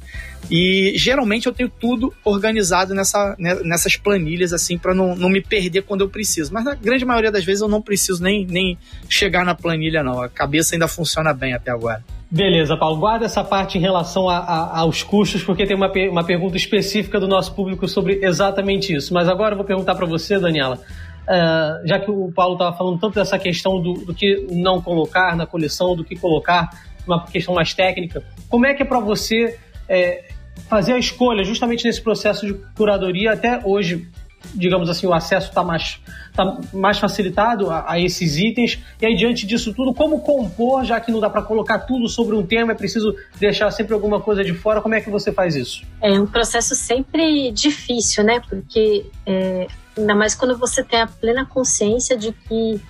e 0.50 0.94
geralmente 0.96 1.46
eu 1.46 1.52
tenho 1.52 1.70
tudo 1.70 2.14
organizado 2.24 2.94
nessa, 2.94 3.36
né, 3.38 3.56
nessas 3.64 3.98
planilhas 3.98 4.54
assim 4.54 4.78
para 4.78 4.96
não, 4.96 5.14
não 5.14 5.28
me 5.28 5.42
perder 5.42 5.82
quando 5.82 6.02
eu 6.02 6.10
preciso. 6.10 6.54
Mas 6.54 6.64
na 6.64 6.74
grande 6.74 7.04
maioria 7.04 7.30
das 7.30 7.44
vezes 7.44 7.62
eu 7.62 7.68
não 7.68 7.82
preciso 7.82 8.24
nem, 8.24 8.46
nem 8.46 8.78
chegar 9.10 9.44
na 9.44 9.54
planilha 9.54 10.02
não, 10.02 10.22
a 10.22 10.30
cabeça 10.30 10.76
ainda 10.76 10.88
funciona 10.88 11.34
bem 11.34 11.54
até 11.54 11.70
agora. 11.70 12.02
Beleza, 12.32 12.78
Paulo. 12.78 12.98
Guarda 12.98 13.26
essa 13.26 13.44
parte 13.44 13.78
em 13.78 13.82
relação 13.82 14.28
a, 14.28 14.38
a, 14.38 14.80
aos 14.80 15.04
custos, 15.04 15.44
porque 15.44 15.68
tem 15.68 15.76
uma, 15.76 15.92
uma 16.10 16.24
pergunta 16.24 16.58
específica 16.58 17.20
do 17.20 17.28
nosso 17.28 17.54
público 17.54 17.88
sobre 17.88 18.20
exatamente 18.24 18.92
isso. 18.92 19.14
Mas 19.14 19.30
agora 19.30 19.54
eu 19.54 19.58
vou 19.58 19.66
perguntar 19.66 19.94
para 19.94 20.08
você, 20.08 20.40
Daniela. 20.40 20.80
Uh, 21.24 21.88
já 21.88 22.00
que 22.00 22.12
o 22.12 22.32
Paulo 22.34 22.54
estava 22.54 22.76
falando 22.76 23.00
tanto 23.00 23.16
dessa 23.16 23.40
questão 23.40 23.82
do, 23.82 23.94
do, 23.94 24.14
que 24.14 24.46
não 24.52 24.82
colocar 24.82 25.36
na 25.38 25.46
coleção, 25.46 25.96
do 25.96 26.04
que 26.04 26.18
colocar, 26.18 26.70
uma 27.08 27.26
questão 27.26 27.54
mais 27.54 27.74
técnica, 27.74 28.24
como 28.50 28.66
é 28.66 28.74
que 28.74 28.84
é 28.84 28.86
para 28.86 29.00
você 29.00 29.58
é, 29.88 30.26
fazer 30.70 30.94
a 30.94 31.00
escolha 31.00 31.44
justamente 31.44 31.86
nesse 31.86 32.02
processo 32.02 32.46
de 32.46 32.54
curadoria? 32.76 33.34
Até 33.34 33.62
hoje, 33.64 34.08
digamos 34.54 34.90
assim, 34.90 35.08
o 35.08 35.14
acesso 35.14 35.50
está 35.50 35.64
mais, 35.64 36.00
tá 36.36 36.60
mais 36.74 37.00
facilitado 37.00 37.70
a, 37.70 37.92
a, 37.92 38.00
esses 38.00 38.38
itens, 38.38 38.80
e 39.02 39.06
aí 39.06 39.16
diante 39.16 39.46
disso 39.46 39.74
tudo, 39.74 39.94
como 39.94 40.20
compor, 40.22 40.84
já 40.84 41.00
que 41.00 41.12
não 41.12 41.20
dá 41.20 41.30
para 41.30 41.42
colocar 41.42 41.80
tudo 41.80 42.08
sobre 42.08 42.36
um 42.36 42.46
tema, 42.46 42.72
é 42.74 42.76
preciso 42.76 43.16
deixar 43.40 43.72
sempre 43.72 43.94
alguma 43.94 44.20
coisa 44.20 44.44
de 44.44 44.54
fora, 44.54 44.82
como 44.82 44.96
é 44.96 45.02
que 45.02 45.10
você 45.10 45.32
faz 45.32 45.56
isso? 45.56 45.84
É 46.02 46.12
um 46.20 46.28
processo 46.28 46.76
sempre 46.76 47.52
difícil, 47.52 48.24
né? 48.24 48.42
Porque 48.48 49.06
é, 49.26 49.68
Ainda 49.98 50.16
mais 50.16 50.34
quando 50.34 50.58
você 50.58 50.84
tem 50.84 51.02
a 51.02 51.08
plena 51.08 51.46
consciência 51.46 52.18
de 52.18 52.32
que 52.32 52.82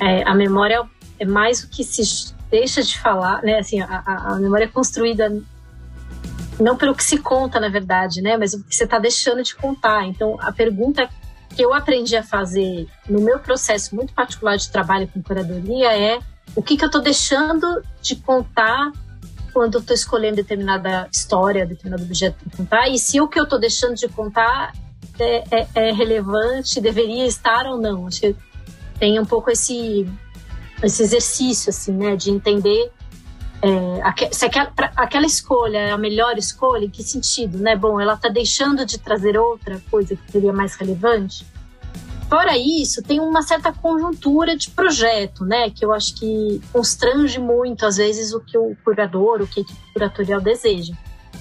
é, 0.00 0.22
a 0.24 0.34
memória 0.34 0.84
é 1.18 1.24
mais 1.24 1.62
o 1.62 1.68
que 1.68 1.84
se 1.84 2.34
deixa 2.50 2.82
de 2.82 2.98
falar, 2.98 3.42
né? 3.42 3.58
Assim, 3.58 3.80
a, 3.80 4.02
a 4.06 4.34
memória 4.36 4.64
é 4.64 4.68
construída 4.68 5.30
não 6.58 6.76
pelo 6.76 6.94
que 6.94 7.04
se 7.04 7.18
conta, 7.18 7.60
na 7.60 7.68
verdade, 7.68 8.22
né? 8.22 8.36
Mas 8.36 8.54
o 8.54 8.62
que 8.62 8.74
você 8.74 8.84
está 8.84 8.98
deixando 8.98 9.42
de 9.42 9.54
contar. 9.54 10.06
Então, 10.06 10.36
a 10.40 10.52
pergunta 10.52 11.08
que 11.54 11.62
eu 11.62 11.72
aprendi 11.72 12.16
a 12.16 12.22
fazer 12.22 12.86
no 13.08 13.20
meu 13.20 13.38
processo 13.38 13.94
muito 13.94 14.12
particular 14.12 14.56
de 14.56 14.70
trabalho 14.70 15.08
com 15.08 15.22
curadoria 15.22 15.96
é 15.96 16.18
o 16.54 16.62
que, 16.62 16.76
que 16.76 16.84
eu 16.84 16.86
estou 16.86 17.02
deixando 17.02 17.82
de 18.00 18.16
contar 18.16 18.92
quando 19.52 19.76
eu 19.76 19.80
estou 19.80 19.94
escolhendo 19.94 20.36
determinada 20.36 21.08
história, 21.10 21.64
determinado 21.64 22.02
objeto 22.02 22.36
para 22.44 22.56
contar, 22.58 22.88
e 22.90 22.98
se 22.98 23.18
o 23.22 23.26
que 23.26 23.40
eu 23.40 23.44
estou 23.44 23.58
deixando 23.58 23.94
de 23.94 24.06
contar 24.06 24.72
é, 25.18 25.44
é, 25.50 25.66
é, 25.74 25.92
relevante, 25.92 26.80
deveria 26.80 27.26
estar 27.26 27.66
ou 27.66 27.78
não. 27.78 28.06
Acho 28.06 28.20
que 28.20 28.36
tem 28.98 29.18
um 29.20 29.24
pouco 29.24 29.50
esse, 29.50 30.06
esse 30.82 31.02
exercício, 31.02 31.70
assim, 31.70 31.92
né, 31.92 32.16
de 32.16 32.30
entender 32.30 32.90
é, 33.62 34.28
se 34.32 34.44
aquela, 34.44 34.72
aquela 34.94 35.26
escolha 35.26 35.78
é 35.78 35.90
a 35.90 35.98
melhor 35.98 36.36
escolha, 36.36 36.84
em 36.84 36.90
que 36.90 37.02
sentido, 37.02 37.58
né? 37.58 37.74
Bom, 37.74 38.00
ela 38.00 38.14
está 38.14 38.28
deixando 38.28 38.84
de 38.84 38.98
trazer 38.98 39.38
outra 39.38 39.80
coisa 39.90 40.14
que 40.14 40.30
seria 40.30 40.52
mais 40.52 40.74
relevante. 40.74 41.46
Fora 42.28 42.56
isso, 42.56 43.02
tem 43.02 43.20
uma 43.20 43.42
certa 43.42 43.72
conjuntura 43.72 44.56
de 44.56 44.70
projeto, 44.70 45.44
né? 45.44 45.70
Que 45.70 45.84
eu 45.84 45.92
acho 45.92 46.14
que 46.16 46.60
constrange 46.72 47.38
muito, 47.38 47.86
às 47.86 47.96
vezes, 47.96 48.32
o 48.34 48.40
que 48.40 48.58
o 48.58 48.76
curador, 48.84 49.40
o 49.40 49.46
que 49.46 49.60
equipe 49.60 49.92
curatorial 49.92 50.40
deseja. 50.40 50.92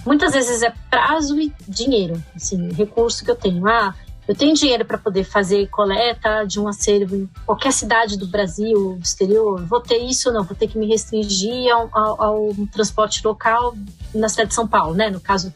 Muitas 0.05 0.33
vezes 0.33 0.61
é 0.61 0.71
prazo 0.89 1.39
e 1.39 1.51
dinheiro, 1.67 2.21
assim, 2.35 2.71
recurso 2.71 3.25
que 3.25 3.31
eu 3.31 3.35
tenho. 3.35 3.67
Ah, 3.67 3.93
eu 4.27 4.35
tenho 4.35 4.53
dinheiro 4.53 4.85
para 4.85 4.97
poder 4.97 5.23
fazer 5.23 5.67
coleta 5.69 6.45
de 6.45 6.59
um 6.59 6.67
acervo 6.67 7.15
em 7.15 7.29
qualquer 7.45 7.71
cidade 7.71 8.17
do 8.17 8.27
Brasil, 8.27 8.97
do 8.97 9.03
exterior. 9.03 9.65
Vou 9.65 9.79
ter 9.79 9.97
isso 9.97 10.29
ou 10.29 10.35
não? 10.35 10.43
Vou 10.43 10.55
ter 10.55 10.67
que 10.67 10.77
me 10.77 10.87
restringir 10.87 11.71
ao, 11.71 11.89
ao, 11.91 12.23
ao, 12.23 12.53
transporte 12.71 13.25
local 13.25 13.75
na 14.13 14.29
cidade 14.29 14.49
de 14.49 14.55
São 14.55 14.67
Paulo, 14.67 14.93
né? 14.95 15.09
No 15.09 15.19
caso 15.19 15.53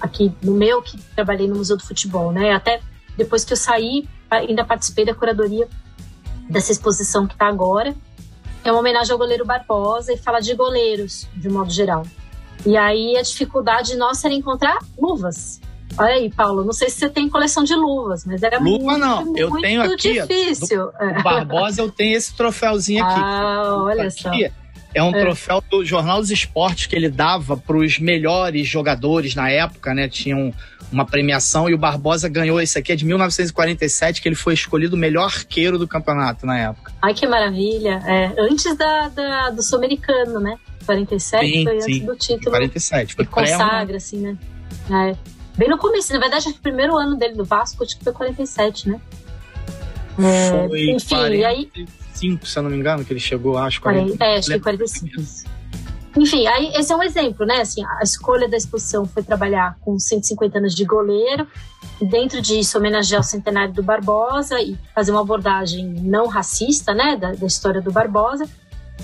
aqui 0.00 0.32
no 0.42 0.52
meu, 0.52 0.82
que 0.82 1.00
trabalhei 1.14 1.48
no 1.48 1.56
Museu 1.56 1.76
do 1.76 1.82
Futebol, 1.82 2.32
né? 2.32 2.52
Até 2.52 2.80
depois 3.16 3.44
que 3.44 3.52
eu 3.52 3.56
saí, 3.56 4.08
ainda 4.30 4.64
participei 4.64 5.04
da 5.04 5.14
curadoria 5.14 5.68
dessa 6.48 6.72
exposição 6.72 7.26
que 7.26 7.34
está 7.34 7.46
agora. 7.46 7.94
É 8.64 8.70
uma 8.70 8.80
homenagem 8.80 9.12
ao 9.12 9.18
goleiro 9.18 9.44
Barbosa 9.44 10.12
e 10.12 10.16
fala 10.16 10.40
de 10.40 10.54
goleiros, 10.54 11.28
de 11.34 11.48
modo 11.48 11.70
geral. 11.70 12.04
E 12.66 12.76
aí 12.76 13.16
a 13.16 13.22
dificuldade 13.22 13.96
nossa 13.96 14.26
era 14.26 14.34
encontrar 14.34 14.78
luvas. 14.98 15.60
Olha 15.96 16.14
aí, 16.14 16.30
Paulo, 16.30 16.64
não 16.64 16.72
sei 16.72 16.90
se 16.90 16.98
você 16.98 17.08
tem 17.08 17.28
coleção 17.28 17.62
de 17.62 17.74
luvas, 17.74 18.24
mas 18.24 18.42
era 18.42 18.58
Luva 18.58 18.84
muito, 18.84 18.98
não, 18.98 19.24
muito, 19.24 19.38
eu 19.38 19.60
tenho 19.60 19.82
aqui, 19.82 20.14
difícil. 20.14 20.86
Do, 20.86 21.22
Barbosa 21.22 21.82
eu 21.82 21.90
tenho 21.90 22.16
esse 22.16 22.34
troféuzinho 22.34 23.04
aqui. 23.04 23.20
Ah, 23.22 23.76
olha 23.84 24.08
aqui, 24.08 24.22
só. 24.22 24.30
É 24.94 25.02
um 25.02 25.14
é. 25.14 25.20
troféu 25.20 25.62
do 25.70 25.84
Jornal 25.84 26.20
dos 26.20 26.30
Esportes 26.30 26.86
que 26.86 26.94
ele 26.94 27.08
dava 27.08 27.56
para 27.56 27.76
os 27.76 27.98
melhores 27.98 28.66
jogadores 28.66 29.34
na 29.34 29.50
época, 29.50 29.92
né? 29.92 30.08
Tinham 30.08 30.52
uma 30.90 31.04
premiação 31.04 31.68
e 31.68 31.74
o 31.74 31.78
Barbosa 31.78 32.28
ganhou 32.28 32.60
esse 32.60 32.78
aqui, 32.78 32.92
é 32.92 32.96
de 32.96 33.04
1947, 33.04 34.22
que 34.22 34.28
ele 34.28 34.36
foi 34.36 34.54
escolhido 34.54 34.94
o 34.94 34.98
melhor 34.98 35.24
arqueiro 35.24 35.76
do 35.76 35.88
campeonato 35.88 36.46
na 36.46 36.58
época. 36.58 36.92
Ai, 37.02 37.12
que 37.12 37.26
maravilha. 37.26 38.00
É, 38.06 38.32
antes 38.38 38.76
da, 38.76 39.08
da 39.08 39.50
do 39.50 39.62
Sul-Americano, 39.62 40.38
né? 40.38 40.56
47 40.84 41.46
sim, 41.46 41.64
foi 41.64 41.76
antes 41.76 42.00
do 42.00 42.16
título. 42.16 42.50
47. 42.50 43.14
Foi 43.14 43.24
consagra, 43.24 43.96
assim, 43.96 44.18
né? 44.18 44.38
É. 44.90 45.16
Bem 45.56 45.68
no 45.68 45.78
começo, 45.78 46.12
na 46.12 46.18
verdade, 46.18 46.46
acho 46.46 46.54
que 46.54 46.58
o 46.60 46.62
primeiro 46.62 46.96
ano 46.96 47.16
dele 47.16 47.34
do 47.34 47.44
Vasco, 47.44 47.82
acho 47.84 47.96
que 47.96 48.04
foi 48.04 48.12
47, 48.12 48.88
né? 48.88 49.00
É, 50.18 50.50
foi 50.68 50.90
enfim, 50.90 51.16
45, 51.16 51.34
e 51.34 51.44
aí... 51.44 51.70
se 52.14 52.56
eu 52.56 52.62
não 52.62 52.70
me 52.70 52.76
engano, 52.76 53.04
que 53.04 53.12
ele 53.12 53.20
chegou, 53.20 53.56
acho. 53.58 53.80
40, 53.80 54.24
é, 54.24 54.38
acho 54.38 54.50
que 54.50 54.60
45. 54.60 55.54
Enfim, 56.16 56.46
aí 56.46 56.72
esse 56.74 56.92
é 56.92 56.96
um 56.96 57.02
exemplo, 57.02 57.44
né? 57.44 57.60
Assim, 57.60 57.84
a 57.84 58.02
escolha 58.02 58.48
da 58.48 58.56
exposição 58.56 59.04
foi 59.04 59.22
trabalhar 59.22 59.76
com 59.80 59.98
150 59.98 60.58
anos 60.58 60.74
de 60.74 60.84
goleiro, 60.84 61.46
dentro 62.00 62.40
disso 62.40 62.78
homenagear 62.78 63.20
o 63.20 63.24
centenário 63.24 63.74
do 63.74 63.82
Barbosa 63.82 64.60
e 64.60 64.76
fazer 64.94 65.10
uma 65.10 65.22
abordagem 65.22 65.84
não 65.84 66.28
racista, 66.28 66.94
né, 66.94 67.16
da, 67.16 67.32
da 67.32 67.46
história 67.46 67.80
do 67.80 67.90
Barbosa. 67.90 68.46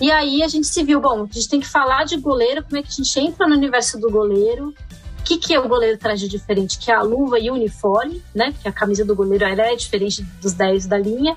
E 0.01 0.11
aí 0.11 0.43
a 0.43 0.49
gente 0.49 0.67
se 0.67 0.83
viu, 0.85 1.01
bom, 1.01 1.23
a 1.23 1.33
gente 1.33 1.49
tem 1.49 1.61
que 1.61 1.69
falar 1.69 2.05
de 2.05 2.17
goleiro, 2.17 2.63
como 2.63 2.77
é 2.77 2.83
que 2.83 2.89
a 2.89 2.93
gente 2.93 3.19
entra 3.19 3.47
no 3.47 3.55
universo 3.55 3.99
do 3.99 4.11
goleiro, 4.11 4.75
o 5.19 5.23
que, 5.23 5.37
que 5.37 5.55
é 5.55 5.61
o 5.61 5.69
goleiro 5.69 5.99
traz 5.99 6.19
de 6.19 6.29
diferente? 6.29 6.79
Que 6.79 6.91
é 6.91 6.95
a 6.95 7.03
luva 7.03 7.39
e 7.39 7.51
o 7.51 7.55
uniforme, 7.55 8.23
né? 8.35 8.53
Porque 8.53 8.69
a 8.69 8.73
camisa 8.73 9.05
do 9.05 9.15
goleiro 9.15 9.45
é 9.45 9.77
diferente 9.77 10.23
dos 10.41 10.55
10 10.55 10.87
da 10.87 10.99
linha. 10.99 11.37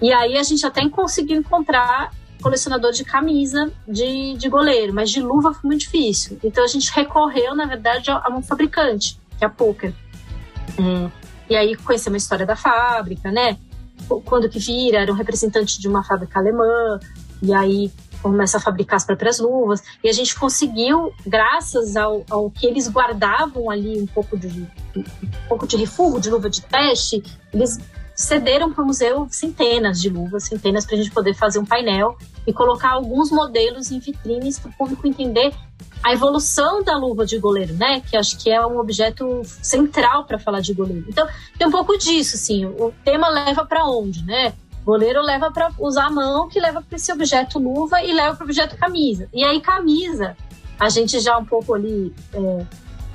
E 0.00 0.12
aí 0.12 0.36
a 0.36 0.42
gente 0.42 0.66
até 0.66 0.86
conseguiu 0.88 1.38
encontrar 1.38 2.12
colecionador 2.42 2.90
de 2.90 3.04
camisa 3.04 3.70
de, 3.86 4.36
de 4.36 4.48
goleiro, 4.48 4.92
mas 4.92 5.10
de 5.10 5.20
luva 5.20 5.54
foi 5.54 5.68
muito 5.68 5.82
difícil. 5.82 6.38
Então 6.42 6.64
a 6.64 6.66
gente 6.66 6.90
recorreu, 6.92 7.54
na 7.54 7.64
verdade, 7.64 8.10
a, 8.10 8.28
um 8.30 8.42
fabricante, 8.42 9.18
que 9.38 9.44
é 9.44 9.46
a 9.46 9.50
Poker. 9.50 9.94
Hum, 10.78 11.08
e 11.48 11.54
aí 11.54 11.76
conhecemos 11.76 12.16
a 12.16 12.22
história 12.24 12.44
da 12.44 12.56
fábrica, 12.56 13.30
né? 13.30 13.56
Quando 14.24 14.48
que 14.48 14.58
vira, 14.58 14.98
era 14.98 15.12
um 15.12 15.14
representante 15.14 15.80
de 15.80 15.86
uma 15.86 16.02
fábrica 16.04 16.40
alemã, 16.40 16.98
e 17.42 17.52
aí 17.52 17.92
começa 18.22 18.56
a 18.56 18.60
fabricar 18.60 18.96
as 18.96 19.04
próprias 19.04 19.40
luvas. 19.40 19.82
E 20.02 20.08
a 20.08 20.12
gente 20.12 20.38
conseguiu, 20.38 21.12
graças 21.26 21.96
ao, 21.96 22.24
ao 22.30 22.50
que 22.50 22.66
eles 22.66 22.88
guardavam 22.88 23.68
ali 23.68 24.00
um 24.00 24.06
pouco 24.06 24.38
de 24.38 24.66
um 24.96 25.48
pouco 25.48 25.66
de 25.66 25.76
refúgio 25.76 26.20
de 26.20 26.30
luva 26.30 26.48
de 26.48 26.62
teste, 26.62 27.22
eles 27.52 27.80
cederam 28.14 28.72
para 28.72 28.84
o 28.84 28.86
museu 28.86 29.26
centenas 29.30 30.00
de 30.00 30.08
luvas, 30.08 30.44
centenas 30.44 30.86
para 30.86 30.94
a 30.94 30.98
gente 30.98 31.10
poder 31.10 31.34
fazer 31.34 31.58
um 31.58 31.64
painel 31.64 32.16
e 32.46 32.52
colocar 32.52 32.90
alguns 32.90 33.30
modelos 33.30 33.90
em 33.90 33.98
vitrines 33.98 34.58
para 34.58 34.70
o 34.70 34.74
público 34.74 35.06
entender 35.06 35.52
a 36.02 36.12
evolução 36.12 36.82
da 36.82 36.96
luva 36.96 37.24
de 37.24 37.38
goleiro, 37.38 37.74
né? 37.74 38.00
Que 38.00 38.16
acho 38.16 38.36
que 38.36 38.50
é 38.50 38.64
um 38.64 38.78
objeto 38.78 39.42
central 39.44 40.24
para 40.24 40.38
falar 40.38 40.60
de 40.60 40.74
goleiro. 40.74 41.06
Então, 41.08 41.26
tem 41.56 41.66
um 41.66 41.70
pouco 41.70 41.96
disso, 41.96 42.34
assim. 42.36 42.64
O 42.64 42.92
tema 43.04 43.28
leva 43.28 43.64
para 43.64 43.86
onde, 43.86 44.24
né? 44.24 44.52
Goleiro 44.84 45.22
leva 45.22 45.50
para 45.50 45.70
usar 45.78 46.06
a 46.06 46.10
mão, 46.10 46.48
que 46.48 46.60
leva 46.60 46.82
para 46.82 46.96
esse 46.96 47.12
objeto 47.12 47.58
luva 47.58 48.02
e 48.02 48.12
leva 48.12 48.36
para 48.36 48.44
o 48.44 48.46
objeto 48.46 48.76
camisa. 48.76 49.28
E 49.32 49.44
aí, 49.44 49.60
camisa, 49.60 50.36
a 50.78 50.88
gente 50.88 51.20
já 51.20 51.38
um 51.38 51.44
pouco 51.44 51.74
ali 51.74 52.12
é, 52.32 52.66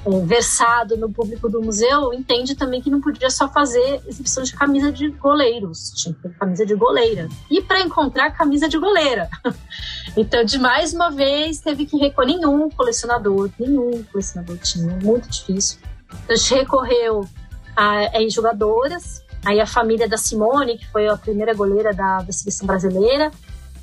é, 0.06 0.20
versado 0.26 0.96
no 0.96 1.12
público 1.12 1.50
do 1.50 1.62
museu, 1.62 2.14
entende 2.14 2.56
também 2.56 2.82
que 2.82 2.90
não 2.90 3.02
podia 3.02 3.30
só 3.30 3.50
fazer 3.50 4.02
exibição 4.08 4.44
de 4.44 4.54
camisa 4.54 4.90
de 4.90 5.10
goleiros, 5.10 5.92
ter 6.22 6.30
camisa 6.40 6.66
de 6.66 6.76
goleira. 6.76 7.28
E 7.52 7.62
para 7.62 7.82
encontrar 7.82 8.32
camisa 8.32 8.70
de 8.70 8.78
goleira. 8.78 9.30
então, 10.16 10.46
de 10.46 10.58
mais 10.58 10.94
uma 10.94 11.12
vez, 11.12 11.60
teve 11.60 11.86
que 11.86 11.98
recolher 11.98 12.38
nenhum 12.38 12.70
colecionador, 12.70 13.50
nenhum 13.60 14.02
colecionador 14.04 14.58
tinha, 14.60 14.98
muito 15.04 15.30
difícil. 15.30 15.80
Então, 16.08 16.34
a 16.34 16.36
gente 16.36 16.54
recorreu 16.54 17.28
a, 17.76 18.18
a 18.18 18.30
jogadoras, 18.30 19.22
aí 19.48 19.62
a 19.62 19.66
família 19.66 20.10
da 20.10 20.18
Simone, 20.18 20.78
que 20.78 20.86
foi 20.88 21.08
a 21.08 21.16
primeira 21.16 21.54
goleira 21.54 21.94
da, 21.94 22.22
da 22.22 22.34
seleção 22.34 22.68
brasileira, 22.68 23.32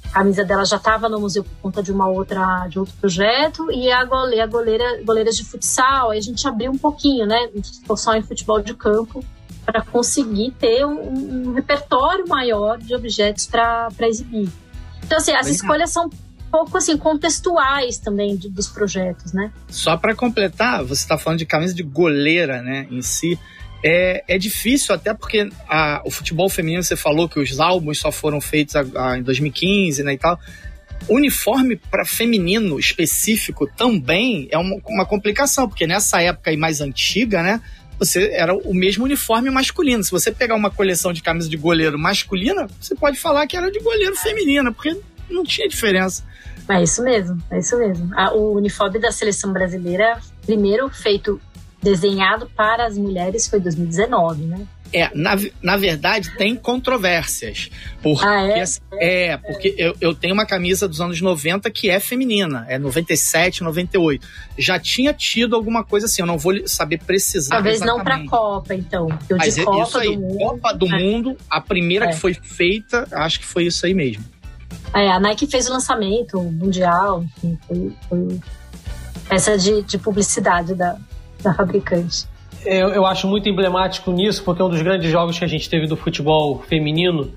a 0.05 0.09
camisa 0.11 0.45
dela 0.45 0.63
já 0.63 0.77
estava 0.77 1.09
no 1.09 1.19
museu 1.19 1.43
por 1.43 1.55
conta 1.63 1.83
de 1.83 1.91
uma 1.91 2.07
outra 2.07 2.69
de 2.69 2.79
outro 2.79 2.95
projeto 3.01 3.73
e 3.73 3.91
a 3.91 4.05
goleira, 4.05 4.47
goleira 4.47 5.03
goleiras 5.03 5.35
de 5.35 5.43
futsal 5.43 6.11
aí 6.11 6.19
a 6.19 6.21
gente 6.21 6.47
abriu 6.47 6.71
um 6.71 6.77
pouquinho 6.77 7.27
né 7.27 7.49
só 7.97 8.15
em 8.15 8.23
futebol 8.23 8.61
de 8.61 8.75
campo 8.75 9.25
para 9.65 9.81
conseguir 9.81 10.51
ter 10.53 10.85
um, 10.85 11.49
um, 11.49 11.53
repertório 11.55 12.29
maior 12.29 12.77
de 12.77 12.95
objetos 12.95 13.47
para 13.47 13.89
exibir. 14.03 14.51
Então 15.03 15.17
assim 15.17 15.33
as 15.33 15.49
escolhas 15.49 15.91
são 15.91 16.11
pouco 16.53 16.77
assim 16.77 16.99
contextuais 16.99 17.99
também 17.99 18.37
de, 18.37 18.51
dos 18.51 18.69
projetos 18.69 19.33
né? 19.33 19.51
Só 19.69 19.97
para 19.97 20.15
completar 20.15 20.85
você 20.85 21.03
está 21.03 21.17
falando 21.17 21.39
de 21.39 21.47
camisa 21.47 21.73
de 21.73 21.83
goleira 21.83 22.61
né 22.61 22.87
em 22.91 23.01
si 23.01 23.39
é, 23.87 24.25
é 24.27 24.39
difícil, 24.39 24.95
até 24.95 25.13
porque 25.13 25.47
a, 25.69 26.01
o 26.07 26.11
futebol 26.11 26.49
feminino, 26.49 26.83
você 26.83 26.97
falou 26.97 27.29
que 27.29 27.39
os 27.39 27.61
álbuns 27.61 27.99
só 27.99 28.11
foram 28.11 28.41
feitos 28.41 28.75
a, 28.75 28.85
a, 28.97 29.19
em 29.19 29.23
2015 29.23 30.03
né, 30.03 30.15
e 30.15 30.19
tal. 30.19 30.41
Uniforme 31.07 31.77
para 31.77 32.03
feminino 32.03 32.79
específico 32.79 33.67
também 33.77 34.49
é 34.51 34.57
uma, 34.57 34.77
uma 34.87 35.05
complicação, 35.05 35.69
porque 35.69 35.87
nessa 35.87 36.23
época 36.23 36.51
aí 36.51 36.57
mais 36.57 36.81
antiga, 36.81 37.43
né? 37.43 37.61
Você 37.99 38.31
era 38.33 38.55
o 38.55 38.73
mesmo 38.73 39.05
uniforme 39.05 39.51
masculino. 39.51 40.03
Se 40.03 40.11
você 40.11 40.33
pegar 40.33 40.55
uma 40.55 40.71
coleção 40.71 41.13
de 41.13 41.23
camisas 41.23 41.51
de 41.51 41.57
goleiro 41.59 41.99
masculina, 41.99 42.67
você 42.81 42.95
pode 42.95 43.19
falar 43.19 43.47
que 43.47 43.55
era 43.55 43.71
de 43.71 43.81
goleiro 43.81 44.17
feminina, 44.17 44.73
porque 44.73 44.99
não 45.29 45.45
tinha 45.45 45.69
diferença. 45.69 46.25
É 46.71 46.83
isso 46.83 47.03
mesmo, 47.03 47.39
é 47.51 47.59
isso 47.59 47.79
mesmo. 47.79 48.11
o 48.35 48.57
uniforme 48.57 48.99
da 48.99 49.13
seleção 49.13 49.53
brasileira, 49.53 50.19
primeiro 50.47 50.89
feito 50.89 51.39
desenhado 51.85 52.51
para 52.57 52.87
as 52.87 52.97
mulheres 52.97 53.47
foi 53.47 53.61
2019, 53.61 54.43
né? 54.45 54.67
É, 54.93 55.11
na, 55.13 55.37
na 55.61 55.77
verdade, 55.77 56.37
tem 56.37 56.55
controvérsias. 56.55 57.69
Porque, 58.01 58.25
ah, 58.25 58.47
é? 58.47 59.33
é, 59.33 59.37
porque 59.37 59.75
eu, 59.77 59.97
eu 60.01 60.15
tenho 60.15 60.33
uma 60.33 60.47
camisa 60.47 60.87
dos 60.87 61.01
anos 61.01 61.21
90 61.21 61.69
que 61.71 61.91
é 61.91 61.99
feminina, 61.99 62.65
é 62.69 62.79
97, 62.79 63.65
98. 63.65 64.25
Já 64.57 64.79
tinha 64.79 65.13
tido 65.13 65.57
alguma 65.57 65.83
coisa 65.83 66.07
assim, 66.07 66.23
eu 66.23 66.27
não 66.27 66.39
vou 66.39 66.55
saber 66.69 67.01
precisar. 67.05 67.57
Talvez 67.57 67.83
exatamente. 67.83 67.99
não 67.99 68.05
para 68.05 68.39
Copa, 68.39 68.75
então. 68.75 69.09
Eu 69.29 69.37
Mas 69.37 69.57
de 69.57 69.65
Copa 69.65 69.83
isso 69.83 69.99
aí, 69.99 70.17
do 70.17 70.23
Mundo, 70.23 70.39
Copa 70.39 70.73
do 70.73 70.87
é. 70.87 70.99
Mundo, 70.99 71.37
a 71.51 71.61
primeira 71.61 72.07
é. 72.07 72.09
que 72.11 72.17
foi 72.17 72.33
feita, 72.33 73.09
acho 73.11 73.41
que 73.41 73.47
foi 73.47 73.65
isso 73.65 73.85
aí 73.85 73.95
mesmo. 73.95 74.25
É, 74.95 75.09
a 75.11 75.19
Nike 75.19 75.49
fez 75.49 75.69
o 75.69 75.73
lançamento 75.73 76.41
mundial, 76.41 77.25
enfim, 77.25 77.59
foi, 77.67 77.93
foi 78.09 78.41
peça 79.29 79.59
de, 79.59 79.83
de 79.83 79.99
publicidade 79.99 80.75
da, 80.75 80.97
da 81.49 81.55
fabricante. 81.55 82.27
Eu, 82.65 82.89
eu 82.89 83.07
acho 83.07 83.29
muito 83.29 83.49
emblemático 83.49 84.11
nisso, 84.11 84.43
porque 84.43 84.63
um 84.63 84.71
dos 84.71 84.81
grandes 84.81 85.11
jogos 85.11 85.39
que 85.39 85.45
a 85.45 85.49
gente 85.49 85.69
teve 85.69 85.87
do 85.87 85.97
futebol 85.97 86.63
feminino 86.63 87.31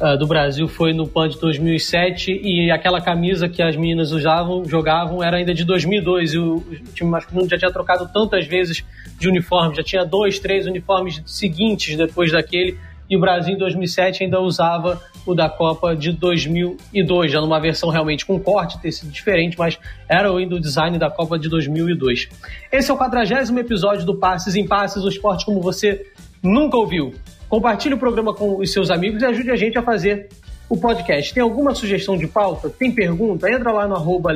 uh, 0.00 0.18
do 0.18 0.26
Brasil 0.26 0.66
foi 0.66 0.92
no 0.92 1.06
PAN 1.06 1.28
de 1.28 1.38
2007 1.38 2.40
e 2.42 2.70
aquela 2.70 3.00
camisa 3.00 3.48
que 3.48 3.62
as 3.62 3.76
meninas 3.76 4.10
usavam, 4.10 4.64
jogavam, 4.64 5.22
era 5.22 5.36
ainda 5.36 5.54
de 5.54 5.64
2002 5.64 6.34
e 6.34 6.38
o, 6.38 6.56
o 6.56 6.62
time 6.94 7.10
masculino 7.10 7.48
já 7.48 7.56
tinha 7.56 7.70
trocado 7.70 8.10
tantas 8.12 8.46
vezes 8.46 8.84
de 9.18 9.28
uniforme, 9.28 9.76
já 9.76 9.84
tinha 9.84 10.04
dois, 10.04 10.40
três 10.40 10.66
uniformes 10.66 11.22
seguintes 11.26 11.96
depois 11.96 12.32
daquele 12.32 12.76
e 13.12 13.16
o 13.16 13.20
Brasil 13.20 13.52
em 13.52 13.58
2007 13.58 14.24
ainda 14.24 14.40
usava 14.40 14.98
o 15.26 15.34
da 15.34 15.46
Copa 15.46 15.94
de 15.94 16.12
2002, 16.12 17.30
já 17.30 17.42
numa 17.42 17.60
versão 17.60 17.90
realmente 17.90 18.24
com 18.24 18.40
corte, 18.40 18.80
ter 18.80 18.90
sido 18.90 19.12
diferente, 19.12 19.58
mas 19.58 19.78
era 20.08 20.30
ainda 20.30 20.56
o 20.56 20.58
design 20.58 20.98
da 20.98 21.10
Copa 21.10 21.38
de 21.38 21.46
2002. 21.50 22.30
Esse 22.72 22.90
é 22.90 22.94
o 22.94 22.96
quadragésimo 22.96 23.58
episódio 23.58 24.06
do 24.06 24.16
Passes 24.16 24.56
em 24.56 24.66
Passes, 24.66 25.04
o 25.04 25.08
esporte 25.10 25.44
como 25.44 25.60
você 25.60 26.06
nunca 26.42 26.78
ouviu. 26.78 27.12
Compartilhe 27.50 27.94
o 27.94 27.98
programa 27.98 28.32
com 28.32 28.56
os 28.56 28.72
seus 28.72 28.90
amigos 28.90 29.20
e 29.20 29.26
ajude 29.26 29.50
a 29.50 29.56
gente 29.56 29.76
a 29.76 29.82
fazer 29.82 30.30
o 30.66 30.78
podcast. 30.78 31.34
Tem 31.34 31.42
alguma 31.42 31.74
sugestão 31.74 32.16
de 32.16 32.26
pauta? 32.26 32.70
Tem 32.70 32.90
pergunta? 32.90 33.46
Entra 33.50 33.72
lá 33.72 33.86
no 33.86 33.94
arroba 33.94 34.32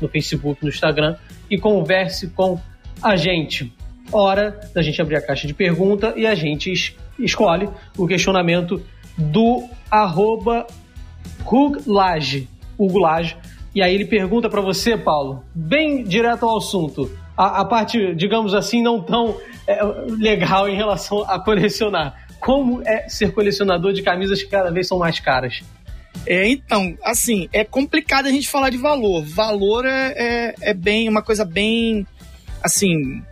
no 0.00 0.08
Facebook, 0.08 0.62
no 0.62 0.70
Instagram 0.70 1.16
e 1.50 1.58
converse 1.58 2.28
com 2.28 2.58
a 3.02 3.14
gente. 3.14 3.70
Hora 4.10 4.58
da 4.74 4.82
gente 4.82 5.00
abrir 5.00 5.16
a 5.16 5.22
caixa 5.22 5.46
de 5.46 5.54
pergunta 5.54 6.14
e 6.16 6.26
a 6.26 6.34
gente 6.34 6.96
escolhe 7.18 7.68
o 7.96 8.06
questionamento 8.06 8.82
do 9.16 9.68
arroba 9.90 10.66
Huglage, 11.44 12.48
Huglage. 12.78 13.36
E 13.74 13.82
aí 13.82 13.94
ele 13.94 14.06
pergunta 14.06 14.48
para 14.48 14.60
você, 14.60 14.96
Paulo, 14.96 15.44
bem 15.54 16.02
direto 16.02 16.46
ao 16.46 16.56
assunto, 16.56 17.10
a, 17.36 17.60
a 17.60 17.64
parte, 17.64 18.14
digamos 18.14 18.54
assim, 18.54 18.82
não 18.82 19.00
tão 19.00 19.36
é, 19.66 19.78
legal 20.08 20.68
em 20.68 20.74
relação 20.74 21.22
a 21.28 21.38
colecionar. 21.38 22.26
Como 22.40 22.82
é 22.86 23.08
ser 23.08 23.32
colecionador 23.32 23.92
de 23.92 24.02
camisas 24.02 24.42
que 24.42 24.48
cada 24.48 24.70
vez 24.70 24.88
são 24.88 24.98
mais 24.98 25.20
caras? 25.20 25.62
É, 26.26 26.48
então, 26.48 26.96
assim, 27.04 27.48
é 27.52 27.64
complicado 27.64 28.26
a 28.26 28.30
gente 28.30 28.48
falar 28.48 28.70
de 28.70 28.76
valor. 28.76 29.24
Valor 29.24 29.86
é, 29.86 30.14
é, 30.16 30.54
é 30.70 30.74
bem 30.74 31.08
uma 31.08 31.22
coisa 31.22 31.44
bem, 31.44 32.06
assim, 32.62 33.22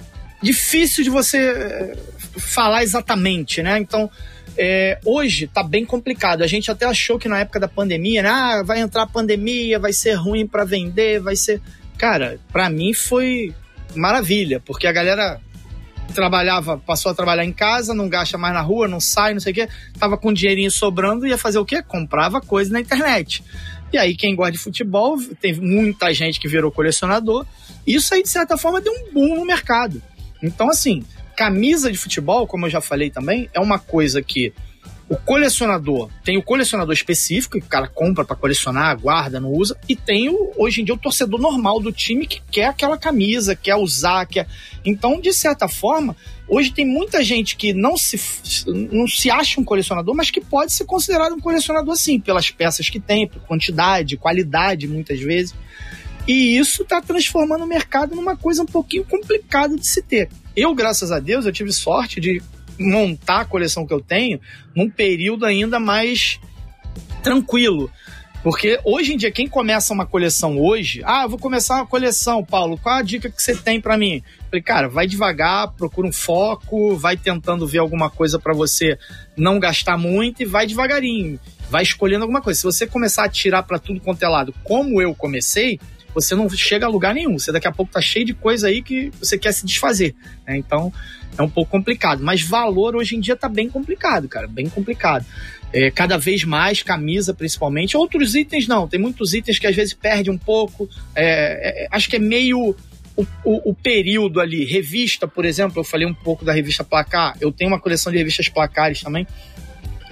difícil 0.42 1.04
de 1.04 1.10
você 1.10 1.38
é, 1.38 1.96
falar 2.38 2.82
exatamente, 2.82 3.62
né? 3.62 3.78
Então, 3.78 4.10
é, 4.56 4.98
hoje 5.04 5.46
tá 5.46 5.62
bem 5.62 5.84
complicado. 5.84 6.42
A 6.42 6.46
gente 6.46 6.70
até 6.70 6.86
achou 6.86 7.18
que 7.18 7.28
na 7.28 7.40
época 7.40 7.60
da 7.60 7.68
pandemia, 7.68 8.22
né, 8.22 8.28
ah, 8.28 8.62
vai 8.62 8.80
entrar 8.80 9.02
a 9.02 9.06
pandemia, 9.06 9.78
vai 9.78 9.92
ser 9.92 10.14
ruim 10.14 10.46
para 10.46 10.64
vender, 10.64 11.20
vai 11.20 11.36
ser. 11.36 11.60
Cara, 11.98 12.38
para 12.52 12.68
mim 12.70 12.92
foi 12.92 13.54
maravilha, 13.94 14.60
porque 14.60 14.86
a 14.86 14.92
galera 14.92 15.40
trabalhava, 16.14 16.78
passou 16.78 17.10
a 17.10 17.14
trabalhar 17.14 17.44
em 17.44 17.52
casa, 17.52 17.92
não 17.92 18.08
gasta 18.08 18.38
mais 18.38 18.54
na 18.54 18.60
rua, 18.60 18.86
não 18.86 19.00
sai, 19.00 19.34
não 19.34 19.40
sei 19.40 19.52
o 19.52 19.54
quê, 19.54 19.68
tava 19.98 20.16
com 20.16 20.32
dinheirinho 20.32 20.70
sobrando, 20.70 21.26
ia 21.26 21.36
fazer 21.36 21.58
o 21.58 21.64
quê? 21.64 21.82
Comprava 21.82 22.40
coisa 22.40 22.72
na 22.72 22.80
internet. 22.80 23.42
E 23.92 23.98
aí, 23.98 24.16
quem 24.16 24.34
gosta 24.34 24.52
de 24.52 24.58
futebol, 24.58 25.16
teve 25.40 25.60
muita 25.60 26.12
gente 26.12 26.40
que 26.40 26.48
virou 26.48 26.70
colecionador. 26.70 27.46
Isso 27.86 28.14
aí, 28.14 28.22
de 28.22 28.28
certa 28.28 28.56
forma, 28.56 28.80
deu 28.80 28.92
um 28.92 29.12
boom 29.12 29.36
no 29.36 29.44
mercado. 29.44 30.02
Então, 30.42 30.68
assim, 30.68 31.04
camisa 31.36 31.90
de 31.90 31.98
futebol, 31.98 32.46
como 32.46 32.66
eu 32.66 32.70
já 32.70 32.80
falei 32.80 33.10
também, 33.10 33.48
é 33.52 33.60
uma 33.60 33.78
coisa 33.78 34.22
que 34.22 34.52
o 35.08 35.16
colecionador 35.16 36.10
tem 36.24 36.36
o 36.36 36.42
colecionador 36.42 36.92
específico, 36.92 37.60
que 37.60 37.64
o 37.64 37.68
cara 37.68 37.86
compra 37.86 38.24
para 38.24 38.34
colecionar, 38.34 38.98
guarda, 38.98 39.38
não 39.38 39.52
usa, 39.52 39.76
e 39.88 39.94
tem 39.94 40.28
o, 40.28 40.52
hoje 40.56 40.80
em 40.80 40.84
dia 40.84 40.94
o 40.94 40.98
torcedor 40.98 41.40
normal 41.40 41.78
do 41.78 41.92
time 41.92 42.26
que 42.26 42.42
quer 42.50 42.66
aquela 42.66 42.98
camisa, 42.98 43.54
quer 43.54 43.76
usar, 43.76 44.26
quer. 44.26 44.48
Então, 44.84 45.20
de 45.20 45.32
certa 45.32 45.68
forma, 45.68 46.16
hoje 46.48 46.72
tem 46.72 46.84
muita 46.84 47.22
gente 47.22 47.54
que 47.56 47.72
não 47.72 47.96
se, 47.96 48.18
não 48.66 49.06
se 49.06 49.30
acha 49.30 49.60
um 49.60 49.64
colecionador, 49.64 50.12
mas 50.12 50.32
que 50.32 50.40
pode 50.40 50.72
ser 50.72 50.84
considerado 50.84 51.34
um 51.34 51.40
colecionador 51.40 51.94
sim, 51.96 52.18
pelas 52.18 52.50
peças 52.50 52.90
que 52.90 52.98
tem, 52.98 53.28
por 53.28 53.40
quantidade, 53.42 54.16
qualidade, 54.16 54.88
muitas 54.88 55.20
vezes. 55.20 55.54
E 56.26 56.56
isso 56.56 56.82
está 56.82 57.00
transformando 57.00 57.64
o 57.64 57.68
mercado 57.68 58.16
numa 58.16 58.36
coisa 58.36 58.62
um 58.62 58.66
pouquinho 58.66 59.04
complicada 59.04 59.76
de 59.76 59.86
se 59.86 60.02
ter. 60.02 60.28
Eu, 60.56 60.74
graças 60.74 61.12
a 61.12 61.20
Deus, 61.20 61.46
eu 61.46 61.52
tive 61.52 61.72
sorte 61.72 62.20
de 62.20 62.42
montar 62.78 63.40
a 63.40 63.44
coleção 63.44 63.86
que 63.86 63.94
eu 63.94 64.00
tenho 64.00 64.40
num 64.74 64.90
período 64.90 65.46
ainda 65.46 65.78
mais 65.78 66.40
tranquilo. 67.22 67.90
Porque 68.42 68.78
hoje 68.84 69.12
em 69.12 69.16
dia, 69.16 69.30
quem 69.32 69.48
começa 69.48 69.92
uma 69.92 70.06
coleção 70.06 70.60
hoje, 70.60 71.02
ah, 71.04 71.24
eu 71.24 71.28
vou 71.28 71.38
começar 71.38 71.76
uma 71.76 71.86
coleção, 71.86 72.44
Paulo, 72.44 72.78
qual 72.78 72.96
a 72.96 73.02
dica 73.02 73.28
que 73.28 73.42
você 73.42 73.56
tem 73.56 73.80
para 73.80 73.98
mim? 73.98 74.22
falei, 74.48 74.62
cara, 74.62 74.88
vai 74.88 75.06
devagar, 75.06 75.72
procura 75.72 76.06
um 76.06 76.12
foco, 76.12 76.96
vai 76.96 77.16
tentando 77.16 77.66
ver 77.66 77.78
alguma 77.78 78.08
coisa 78.08 78.38
para 78.38 78.54
você 78.54 78.96
não 79.36 79.58
gastar 79.58 79.98
muito 79.98 80.42
e 80.42 80.46
vai 80.46 80.66
devagarinho, 80.66 81.40
vai 81.68 81.82
escolhendo 81.82 82.22
alguma 82.22 82.40
coisa. 82.40 82.60
Se 82.60 82.64
você 82.64 82.86
começar 82.86 83.24
a 83.24 83.28
tirar 83.28 83.64
para 83.64 83.80
tudo 83.80 84.00
quanto 84.00 84.22
é 84.22 84.28
lado, 84.28 84.54
como 84.62 85.02
eu 85.02 85.12
comecei, 85.12 85.80
você 86.16 86.34
não 86.34 86.48
chega 86.48 86.86
a 86.86 86.88
lugar 86.88 87.14
nenhum. 87.14 87.38
Você 87.38 87.52
daqui 87.52 87.68
a 87.68 87.72
pouco 87.72 87.92
tá 87.92 88.00
cheio 88.00 88.24
de 88.24 88.32
coisa 88.32 88.68
aí 88.68 88.82
que 88.82 89.12
você 89.20 89.36
quer 89.36 89.52
se 89.52 89.66
desfazer. 89.66 90.14
Né? 90.46 90.56
Então 90.56 90.90
é 91.36 91.42
um 91.42 91.48
pouco 91.48 91.70
complicado. 91.70 92.22
Mas 92.22 92.40
valor 92.40 92.96
hoje 92.96 93.16
em 93.16 93.20
dia 93.20 93.36
tá 93.36 93.50
bem 93.50 93.68
complicado, 93.68 94.26
cara, 94.26 94.48
bem 94.48 94.66
complicado. 94.66 95.26
É, 95.72 95.90
cada 95.90 96.16
vez 96.16 96.42
mais, 96.42 96.82
camisa 96.82 97.34
principalmente. 97.34 97.98
Outros 97.98 98.34
itens 98.34 98.66
não, 98.66 98.88
tem 98.88 98.98
muitos 98.98 99.34
itens 99.34 99.58
que 99.58 99.66
às 99.66 99.76
vezes 99.76 99.92
perde 99.92 100.30
um 100.30 100.38
pouco. 100.38 100.88
É, 101.14 101.84
é, 101.84 101.88
acho 101.90 102.08
que 102.08 102.16
é 102.16 102.18
meio 102.18 102.74
o, 103.14 103.26
o, 103.44 103.70
o, 103.70 103.74
período 103.74 104.40
ali. 104.40 104.64
Revista, 104.64 105.28
por 105.28 105.44
exemplo, 105.44 105.80
eu 105.80 105.84
falei 105.84 106.06
um 106.06 106.14
pouco 106.14 106.46
da 106.46 106.52
revista 106.52 106.82
Placar. 106.82 107.36
Eu 107.42 107.52
tenho 107.52 107.70
uma 107.70 107.80
coleção 107.80 108.10
de 108.10 108.16
revistas 108.16 108.48
placares 108.48 109.02
também. 109.02 109.26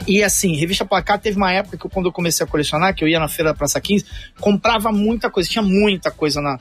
E 0.07 0.23
assim, 0.23 0.57
revista 0.57 0.85
Placar 0.85 1.19
teve 1.19 1.37
uma 1.37 1.53
época 1.53 1.77
que 1.77 1.89
quando 1.89 2.07
eu 2.07 2.13
comecei 2.13 2.45
a 2.45 2.49
colecionar, 2.49 2.95
que 2.95 3.03
eu 3.03 3.09
ia 3.09 3.19
na 3.19 3.29
feira 3.29 3.51
da 3.51 3.57
Praça 3.57 3.81
15, 3.81 4.05
comprava 4.41 4.93
muita 4.93 5.31
coisa, 5.31 5.49
tinha 5.49 5.63
muita 5.63 6.11
coisa 6.11 6.41
na, 6.41 6.59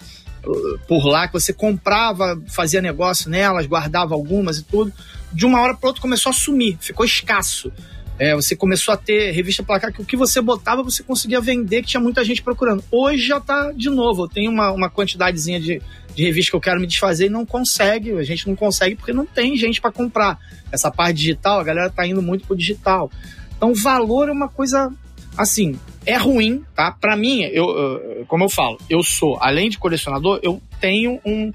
por 0.88 1.06
lá, 1.06 1.28
que 1.28 1.34
você 1.34 1.54
comprava, 1.54 2.42
fazia 2.48 2.82
negócio 2.82 3.30
nelas, 3.30 3.66
guardava 3.66 4.14
algumas 4.14 4.58
e 4.58 4.64
tudo. 4.64 4.94
De 5.32 5.46
uma 5.46 5.62
hora 5.62 5.74
para 5.74 5.88
outra 5.88 6.02
começou 6.02 6.30
a 6.30 6.34
sumir, 6.34 6.78
ficou 6.80 7.06
escasso. 7.06 7.72
É, 8.20 8.36
você 8.36 8.56
começou 8.56 8.94
a 8.94 8.98
ter 8.98 9.32
revista 9.32 9.64
placar 9.64 9.92
que 9.92 10.02
o 10.02 10.06
que 10.06 10.16
você 10.16 10.40
botava 10.40 10.84
você 10.84 11.02
conseguia 11.02 11.42
vender, 11.42 11.82
que 11.82 11.88
tinha 11.88 12.02
muita 12.02 12.24
gente 12.24 12.44
procurando. 12.44 12.84
Hoje 12.92 13.26
já 13.26 13.40
tá 13.40 13.72
de 13.72 13.90
novo, 13.90 14.26
eu 14.26 14.28
tenho 14.28 14.52
uma, 14.52 14.72
uma 14.72 14.90
quantidadezinha 14.90 15.60
de, 15.60 15.82
de 16.16 16.24
revista 16.24 16.52
que 16.52 16.56
eu 16.56 16.62
quero 16.62 16.80
me 16.80 16.88
desfazer 16.88 17.26
e 17.26 17.30
não 17.30 17.46
consegue, 17.46 18.12
a 18.14 18.24
gente 18.24 18.48
não 18.48 18.56
consegue 18.56 18.96
porque 18.96 19.14
não 19.14 19.26
tem 19.26 19.58
gente 19.58 19.82
para 19.82 19.92
comprar. 19.92 20.40
Essa 20.72 20.90
parte 20.90 21.18
digital, 21.18 21.60
a 21.60 21.64
galera 21.64 21.90
tá 21.90 22.06
indo 22.06 22.22
muito 22.22 22.46
pro 22.46 22.56
digital. 22.56 23.12
Então, 23.56 23.74
valor 23.74 24.30
é 24.30 24.32
uma 24.32 24.50
coisa 24.50 24.92
assim, 25.38 25.80
é 26.06 26.16
ruim, 26.16 26.64
tá? 26.76 26.92
Para 26.92 27.16
mim, 27.16 27.42
eu, 27.42 28.26
como 28.28 28.44
eu 28.44 28.50
falo, 28.50 28.78
eu 28.90 29.02
sou, 29.02 29.38
além 29.42 29.70
de 29.70 29.78
colecionador, 29.78 30.40
eu 30.44 30.62
tenho 30.80 31.20
um 31.26 31.52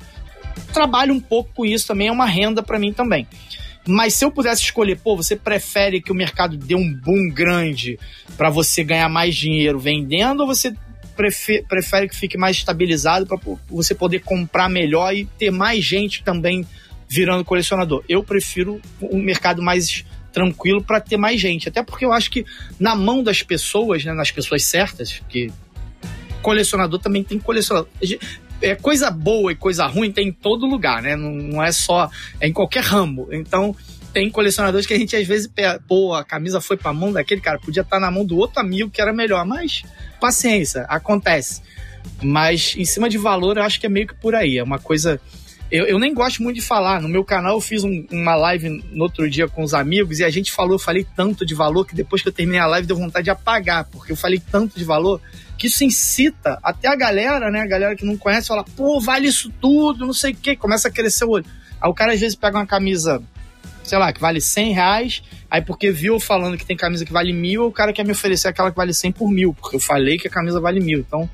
trabalho 0.73 1.15
um 1.15 1.21
pouco 1.21 1.51
com 1.55 1.65
isso 1.65 1.87
também, 1.87 2.09
é 2.09 2.13
uma 2.13 2.27
renda 2.27 2.63
para 2.63 2.79
mim 2.79 2.93
também. 2.93 3.27
Mas 3.87 4.15
se 4.15 4.25
eu 4.25 4.31
pudesse 4.31 4.63
escolher, 4.63 4.99
pô, 4.99 5.17
você 5.17 5.35
prefere 5.35 6.03
que 6.03 6.13
o 6.13 6.15
mercado 6.15 6.57
dê 6.57 6.75
um 6.75 6.93
boom 6.93 7.31
grande 7.31 7.99
para 8.37 8.51
você 8.51 8.85
ganhar 8.85 9.09
mais 9.09 9.35
dinheiro 9.35 9.79
vendendo 9.79 10.41
ou 10.41 10.47
você 10.47 10.75
prefere, 11.19 12.09
que 12.09 12.17
fique 12.17 12.39
mais 12.39 12.57
estabilizado 12.57 13.27
para 13.27 13.39
você 13.69 13.95
poder 13.95 14.21
comprar 14.21 14.69
melhor 14.69 15.15
e 15.15 15.25
ter 15.25 15.51
mais 15.51 15.85
gente 15.85 16.23
também 16.23 16.65
virando 17.09 17.45
colecionador? 17.45 18.05
Eu 18.09 18.23
prefiro 18.23 18.81
um 19.03 19.21
mercado 19.21 19.61
mais 19.61 20.05
tranquilo 20.33 20.83
para 20.83 21.01
ter 21.01 21.17
mais 21.17 21.41
gente. 21.41 21.69
Até 21.69 21.83
porque 21.83 22.05
eu 22.05 22.13
acho 22.13 22.31
que 22.31 22.47
na 22.79 22.95
mão 22.95 23.23
das 23.23 23.43
pessoas, 23.43 24.05
né, 24.05 24.13
nas 24.13 24.31
pessoas 24.31 24.65
certas, 24.65 25.21
que 25.29 25.51
colecionador 26.41 27.01
também 27.01 27.25
tem 27.25 27.39
colecionador. 27.39 27.89
É, 28.61 28.75
coisa 28.75 29.11
boa 29.11 29.53
e 29.53 29.57
coisa 29.57 29.87
ruim 29.87 30.11
tem 30.11 30.29
em 30.29 30.33
todo 30.33 30.67
lugar, 30.67 31.03
né? 31.03 31.15
Não, 31.15 31.31
não 31.31 31.63
é 31.63 31.71
só. 31.73 32.11
É 32.41 32.49
em 32.49 32.53
qualquer 32.53 32.83
ramo. 32.83 33.29
Então, 33.33 33.75
tem 34.13 34.31
colecionadores 34.31 34.87
que 34.87 34.95
a 34.95 34.99
gente 34.99 35.15
às 35.15 35.27
vezes, 35.27 35.51
pô, 35.87 36.15
a 36.15 36.25
camisa 36.25 36.61
foi 36.61 36.77
pra 36.77 36.93
mão 36.93 37.13
daquele 37.13 37.41
cara, 37.41 37.59
podia 37.59 37.83
estar 37.83 37.97
tá 37.97 38.01
na 38.01 38.11
mão 38.11 38.25
do 38.25 38.37
outro 38.37 38.61
amigo 38.61 38.91
que 38.91 39.01
era 39.01 39.13
melhor, 39.13 39.45
mas 39.45 39.83
paciência, 40.21 40.83
acontece. 40.89 41.63
Mas 42.23 42.75
em 42.77 42.85
cima 42.85 43.09
de 43.09 43.19
valor, 43.19 43.57
eu 43.57 43.63
acho 43.63 43.79
que 43.79 43.87
é 43.87 43.89
meio 43.89 44.07
que 44.07 44.15
por 44.15 44.35
aí. 44.35 44.59
É 44.59 44.63
uma 44.63 44.79
coisa 44.79 45.21
eu, 45.71 45.85
eu 45.87 45.99
nem 45.99 46.15
gosto 46.15 46.43
muito 46.43 46.57
de 46.57 46.63
falar. 46.63 47.01
No 47.01 47.09
meu 47.09 47.23
canal 47.23 47.55
eu 47.55 47.61
fiz 47.61 47.85
um, 47.85 48.07
uma 48.11 48.35
live 48.35 48.83
no 48.91 49.05
outro 49.05 49.29
dia 49.29 49.47
com 49.47 49.63
os 49.63 49.75
amigos 49.75 50.19
e 50.19 50.25
a 50.25 50.31
gente 50.31 50.51
falou, 50.51 50.75
eu 50.75 50.79
falei 50.79 51.07
tanto 51.15 51.45
de 51.45 51.55
valor 51.55 51.85
que 51.87 51.95
depois 51.95 52.23
que 52.23 52.29
eu 52.29 52.33
terminei 52.33 52.61
a 52.61 52.67
live 52.67 52.87
deu 52.87 52.97
vontade 52.97 53.25
de 53.25 53.31
apagar, 53.31 53.85
porque 53.85 54.13
eu 54.13 54.17
falei 54.17 54.41
tanto 54.51 54.79
de 54.79 54.85
valor 54.85 55.21
que 55.59 55.67
isso 55.67 55.85
incita 55.85 56.59
até 56.63 56.89
a 56.89 56.97
galera, 56.97 57.51
né? 57.51 57.61
A 57.61 57.67
galera 57.67 57.97
que 57.97 58.05
não 58.05 58.17
conhece 58.17 58.49
fala, 58.49 58.65
pô, 58.65 59.01
vale 59.01 59.29
isso 59.29 59.53
tudo, 59.61 60.07
não 60.07 60.13
sei 60.13 60.33
o 60.33 60.37
quê, 60.37 60.57
começa 60.57 60.89
a 60.89 60.91
crescer 60.91 61.25
o 61.27 61.31
olho. 61.31 61.45
Aí 61.81 61.91
o 61.91 61.95
cara 61.95 62.15
às 62.15 62.21
vezes 62.21 62.37
pega 62.37 62.57
uma 62.57 62.67
camisa 62.67 63.23
sei 63.89 63.99
lá, 63.99 64.13
que 64.13 64.21
vale 64.21 64.41
100 64.41 64.73
reais, 64.73 65.23
aí 65.51 65.63
porque 65.63 65.91
viu 65.91 66.21
falando 66.21 66.57
que 66.57 66.65
tem 66.65 66.77
camisa 66.77 67.05
que 67.05 67.13
vale 67.13 67.33
mil, 67.33 67.67
o 67.67 67.73
cara 67.73 67.93
quer 67.93 68.05
me 68.05 68.13
oferecer 68.13 68.49
aquela 68.49 68.71
que 68.71 68.77
vale 68.77 68.93
100 68.93 69.13
por 69.13 69.31
mil, 69.31 69.55
porque 69.55 69.77
eu 69.77 69.81
falei 69.81 70.19
que 70.19 70.29
a 70.29 70.31
camisa 70.31 70.61
vale 70.61 70.81
mil. 70.81 71.01
Então, 71.01 71.29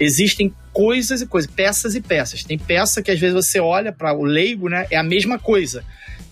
existem 0.00 0.52
coisas 0.72 1.20
e 1.20 1.26
coisas, 1.26 1.50
peças 1.50 1.94
e 1.94 2.00
peças. 2.00 2.42
Tem 2.42 2.58
peça 2.58 3.02
que 3.02 3.10
às 3.10 3.18
vezes 3.18 3.34
você 3.34 3.60
olha 3.60 3.92
para 3.92 4.12
o 4.12 4.24
leigo, 4.24 4.68
né, 4.68 4.86
é 4.90 4.96
a 4.96 5.02
mesma 5.02 5.38
coisa. 5.38 5.84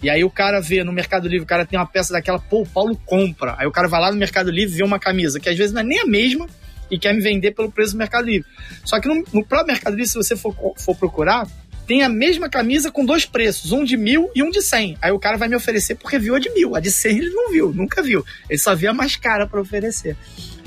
E 0.02 0.10
aí 0.10 0.22
o 0.24 0.30
cara 0.30 0.60
vê 0.60 0.84
no 0.84 0.92
Mercado 0.92 1.26
Livre, 1.28 1.44
o 1.44 1.46
cara 1.46 1.64
tem 1.64 1.78
uma 1.78 1.86
peça 1.86 2.12
daquela, 2.12 2.38
pô, 2.38 2.62
o 2.62 2.66
Paulo 2.66 2.96
compra. 3.04 3.54
Aí 3.58 3.66
o 3.66 3.72
cara 3.72 3.88
vai 3.88 4.00
lá 4.00 4.10
no 4.12 4.18
Mercado 4.18 4.50
Livre 4.50 4.74
e 4.74 4.78
vê 4.78 4.84
uma 4.84 4.98
camisa 4.98 5.40
que 5.40 5.48
às 5.48 5.56
vezes 5.56 5.72
não 5.72 5.80
é 5.80 5.84
nem 5.84 6.00
a 6.00 6.06
mesma 6.06 6.46
e 6.90 6.98
quer 6.98 7.12
me 7.14 7.20
vender 7.20 7.52
pelo 7.52 7.70
preço 7.70 7.92
do 7.92 7.98
Mercado 7.98 8.26
Livre. 8.26 8.48
Só 8.84 9.00
que 9.00 9.08
no, 9.08 9.24
no 9.32 9.44
próprio 9.44 9.68
Mercado 9.68 9.94
Livre, 9.94 10.08
se 10.08 10.14
você 10.14 10.36
for, 10.36 10.54
for 10.76 10.96
procurar, 10.96 11.46
tem 11.86 12.02
a 12.02 12.08
mesma 12.08 12.48
camisa 12.48 12.90
com 12.90 13.04
dois 13.04 13.24
preços, 13.24 13.72
um 13.72 13.84
de 13.84 13.96
mil 13.96 14.30
e 14.34 14.42
um 14.42 14.50
de 14.50 14.60
cem. 14.60 14.96
Aí 15.00 15.12
o 15.12 15.18
cara 15.18 15.36
vai 15.36 15.48
me 15.48 15.56
oferecer 15.56 15.94
porque 15.94 16.18
viu 16.18 16.34
a 16.34 16.38
de 16.38 16.50
mil. 16.50 16.74
A 16.74 16.80
de 16.80 16.90
cem 16.90 17.18
ele 17.18 17.30
não 17.30 17.50
viu, 17.50 17.72
nunca 17.72 18.02
viu. 18.02 18.24
Ele 18.50 18.58
só 18.58 18.74
via 18.74 18.90
a 18.90 18.94
mais 18.94 19.16
cara 19.16 19.46
para 19.46 19.60
oferecer. 19.60 20.16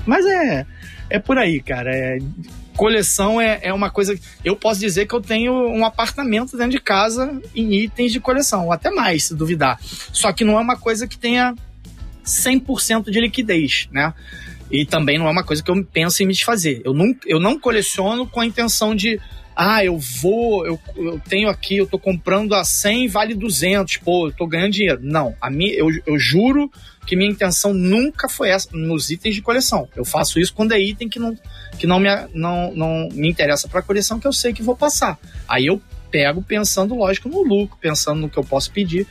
Mas 0.05 0.25
é, 0.25 0.65
é 1.09 1.19
por 1.19 1.37
aí, 1.37 1.61
cara. 1.61 1.93
É, 1.93 2.19
coleção 2.75 3.41
é, 3.41 3.59
é 3.61 3.73
uma 3.73 3.89
coisa. 3.89 4.17
Eu 4.43 4.55
posso 4.55 4.79
dizer 4.79 5.05
que 5.05 5.13
eu 5.13 5.19
tenho 5.19 5.53
um 5.53 5.85
apartamento 5.85 6.55
dentro 6.55 6.71
de 6.71 6.79
casa 6.79 7.41
em 7.53 7.73
itens 7.73 8.13
de 8.13 8.21
coleção, 8.21 8.67
ou 8.67 8.71
até 8.71 8.89
mais, 8.89 9.25
se 9.25 9.35
duvidar. 9.35 9.77
Só 9.81 10.31
que 10.31 10.45
não 10.45 10.57
é 10.57 10.61
uma 10.61 10.77
coisa 10.77 11.05
que 11.05 11.17
tenha 11.17 11.53
100% 12.23 13.11
de 13.11 13.19
liquidez, 13.19 13.89
né? 13.91 14.13
E 14.71 14.85
também 14.85 15.17
não 15.17 15.27
é 15.27 15.31
uma 15.31 15.43
coisa 15.43 15.61
que 15.61 15.69
eu 15.69 15.83
penso 15.83 16.23
em 16.23 16.27
me 16.27 16.33
desfazer. 16.33 16.81
Eu 16.85 16.93
não, 16.93 17.13
eu 17.25 17.39
não 17.39 17.59
coleciono 17.59 18.25
com 18.25 18.39
a 18.39 18.45
intenção 18.45 18.95
de 18.95 19.19
ah, 19.61 19.83
eu 19.83 19.97
vou, 19.97 20.65
eu, 20.65 20.79
eu 20.95 21.19
tenho 21.27 21.49
aqui, 21.49 21.75
eu 21.75 21.85
tô 21.85 21.99
comprando 21.99 22.55
a 22.55 22.63
100, 22.63 23.09
vale 23.09 23.35
200, 23.35 23.97
pô, 23.97 24.29
eu 24.29 24.31
tô 24.31 24.47
ganhando 24.47 24.71
dinheiro. 24.71 25.01
Não, 25.03 25.35
a 25.41 25.49
mim, 25.49 25.67
eu, 25.67 25.89
eu 26.07 26.17
juro 26.17 26.71
que 27.05 27.13
minha 27.13 27.29
intenção 27.29 27.73
nunca 27.73 28.29
foi 28.29 28.51
essa 28.51 28.69
nos 28.71 29.09
itens 29.09 29.35
de 29.35 29.41
coleção. 29.41 29.89
Eu 29.97 30.05
faço 30.05 30.39
isso 30.39 30.53
quando 30.53 30.71
é 30.71 30.79
item 30.79 31.09
que 31.09 31.19
não, 31.19 31.37
que 31.77 31.85
não, 31.85 31.99
me, 31.99 32.07
não, 32.33 32.73
não 32.73 33.09
me 33.11 33.29
interessa 33.29 33.67
para 33.67 33.81
coleção, 33.81 34.17
que 34.17 34.25
eu 34.25 34.31
sei 34.31 34.53
que 34.53 34.63
vou 34.63 34.77
passar. 34.77 35.19
Aí 35.45 35.65
eu 35.65 35.81
pego 36.09 36.41
pensando, 36.41 36.95
lógico, 36.95 37.27
no 37.27 37.43
lucro, 37.43 37.77
pensando 37.81 38.21
no 38.21 38.29
que 38.29 38.39
eu 38.39 38.45
posso 38.45 38.71
pedir. 38.71 39.05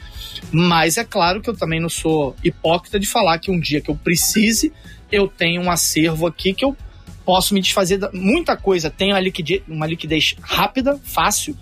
Mas 0.50 0.96
é 0.96 1.04
claro 1.04 1.42
que 1.42 1.50
eu 1.50 1.56
também 1.58 1.78
não 1.78 1.90
sou 1.90 2.34
hipócrita 2.42 2.98
de 2.98 3.06
falar 3.06 3.38
que 3.38 3.50
um 3.50 3.60
dia 3.60 3.82
que 3.82 3.90
eu 3.90 3.96
precise, 3.96 4.72
eu 5.12 5.28
tenho 5.28 5.60
um 5.60 5.70
acervo 5.70 6.26
aqui 6.26 6.54
que 6.54 6.64
eu 6.64 6.74
posso 7.28 7.52
me 7.52 7.60
desfazer 7.60 7.98
de 7.98 8.08
muita 8.14 8.56
coisa. 8.56 8.88
Tem 8.88 9.12
uma 9.12 9.20
liquidez, 9.20 9.60
uma 9.68 9.86
liquidez 9.86 10.34
rápida, 10.40 10.98
fácil, 11.04 11.54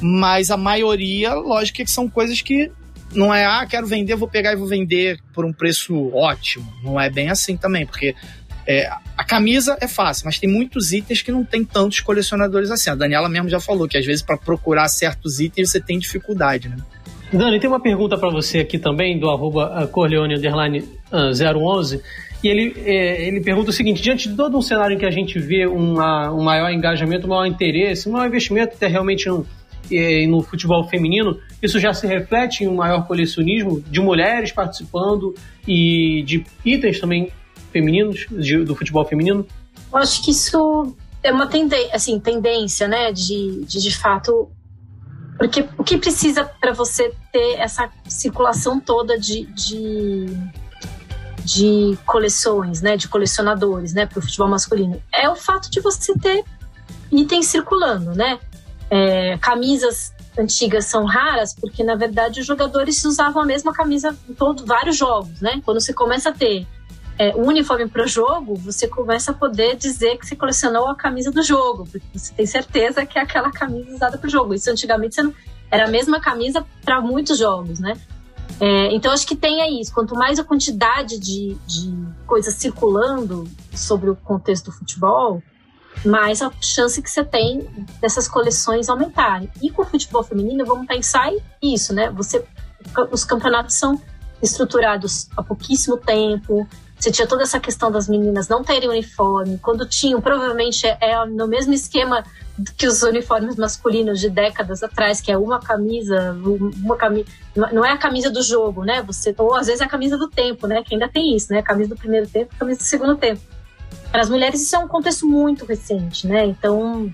mas 0.00 0.50
a 0.50 0.56
maioria, 0.56 1.34
lógico, 1.34 1.76
que 1.84 1.90
são 1.90 2.08
coisas 2.08 2.40
que 2.40 2.72
não 3.12 3.34
é, 3.34 3.44
ah, 3.44 3.66
quero 3.68 3.86
vender, 3.86 4.16
vou 4.16 4.26
pegar 4.26 4.54
e 4.54 4.56
vou 4.56 4.66
vender 4.66 5.20
por 5.34 5.44
um 5.44 5.52
preço 5.52 6.10
ótimo. 6.14 6.72
Não 6.82 6.98
é 6.98 7.10
bem 7.10 7.28
assim 7.28 7.54
também, 7.54 7.84
porque 7.84 8.14
é, 8.66 8.90
a 9.14 9.22
camisa 9.22 9.76
é 9.78 9.86
fácil, 9.86 10.24
mas 10.24 10.38
tem 10.38 10.48
muitos 10.48 10.90
itens 10.90 11.20
que 11.20 11.30
não 11.30 11.44
tem 11.44 11.66
tantos 11.66 12.00
colecionadores 12.00 12.70
assim. 12.70 12.88
A 12.88 12.94
Daniela 12.94 13.28
mesmo 13.28 13.50
já 13.50 13.60
falou 13.60 13.86
que 13.86 13.98
às 13.98 14.06
vezes 14.06 14.22
para 14.22 14.38
procurar 14.38 14.88
certos 14.88 15.38
itens 15.38 15.70
você 15.70 15.80
tem 15.82 15.98
dificuldade, 15.98 16.66
né? 16.70 16.78
Dani, 17.30 17.60
tem 17.60 17.68
uma 17.68 17.78
pergunta 17.78 18.16
para 18.16 18.30
você 18.30 18.60
aqui 18.60 18.78
também, 18.78 19.18
do 19.18 19.28
arroba 19.28 19.86
Corleone 19.92 20.38
011. 21.12 22.02
E 22.42 22.48
ele, 22.48 22.74
é, 22.84 23.26
ele 23.26 23.40
pergunta 23.40 23.70
o 23.70 23.72
seguinte: 23.72 24.02
diante 24.02 24.28
de 24.28 24.36
todo 24.36 24.56
um 24.56 24.62
cenário 24.62 24.94
em 24.96 24.98
que 24.98 25.06
a 25.06 25.10
gente 25.10 25.38
vê 25.38 25.66
uma, 25.66 26.32
um 26.32 26.42
maior 26.42 26.70
engajamento, 26.70 27.26
um 27.26 27.30
maior 27.30 27.46
interesse, 27.46 28.08
um 28.08 28.12
maior 28.12 28.26
investimento 28.26 28.74
até 28.74 28.86
realmente 28.86 29.28
no, 29.28 29.46
é, 29.90 30.26
no 30.26 30.40
futebol 30.42 30.86
feminino, 30.88 31.38
isso 31.62 31.78
já 31.78 31.92
se 31.92 32.06
reflete 32.06 32.64
em 32.64 32.68
um 32.68 32.76
maior 32.76 33.06
colecionismo 33.06 33.80
de 33.80 34.00
mulheres 34.00 34.52
participando 34.52 35.34
e 35.66 36.22
de 36.24 36.44
itens 36.64 36.98
também 36.98 37.30
femininos, 37.72 38.26
de, 38.30 38.64
do 38.64 38.74
futebol 38.74 39.04
feminino? 39.04 39.46
Eu 39.92 39.98
acho 39.98 40.24
que 40.24 40.30
isso 40.30 40.94
é 41.22 41.32
uma 41.32 41.46
tendência, 41.46 41.94
assim, 41.94 42.18
tendência, 42.18 42.88
né, 42.88 43.12
de, 43.12 43.64
de 43.64 43.80
de 43.80 43.96
fato 43.96 44.50
porque 45.40 45.66
o 45.78 45.82
que 45.82 45.96
precisa 45.96 46.44
para 46.44 46.74
você 46.74 47.14
ter 47.32 47.58
essa 47.58 47.90
circulação 48.06 48.78
toda 48.78 49.18
de, 49.18 49.46
de 49.46 50.26
de 51.44 51.98
coleções, 52.06 52.80
né, 52.80 52.96
de 52.96 53.08
colecionadores, 53.08 53.92
né, 53.92 54.06
para 54.06 54.18
o 54.18 54.22
futebol 54.22 54.48
masculino, 54.48 55.02
é 55.12 55.28
o 55.28 55.36
fato 55.36 55.70
de 55.70 55.80
você 55.80 56.14
ter 56.18 56.44
itens 57.10 57.46
circulando, 57.46 58.12
né? 58.14 58.38
É, 58.88 59.38
camisas 59.38 60.12
antigas 60.38 60.86
são 60.86 61.04
raras 61.04 61.54
porque 61.54 61.84
na 61.84 61.94
verdade 61.94 62.40
os 62.40 62.46
jogadores 62.46 63.04
usavam 63.04 63.42
a 63.42 63.46
mesma 63.46 63.72
camisa 63.72 64.16
em 64.28 64.34
todos 64.34 64.64
vários 64.64 64.96
jogos, 64.96 65.40
né? 65.40 65.60
Quando 65.64 65.80
você 65.80 65.92
começa 65.92 66.30
a 66.30 66.32
ter 66.32 66.66
é, 67.18 67.34
um 67.36 67.46
uniforme 67.48 67.86
para 67.86 68.02
o 68.04 68.08
jogo, 68.08 68.54
você 68.54 68.88
começa 68.88 69.30
a 69.30 69.34
poder 69.34 69.76
dizer 69.76 70.16
que 70.16 70.26
você 70.26 70.34
colecionou 70.34 70.88
a 70.88 70.96
camisa 70.96 71.30
do 71.30 71.42
jogo, 71.42 71.86
porque 71.86 72.18
você 72.18 72.32
tem 72.32 72.46
certeza 72.46 73.04
que 73.04 73.18
é 73.18 73.22
aquela 73.22 73.50
camisa 73.50 73.94
usada 73.94 74.16
para 74.16 74.26
o 74.26 74.30
jogo. 74.30 74.54
Isso 74.54 74.70
antigamente 74.70 75.22
não, 75.22 75.34
era 75.70 75.84
a 75.86 75.90
mesma 75.90 76.18
camisa 76.18 76.64
para 76.82 77.00
muitos 77.00 77.38
jogos, 77.38 77.78
né? 77.78 77.92
É, 78.58 78.94
então, 78.94 79.12
acho 79.12 79.26
que 79.26 79.36
tem 79.36 79.60
aí 79.60 79.80
isso. 79.80 79.92
Quanto 79.92 80.14
mais 80.14 80.38
a 80.38 80.44
quantidade 80.44 81.18
de, 81.18 81.56
de 81.66 81.94
coisas 82.26 82.54
circulando 82.54 83.48
sobre 83.74 84.10
o 84.10 84.16
contexto 84.16 84.66
do 84.66 84.72
futebol, 84.72 85.42
mais 86.04 86.40
a 86.42 86.50
chance 86.60 87.00
que 87.02 87.10
você 87.10 87.24
tem 87.24 87.66
dessas 88.00 88.26
coleções 88.26 88.88
aumentarem. 88.88 89.50
E 89.62 89.70
com 89.70 89.82
o 89.82 89.84
futebol 89.84 90.22
feminino, 90.22 90.64
vamos 90.64 90.86
pensar 90.86 91.30
isso, 91.62 91.92
né? 91.92 92.10
Você, 92.10 92.44
os 93.10 93.24
campeonatos 93.24 93.74
são 93.74 94.00
estruturados 94.42 95.28
há 95.36 95.42
pouquíssimo 95.42 95.96
tempo, 95.98 96.66
você 97.00 97.10
tinha 97.10 97.26
toda 97.26 97.42
essa 97.42 97.58
questão 97.58 97.90
das 97.90 98.08
meninas 98.08 98.46
não 98.46 98.62
terem 98.62 98.88
uniforme. 98.88 99.58
Quando 99.58 99.86
tinham, 99.86 100.20
provavelmente 100.20 100.86
é, 100.86 100.98
é 101.00 101.24
no 101.24 101.48
mesmo 101.48 101.72
esquema 101.72 102.22
que 102.76 102.86
os 102.86 103.02
uniformes 103.02 103.56
masculinos 103.56 104.20
de 104.20 104.28
décadas 104.28 104.82
atrás, 104.82 105.18
que 105.20 105.32
é 105.32 105.38
uma 105.38 105.58
camisa, 105.58 106.36
uma 106.82 106.96
camisa, 106.96 107.26
não 107.72 107.82
é 107.84 107.92
a 107.92 107.96
camisa 107.96 108.30
do 108.30 108.42
jogo, 108.42 108.84
né? 108.84 109.02
Você 109.02 109.34
ou 109.38 109.54
às 109.54 109.66
vezes 109.66 109.80
é 109.80 109.84
a 109.84 109.88
camisa 109.88 110.18
do 110.18 110.28
tempo, 110.28 110.66
né? 110.66 110.82
Que 110.84 110.94
ainda 110.94 111.08
tem 111.08 111.34
isso, 111.34 111.50
né? 111.52 111.62
Camisa 111.62 111.88
do 111.88 111.96
primeiro 111.96 112.26
tempo, 112.26 112.54
camisa 112.58 112.80
do 112.80 112.84
segundo 112.84 113.16
tempo. 113.16 113.40
Para 114.12 114.20
as 114.20 114.28
mulheres 114.28 114.60
isso 114.60 114.76
é 114.76 114.78
um 114.78 114.88
contexto 114.88 115.26
muito 115.26 115.64
recente, 115.64 116.26
né? 116.26 116.44
Então, 116.44 117.10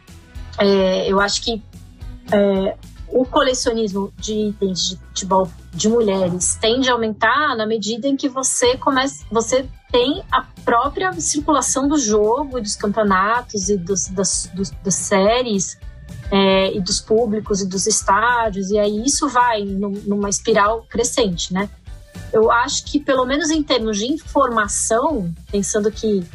é, 0.58 1.10
eu 1.10 1.20
acho 1.20 1.42
que 1.42 1.62
é, 2.32 2.76
o 3.08 3.24
colecionismo 3.24 4.12
de 4.16 4.32
itens 4.32 4.90
de 4.90 4.96
futebol 4.96 5.50
de 5.72 5.88
mulheres 5.88 6.56
tende 6.60 6.88
a 6.88 6.92
aumentar 6.92 7.56
na 7.56 7.66
medida 7.66 8.08
em 8.08 8.16
que 8.16 8.28
você 8.28 8.76
começa, 8.76 9.24
você 9.30 9.68
tem 9.90 10.22
a 10.32 10.42
própria 10.64 11.12
circulação 11.20 11.88
do 11.88 11.98
jogo 11.98 12.60
dos 12.60 12.76
campeonatos 12.76 13.68
e 13.68 13.76
dos, 13.76 14.08
das, 14.08 14.50
dos, 14.54 14.70
das 14.70 14.94
séries 14.94 15.78
é, 16.30 16.74
e 16.74 16.80
dos 16.80 17.00
públicos 17.00 17.60
e 17.60 17.68
dos 17.68 17.86
estádios 17.86 18.70
e 18.70 18.78
aí 18.78 19.04
isso 19.04 19.28
vai 19.28 19.64
numa 19.64 20.28
espiral 20.28 20.84
crescente, 20.88 21.54
né? 21.54 21.68
Eu 22.32 22.50
acho 22.50 22.84
que 22.84 22.98
pelo 22.98 23.24
menos 23.24 23.50
em 23.50 23.62
termos 23.62 23.98
de 23.98 24.06
informação, 24.06 25.32
pensando 25.50 25.90
que 25.92 26.26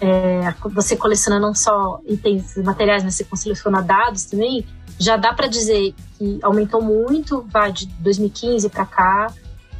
é, 0.00 0.54
você 0.70 0.96
coleciona 0.96 1.38
não 1.38 1.54
só 1.54 2.00
itens 2.06 2.56
materiais, 2.56 3.04
mas 3.04 3.16
você 3.16 3.24
coleciona 3.24 3.82
dados 3.82 4.24
também, 4.24 4.66
já 5.00 5.16
dá 5.16 5.32
para 5.32 5.46
dizer 5.46 5.94
que 6.18 6.38
aumentou 6.42 6.82
muito, 6.82 7.46
vai 7.50 7.72
de 7.72 7.86
2015 7.86 8.68
para 8.68 8.84
cá. 8.84 9.32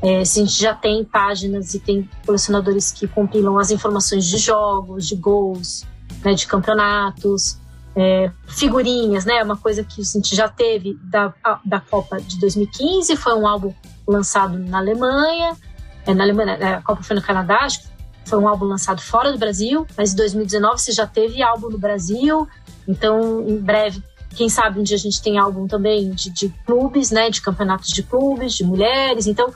É, 0.02 0.20
a 0.20 0.24
gente 0.24 0.58
já 0.58 0.74
tem 0.74 1.04
páginas 1.04 1.74
e 1.74 1.78
tem 1.78 2.08
colecionadores 2.24 2.90
que 2.90 3.06
compilam 3.06 3.58
as 3.58 3.70
informações 3.70 4.24
de 4.24 4.38
jogos, 4.38 5.06
de 5.06 5.14
gols, 5.14 5.84
né, 6.24 6.32
de 6.32 6.46
campeonatos, 6.46 7.58
é, 7.94 8.30
figurinhas, 8.48 9.26
né? 9.26 9.42
Uma 9.42 9.58
coisa 9.58 9.84
que 9.84 10.00
a 10.00 10.04
gente 10.04 10.34
já 10.34 10.48
teve 10.48 10.98
da, 11.02 11.34
da 11.62 11.80
Copa 11.80 12.18
de 12.18 12.40
2015, 12.40 13.14
foi 13.16 13.34
um 13.34 13.46
álbum 13.46 13.74
lançado 14.08 14.58
na 14.58 14.78
Alemanha, 14.78 15.54
é, 16.06 16.14
na 16.14 16.24
Alemanha, 16.24 16.52
é, 16.52 16.74
a 16.74 16.82
Copa 16.82 17.02
foi 17.02 17.14
no 17.14 17.20
Canadá, 17.20 17.58
acho 17.58 17.82
que 17.82 17.88
foi 18.24 18.38
um 18.38 18.48
álbum 18.48 18.64
lançado 18.64 19.02
fora 19.02 19.32
do 19.32 19.38
Brasil, 19.38 19.86
mas 19.98 20.14
em 20.14 20.16
2019 20.16 20.80
você 20.80 20.92
já 20.92 21.06
teve 21.06 21.42
álbum 21.42 21.68
no 21.68 21.78
Brasil, 21.78 22.48
então 22.88 23.46
em 23.46 23.58
breve 23.58 24.02
quem 24.36 24.48
sabe 24.48 24.80
um 24.80 24.82
dia 24.82 24.96
a 24.96 25.00
gente 25.00 25.20
tem 25.20 25.38
álbum 25.38 25.66
também 25.66 26.10
de, 26.10 26.30
de 26.30 26.48
clubes, 26.64 27.10
né? 27.10 27.30
De 27.30 27.40
campeonatos 27.40 27.88
de 27.88 28.02
clubes, 28.02 28.54
de 28.54 28.64
mulheres. 28.64 29.26
Então, 29.26 29.52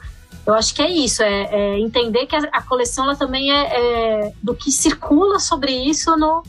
eu 0.46 0.54
acho 0.54 0.74
que 0.74 0.82
é 0.82 0.90
isso, 0.90 1.22
é, 1.22 1.44
é 1.50 1.80
entender 1.80 2.26
que 2.26 2.36
a, 2.36 2.40
a 2.52 2.62
coleção 2.62 3.04
ela 3.04 3.16
também 3.16 3.50
é, 3.50 4.26
é, 4.26 4.32
do 4.42 4.54
que 4.54 4.70
circula 4.70 5.38
sobre 5.38 5.72
isso 5.72 6.16
no, 6.16 6.42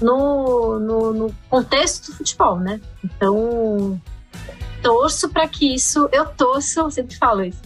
no, 0.00 0.78
no, 0.78 1.12
no, 1.12 1.34
contexto 1.50 2.06
do 2.06 2.16
futebol, 2.16 2.58
né? 2.58 2.80
Então, 3.04 4.00
torço 4.82 5.28
para 5.28 5.46
que 5.46 5.74
isso, 5.74 6.08
eu 6.12 6.24
torço, 6.26 6.80
eu 6.80 6.90
sempre 6.90 7.16
falo 7.16 7.44
isso, 7.44 7.60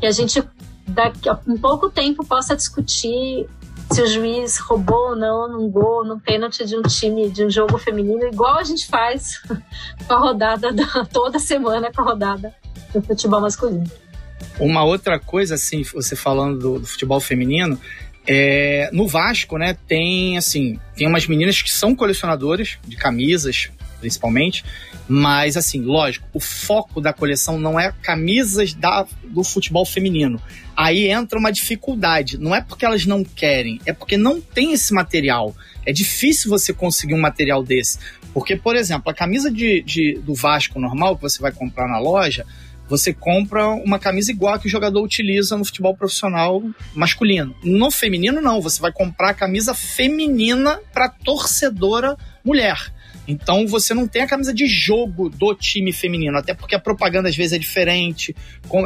que 0.00 0.06
a 0.06 0.10
gente 0.10 0.42
daqui 0.88 1.28
a 1.28 1.38
um 1.46 1.56
pouco 1.56 1.88
tempo 1.88 2.26
possa 2.26 2.56
discutir 2.56 3.48
se 3.92 4.00
o 4.00 4.06
juiz 4.06 4.58
roubou 4.58 5.10
ou 5.10 5.16
não 5.16 5.46
num 5.48 5.70
gol, 5.70 6.02
num 6.04 6.18
pênalti 6.18 6.64
de 6.64 6.76
um 6.76 6.82
time, 6.82 7.28
de 7.28 7.44
um 7.44 7.50
jogo 7.50 7.76
feminino, 7.76 8.26
igual 8.26 8.58
a 8.58 8.64
gente 8.64 8.86
faz 8.86 9.42
com 10.06 10.14
a 10.14 10.18
rodada 10.18 10.72
da, 10.72 11.04
toda 11.04 11.38
semana 11.38 11.92
com 11.92 12.00
a 12.00 12.04
rodada 12.04 12.54
do 12.92 13.02
futebol 13.02 13.40
masculino. 13.40 13.84
Uma 14.58 14.82
outra 14.82 15.18
coisa, 15.18 15.56
assim, 15.56 15.82
você 15.82 16.16
falando 16.16 16.58
do, 16.58 16.78
do 16.78 16.86
futebol 16.86 17.20
feminino, 17.20 17.78
é, 18.26 18.88
no 18.92 19.06
Vasco, 19.06 19.58
né, 19.58 19.76
tem 19.86 20.38
assim, 20.38 20.80
tem 20.96 21.06
umas 21.06 21.26
meninas 21.26 21.60
que 21.60 21.70
são 21.70 21.94
colecionadoras 21.94 22.78
de 22.86 22.96
camisas, 22.96 23.70
principalmente, 24.02 24.64
mas 25.08 25.56
assim, 25.56 25.80
lógico, 25.80 26.26
o 26.34 26.40
foco 26.40 27.00
da 27.00 27.12
coleção 27.12 27.56
não 27.56 27.78
é 27.78 27.94
camisas 28.02 28.74
da, 28.74 29.06
do 29.22 29.44
futebol 29.44 29.86
feminino. 29.86 30.42
Aí 30.76 31.08
entra 31.08 31.38
uma 31.38 31.52
dificuldade. 31.52 32.36
Não 32.36 32.52
é 32.52 32.60
porque 32.60 32.84
elas 32.84 33.06
não 33.06 33.22
querem, 33.22 33.80
é 33.86 33.92
porque 33.92 34.16
não 34.16 34.40
tem 34.40 34.72
esse 34.72 34.92
material. 34.92 35.54
É 35.86 35.92
difícil 35.92 36.50
você 36.50 36.72
conseguir 36.72 37.14
um 37.14 37.20
material 37.20 37.62
desse. 37.62 37.98
Porque, 38.34 38.56
por 38.56 38.74
exemplo, 38.74 39.08
a 39.08 39.14
camisa 39.14 39.50
de, 39.50 39.82
de 39.82 40.14
do 40.18 40.34
Vasco 40.34 40.80
normal 40.80 41.14
que 41.16 41.22
você 41.22 41.40
vai 41.40 41.52
comprar 41.52 41.86
na 41.86 42.00
loja, 42.00 42.44
você 42.88 43.12
compra 43.12 43.68
uma 43.68 43.98
camisa 43.98 44.32
igual 44.32 44.54
a 44.54 44.58
que 44.58 44.66
o 44.66 44.70
jogador 44.70 45.02
utiliza 45.02 45.56
no 45.56 45.64
futebol 45.64 45.96
profissional 45.96 46.60
masculino. 46.94 47.54
No 47.62 47.90
feminino, 47.90 48.40
não. 48.40 48.60
Você 48.60 48.80
vai 48.80 48.90
comprar 48.90 49.30
a 49.30 49.34
camisa 49.34 49.74
feminina 49.74 50.80
para 50.92 51.08
torcedora 51.08 52.16
mulher. 52.44 52.92
Então 53.26 53.66
você 53.66 53.94
não 53.94 54.08
tem 54.08 54.22
a 54.22 54.26
camisa 54.26 54.52
de 54.52 54.66
jogo 54.66 55.28
do 55.28 55.54
time 55.54 55.92
feminino, 55.92 56.36
até 56.36 56.54
porque 56.54 56.74
a 56.74 56.78
propaganda 56.78 57.28
às 57.28 57.36
vezes 57.36 57.52
é 57.52 57.58
diferente. 57.58 58.34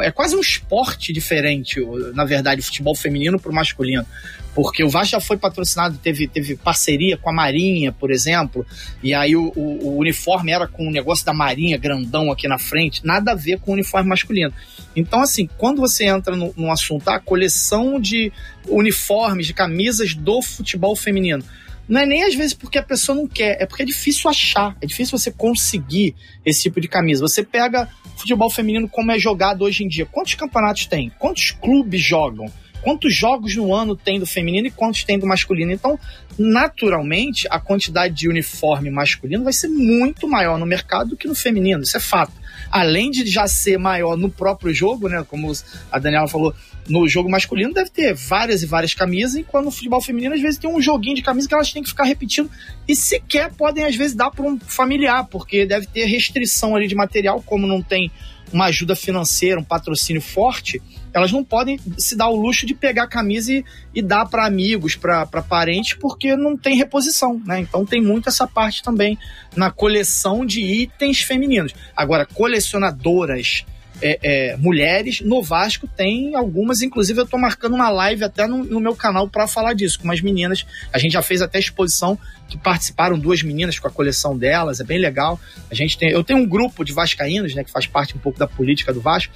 É 0.01 0.11
quase 0.11 0.35
um 0.35 0.39
esporte 0.39 1.11
diferente, 1.11 1.79
na 2.13 2.23
verdade, 2.23 2.61
o 2.61 2.63
futebol 2.63 2.95
feminino 2.95 3.39
para 3.39 3.51
o 3.51 3.55
masculino. 3.55 4.05
Porque 4.53 4.83
o 4.83 4.89
Vasco 4.89 5.11
já 5.11 5.19
foi 5.19 5.37
patrocinado, 5.37 5.99
teve, 5.99 6.27
teve 6.27 6.55
parceria 6.55 7.15
com 7.15 7.29
a 7.29 7.33
Marinha, 7.33 7.91
por 7.91 8.09
exemplo, 8.09 8.65
e 9.03 9.13
aí 9.13 9.35
o, 9.35 9.53
o, 9.55 9.89
o 9.89 9.97
uniforme 9.99 10.51
era 10.51 10.67
com 10.67 10.87
o 10.87 10.91
negócio 10.91 11.23
da 11.23 11.31
Marinha 11.31 11.77
grandão 11.77 12.31
aqui 12.31 12.47
na 12.47 12.57
frente, 12.57 13.05
nada 13.05 13.33
a 13.33 13.35
ver 13.35 13.59
com 13.59 13.69
o 13.69 13.73
uniforme 13.75 14.09
masculino. 14.09 14.51
Então, 14.95 15.21
assim, 15.21 15.47
quando 15.59 15.79
você 15.79 16.05
entra 16.05 16.35
no, 16.35 16.51
no 16.57 16.71
assunto, 16.71 17.07
a 17.07 17.19
coleção 17.19 17.99
de 17.99 18.31
uniformes, 18.67 19.45
de 19.45 19.53
camisas 19.53 20.15
do 20.15 20.41
futebol 20.41 20.95
feminino 20.95 21.43
não 21.87 22.01
é 22.01 22.05
nem 22.05 22.23
às 22.23 22.35
vezes 22.35 22.53
porque 22.53 22.77
a 22.77 22.83
pessoa 22.83 23.15
não 23.15 23.27
quer, 23.27 23.61
é 23.61 23.65
porque 23.65 23.83
é 23.83 23.85
difícil 23.85 24.29
achar, 24.29 24.75
é 24.81 24.85
difícil 24.85 25.17
você 25.17 25.31
conseguir 25.31 26.15
esse 26.45 26.63
tipo 26.63 26.81
de 26.81 26.87
camisa. 26.87 27.21
Você 27.21 27.43
pega 27.43 27.89
futebol 28.15 28.49
feminino 28.49 28.89
como 28.89 29.11
é 29.11 29.19
jogado 29.19 29.63
hoje 29.63 29.83
em 29.83 29.87
dia. 29.87 30.05
Quantos 30.05 30.33
campeonatos 30.33 30.85
tem? 30.85 31.11
Quantos 31.17 31.51
clubes 31.51 32.01
jogam? 32.01 32.51
Quantos 32.81 33.13
jogos 33.13 33.55
no 33.55 33.73
ano 33.73 33.95
tem 33.95 34.19
do 34.19 34.25
feminino 34.25 34.67
e 34.67 34.71
quantos 34.71 35.03
tem 35.03 35.17
do 35.17 35.25
masculino? 35.25 35.71
Então, 35.71 35.99
naturalmente, 36.37 37.47
a 37.49 37.59
quantidade 37.59 38.13
de 38.13 38.29
uniforme 38.29 38.89
masculino 38.89 39.43
vai 39.43 39.53
ser 39.53 39.67
muito 39.67 40.27
maior 40.27 40.57
no 40.57 40.65
mercado 40.65 41.09
do 41.11 41.17
que 41.17 41.27
no 41.27 41.35
feminino, 41.35 41.83
isso 41.83 41.97
é 41.97 41.99
fato. 41.99 42.33
Além 42.71 43.11
de 43.11 43.25
já 43.25 43.47
ser 43.47 43.77
maior 43.77 44.17
no 44.17 44.29
próprio 44.29 44.73
jogo, 44.73 45.07
né? 45.07 45.25
Como 45.27 45.51
a 45.91 45.99
Daniela 45.99 46.27
falou, 46.27 46.53
no 46.89 47.07
jogo 47.07 47.29
masculino 47.29 47.73
deve 47.73 47.89
ter 47.89 48.13
várias 48.13 48.63
e 48.63 48.65
várias 48.65 48.93
camisas, 48.93 49.35
enquanto 49.35 49.65
no 49.65 49.71
futebol 49.71 50.01
feminino 50.01 50.33
às 50.33 50.41
vezes 50.41 50.57
tem 50.57 50.69
um 50.69 50.81
joguinho 50.81 51.15
de 51.15 51.21
camisa 51.21 51.47
que 51.47 51.53
elas 51.53 51.71
têm 51.71 51.83
que 51.83 51.89
ficar 51.89 52.05
repetindo 52.05 52.49
e 52.87 52.95
sequer 52.95 53.51
podem 53.53 53.83
às 53.83 53.95
vezes 53.95 54.15
dar 54.15 54.31
para 54.31 54.45
um 54.45 54.57
familiar, 54.59 55.25
porque 55.25 55.65
deve 55.65 55.87
ter 55.87 56.05
restrição 56.05 56.75
ali 56.75 56.87
de 56.87 56.95
material, 56.95 57.41
como 57.41 57.67
não 57.67 57.81
tem 57.81 58.11
uma 58.51 58.65
ajuda 58.65 58.95
financeira, 58.95 59.59
um 59.59 59.63
patrocínio 59.63 60.21
forte, 60.21 60.81
elas 61.17 61.31
não 61.31 61.43
podem 61.43 61.79
se 61.97 62.15
dar 62.15 62.29
o 62.29 62.35
luxo 62.35 62.65
de 62.65 62.75
pegar 62.75 63.03
a 63.03 63.07
camisa 63.07 63.51
e, 63.51 63.65
e 63.93 64.01
dar 64.01 64.25
para 64.25 64.45
amigos, 64.45 64.95
para 64.95 65.25
parentes, 65.25 65.93
porque 65.93 66.35
não 66.35 66.55
tem 66.55 66.75
reposição, 66.75 67.41
né? 67.45 67.59
Então 67.59 67.85
tem 67.85 68.01
muito 68.01 68.29
essa 68.29 68.47
parte 68.47 68.83
também 68.83 69.17
na 69.55 69.71
coleção 69.71 70.45
de 70.45 70.61
itens 70.61 71.21
femininos. 71.21 71.73
Agora, 71.95 72.25
colecionadoras 72.25 73.65
é, 74.01 74.19
é, 74.21 74.57
mulheres 74.57 75.21
no 75.21 75.41
Vasco 75.41 75.87
tem 75.87 76.35
algumas, 76.35 76.81
inclusive 76.81 77.19
eu 77.19 77.23
estou 77.23 77.39
marcando 77.39 77.73
uma 77.73 77.89
live 77.89 78.23
até 78.23 78.45
no, 78.45 78.63
no 78.63 78.79
meu 78.79 78.95
canal 78.95 79.27
para 79.27 79.47
falar 79.47 79.73
disso, 79.73 79.97
com 79.97 80.05
umas 80.05 80.21
meninas. 80.21 80.65
A 80.93 80.99
gente 80.99 81.13
já 81.13 81.21
fez 81.21 81.41
até 81.41 81.57
exposição 81.57 82.17
que 82.47 82.57
participaram 82.57 83.17
duas 83.17 83.41
meninas 83.41 83.79
com 83.79 83.87
a 83.87 83.91
coleção 83.91 84.37
delas, 84.37 84.79
é 84.79 84.83
bem 84.83 84.99
legal. 84.99 85.39
A 85.69 85.75
gente 85.75 85.97
tem, 85.97 86.11
eu 86.11 86.23
tenho 86.23 86.39
um 86.39 86.45
grupo 86.45 86.85
de 86.85 86.93
vascaínos, 86.93 87.55
né, 87.55 87.63
que 87.63 87.71
faz 87.71 87.87
parte 87.87 88.15
um 88.15 88.19
pouco 88.19 88.37
da 88.37 88.47
política 88.47 88.93
do 88.93 89.01
Vasco 89.01 89.33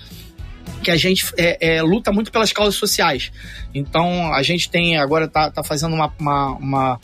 que 0.81 0.91
a 0.91 0.97
gente 0.97 1.25
é, 1.37 1.75
é, 1.75 1.81
luta 1.81 2.11
muito 2.11 2.31
pelas 2.31 2.51
causas 2.51 2.75
sociais. 2.75 3.31
Então 3.73 4.33
a 4.33 4.41
gente 4.43 4.69
tem 4.69 4.97
agora 4.97 5.27
tá, 5.27 5.49
tá 5.49 5.63
fazendo 5.63 5.93
uma, 5.93 6.11
uma, 6.19 6.47
uma 6.57 6.99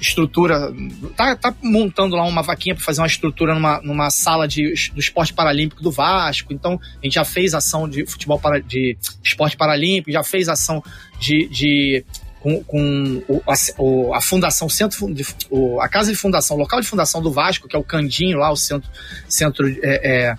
estrutura, 0.00 0.72
tá, 1.16 1.36
tá 1.36 1.54
montando 1.62 2.16
lá 2.16 2.24
uma 2.24 2.42
vaquinha 2.42 2.74
para 2.74 2.84
fazer 2.84 3.00
uma 3.00 3.06
estrutura 3.06 3.54
numa, 3.54 3.80
numa 3.80 4.10
sala 4.10 4.46
de, 4.46 4.72
do 4.92 5.00
esporte 5.00 5.32
paralímpico 5.32 5.82
do 5.82 5.90
Vasco. 5.90 6.52
Então, 6.52 6.80
a 7.00 7.04
gente 7.04 7.14
já 7.14 7.24
fez 7.24 7.54
ação 7.54 7.88
de 7.88 8.04
futebol 8.06 8.38
para, 8.38 8.60
de 8.60 8.96
esporte 9.22 9.56
paralímpico, 9.56 10.10
já 10.10 10.24
fez 10.24 10.48
ação 10.48 10.82
de, 11.20 11.48
de 11.48 12.04
com, 12.40 12.62
com 12.64 13.22
o, 13.28 13.40
a, 13.46 14.16
a, 14.16 14.20
fundação, 14.20 14.68
centro, 14.68 15.14
de, 15.14 15.24
o, 15.48 15.80
a 15.80 15.88
casa 15.88 16.10
de 16.10 16.18
fundação, 16.18 16.56
local 16.56 16.80
de 16.80 16.88
fundação 16.88 17.22
do 17.22 17.30
Vasco, 17.30 17.68
que 17.68 17.76
é 17.76 17.78
o 17.78 17.84
Candinho 17.84 18.38
lá, 18.38 18.50
o 18.50 18.56
centro, 18.56 18.90
centro 19.28 19.68
é, 19.68 19.78
é, 19.82 20.36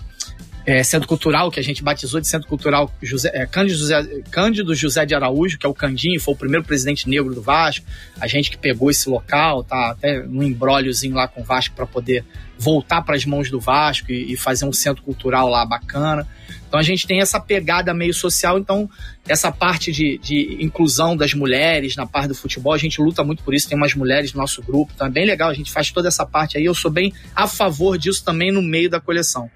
é, 0.66 0.82
Centro 0.82 1.06
Cultural, 1.06 1.50
que 1.50 1.60
a 1.60 1.62
gente 1.62 1.82
batizou 1.82 2.20
de 2.20 2.26
Centro 2.26 2.48
Cultural 2.48 2.90
José, 3.02 3.30
é, 3.34 3.46
Cândido, 3.46 3.78
José, 3.78 4.02
Cândido 4.30 4.74
José 4.74 5.04
de 5.04 5.14
Araújo, 5.14 5.58
que 5.58 5.66
é 5.66 5.68
o 5.68 5.74
Candinho, 5.74 6.18
foi 6.20 6.34
o 6.34 6.36
primeiro 6.36 6.64
presidente 6.64 7.08
negro 7.08 7.34
do 7.34 7.42
Vasco. 7.42 7.84
A 8.18 8.26
gente 8.26 8.50
que 8.50 8.56
pegou 8.56 8.90
esse 8.90 9.08
local, 9.08 9.62
tá 9.62 9.90
até 9.90 10.22
num 10.22 10.42
embróliozinho 10.42 11.14
lá 11.14 11.28
com 11.28 11.42
o 11.42 11.44
Vasco 11.44 11.74
para 11.74 11.86
poder 11.86 12.24
voltar 12.58 13.02
para 13.02 13.16
as 13.16 13.24
mãos 13.26 13.50
do 13.50 13.60
Vasco 13.60 14.10
e, 14.10 14.32
e, 14.32 14.36
fazer 14.36 14.64
um 14.64 14.72
centro 14.72 15.02
cultural 15.02 15.48
lá 15.48 15.66
bacana. 15.66 16.26
Então 16.66 16.80
a 16.80 16.82
gente 16.82 17.06
tem 17.06 17.20
essa 17.20 17.38
pegada 17.38 17.92
meio 17.92 18.14
social, 18.14 18.58
então 18.58 18.88
essa 19.28 19.52
parte 19.52 19.92
de, 19.92 20.18
de 20.18 20.58
inclusão 20.60 21.16
das 21.16 21.34
mulheres 21.34 21.94
na 21.94 22.06
parte 22.06 22.28
do 22.28 22.34
futebol, 22.34 22.72
a 22.72 22.78
gente 22.78 23.00
luta 23.00 23.22
muito 23.22 23.42
por 23.42 23.54
isso, 23.54 23.68
tem 23.68 23.76
umas 23.76 23.94
mulheres 23.94 24.32
no 24.32 24.40
nosso 24.40 24.62
grupo, 24.62 24.92
então 24.94 25.06
é 25.06 25.10
bem 25.10 25.26
legal, 25.26 25.50
a 25.50 25.54
gente 25.54 25.70
faz 25.70 25.90
toda 25.90 26.08
essa 26.08 26.24
parte 26.24 26.56
aí, 26.56 26.64
eu 26.64 26.74
sou 26.74 26.90
bem 26.90 27.12
a 27.34 27.46
favor 27.46 27.98
disso 27.98 28.24
também 28.24 28.50
no 28.50 28.62
meio 28.62 28.88
da 28.88 29.00
coleção. 29.00 29.50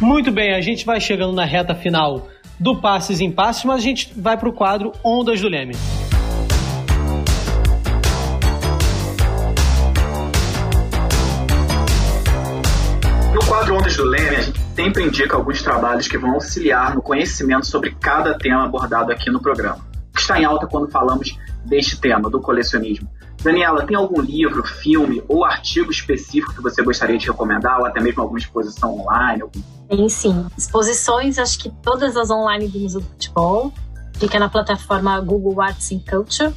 Muito 0.00 0.30
bem, 0.30 0.54
a 0.54 0.60
gente 0.60 0.86
vai 0.86 1.00
chegando 1.00 1.32
na 1.32 1.44
reta 1.44 1.74
final 1.74 2.28
do 2.58 2.80
Passes 2.80 3.20
em 3.20 3.32
Passes, 3.32 3.64
mas 3.64 3.78
a 3.78 3.80
gente 3.80 4.12
vai 4.16 4.36
para 4.36 4.48
o 4.48 4.52
quadro 4.52 4.92
Ondas 5.04 5.40
do 5.40 5.48
Leme. 5.48 5.74
No 13.34 13.40
quadro 13.48 13.74
Ondas 13.74 13.96
do 13.96 14.04
Leme, 14.04 14.36
a 14.36 14.40
gente 14.40 14.60
sempre 14.76 15.02
indica 15.02 15.36
alguns 15.36 15.62
trabalhos 15.62 16.06
que 16.06 16.16
vão 16.16 16.34
auxiliar 16.34 16.94
no 16.94 17.02
conhecimento 17.02 17.66
sobre 17.66 17.92
cada 18.00 18.38
tema 18.38 18.64
abordado 18.64 19.10
aqui 19.10 19.30
no 19.30 19.42
programa. 19.42 19.84
O 20.10 20.14
que 20.14 20.20
está 20.20 20.40
em 20.40 20.44
alta 20.44 20.68
quando 20.68 20.88
falamos 20.88 21.36
deste 21.64 22.00
tema, 22.00 22.30
do 22.30 22.40
colecionismo? 22.40 23.08
Daniela, 23.42 23.86
tem 23.86 23.96
algum 23.96 24.20
livro, 24.20 24.64
filme 24.64 25.22
ou 25.28 25.44
artigo 25.44 25.90
específico 25.90 26.54
que 26.54 26.62
você 26.62 26.82
gostaria 26.82 27.16
de 27.16 27.26
recomendar, 27.26 27.78
ou 27.78 27.86
até 27.86 28.00
mesmo 28.00 28.22
alguma 28.22 28.38
exposição 28.38 28.98
online? 28.98 29.42
Algum... 29.42 29.60
Tem 29.88 30.08
sim. 30.08 30.46
Exposições, 30.56 31.38
acho 31.38 31.58
que 31.58 31.70
todas 31.82 32.16
as 32.16 32.30
online 32.30 32.68
do 32.68 32.80
Museu 32.80 33.00
do 33.00 33.06
Futebol. 33.06 33.72
Fica 34.14 34.38
na 34.38 34.48
plataforma 34.48 35.20
Google 35.20 35.60
Arts 35.62 35.92
and 35.92 36.00
Culture. 36.00 36.52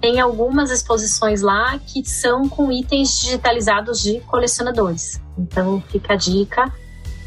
Tem 0.00 0.20
algumas 0.20 0.70
exposições 0.70 1.42
lá 1.42 1.78
que 1.78 2.08
são 2.08 2.48
com 2.48 2.70
itens 2.70 3.18
digitalizados 3.18 4.00
de 4.00 4.20
colecionadores. 4.20 5.20
Então 5.36 5.82
fica 5.88 6.14
a 6.14 6.16
dica. 6.16 6.72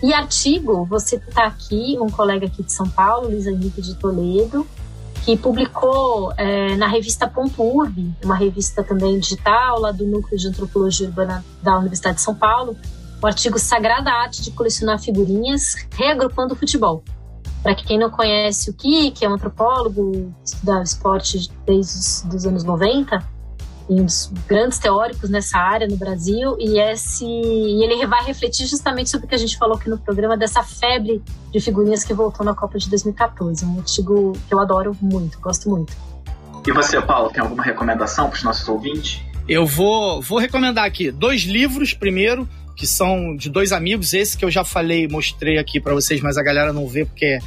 E 0.01 0.13
artigo, 0.13 0.85
você 0.85 1.17
está 1.17 1.45
aqui, 1.45 1.97
um 1.99 2.09
colega 2.09 2.45
aqui 2.45 2.63
de 2.63 2.71
São 2.71 2.89
Paulo, 2.89 3.27
Luiz 3.27 3.45
Henrique 3.45 3.81
de 3.81 3.95
Toledo, 3.95 4.65
que 5.23 5.37
publicou 5.37 6.33
é, 6.37 6.75
na 6.75 6.87
revista 6.87 7.27
Ponto 7.27 7.63
Urb, 7.63 8.13
uma 8.23 8.35
revista 8.35 8.83
também 8.83 9.19
digital 9.19 9.79
lá 9.79 9.91
do 9.91 10.05
Núcleo 10.05 10.37
de 10.37 10.47
Antropologia 10.47 11.07
Urbana 11.07 11.43
da 11.61 11.77
Universidade 11.77 12.17
de 12.17 12.21
São 12.21 12.35
Paulo, 12.35 12.75
o 13.21 13.25
artigo 13.25 13.57
Sagrada 13.57 14.11
Arte 14.11 14.41
de 14.41 14.51
Colecionar 14.51 14.99
Figurinhas, 14.99 15.75
reagrupando 15.95 16.53
o 16.53 16.57
futebol. 16.57 17.03
Para 17.61 17.73
quem 17.73 17.97
não 17.97 18.09
conhece 18.09 18.69
o 18.69 18.73
Kik, 18.73 19.23
é 19.23 19.29
um 19.29 19.35
antropólogo, 19.35 20.33
estuda 20.43 20.83
esporte 20.83 21.49
desde 21.65 22.27
os 22.35 22.45
anos 22.45 22.65
90, 22.65 23.23
um 23.89 24.05
dos 24.05 24.31
grandes 24.47 24.77
teóricos 24.77 25.29
nessa 25.29 25.57
área 25.57 25.87
no 25.87 25.97
Brasil 25.97 26.55
e 26.59 26.79
esse 26.79 27.25
e 27.25 27.83
ele 27.83 28.05
vai 28.05 28.23
refletir 28.23 28.65
justamente 28.65 29.09
sobre 29.09 29.25
o 29.25 29.29
que 29.29 29.35
a 29.35 29.37
gente 29.37 29.57
falou 29.57 29.75
aqui 29.75 29.89
no 29.89 29.97
programa 29.97 30.37
dessa 30.37 30.63
febre 30.63 31.21
de 31.51 31.59
figurinhas 31.59 32.03
que 32.03 32.13
voltou 32.13 32.45
na 32.45 32.53
Copa 32.53 32.77
de 32.77 32.89
2014, 32.89 33.65
um 33.65 33.79
artigo 33.79 34.33
que 34.47 34.53
eu 34.53 34.59
adoro 34.59 34.95
muito, 35.01 35.39
gosto 35.39 35.69
muito. 35.69 35.93
E 36.65 36.71
você, 36.71 37.01
Paulo, 37.01 37.29
tem 37.29 37.41
alguma 37.41 37.63
recomendação 37.63 38.29
para 38.29 38.37
os 38.37 38.43
nossos 38.43 38.67
ouvintes? 38.69 39.21
Eu 39.47 39.65
vou, 39.65 40.21
vou 40.21 40.39
recomendar 40.39 40.85
aqui 40.85 41.11
dois 41.11 41.41
livros 41.41 41.93
primeiro 41.93 42.47
que 42.75 42.87
são 42.87 43.35
de 43.35 43.49
dois 43.49 43.71
amigos, 43.71 44.13
esse 44.13 44.37
que 44.37 44.43
eu 44.43 44.49
já 44.49 44.63
falei, 44.63 45.07
mostrei 45.07 45.57
aqui 45.57 45.79
para 45.79 45.93
vocês, 45.93 46.21
mas 46.21 46.37
a 46.37 46.43
galera 46.43 46.73
não 46.73 46.87
vê 46.87 47.05
porque 47.05 47.37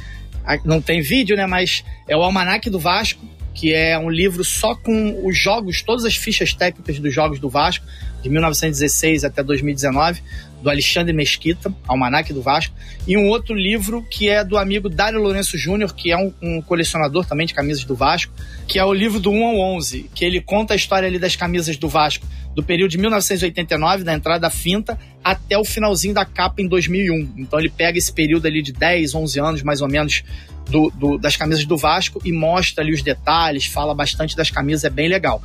não 0.63 0.81
tem 0.81 1.01
vídeo, 1.01 1.35
né? 1.35 1.45
Mas 1.45 1.83
é 2.07 2.15
o 2.15 2.23
Almanac 2.23 2.69
do 2.69 2.79
Vasco, 2.79 3.25
que 3.57 3.73
é 3.73 3.97
um 3.97 4.07
livro 4.07 4.43
só 4.43 4.75
com 4.75 5.25
os 5.25 5.35
jogos, 5.35 5.81
todas 5.81 6.05
as 6.05 6.15
fichas 6.15 6.53
técnicas 6.53 6.99
dos 6.99 7.11
jogos 7.11 7.39
do 7.39 7.49
Vasco, 7.49 7.83
de 8.21 8.29
1916 8.29 9.23
até 9.23 9.41
2019. 9.41 10.21
Do 10.61 10.69
Alexandre 10.69 11.13
Mesquita, 11.13 11.73
Almanac 11.87 12.33
do 12.33 12.41
Vasco, 12.41 12.75
e 13.07 13.17
um 13.17 13.27
outro 13.27 13.55
livro 13.55 14.03
que 14.09 14.29
é 14.29 14.43
do 14.43 14.57
amigo 14.57 14.89
Dário 14.89 15.21
Lourenço 15.21 15.57
Júnior, 15.57 15.93
que 15.93 16.11
é 16.11 16.17
um, 16.17 16.33
um, 16.41 16.61
colecionador 16.61 17.25
também 17.25 17.45
de 17.45 17.53
camisas 17.53 17.83
do 17.83 17.95
Vasco, 17.95 18.33
que 18.67 18.79
é 18.79 18.83
o 18.83 18.93
livro 18.93 19.19
do 19.19 19.31
1 19.31 19.45
ao 19.45 19.59
11, 19.75 20.09
que 20.13 20.25
ele 20.25 20.41
conta 20.41 20.73
a 20.73 20.75
história 20.75 21.07
ali 21.07 21.19
das 21.19 21.35
camisas 21.35 21.77
do 21.77 21.87
Vasco, 21.87 22.25
do 22.55 22.63
período 22.63 22.91
de 22.91 22.97
1989, 22.97 24.03
da 24.03 24.13
entrada 24.13 24.39
da 24.39 24.49
finta, 24.49 24.97
até 25.23 25.57
o 25.57 25.63
finalzinho 25.63 26.13
da 26.13 26.25
capa 26.25 26.61
em 26.61 26.67
2001. 26.67 27.33
Então 27.37 27.59
ele 27.59 27.69
pega 27.69 27.97
esse 27.97 28.11
período 28.11 28.47
ali 28.47 28.63
de 28.63 28.73
10, 28.73 29.13
11 29.13 29.39
anos, 29.39 29.63
mais 29.63 29.81
ou 29.81 29.87
menos, 29.87 30.23
do, 30.69 30.91
do, 30.95 31.17
das 31.17 31.35
camisas 31.35 31.65
do 31.65 31.77
Vasco 31.77 32.19
e 32.25 32.31
mostra 32.31 32.83
ali 32.83 32.93
os 32.93 33.01
detalhes, 33.01 33.65
fala 33.65 33.93
bastante 33.93 34.35
das 34.35 34.49
camisas, 34.49 34.83
é 34.83 34.89
bem 34.89 35.07
legal. 35.07 35.41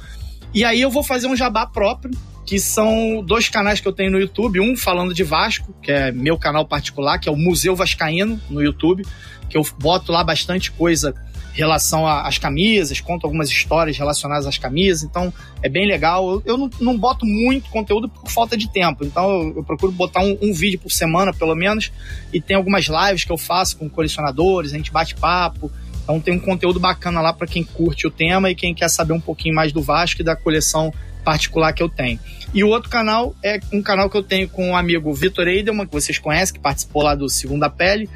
E 0.55 0.65
aí 0.65 0.81
eu 0.81 0.91
vou 0.91 1.03
fazer 1.03 1.27
um 1.27 1.37
jabá 1.37 1.67
próprio, 1.67 2.11
que 2.53 2.61
são 2.61 3.25
dois 3.25 3.49
canais 3.49 3.81
que 3.81 3.89
eu 3.89 3.95
tenho 3.95 4.11
no 4.11 4.21
YouTube. 4.21 4.61
Um 4.61 4.77
falando 4.77 5.15
de 5.15 5.25
Vasco, 5.25 5.75
que 5.83 5.91
é 5.91 6.13
meu 6.13 6.37
canal 6.37 6.67
particular, 6.67 7.19
que 7.19 7.27
é 7.27 7.33
o 7.33 7.37
Museu 7.37 7.75
Vascaíno 7.75 8.39
no 8.51 8.63
YouTube, 8.63 9.07
que 9.49 9.57
eu 9.57 9.67
boto 9.79 10.13
lá 10.13 10.23
bastante 10.23 10.71
coisa 10.71 11.15
em 11.55 11.57
relação 11.57 12.07
às 12.07 12.37
camisas, 12.37 13.01
conto 13.01 13.25
algumas 13.25 13.49
histórias 13.49 13.97
relacionadas 13.97 14.47
às 14.47 14.59
camisas, 14.59 15.03
então 15.03 15.33
é 15.63 15.69
bem 15.71 15.89
legal. 15.89 16.43
Eu, 16.45 16.59
não, 16.59 16.71
não, 16.79 16.99
boto 16.99 17.25
muito 17.25 17.71
conteúdo 17.71 18.07
por 18.07 18.31
falta 18.31 18.55
de 18.55 18.71
tempo, 18.71 19.03
então 19.03 19.31
eu, 19.31 19.57
eu 19.57 19.65
procuro 19.65 19.91
botar 19.91 20.21
um, 20.21 20.37
um, 20.43 20.53
vídeo 20.53 20.79
por 20.79 20.93
semana, 20.93 21.33
pelo 21.33 21.55
menos, 21.55 21.91
e 22.35 22.39
tem 22.39 22.55
algumas 22.55 22.85
lives 22.85 23.25
que 23.25 23.33
eu 23.33 23.39
faço 23.39 23.79
com 23.79 23.89
colecionadores, 23.89 24.75
a 24.75 24.77
gente 24.77 24.93
bate 24.93 25.15
papo. 25.15 25.73
Então 26.03 26.21
tem 26.21 26.35
um 26.35 26.39
conteúdo 26.39 26.79
bacana 26.79 27.23
lá 27.23 27.33
para 27.33 27.47
quem 27.47 27.65
curte 27.65 28.07
o 28.07 28.11
tema 28.11 28.51
e 28.51 28.55
quem 28.55 28.75
quer 28.75 28.91
saber 28.91 29.15
um 29.15 29.21
pouquinho 29.21 29.55
mais 29.55 29.73
do 29.73 29.81
Vasco 29.81 30.21
e 30.21 30.25
da 30.25 30.37
coleção 30.37 30.93
particular 31.25 31.73
que 31.73 31.83
eu 31.83 31.89
tenho. 31.89 32.19
E 32.55 32.63
o 32.63 32.69
outro 32.69 32.91
canal 32.91 33.35
é 33.43 33.59
um 33.73 33.83
canal 33.83 34.11
que 34.11 34.17
eu 34.17 34.23
tenho 34.23 34.49
com 34.49 34.73
o 34.73 34.77
amigo 34.77 35.13
Vitor 35.15 35.49
Eidelman, 35.49 35.87
que 35.87 35.93
vocês 35.93 36.19
conhecem, 36.19 36.55
que 36.55 36.61
participou 36.61 37.03
lá 37.03 37.15
do 37.15 37.29
Segunda 37.29 37.71
Pele, 37.71 38.09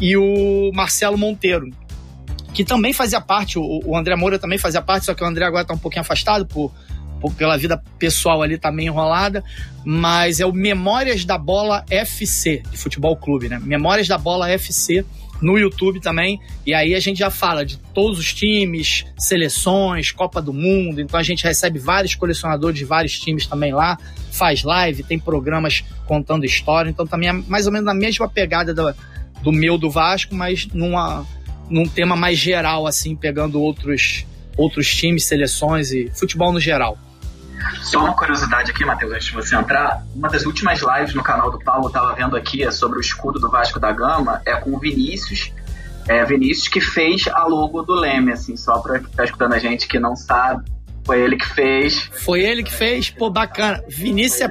e 0.00 0.16
o 0.16 0.70
Marcelo 0.72 1.16
Monteiro, 1.16 1.70
que 2.52 2.64
também 2.64 2.92
fazia 2.92 3.20
parte, 3.20 3.58
o, 3.58 3.80
o 3.84 3.96
André 3.96 4.14
Moura 4.16 4.38
também 4.38 4.58
fazia 4.58 4.82
parte, 4.82 5.06
só 5.06 5.14
que 5.14 5.22
o 5.22 5.26
André 5.26 5.44
agora 5.44 5.62
está 5.62 5.74
um 5.74 5.78
pouquinho 5.78 6.02
afastado 6.02 6.46
por, 6.46 6.72
por, 7.20 7.32
pela 7.34 7.56
vida 7.56 7.82
pessoal 7.98 8.42
ali 8.42 8.58
tá 8.58 8.70
meio 8.70 8.88
enrolada, 8.88 9.42
mas 9.84 10.40
é 10.40 10.46
o 10.46 10.52
Memórias 10.52 11.24
da 11.24 11.38
Bola 11.38 11.84
FC, 11.90 12.62
de 12.70 12.76
futebol 12.76 13.16
clube, 13.16 13.48
né? 13.48 13.58
Memórias 13.62 14.06
da 14.06 14.18
Bola 14.18 14.48
FC, 14.50 15.04
no 15.40 15.58
YouTube 15.58 16.00
também. 16.00 16.40
E 16.66 16.74
aí 16.74 16.94
a 16.94 17.00
gente 17.00 17.18
já 17.18 17.30
fala 17.30 17.64
de 17.64 17.78
todos 17.94 18.18
os 18.18 18.32
times, 18.32 19.04
seleções, 19.16 20.10
Copa 20.10 20.40
do 20.40 20.52
Mundo. 20.52 21.00
Então 21.00 21.18
a 21.18 21.22
gente 21.22 21.44
recebe 21.44 21.78
vários 21.78 22.14
colecionadores 22.14 22.78
de 22.78 22.84
vários 22.84 23.18
times 23.18 23.46
também 23.46 23.72
lá, 23.72 23.98
faz 24.32 24.62
live, 24.62 25.02
tem 25.02 25.18
programas 25.18 25.84
contando 26.06 26.44
história. 26.44 26.90
Então 26.90 27.06
também 27.06 27.28
é 27.28 27.32
mais 27.32 27.66
ou 27.66 27.72
menos 27.72 27.86
na 27.86 27.94
mesma 27.94 28.28
pegada 28.28 28.74
do, 28.74 28.94
do 29.42 29.52
meu 29.52 29.78
do 29.78 29.90
Vasco, 29.90 30.34
mas 30.34 30.66
numa, 30.72 31.26
num 31.70 31.86
tema 31.86 32.16
mais 32.16 32.38
geral, 32.38 32.86
assim, 32.86 33.14
pegando 33.14 33.60
outros, 33.60 34.26
outros 34.56 34.94
times, 34.94 35.24
seleções 35.24 35.92
e 35.92 36.10
futebol 36.14 36.52
no 36.52 36.60
geral. 36.60 36.98
Só 37.82 38.04
uma 38.04 38.14
curiosidade 38.14 38.70
aqui, 38.70 38.84
Matheus, 38.84 39.12
antes 39.12 39.26
de 39.26 39.32
você 39.32 39.56
entrar. 39.56 40.02
Uma 40.14 40.28
das 40.28 40.44
últimas 40.44 40.80
lives 40.80 41.14
no 41.14 41.22
canal 41.22 41.50
do 41.50 41.58
Paulo, 41.58 41.88
estava 41.88 42.14
vendo 42.14 42.36
aqui, 42.36 42.62
é 42.62 42.70
sobre 42.70 42.98
o 42.98 43.00
escudo 43.00 43.38
do 43.38 43.50
Vasco 43.50 43.78
da 43.78 43.92
Gama, 43.92 44.42
é 44.44 44.54
com 44.56 44.74
o 44.74 44.78
Vinícius. 44.78 45.52
É, 46.06 46.24
Vinícius 46.24 46.68
que 46.68 46.80
fez 46.80 47.28
a 47.28 47.44
logo 47.44 47.82
do 47.82 47.94
Leme, 47.94 48.32
assim, 48.32 48.56
só 48.56 48.78
para 48.78 48.98
quem 48.98 49.08
tá 49.10 49.24
escutando 49.24 49.52
a 49.52 49.58
gente 49.58 49.86
que 49.86 49.98
não 49.98 50.16
sabe. 50.16 50.64
Foi 51.04 51.22
ele 51.22 51.36
que 51.36 51.46
fez. 51.46 52.10
Foi 52.12 52.42
ele 52.42 52.62
que 52.62 52.72
fez? 52.72 53.08
Pô, 53.08 53.30
bacana. 53.30 53.82
Vinícius 53.88 54.42
é, 54.42 54.48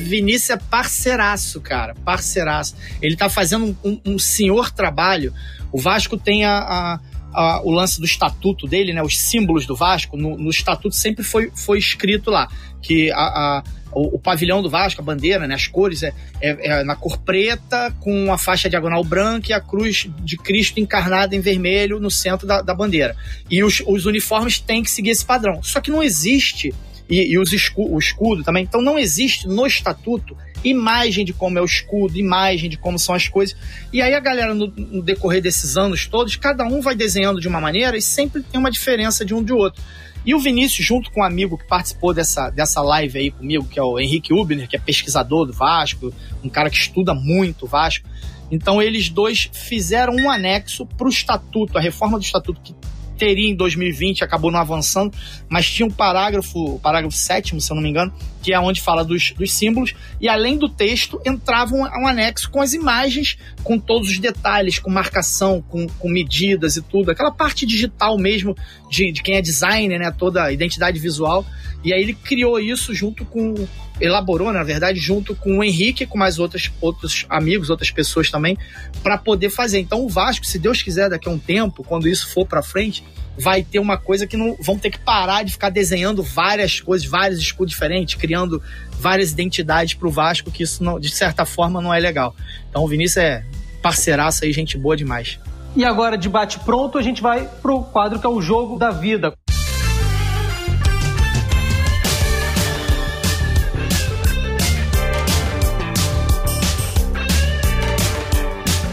Vinícius 0.00 0.50
é 0.50 0.56
parceiraço, 0.56 1.60
cara. 1.60 1.94
Parceiraço. 2.04 2.74
Ele 3.00 3.16
tá 3.16 3.28
fazendo 3.28 3.66
um, 3.66 3.76
um, 3.88 4.00
um 4.14 4.18
senhor 4.18 4.72
trabalho. 4.72 5.32
O 5.70 5.80
Vasco 5.80 6.16
tem 6.16 6.44
a, 6.44 6.58
a 6.58 7.00
a, 7.32 7.60
o 7.62 7.70
lance 7.70 7.98
do 7.98 8.06
estatuto 8.06 8.66
dele, 8.66 8.92
né, 8.92 9.02
os 9.02 9.18
símbolos 9.18 9.66
do 9.66 9.74
Vasco, 9.74 10.16
no, 10.16 10.36
no 10.36 10.50
estatuto 10.50 10.94
sempre 10.94 11.24
foi, 11.24 11.50
foi 11.54 11.78
escrito 11.78 12.30
lá 12.30 12.48
que 12.80 13.10
a, 13.12 13.16
a 13.16 13.62
o, 13.94 14.16
o, 14.16 14.18
pavilhão 14.18 14.62
do 14.62 14.70
Vasco, 14.70 15.00
a 15.00 15.04
bandeira, 15.04 15.46
né, 15.46 15.54
as 15.54 15.66
cores, 15.66 16.02
é, 16.02 16.12
é, 16.40 16.80
é, 16.80 16.84
na 16.84 16.96
cor 16.96 17.18
preta, 17.18 17.94
com 18.00 18.32
a 18.32 18.38
faixa 18.38 18.68
diagonal 18.68 19.04
branca 19.04 19.50
e 19.50 19.52
a 19.52 19.60
cruz 19.60 20.08
de 20.20 20.36
Cristo 20.36 20.80
encarnada 20.80 21.36
em 21.36 21.40
vermelho 21.40 22.00
no 22.00 22.10
centro 22.10 22.46
da, 22.46 22.62
da 22.62 22.74
bandeira. 22.74 23.14
E 23.50 23.62
os, 23.62 23.82
os 23.86 24.06
uniformes 24.06 24.58
têm 24.58 24.82
que 24.82 24.90
seguir 24.90 25.10
esse 25.10 25.24
padrão. 25.24 25.62
Só 25.62 25.80
que 25.80 25.90
não 25.90 26.02
existe, 26.02 26.74
e, 27.08 27.32
e 27.32 27.38
os 27.38 27.52
escu, 27.52 27.94
o 27.94 27.98
escudo 27.98 28.42
também, 28.42 28.64
então 28.64 28.80
não 28.80 28.98
existe 28.98 29.46
no 29.46 29.66
estatuto 29.66 30.36
imagem 30.64 31.24
de 31.24 31.32
como 31.32 31.58
é 31.58 31.62
o 31.62 31.64
escudo, 31.64 32.18
imagem 32.18 32.70
de 32.70 32.76
como 32.76 32.98
são 32.98 33.14
as 33.14 33.28
coisas. 33.28 33.56
E 33.92 34.00
aí 34.00 34.14
a 34.14 34.20
galera, 34.20 34.54
no, 34.54 34.66
no, 34.68 35.02
decorrer 35.02 35.42
desses 35.42 35.76
anos 35.76 36.06
todos, 36.06 36.36
cada 36.36 36.64
um 36.64 36.80
vai 36.80 36.94
desenhando 36.94 37.40
de 37.40 37.48
uma 37.48 37.60
maneira 37.60 37.96
e 37.96 38.02
sempre 38.02 38.42
tem 38.42 38.58
uma 38.58 38.70
diferença 38.70 39.24
de 39.24 39.34
um 39.34 39.42
de 39.42 39.52
outro. 39.52 39.82
E 40.24 40.34
o 40.34 40.38
Vinícius, 40.38 40.86
junto 40.86 41.10
com 41.10 41.20
um 41.20 41.24
amigo 41.24 41.58
que 41.58 41.66
participou 41.66 42.14
dessa, 42.14 42.48
dessa 42.48 42.80
live 42.80 43.18
aí 43.18 43.30
comigo, 43.30 43.66
que 43.66 43.78
é 43.78 43.82
o 43.82 43.98
Henrique 43.98 44.32
Ubner, 44.32 44.68
que 44.68 44.76
é 44.76 44.78
pesquisador 44.78 45.46
do 45.46 45.52
Vasco, 45.52 46.14
um 46.44 46.48
cara 46.48 46.70
que 46.70 46.76
estuda 46.76 47.12
muito 47.12 47.64
o 47.64 47.68
Vasco. 47.68 48.08
Então 48.50 48.80
eles 48.80 49.08
dois 49.08 49.50
fizeram 49.52 50.14
um 50.14 50.30
anexo 50.30 50.86
para 50.86 51.06
o 51.06 51.10
estatuto, 51.10 51.76
a 51.76 51.80
reforma 51.80 52.18
do 52.18 52.24
estatuto 52.24 52.60
que 52.60 52.74
teria 53.16 53.48
em 53.48 53.54
2020, 53.54 54.24
acabou 54.24 54.50
não 54.50 54.58
avançando, 54.58 55.12
mas 55.48 55.68
tinha 55.70 55.86
um 55.86 55.90
parágrafo, 55.90 56.78
parágrafo 56.80 57.16
sétimo, 57.16 57.60
se 57.60 57.70
eu 57.70 57.74
não 57.74 57.82
me 57.82 57.90
engano, 57.90 58.12
que 58.42 58.52
é 58.52 58.58
onde 58.58 58.80
fala 58.80 59.04
dos, 59.04 59.32
dos 59.32 59.52
símbolos, 59.52 59.94
e 60.20 60.28
além 60.28 60.58
do 60.58 60.68
texto 60.68 61.20
entrava 61.24 61.74
um, 61.74 61.82
um, 61.82 62.06
anexo 62.06 62.50
com 62.50 62.60
as 62.60 62.72
imagens, 62.72 63.38
com 63.62 63.78
todos 63.78 64.08
os 64.08 64.18
detalhes, 64.18 64.78
com 64.78 64.90
marcação, 64.90 65.62
com, 65.68 65.86
com 65.86 66.08
medidas 66.08 66.76
e 66.76 66.82
tudo, 66.82 67.10
aquela 67.10 67.30
parte 67.30 67.64
digital 67.64 68.18
mesmo 68.18 68.56
de, 68.92 69.10
de 69.10 69.22
quem 69.22 69.36
é 69.36 69.40
designer, 69.40 69.98
né, 69.98 70.10
toda 70.16 70.44
a 70.44 70.52
identidade 70.52 70.98
visual, 71.00 71.46
e 71.82 71.94
aí 71.94 72.02
ele 72.02 72.12
criou 72.12 72.60
isso 72.60 72.94
junto 72.94 73.24
com, 73.24 73.66
elaborou, 73.98 74.52
na 74.52 74.62
verdade, 74.62 75.00
junto 75.00 75.34
com 75.34 75.58
o 75.58 75.64
Henrique, 75.64 76.04
com 76.04 76.18
mais 76.18 76.38
outras, 76.38 76.70
outros 76.78 77.24
amigos, 77.30 77.70
outras 77.70 77.90
pessoas 77.90 78.30
também, 78.30 78.56
para 79.02 79.16
poder 79.16 79.48
fazer. 79.48 79.78
Então 79.78 80.04
o 80.04 80.08
Vasco, 80.10 80.44
se 80.44 80.58
Deus 80.58 80.82
quiser, 80.82 81.08
daqui 81.08 81.26
a 81.26 81.32
um 81.32 81.38
tempo, 81.38 81.82
quando 81.82 82.06
isso 82.06 82.28
for 82.28 82.46
para 82.46 82.62
frente, 82.62 83.02
vai 83.38 83.62
ter 83.62 83.78
uma 83.78 83.96
coisa 83.96 84.26
que 84.26 84.36
não 84.36 84.54
vão 84.60 84.78
ter 84.78 84.90
que 84.90 84.98
parar 84.98 85.42
de 85.42 85.52
ficar 85.52 85.70
desenhando 85.70 86.22
várias 86.22 86.78
coisas, 86.78 87.06
vários 87.08 87.40
escudos 87.40 87.72
diferentes, 87.72 88.14
criando 88.14 88.62
várias 89.00 89.32
identidades 89.32 89.94
para 89.94 90.06
o 90.06 90.10
Vasco, 90.10 90.50
que 90.50 90.62
isso 90.62 90.84
não, 90.84 91.00
de 91.00 91.08
certa 91.08 91.46
forma 91.46 91.80
não 91.80 91.94
é 91.94 91.98
legal. 91.98 92.36
Então 92.68 92.84
o 92.84 92.88
Vinícius 92.88 93.16
é 93.16 93.44
parceiraça 93.80 94.44
aí, 94.44 94.52
gente 94.52 94.76
boa 94.76 94.94
demais. 94.94 95.38
E 95.74 95.86
agora, 95.86 96.18
debate 96.18 96.60
pronto, 96.60 96.98
a 96.98 97.02
gente 97.02 97.22
vai 97.22 97.48
pro 97.62 97.82
quadro 97.82 98.18
que 98.18 98.26
é 98.26 98.28
o 98.28 98.42
jogo 98.42 98.78
da 98.78 98.90
vida. 98.90 99.32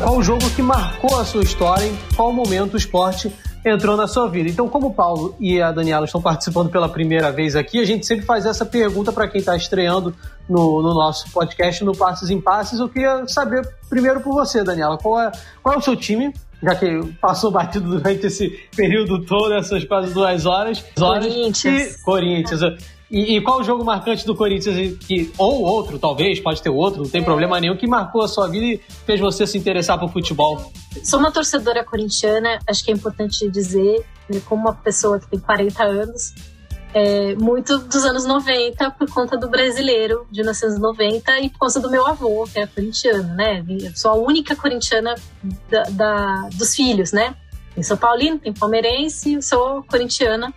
Qual 0.01 0.17
o 0.17 0.23
jogo 0.23 0.49
que 0.51 0.61
marcou 0.61 1.19
a 1.19 1.25
sua 1.25 1.43
história? 1.43 1.85
Em 1.85 1.97
qual 2.15 2.31
momento 2.31 2.75
o 2.75 2.77
esporte 2.77 3.29
entrou 3.65 3.97
na 3.97 4.07
sua 4.07 4.29
vida. 4.29 4.49
Então, 4.49 4.69
como 4.69 4.87
o 4.87 4.93
Paulo 4.93 5.35
e 5.37 5.61
a 5.61 5.73
Daniela 5.73 6.05
estão 6.05 6.21
participando 6.21 6.69
pela 6.69 6.87
primeira 6.87 7.29
vez 7.29 7.57
aqui, 7.57 7.81
a 7.81 7.85
gente 7.85 8.05
sempre 8.05 8.25
faz 8.25 8.45
essa 8.45 8.65
pergunta 8.65 9.11
para 9.11 9.27
quem 9.27 9.39
está 9.39 9.53
estreando 9.53 10.15
no, 10.47 10.81
no, 10.81 10.93
nosso 10.93 11.29
podcast, 11.31 11.83
no 11.83 11.95
Passos 11.95 12.29
em 12.29 12.39
Passos. 12.39 12.79
Eu 12.79 12.87
queria 12.87 13.27
saber 13.27 13.67
primeiro 13.89 14.21
por 14.21 14.33
você, 14.33 14.63
Daniela, 14.63 14.97
qual 14.97 15.19
é, 15.19 15.29
qual 15.61 15.75
é 15.75 15.77
o 15.77 15.81
seu 15.81 15.97
time? 15.97 16.33
Já 16.61 16.75
que 16.75 17.05
passou 17.21 17.51
batido 17.51 17.89
durante 17.89 18.27
esse 18.27 18.49
período 18.75 19.25
todo, 19.25 19.53
essas 19.53 19.83
quase 19.85 20.13
duas 20.13 20.45
horas. 20.45 20.83
Corinthians. 20.95 21.95
E, 21.95 22.03
Corinthians. 22.03 22.61
E, 23.09 23.37
e, 23.37 23.41
qual 23.41 23.59
o 23.59 23.63
jogo 23.63 23.83
marcante 23.83 24.23
do 24.25 24.35
Corinthians, 24.35 24.97
que, 24.99 25.31
ou 25.37 25.63
outro, 25.63 25.97
talvez, 25.97 26.39
pode 26.39 26.61
ter 26.61 26.69
outro, 26.69 27.01
não 27.01 27.09
tem 27.09 27.23
problema 27.23 27.59
nenhum, 27.59 27.75
que 27.75 27.87
marcou 27.87 28.21
a 28.21 28.27
sua 28.27 28.47
vida 28.47 28.65
e 28.65 28.81
fez 29.05 29.19
você 29.19 29.47
se 29.47 29.57
interessar 29.57 29.97
por 29.99 30.11
futebol? 30.11 30.71
Sou 31.03 31.19
uma 31.19 31.31
torcedora 31.31 31.83
corintiana, 31.83 32.59
acho 32.67 32.83
que 32.85 32.91
é 32.91 32.93
importante 32.93 33.49
dizer, 33.49 34.05
né, 34.29 34.39
como 34.45 34.61
uma 34.61 34.75
pessoa 34.75 35.19
que 35.19 35.27
tem 35.27 35.39
40 35.39 35.83
anos, 35.83 36.35
é, 36.93 37.35
muito 37.35 37.77
dos 37.79 38.05
anos 38.05 38.25
90 38.25 38.91
por 38.91 39.11
conta 39.11 39.37
do 39.37 39.49
brasileiro 39.49 40.25
de 40.31 40.41
1990 40.41 41.39
e 41.39 41.49
por 41.49 41.59
causa 41.59 41.79
do 41.79 41.89
meu 41.89 42.05
avô, 42.05 42.47
que 42.51 42.59
é 42.59 42.67
corintiano, 42.67 43.35
né? 43.35 43.63
Eu 43.67 43.95
sou 43.95 44.11
a 44.11 44.15
única 44.15 44.55
corintiana 44.55 45.15
da, 45.69 45.83
da, 45.83 46.49
dos 46.53 46.75
filhos, 46.75 47.11
né? 47.11 47.35
Tem 47.75 47.83
São 47.83 47.97
Paulino, 47.97 48.39
tem 48.39 48.53
palmeirense, 48.53 49.33
eu 49.33 49.41
sou 49.41 49.83
corintiana 49.83 50.53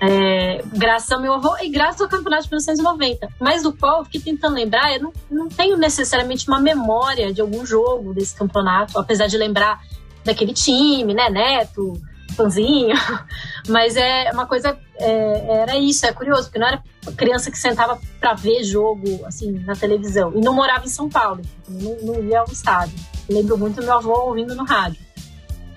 é, 0.00 0.62
graças 0.72 1.12
ao 1.12 1.20
meu 1.20 1.34
avô 1.34 1.54
e 1.60 1.68
graças 1.68 2.00
ao 2.00 2.08
campeonato 2.08 2.44
de 2.44 2.50
1990. 2.50 3.28
Mas 3.38 3.62
do 3.62 3.72
qual 3.72 3.98
eu 3.98 4.04
fiquei 4.06 4.20
tentando 4.20 4.54
lembrar, 4.54 4.94
eu 4.94 5.02
não, 5.02 5.12
não 5.30 5.48
tenho 5.48 5.76
necessariamente 5.76 6.48
uma 6.48 6.58
memória 6.58 7.32
de 7.32 7.40
algum 7.40 7.66
jogo 7.66 8.14
desse 8.14 8.34
campeonato, 8.34 8.98
apesar 8.98 9.26
de 9.26 9.36
lembrar 9.36 9.80
daquele 10.24 10.54
time, 10.54 11.12
né? 11.12 11.28
Neto, 11.28 12.00
fãzinho, 12.42 12.94
mas 13.68 13.96
é 13.96 14.30
uma 14.32 14.46
coisa, 14.46 14.78
é, 14.98 15.62
era 15.62 15.76
isso, 15.76 16.06
é 16.06 16.12
curioso, 16.12 16.44
porque 16.44 16.58
não 16.58 16.66
era 16.66 16.82
criança 17.16 17.50
que 17.50 17.58
sentava 17.58 17.98
para 18.18 18.34
ver 18.34 18.64
jogo, 18.64 19.24
assim, 19.26 19.52
na 19.66 19.74
televisão, 19.74 20.32
e 20.34 20.40
não 20.40 20.54
morava 20.54 20.84
em 20.84 20.88
São 20.88 21.08
Paulo, 21.08 21.42
não, 21.68 21.96
não 22.02 22.22
ia 22.24 22.40
ao 22.40 22.46
estádio. 22.46 22.98
Lembro 23.28 23.56
muito 23.56 23.82
meu 23.82 23.92
avô 23.92 24.12
ouvindo 24.26 24.54
no 24.54 24.64
rádio. 24.64 25.00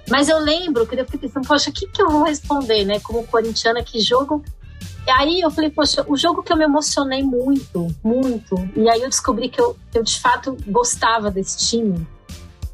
Mas 0.10 0.28
eu 0.28 0.38
lembro 0.40 0.86
que 0.86 0.96
eu 0.96 1.06
fiquei 1.06 1.20
pensando, 1.22 1.48
poxa, 1.48 1.70
o 1.70 1.74
que, 1.74 1.88
que 1.88 2.02
eu 2.02 2.10
vou 2.10 2.24
responder, 2.24 2.84
né, 2.84 3.00
como 3.00 3.26
corintiana, 3.26 3.84
que 3.84 4.00
jogo 4.00 4.44
e 5.06 5.12
aí 5.12 5.42
eu 5.42 5.52
falei, 5.52 5.70
poxa, 5.70 6.06
o 6.08 6.16
jogo 6.16 6.42
que 6.42 6.52
eu 6.52 6.58
me 6.58 6.64
emocionei 6.64 7.22
muito, 7.22 7.94
muito, 8.02 8.56
e 8.76 8.90
aí 8.90 9.02
eu 9.02 9.10
descobri 9.10 9.50
que 9.50 9.60
eu, 9.60 9.76
eu 9.94 10.02
de 10.02 10.18
fato 10.20 10.56
gostava 10.66 11.30
desse 11.30 11.58
time, 11.58 12.08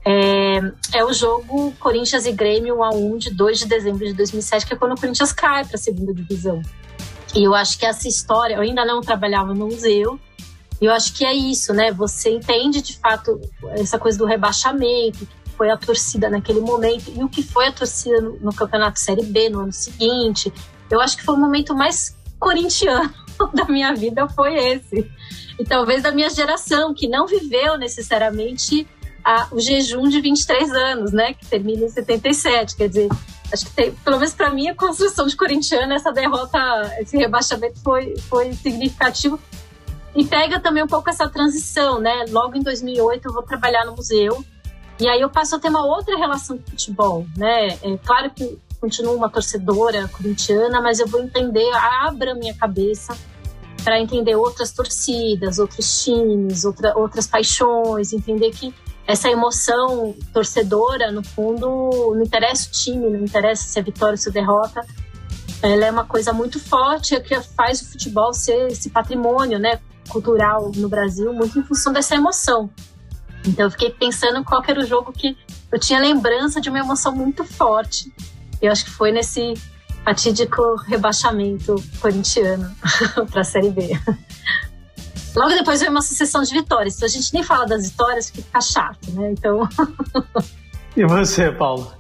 é, 0.06 0.60
é 0.94 1.06
o 1.06 1.14
jogo 1.14 1.74
Corinthians 1.80 2.26
e 2.26 2.32
Grêmio 2.32 2.78
1 2.78 2.84
a 2.84 2.90
1 2.90 3.18
de 3.18 3.34
2 3.34 3.60
de 3.60 3.66
dezembro 3.68 4.06
de 4.06 4.14
2007, 4.14 4.66
que 4.66 4.74
é 4.74 4.78
quando 4.78 4.94
o 4.94 5.00
Corinthians 5.00 5.32
cai 5.32 5.66
para 5.66 5.76
a 5.76 5.80
segunda 5.80 6.14
divisão. 6.14 6.62
E 7.36 7.44
eu 7.44 7.54
acho 7.54 7.78
que 7.78 7.86
essa 7.86 8.08
história, 8.08 8.56
eu 8.56 8.62
ainda 8.62 8.86
não 8.86 9.02
trabalhava 9.02 9.54
no 9.54 9.68
museu, 9.68 10.20
e 10.82 10.86
eu 10.86 10.94
acho 10.94 11.14
que 11.14 11.26
é 11.26 11.34
isso, 11.34 11.74
né? 11.74 11.92
Você 11.92 12.32
entende 12.32 12.82
de 12.82 12.98
fato 12.98 13.40
essa 13.72 14.00
coisa 14.00 14.18
do 14.18 14.26
rebaixamento, 14.26 15.26
que 15.26 15.50
foi 15.58 15.70
a 15.70 15.78
torcida 15.78 16.30
naquele 16.30 16.62
momento, 16.62 17.12
e 17.16 17.24
o 17.24 17.30
que 17.30 17.44
foi 17.44 17.68
a 17.68 17.72
torcida 17.72 18.22
no, 18.22 18.40
no 18.40 18.54
Campeonato 18.54 19.00
Série 19.00 19.24
B 19.24 19.50
no 19.50 19.62
ano 19.62 19.74
seguinte. 19.74 20.52
Eu 20.90 21.02
acho 21.02 21.18
que 21.18 21.24
foi 21.24 21.36
o 21.36 21.40
momento 21.40 21.76
mais 21.76 22.18
corintiano 22.40 23.14
da 23.54 23.66
minha 23.66 23.94
vida 23.94 24.28
foi 24.30 24.56
esse. 24.56 25.12
E 25.60 25.66
talvez 25.66 26.02
da 26.02 26.12
minha 26.12 26.30
geração, 26.30 26.94
que 26.94 27.08
não 27.08 27.28
viveu 27.28 27.78
necessariamente 27.78 28.88
a, 29.30 29.48
o 29.52 29.60
jejum 29.60 30.10
de 30.10 30.20
23 30.20 30.72
anos, 30.72 31.12
né? 31.12 31.36
Que 31.36 31.46
termina 31.46 31.86
em 31.86 31.90
77. 31.90 32.76
Quer 32.76 32.88
dizer, 32.88 33.10
acho 33.54 33.66
que 33.68 33.72
tem, 33.74 33.92
pelo 33.92 34.18
menos 34.18 34.34
para 34.34 34.50
mim, 34.50 34.68
a 34.70 34.74
construção 34.76 35.28
de 35.28 35.36
corintiano, 35.36 35.94
essa 35.94 36.12
derrota, 36.12 36.58
esse 37.00 37.16
rebaixamento 37.16 37.80
foi, 37.84 38.18
foi 38.28 38.54
significativo. 38.54 39.40
E 40.16 40.26
pega 40.26 40.60
também 40.60 40.82
um 40.82 40.88
pouco 40.88 41.12
essa 41.12 41.30
transição, 41.30 42.00
né? 42.00 42.26
Logo 42.30 42.58
em 42.58 42.64
2008 42.64 43.28
eu 43.28 43.34
vou 43.34 43.44
trabalhar 43.44 43.86
no 43.86 43.96
museu. 43.96 44.44
E 45.00 45.08
aí 45.08 45.22
eu 45.22 45.30
passo 45.30 45.56
a 45.56 45.60
ter 45.60 45.70
uma 45.70 45.86
outra 45.86 46.18
relação 46.18 46.58
com 46.58 46.72
futebol, 46.72 47.28
né? 47.38 47.78
É 47.84 47.98
claro 48.04 48.32
que 48.32 48.58
continuo 48.82 49.14
uma 49.14 49.30
torcedora 49.30 50.08
corintiana, 50.08 50.82
mas 50.82 51.00
eu 51.00 51.08
vou 51.08 51.22
entender, 51.22 51.70
abra 51.76 52.34
minha 52.34 52.56
cabeça 52.56 53.16
para 53.84 54.00
entender 54.00 54.36
outras 54.36 54.72
torcidas, 54.72 55.60
outros 55.60 56.04
times, 56.04 56.66
outra, 56.66 56.98
outras 56.98 57.28
paixões, 57.28 58.12
entender 58.12 58.50
que 58.52 58.74
essa 59.12 59.30
emoção 59.30 60.16
torcedora, 60.34 61.12
no 61.12 61.24
fundo, 61.24 62.14
não 62.16 62.22
interessa 62.22 62.68
o 62.68 62.72
time, 62.72 63.10
não 63.10 63.26
interessa 63.26 63.64
se 63.64 63.80
é 63.80 63.82
vitória 63.82 64.14
ou 64.14 64.18
se 64.18 64.30
é 64.30 64.32
derrota, 64.32 64.86
ela 65.62 65.86
é 65.86 65.92
uma 65.92 66.06
coisa 66.06 66.32
muito 66.32 66.60
forte 66.60 67.20
que 67.22 67.40
faz 67.42 67.82
o 67.82 67.92
futebol 67.92 68.34
ser 68.34 68.68
esse 68.68 68.90
patrimônio 68.90 69.60
né, 69.60 69.80
cultural 70.08 70.72
no 70.76 70.88
Brasil, 70.88 71.34
muito 71.34 71.60
em 71.60 71.64
função 71.64 71.92
dessa 71.92 72.16
emoção. 72.16 72.70
Então 73.46 73.66
eu 73.66 73.72
fiquei 73.72 73.90
pensando 73.90 74.44
qual 74.44 74.64
era 74.68 74.80
o 74.80 74.86
jogo 74.86 75.12
que 75.12 75.38
eu 75.72 75.80
tinha 75.80 76.00
lembrança 76.00 76.62
de 76.62 76.70
uma 76.70 76.80
emoção 76.80 77.14
muito 77.16 77.44
forte 77.44 78.12
eu 78.62 78.72
acho 78.72 78.86
que 78.86 78.92
foi 78.92 79.12
nesse 79.12 79.54
fatídico 80.04 80.76
rebaixamento 80.88 81.76
corintiano 82.00 82.74
para 83.32 83.42
a 83.42 83.44
Série 83.44 83.70
B. 83.70 84.00
Logo 85.36 85.50
depois 85.50 85.80
veio 85.80 85.92
uma 85.92 86.02
sucessão 86.02 86.44
de 86.44 86.54
vitórias. 86.54 86.96
Então 86.96 87.08
a 87.08 87.12
gente 87.12 87.34
nem 87.34 87.44
fala 87.44 87.66
das 87.66 87.90
vitórias 87.90 88.30
porque 88.30 88.42
fica 88.42 88.62
chato, 88.62 89.12
né? 89.12 89.32
Então. 89.32 89.68
e 90.96 91.06
você, 91.06 91.52
Paulo? 91.52 91.94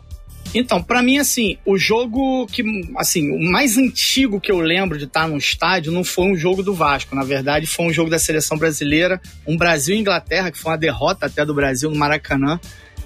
Então, 0.54 0.82
para 0.82 1.04
mim, 1.04 1.20
assim, 1.20 1.58
o 1.64 1.78
jogo 1.78 2.48
que, 2.48 2.64
assim, 2.98 3.30
o 3.30 3.52
mais 3.52 3.78
antigo 3.78 4.42
que 4.42 4.52
eu 4.52 4.60
lembro 4.60 4.98
de 4.98 5.04
estar 5.04 5.28
no 5.28 5.38
estádio 5.38 5.92
não 5.92 6.04
foi 6.04 6.26
um 6.26 6.36
jogo 6.36 6.64
do 6.64 6.74
Vasco. 6.74 7.16
Na 7.16 7.24
verdade, 7.24 7.68
foi 7.68 7.86
um 7.86 7.94
jogo 7.94 8.10
da 8.10 8.18
seleção 8.18 8.58
brasileira, 8.58 9.22
um 9.46 9.56
Brasil 9.56 9.96
e 9.96 10.00
Inglaterra, 10.00 10.50
que 10.50 10.58
foi 10.58 10.72
uma 10.72 10.78
derrota 10.78 11.28
até 11.28 11.46
do 11.46 11.54
Brasil 11.54 11.92
no 11.92 11.96
Maracanã 11.96 12.60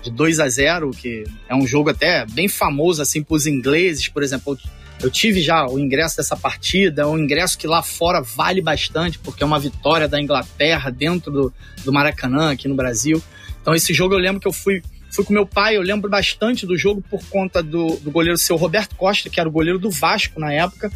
de 0.04 0.12
2 0.12 0.40
a 0.42 0.50
0 0.50 0.92
que 0.92 1.24
é 1.48 1.56
um 1.56 1.66
jogo 1.66 1.90
até 1.90 2.26
bem 2.26 2.50
famoso 2.50 3.02
assim 3.02 3.24
para 3.24 3.36
os 3.36 3.48
ingleses, 3.48 4.08
por 4.08 4.22
exemplo. 4.22 4.58
Eu 5.04 5.12
tive 5.12 5.42
já 5.42 5.68
o 5.68 5.78
ingresso 5.78 6.18
dessa 6.18 6.36
partida, 6.36 7.02
é 7.02 7.06
um 7.06 7.20
ingresso 7.20 7.58
que 7.58 7.68
lá 7.68 7.84
fora 7.84 8.22
vale 8.22 8.62
bastante, 8.62 9.20
porque 9.20 9.44
é 9.44 9.46
uma 9.46 9.60
vitória 9.60 10.08
da 10.08 10.20
Inglaterra 10.20 10.90
dentro 10.90 11.30
do, 11.30 11.54
do 11.84 11.92
Maracanã, 11.92 12.52
aqui 12.52 12.70
no 12.70 12.76
Brasil. 12.76 13.22
Então, 13.62 13.76
esse 13.76 13.94
jogo 13.94 14.14
eu 14.14 14.20
lembro 14.20 14.40
que 14.40 14.48
eu 14.48 14.54
fui 14.54 14.82
Fui 15.14 15.24
com 15.24 15.32
meu 15.32 15.46
pai, 15.46 15.78
eu 15.78 15.84
lembro 15.84 16.10
bastante 16.10 16.66
do 16.66 16.76
jogo 16.76 17.00
por 17.08 17.24
conta 17.26 17.62
do, 17.62 17.98
do 17.98 18.10
goleiro 18.10 18.36
seu 18.36 18.56
Roberto 18.56 18.96
Costa, 18.96 19.30
que 19.30 19.40
era 19.40 19.48
o 19.48 19.52
goleiro 19.52 19.78
do 19.78 19.92
Vasco 19.92 20.40
na 20.40 20.52
época. 20.52 20.92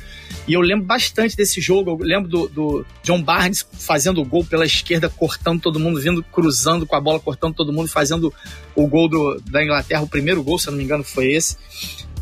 E 0.48 0.54
eu 0.54 0.62
lembro 0.62 0.88
bastante 0.88 1.38
desse 1.38 1.62
jogo. 1.62 1.92
Eu 1.92 1.98
lembro 1.98 2.28
do, 2.28 2.48
do 2.48 2.86
John 3.04 3.22
Barnes 3.22 3.64
fazendo 3.74 4.20
o 4.20 4.26
gol 4.26 4.44
pela 4.44 4.66
esquerda, 4.66 5.08
cortando 5.08 5.62
todo 5.62 5.80
mundo, 5.80 6.02
vindo 6.02 6.24
cruzando 6.24 6.84
com 6.88 6.96
a 6.96 7.00
bola, 7.00 7.20
cortando 7.20 7.54
todo 7.54 7.72
mundo, 7.72 7.88
fazendo 7.90 8.34
o 8.76 8.88
gol 8.88 9.08
do, 9.08 9.40
da 9.52 9.64
Inglaterra. 9.64 10.02
O 10.02 10.08
primeiro 10.08 10.42
gol, 10.42 10.58
se 10.58 10.68
eu 10.68 10.72
não 10.72 10.80
me 10.80 10.84
engano, 10.84 11.04
foi 11.04 11.34
esse. 11.34 11.56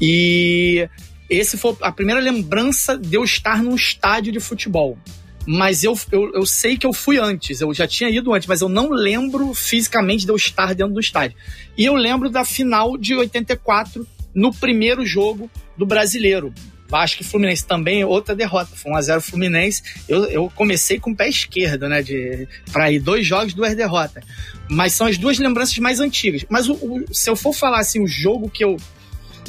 E 0.02 0.90
esse 1.30 1.58
foi 1.58 1.76
a 1.82 1.92
primeira 1.92 2.22
lembrança 2.22 2.98
de 2.98 3.16
eu 3.16 3.24
estar 3.24 3.62
num 3.62 3.76
estádio 3.76 4.32
de 4.32 4.40
futebol 4.40 4.98
mas 5.46 5.84
eu, 5.84 5.98
eu, 6.12 6.34
eu 6.34 6.46
sei 6.46 6.78
que 6.78 6.88
eu 6.88 6.94
fui 6.94 7.20
antes, 7.20 7.62
eu 7.62 7.74
já 7.74 7.88
tinha 7.88 8.10
ido 8.10 8.34
antes, 8.34 8.48
mas 8.48 8.62
eu 8.62 8.70
não 8.70 8.90
lembro 8.90 9.54
fisicamente 9.54 10.26
de 10.26 10.32
eu 10.32 10.36
estar 10.36 10.74
dentro 10.74 10.94
do 10.94 11.00
estádio. 11.00 11.38
E 11.78 11.86
eu 11.86 11.94
lembro 11.94 12.30
da 12.30 12.44
final 12.44 12.98
de 12.98 13.14
84, 13.16 14.08
no 14.34 14.52
primeiro 14.54 15.06
jogo 15.06 15.50
do 15.78 15.86
brasileiro. 15.86 16.54
Vasco 16.88 17.24
e 17.24 17.26
Fluminense 17.26 17.66
também, 17.66 18.04
outra 18.04 18.36
derrota. 18.36 18.76
Foi 18.76 18.92
1x0 18.92 19.22
Fluminense. 19.22 19.82
Eu, 20.08 20.26
eu 20.26 20.52
comecei 20.56 21.00
com 21.00 21.12
o 21.12 21.16
pé 21.16 21.28
esquerdo, 21.28 21.90
né? 21.90 22.02
De, 22.02 22.48
pra 22.72 22.92
ir 22.92 23.00
dois 23.00 23.26
jogos, 23.26 23.54
duas 23.54 23.76
derrotas. 23.76 24.24
Mas 24.70 24.94
são 24.94 25.08
as 25.08 25.18
duas 25.18 25.40
lembranças 25.40 25.78
mais 25.80 26.00
antigas. 26.00 26.46
Mas 26.48 26.70
o, 26.70 26.74
o, 26.74 27.06
se 27.12 27.30
eu 27.30 27.36
for 27.36 27.54
falar 27.54 27.80
assim, 27.80 28.02
o 28.02 28.08
jogo 28.08 28.50
que 28.50 28.64
eu, 28.64 28.78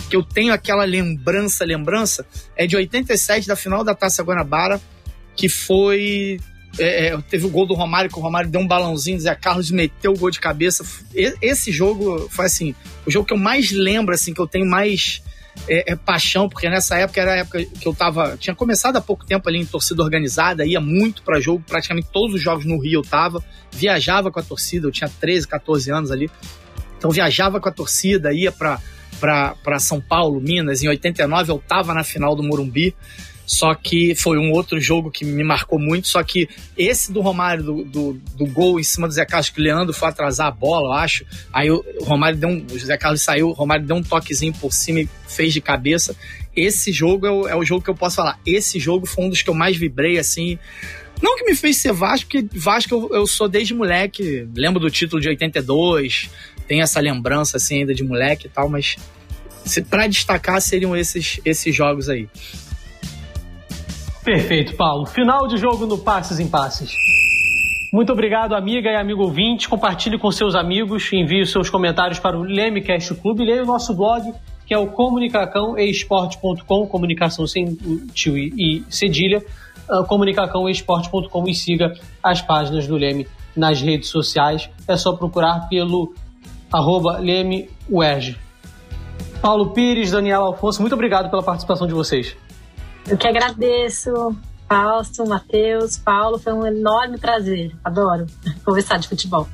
que 0.09 0.17
eu 0.17 0.23
tenho 0.23 0.53
aquela 0.53 0.85
lembrança, 0.85 1.65
lembrança, 1.65 2.27
é 2.57 2.67
de 2.67 2.77
87, 2.77 3.47
da 3.47 3.57
final 3.57 3.83
da 3.83 3.95
Taça 3.95 4.23
Guanabara 4.23 4.81
que 5.37 5.49
foi 5.49 6.41
é, 6.79 7.09
é, 7.09 7.19
teve 7.31 7.47
o 7.47 7.51
gol 7.51 7.67
do 7.67 7.75
Romário, 7.75 8.11
que 8.11 8.19
o 8.19 8.23
Romário 8.23 8.51
deu 8.51 8.61
um 8.61 8.67
balãozinho, 8.67 9.21
Zé 9.21 9.35
Carlos 9.35 9.71
meteu 9.71 10.13
o 10.13 10.19
gol 10.19 10.31
de 10.31 10.41
cabeça. 10.41 10.85
Esse 11.15 11.71
jogo 11.71 12.29
foi 12.31 12.47
assim, 12.47 12.75
o 13.07 13.11
jogo 13.11 13.27
que 13.27 13.33
eu 13.33 13.39
mais 13.39 13.71
lembro, 13.71 14.15
assim, 14.15 14.35
que 14.35 14.41
eu 14.41 14.47
tenho 14.47 14.67
mais 14.67 15.23
é, 15.69 15.93
é, 15.93 15.97
paixão, 15.97 16.49
porque 16.49 16.69
nessa 16.69 16.97
época 16.97 17.21
era 17.21 17.33
a 17.33 17.37
época 17.37 17.65
que 17.65 17.87
eu 17.87 17.95
tava. 17.95 18.37
Tinha 18.37 18.55
começado 18.55 18.97
há 18.97 19.01
pouco 19.01 19.25
tempo 19.25 19.49
ali 19.49 19.59
em 19.59 19.67
torcida 19.67 20.03
organizada, 20.03 20.67
ia 20.67 20.81
muito 20.81 21.23
para 21.23 21.41
jogo, 21.41 21.65
praticamente 21.67 22.09
todos 22.13 22.35
os 22.35 22.43
jogos 22.43 22.65
no 22.65 22.79
Rio 22.79 23.01
eu 23.01 23.03
tava, 23.03 23.43
viajava 23.73 24.31
com 24.31 24.41
a 24.41 24.43
torcida, 24.43 24.87
eu 24.87 24.93
tinha 24.93 25.09
13, 25.09 25.49
14 25.49 25.91
anos 25.91 26.11
ali. 26.11 26.31
Então 26.99 27.11
viajava 27.11 27.61
com 27.61 27.69
a 27.69 27.73
torcida, 27.73 28.33
ia 28.33 28.53
para 28.53 28.81
São 29.81 30.01
Paulo, 30.01 30.41
Minas. 30.41 30.83
Em 30.83 30.89
89 30.89 31.53
eu 31.53 31.59
tava 31.59 31.95
na 31.95 32.05
final 32.05 32.35
do 32.35 32.43
Morumbi. 32.43 32.95
Só 33.47 33.77
que 33.77 34.13
foi 34.17 34.39
um 34.39 34.51
outro 34.51 34.81
jogo 34.81 35.09
que 35.09 35.25
me 35.25 35.45
marcou 35.45 35.79
muito. 35.79 36.09
Só 36.09 36.23
que 36.23 36.49
esse 36.77 37.13
do 37.13 37.21
Romário, 37.21 37.63
do, 37.63 37.85
do, 37.85 38.13
do 38.35 38.47
gol 38.47 38.81
em 38.81 38.83
cima 38.83 39.07
do 39.07 39.15
Zé 39.15 39.25
Carlos, 39.25 39.51
que 39.51 39.61
o 39.61 39.63
Leandro 39.63 39.95
foi 39.95 40.09
atrasar 40.09 40.49
a 40.49 40.51
bola, 40.51 40.89
eu 40.89 40.93
acho. 40.93 41.25
Aí 41.53 41.71
o 41.71 41.85
Romário 42.03 42.37
deu 42.37 42.49
um. 42.49 42.67
O 42.71 42.79
Zé 42.79 42.97
Carlos 42.97 43.23
saiu, 43.23 43.49
o 43.49 43.53
Romário 43.53 43.87
deu 43.87 43.97
um 43.97 44.03
toquezinho 44.03 44.53
por 44.55 44.73
cima 44.73 45.01
e 45.01 45.09
fez 45.29 45.53
de 45.53 45.61
cabeça. 45.61 46.17
Esse 46.57 46.91
jogo 46.91 47.27
é 47.27 47.31
o, 47.31 47.49
é 47.49 47.55
o 47.55 47.65
jogo 47.65 47.85
que 47.85 47.91
eu 47.91 47.95
posso 47.95 48.17
falar. 48.17 48.41
Esse 48.45 48.81
jogo 48.81 49.07
foi 49.07 49.25
um 49.25 49.31
dos 49.31 49.43
que 49.43 49.49
eu 49.49 49.55
mais 49.55 49.77
vibrei, 49.77 50.19
assim. 50.19 50.59
Não 51.23 51.37
que 51.37 51.45
me 51.45 51.55
fez 51.55 51.79
ser 51.79 51.93
Vasco, 51.93 52.29
porque 52.29 52.47
Vasco 52.59 52.95
eu, 52.95 53.11
eu 53.21 53.27
sou 53.27 53.49
desde 53.49 53.73
moleque. 53.73 54.47
Lembro 54.55 54.81
do 54.81 54.91
título 54.91 55.21
de 55.21 55.29
82, 55.29 56.29
tem 56.67 56.81
essa 56.81 57.01
lembrança 57.01 57.57
assim 57.57 57.81
ainda 57.81 57.95
de 57.95 58.05
moleque 58.05 58.47
e 58.47 58.51
tal, 58.51 58.69
mas 58.69 58.97
para 59.89 60.07
destacar 60.07 60.61
seriam 60.61 60.97
esses, 60.97 61.41
esses 61.45 61.75
jogos 61.75 62.09
aí. 62.09 62.29
Perfeito, 64.23 64.77
Paulo. 64.77 65.07
Final 65.07 65.47
de 65.47 65.57
jogo 65.57 65.87
no 65.87 65.99
Passes 65.99 66.41
em 66.41 66.49
Passes. 66.49 66.93
Muito 67.93 68.13
obrigado, 68.13 68.55
amiga 68.55 68.91
e 68.91 68.97
amigo 68.97 69.23
ouvinte. 69.23 69.69
Compartilhe 69.69 70.19
com 70.19 70.33
seus 70.33 70.57
amigos, 70.57 71.13
envie 71.13 71.47
seus 71.47 71.71
comentários 71.71 72.19
para 72.19 72.37
o 72.37 72.43
Lemecast 72.43 73.15
Clube 73.15 73.45
e 73.45 73.47
leia 73.47 73.63
o 73.63 73.67
nosso 73.67 73.95
blog, 73.95 74.33
que 74.67 74.75
é 74.75 74.79
o 74.79 74.89
comunicacãoesporte.com, 74.89 76.87
comunicação 76.89 77.47
sem 77.47 77.77
tio 78.13 78.37
e 78.37 78.85
cedilha, 78.91 79.45
uh, 79.89 80.05
e 81.49 81.55
siga 81.55 81.95
as 82.23 82.43
páginas 82.43 82.87
do 82.89 82.97
Leme 82.97 83.29
nas 83.57 83.81
redes 83.81 84.09
sociais. 84.09 84.69
É 84.89 84.97
só 84.97 85.13
procurar 85.15 85.69
pelo 85.69 86.13
arroba 86.73 87.19
Leme 87.19 87.71
Paulo 89.41 89.73
Pires, 89.73 90.11
Daniel 90.11 90.43
Alfonso, 90.43 90.81
muito 90.81 90.95
obrigado 90.95 91.31
pela 91.31 91.43
participação 91.43 91.87
de 91.87 91.95
vocês. 91.95 92.37
Eu 93.09 93.17
que 93.17 93.29
agradeço, 93.29 94.37
Fausto, 94.69 95.27
Matheus, 95.27 95.97
Paulo, 95.97 96.39
foi 96.39 96.53
um 96.53 96.67
enorme 96.67 97.19
prazer. 97.19 97.73
Adoro 97.85 98.27
conversar 98.65 98.99
de 98.99 99.09
futebol. 99.09 99.47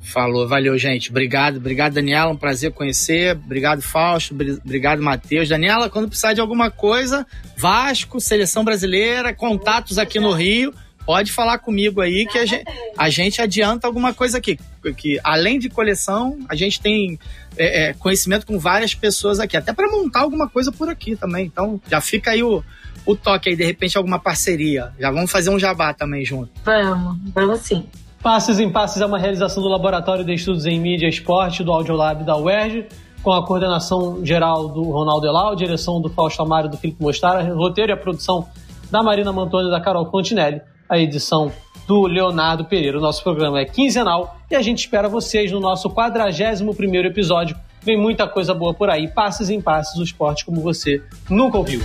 Falou, 0.00 0.46
valeu, 0.48 0.78
gente. 0.78 1.10
Obrigado, 1.10 1.56
obrigado, 1.56 1.94
Daniela. 1.94 2.30
Um 2.30 2.36
prazer 2.36 2.72
conhecer. 2.72 3.36
Obrigado, 3.36 3.82
Fausto. 3.82 4.34
Obrigado, 4.34 5.02
Matheus. 5.02 5.48
Daniela, 5.48 5.90
quando 5.90 6.08
precisar 6.08 6.32
de 6.32 6.40
alguma 6.40 6.70
coisa, 6.70 7.26
Vasco, 7.56 8.20
seleção 8.20 8.64
brasileira, 8.64 9.34
contatos 9.34 9.98
aqui 9.98 10.20
no 10.20 10.32
Rio, 10.32 10.72
pode 11.08 11.32
falar 11.32 11.56
comigo 11.56 12.02
aí 12.02 12.26
que 12.26 12.36
a 12.36 12.44
gente, 12.44 12.64
a 12.98 13.08
gente 13.08 13.40
adianta 13.40 13.86
alguma 13.86 14.12
coisa 14.12 14.36
aqui. 14.36 14.58
Que 14.94 15.18
além 15.24 15.58
de 15.58 15.70
coleção, 15.70 16.38
a 16.46 16.54
gente 16.54 16.82
tem 16.82 17.18
é, 17.56 17.84
é, 17.88 17.92
conhecimento 17.94 18.44
com 18.44 18.58
várias 18.58 18.94
pessoas 18.94 19.40
aqui, 19.40 19.56
até 19.56 19.72
para 19.72 19.90
montar 19.90 20.20
alguma 20.20 20.50
coisa 20.50 20.70
por 20.70 20.86
aqui 20.86 21.16
também. 21.16 21.46
Então, 21.46 21.80
já 21.88 21.98
fica 22.02 22.32
aí 22.32 22.42
o, 22.42 22.62
o 23.06 23.16
toque 23.16 23.48
aí, 23.48 23.56
de 23.56 23.64
repente, 23.64 23.96
alguma 23.96 24.18
parceria. 24.18 24.92
Já 25.00 25.10
vamos 25.10 25.30
fazer 25.30 25.48
um 25.48 25.58
jabá 25.58 25.94
também 25.94 26.26
junto. 26.26 26.50
Vamos, 26.62 27.18
vamos 27.34 27.60
sim. 27.60 27.86
Passes 28.22 28.60
em 28.60 28.70
Passes 28.70 29.00
é 29.00 29.06
uma 29.06 29.18
realização 29.18 29.62
do 29.62 29.68
Laboratório 29.70 30.26
de 30.26 30.34
Estudos 30.34 30.66
em 30.66 30.78
Mídia 30.78 31.06
e 31.06 31.08
Esporte 31.08 31.64
do 31.64 31.72
Audiolab 31.72 32.22
da 32.22 32.36
UERJ, 32.36 32.86
com 33.22 33.32
a 33.32 33.46
coordenação 33.46 34.22
geral 34.26 34.68
do 34.68 34.82
Ronaldo 34.82 35.26
Elau, 35.26 35.56
direção 35.56 36.02
do 36.02 36.10
Fausto 36.10 36.42
Amaro 36.42 36.68
do 36.68 36.76
Felipe 36.76 37.02
Mostara, 37.02 37.42
roteiro 37.54 37.92
e 37.92 37.94
a 37.94 37.96
produção 37.96 38.46
da 38.90 39.02
Marina 39.02 39.32
Mantoni 39.32 39.68
e 39.68 39.70
da 39.70 39.80
Carol 39.80 40.10
Fontinelli, 40.10 40.60
a 40.88 40.98
edição 40.98 41.52
do 41.86 42.06
Leonardo 42.06 42.64
Pereira. 42.64 42.98
O 42.98 43.00
nosso 43.00 43.22
programa 43.22 43.60
é 43.60 43.64
quinzenal 43.64 44.38
e 44.50 44.54
a 44.54 44.62
gente 44.62 44.80
espera 44.80 45.08
vocês 45.08 45.50
no 45.50 45.60
nosso 45.60 45.88
41º 45.90 47.04
episódio. 47.04 47.56
Vem 47.82 47.98
muita 47.98 48.26
coisa 48.26 48.52
boa 48.52 48.74
por 48.74 48.90
aí, 48.90 49.08
passes 49.08 49.50
em 49.50 49.60
passes, 49.60 49.98
o 49.98 50.02
esporte 50.02 50.44
como 50.44 50.60
você 50.60 51.02
nunca 51.30 51.56
ouviu. 51.56 51.80